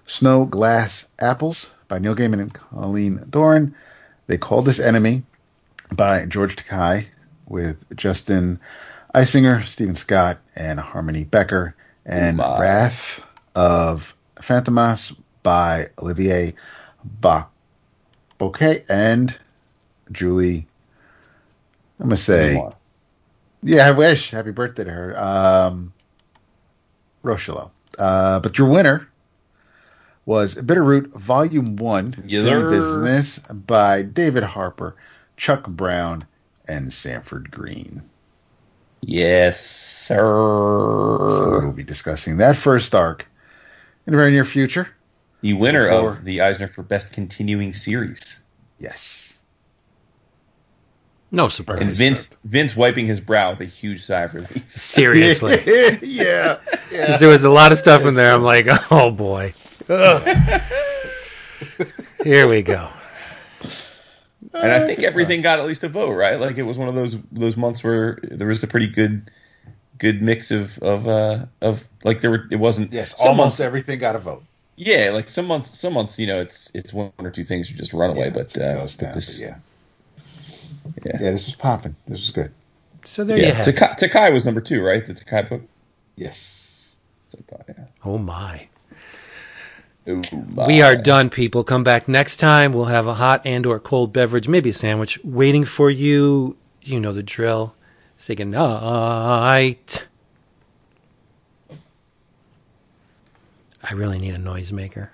Snow 0.07 0.45
Glass 0.45 1.07
Apples 1.21 1.71
by 1.87 2.01
Neil 2.01 2.17
Gaiman 2.17 2.41
and 2.41 2.53
Colleen 2.53 3.25
Doran. 3.31 3.77
They 4.27 4.39
Called 4.39 4.65
This 4.65 4.81
Enemy 4.81 5.23
by 5.93 6.27
George 6.27 6.57
Takei 6.57 7.07
with 7.47 7.77
Justin 7.97 8.59
Eisinger, 9.15 9.65
Steven 9.65 9.95
Scott, 9.95 10.39
and 10.57 10.81
Harmony 10.81 11.23
Becker. 11.23 11.77
And. 12.11 12.39
Wrath 12.39 13.27
of 13.55 14.15
Fantômas 14.37 15.17
by 15.43 15.89
Olivier 15.99 16.55
Bach. 17.05 17.53
Bouquet 18.39 18.85
and 18.89 19.37
Julie. 20.13 20.67
I'm 21.99 22.07
gonna 22.07 22.17
say, 22.17 22.63
yeah, 23.63 23.87
I 23.87 23.91
wish. 23.91 24.31
Happy 24.31 24.51
birthday 24.51 24.85
to 24.85 24.91
her, 24.91 25.23
um, 25.23 25.93
Rocheleau. 27.23 27.71
Uh, 27.99 28.41
but 28.41 28.57
your 28.57 28.69
winner 28.69 29.07
was 30.25 30.55
Bitter 30.55 30.83
Root 30.83 31.11
Volume 31.11 31.77
One, 31.77 32.17
Yes, 32.27 32.71
Business 32.71 33.39
by 33.41 34.03
David 34.03 34.43
Harper, 34.43 34.97
Chuck 35.37 35.67
Brown, 35.67 36.25
and 36.67 36.93
Sanford 36.93 37.51
Greene. 37.51 38.03
Yes, 39.03 39.61
So 39.61 40.15
sir. 40.15 41.61
we'll 41.61 41.73
be 41.73 41.83
discussing 41.83 42.37
that 42.39 42.57
first 42.57 42.95
arc 42.95 43.27
in 44.07 44.13
the 44.13 44.17
very 44.17 44.31
near 44.31 44.45
future. 44.45 44.89
The 45.41 45.55
winner 45.55 45.89
Before- 45.89 46.11
of 46.13 46.25
the 46.25 46.41
Eisner 46.43 46.69
for 46.69 46.83
Best 46.83 47.13
Continuing 47.13 47.73
Series. 47.73 48.39
Yes. 48.79 49.33
No 51.33 51.49
surprise. 51.49 51.81
And 51.81 51.91
Vince. 51.93 52.29
Vince 52.45 52.75
wiping 52.77 53.07
his 53.07 53.21
brow 53.21 53.51
with 53.53 53.61
a 53.61 53.65
huge 53.65 54.05
sigh 54.05 54.23
of 54.23 54.35
relief. 54.35 54.65
Seriously. 54.77 55.63
yeah. 56.03 56.57
'Cause 56.91 57.21
there 57.21 57.29
was 57.29 57.45
a 57.45 57.51
lot 57.51 57.71
of 57.73 57.79
stuff 57.79 58.05
in 58.05 58.15
there. 58.15 58.35
I'm 58.35 58.43
like, 58.43 58.67
oh 58.91 59.11
boy. 59.13 59.55
Here 62.25 62.49
we 62.49 62.63
go. 62.63 62.89
And 64.55 64.73
I 64.73 64.81
think 64.81 65.03
everything 65.03 65.43
got 65.43 65.59
at 65.59 65.67
least 65.67 65.85
a 65.85 65.89
vote, 65.89 66.13
right? 66.15 66.39
Like 66.39 66.59
it 66.59 66.63
was 66.65 66.77
one 66.79 66.89
of 66.89 66.95
those 66.95 67.17
those 67.33 67.57
months 67.57 67.83
where 67.85 68.19
there 68.23 68.49
was 68.49 68.63
a 68.63 68.67
pretty 68.69 68.87
good 68.89 69.31
good 69.99 70.23
mix 70.23 70.51
of 70.51 70.79
of 70.81 71.09
uh 71.09 71.47
of 71.63 71.85
like 72.05 72.21
there 72.21 72.31
were 72.31 72.47
it 72.51 72.57
wasn't 72.57 72.93
Yes, 72.93 73.15
almost 73.15 73.59
months 73.59 73.59
everything 73.59 73.99
got 74.01 74.17
a 74.17 74.19
vote. 74.19 74.45
yeah 74.77 75.11
like 75.11 75.29
some 75.29 75.47
months 75.47 75.79
some 75.79 75.93
months 75.93 76.19
you 76.19 76.27
know 76.27 76.41
it's 76.41 76.71
it's 76.75 76.93
one 76.93 77.13
or 77.19 77.31
two 77.31 77.45
things 77.45 77.71
you 77.71 77.77
just 77.77 77.93
run 77.93 78.11
away 78.11 78.31
Yeah, 78.31 78.31
but 78.31 78.57
uh 78.59 78.87
but 78.99 78.99
down, 78.99 79.13
this 79.13 79.27
but 79.27 79.37
yeah. 79.37 79.61
Yeah. 81.05 81.21
yeah, 81.21 81.31
this 81.31 81.47
was 81.47 81.55
popping. 81.55 81.97
This 82.07 82.21
was 82.21 82.31
good. 82.31 82.53
So 83.05 83.25
there 83.25 83.41
you 83.41 83.53
yeah 83.53 83.55
have. 83.55 83.75
Takei, 83.75 83.97
Takei 83.99 84.33
was 84.33 84.47
number 84.47 84.61
two 84.61 84.83
right 84.85 85.05
the 85.07 85.15
Takei 85.15 85.49
book 85.49 85.63
Yes. 86.17 86.97
I 87.39 87.43
thought, 87.43 87.65
yeah. 87.69 87.87
Oh 88.05 88.19
my. 88.19 88.70
Ooh, 90.09 90.23
We 90.67 90.83
are 90.83 90.97
done, 90.97 91.31
people. 91.31 91.63
Come 91.63 91.85
back 91.85 92.09
next 92.09 92.39
time. 92.39 92.73
We'll 92.73 92.87
have 92.87 93.07
a 93.07 93.15
hot 93.15 93.43
and 93.45 93.67
or 93.67 93.79
cold 93.79 94.13
beverage, 94.13 94.49
maybe 94.49 94.71
a 94.71 94.75
sandwich, 94.75 95.23
waiting 95.23 95.65
for 95.65 95.91
you. 95.91 96.57
You 96.83 97.01
know 97.01 97.13
the 97.13 97.23
drill. 97.23 97.75
Say 98.17 98.35
goodnight. 98.35 100.07
I 103.83 103.93
really 103.95 104.19
need 104.19 104.35
a 104.35 104.39
noisemaker. 104.39 105.11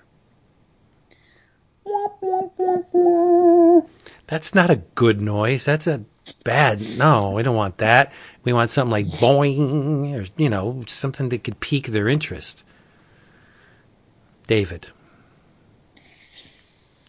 That's 4.27 4.53
not 4.53 4.69
a 4.69 4.81
good 4.95 5.21
noise. 5.21 5.63
That's 5.65 5.87
a 5.87 6.03
bad. 6.43 6.81
No, 6.97 7.31
we 7.31 7.43
don't 7.43 7.55
want 7.55 7.77
that. 7.77 8.11
We 8.43 8.51
want 8.53 8.71
something 8.71 8.91
like 8.91 9.05
boing, 9.07 10.13
or 10.13 10.25
you 10.41 10.49
know, 10.49 10.83
something 10.87 11.29
that 11.29 11.43
could 11.43 11.59
pique 11.59 11.87
their 11.87 12.07
interest. 12.09 12.63
David. 14.47 14.87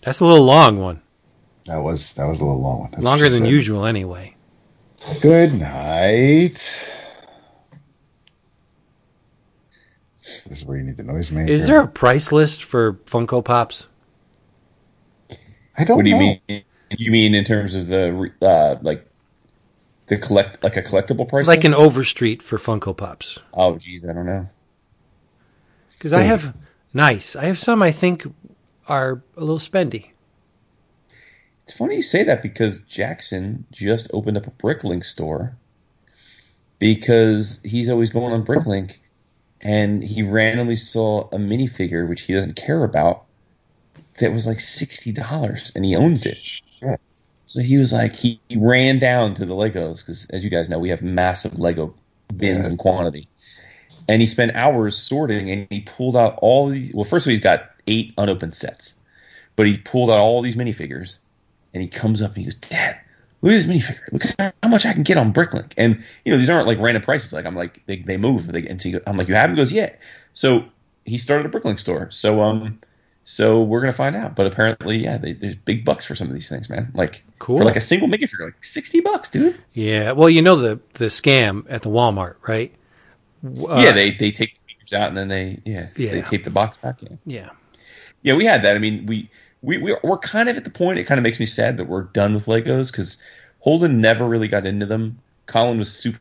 That's 0.02 0.20
a 0.20 0.26
little 0.26 0.44
long 0.44 0.78
one. 0.78 1.02
That 1.66 1.78
was 1.78 2.14
that 2.14 2.24
was 2.26 2.40
a 2.40 2.44
little 2.44 2.60
long 2.62 2.80
one. 2.80 2.90
That's 2.92 3.02
Longer 3.02 3.28
than 3.28 3.42
said. 3.42 3.50
usual, 3.50 3.84
anyway. 3.84 4.34
Good 5.20 5.54
night. 5.54 6.94
This 10.46 10.60
is 10.60 10.64
where 10.64 10.76
you 10.78 10.84
need 10.84 10.96
the 10.96 11.02
noise 11.02 11.30
noisemaker. 11.30 11.48
Is 11.48 11.66
there 11.66 11.80
a 11.80 11.86
price 11.88 12.32
list 12.32 12.62
for 12.62 12.94
Funko 13.06 13.44
Pops? 13.44 13.88
I 15.76 15.84
don't 15.84 15.96
what 15.96 16.04
do 16.04 16.10
you 16.10 16.16
know. 16.16 16.36
mean 16.48 16.64
you 16.90 17.10
mean 17.12 17.34
in 17.34 17.44
terms 17.44 17.74
of 17.74 17.86
the 17.86 18.32
uh 18.42 18.76
like 18.82 19.06
the 20.06 20.16
collect 20.16 20.64
like 20.64 20.76
a 20.76 20.82
collectible 20.82 21.28
price 21.28 21.46
Like 21.46 21.64
an? 21.64 21.74
Overstreet 21.74 22.42
for 22.42 22.58
Funko 22.58 22.96
Pops? 22.96 23.38
oh 23.54 23.76
geez 23.78 24.04
I 24.08 24.12
don't 24.12 24.26
know 24.26 24.48
Because 25.92 26.12
I 26.12 26.22
have 26.22 26.54
nice. 26.92 27.36
I 27.36 27.44
have 27.44 27.58
some 27.58 27.82
I 27.82 27.90
think 27.90 28.26
are 28.88 29.22
a 29.36 29.40
little 29.40 29.58
spendy. 29.58 30.10
It's 31.64 31.76
funny 31.76 31.96
you 31.96 32.02
say 32.02 32.24
that 32.24 32.42
because 32.42 32.78
Jackson 32.82 33.66
just 33.70 34.10
opened 34.14 34.38
up 34.38 34.46
a 34.46 34.50
Bricklink 34.50 35.04
store 35.04 35.54
because 36.78 37.60
he's 37.62 37.90
always 37.90 38.08
going 38.08 38.32
on 38.32 38.44
Bricklink 38.44 38.98
and 39.60 40.02
he 40.02 40.22
randomly 40.22 40.76
saw 40.76 41.28
a 41.32 41.36
minifigure 41.36 42.08
which 42.08 42.22
he 42.22 42.32
doesn't 42.32 42.56
care 42.56 42.84
about 42.84 43.24
that 44.20 44.32
was 44.32 44.46
like 44.46 44.60
sixty 44.60 45.12
dollars 45.12 45.72
and 45.74 45.84
he 45.84 45.94
owns 45.94 46.24
it. 46.24 46.60
So 47.48 47.62
he 47.62 47.78
was 47.78 47.94
like, 47.94 48.14
he, 48.14 48.38
he 48.50 48.58
ran 48.58 48.98
down 48.98 49.32
to 49.34 49.46
the 49.46 49.54
Legos 49.54 50.00
because, 50.00 50.26
as 50.26 50.44
you 50.44 50.50
guys 50.50 50.68
know, 50.68 50.78
we 50.78 50.90
have 50.90 51.00
massive 51.00 51.58
Lego 51.58 51.94
bins 52.36 52.66
in 52.66 52.76
quantity, 52.76 53.26
and 54.08 54.20
he 54.22 54.28
spent 54.28 54.54
hours 54.54 54.96
sorting 54.96 55.50
and 55.50 55.66
he 55.70 55.80
pulled 55.80 56.16
out 56.16 56.38
all 56.42 56.68
these. 56.68 56.92
Well, 56.94 57.04
first 57.04 57.26
of 57.26 57.30
all, 57.30 57.32
he's 57.32 57.40
got 57.40 57.70
eight 57.86 58.14
unopened 58.18 58.54
sets, 58.54 58.94
but 59.56 59.66
he 59.66 59.76
pulled 59.78 60.10
out 60.10 60.18
all 60.18 60.42
these 60.42 60.56
minifigures, 60.56 61.16
and 61.74 61.82
he 61.82 61.88
comes 61.88 62.22
up 62.22 62.30
and 62.30 62.38
he 62.38 62.44
goes, 62.44 62.54
"Dad, 62.54 62.98
look 63.42 63.52
at 63.52 63.56
this 63.56 63.66
minifigure. 63.66 64.12
Look 64.12 64.24
at 64.38 64.54
how 64.62 64.68
much 64.68 64.86
I 64.86 64.92
can 64.92 65.02
get 65.02 65.16
on 65.16 65.32
Bricklink." 65.32 65.72
And 65.76 66.02
you 66.24 66.32
know, 66.32 66.38
these 66.38 66.50
aren't 66.50 66.66
like 66.66 66.78
random 66.78 67.02
prices. 67.02 67.32
Like 67.32 67.46
I'm 67.46 67.54
like 67.56 67.82
they 67.86 67.96
they 67.98 68.16
move. 68.16 68.46
They, 68.48 68.66
and 68.66 68.80
so 68.80 68.88
he, 68.90 68.98
I'm 69.06 69.16
like, 69.16 69.28
"You 69.28 69.34
have?" 69.34 69.50
He 69.50 69.56
goes, 69.56 69.72
"Yeah." 69.72 69.90
So 70.32 70.64
he 71.04 71.18
started 71.18 71.46
a 71.46 71.58
Bricklink 71.58 71.78
store. 71.80 72.10
So 72.10 72.40
um. 72.42 72.78
So 73.30 73.60
we're 73.60 73.80
gonna 73.80 73.92
find 73.92 74.16
out, 74.16 74.34
but 74.34 74.46
apparently, 74.46 75.04
yeah, 75.04 75.18
they, 75.18 75.34
there's 75.34 75.54
big 75.54 75.84
bucks 75.84 76.06
for 76.06 76.14
some 76.14 76.28
of 76.28 76.32
these 76.32 76.48
things, 76.48 76.70
man. 76.70 76.90
Like 76.94 77.22
Cool. 77.38 77.58
for 77.58 77.64
like 77.66 77.76
a 77.76 77.80
single 77.82 78.08
minifigure, 78.08 78.46
like 78.46 78.64
sixty 78.64 79.00
bucks, 79.00 79.28
dude. 79.28 79.54
Yeah. 79.74 80.12
Well, 80.12 80.30
you 80.30 80.40
know 80.40 80.56
the 80.56 80.80
the 80.94 81.08
scam 81.08 81.66
at 81.68 81.82
the 81.82 81.90
Walmart, 81.90 82.36
right? 82.48 82.74
Uh, 83.44 83.80
yeah, 83.80 83.92
they 83.92 84.10
they 84.10 84.30
take 84.30 84.54
the 84.54 84.60
figures 84.74 84.92
out 84.92 85.08
and 85.08 85.16
then 85.16 85.28
they 85.28 85.60
yeah, 85.64 85.88
Yeah. 85.96 86.12
they 86.12 86.22
tape 86.22 86.44
the 86.44 86.50
box 86.50 86.76
back 86.76 87.02
in. 87.02 87.18
Yeah. 87.26 87.50
Yeah, 88.22 88.34
we 88.34 88.44
had 88.44 88.62
that. 88.62 88.74
I 88.74 88.78
mean, 88.78 89.06
we 89.06 89.30
we 89.62 89.78
we 89.78 89.96
we're 90.02 90.18
kind 90.18 90.48
of 90.48 90.56
at 90.56 90.64
the 90.64 90.70
point. 90.70 90.98
It 90.98 91.04
kind 91.04 91.18
of 91.18 91.22
makes 91.22 91.38
me 91.38 91.46
sad 91.46 91.76
that 91.76 91.84
we're 91.84 92.02
done 92.04 92.34
with 92.34 92.46
Legos 92.46 92.90
because 92.90 93.16
Holden 93.60 94.00
never 94.00 94.26
really 94.26 94.48
got 94.48 94.66
into 94.66 94.86
them. 94.86 95.18
Colin 95.46 95.78
was 95.78 95.92
super 95.92 96.20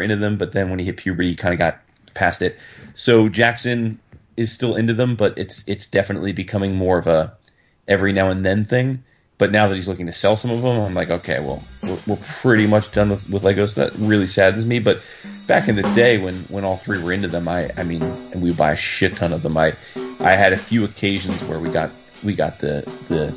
into 0.00 0.16
them, 0.16 0.36
but 0.38 0.52
then 0.52 0.70
when 0.70 0.78
he 0.78 0.84
hit 0.84 0.96
puberty, 0.96 1.30
he 1.30 1.36
kind 1.36 1.52
of 1.52 1.58
got 1.58 1.80
past 2.14 2.40
it. 2.42 2.56
So 2.94 3.28
Jackson 3.28 3.98
is 4.36 4.52
still 4.52 4.76
into 4.76 4.94
them, 4.94 5.16
but 5.16 5.36
it's 5.36 5.64
it's 5.66 5.86
definitely 5.86 6.32
becoming 6.32 6.74
more 6.74 6.98
of 6.98 7.06
a 7.06 7.32
every 7.88 8.12
now 8.12 8.30
and 8.30 8.44
then 8.44 8.64
thing. 8.64 9.02
But 9.38 9.52
now 9.52 9.68
that 9.68 9.76
he's 9.76 9.86
looking 9.86 10.06
to 10.06 10.12
sell 10.12 10.36
some 10.36 10.50
of 10.50 10.62
them, 10.62 10.80
I'm 10.80 10.94
like, 10.94 11.10
okay, 11.10 11.38
well, 11.38 11.62
we're, 11.84 11.98
we're 12.08 12.22
pretty 12.40 12.66
much 12.66 12.90
done 12.90 13.10
with, 13.10 13.28
with 13.30 13.44
Legos. 13.44 13.74
That 13.76 13.94
really 13.94 14.26
saddens 14.26 14.66
me. 14.66 14.80
But 14.80 15.00
back 15.46 15.68
in 15.68 15.76
the 15.76 15.82
day 15.94 16.18
when, 16.18 16.34
when 16.48 16.64
all 16.64 16.76
three 16.76 17.00
were 17.00 17.12
into 17.12 17.28
them, 17.28 17.46
I, 17.46 17.70
I 17.76 17.84
mean, 17.84 18.02
and 18.02 18.42
we 18.42 18.52
buy 18.52 18.72
a 18.72 18.76
shit 18.76 19.16
ton 19.16 19.32
of 19.32 19.42
them. 19.42 19.56
I 19.56 19.74
I 20.20 20.32
had 20.32 20.52
a 20.52 20.56
few 20.56 20.84
occasions 20.84 21.40
where 21.44 21.60
we 21.60 21.70
got 21.70 21.90
we 22.24 22.34
got 22.34 22.58
the 22.58 22.82
the 23.08 23.34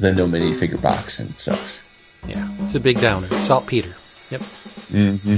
the 0.00 0.12
no 0.12 0.26
minifigure 0.26 0.80
box, 0.80 1.20
and 1.20 1.30
it 1.30 1.38
sucks. 1.38 1.82
Yeah. 2.26 2.48
It's 2.60 2.74
a 2.74 2.80
big 2.80 3.00
downer. 3.00 3.28
Saltpeter. 3.28 3.94
Yep. 4.30 4.40
Mm-hmm. 4.40 5.36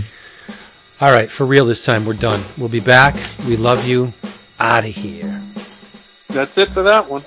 All 1.00 1.12
right. 1.12 1.30
For 1.30 1.44
real 1.44 1.66
this 1.66 1.84
time, 1.84 2.06
we're 2.06 2.14
done. 2.14 2.42
We'll 2.56 2.68
be 2.68 2.80
back. 2.80 3.16
We 3.46 3.56
love 3.56 3.86
you. 3.86 4.12
Out 4.58 4.84
of 4.84 4.94
here. 4.94 5.42
That's 6.28 6.56
it 6.56 6.70
for 6.70 6.82
that 6.84 7.10
one. 7.10 7.22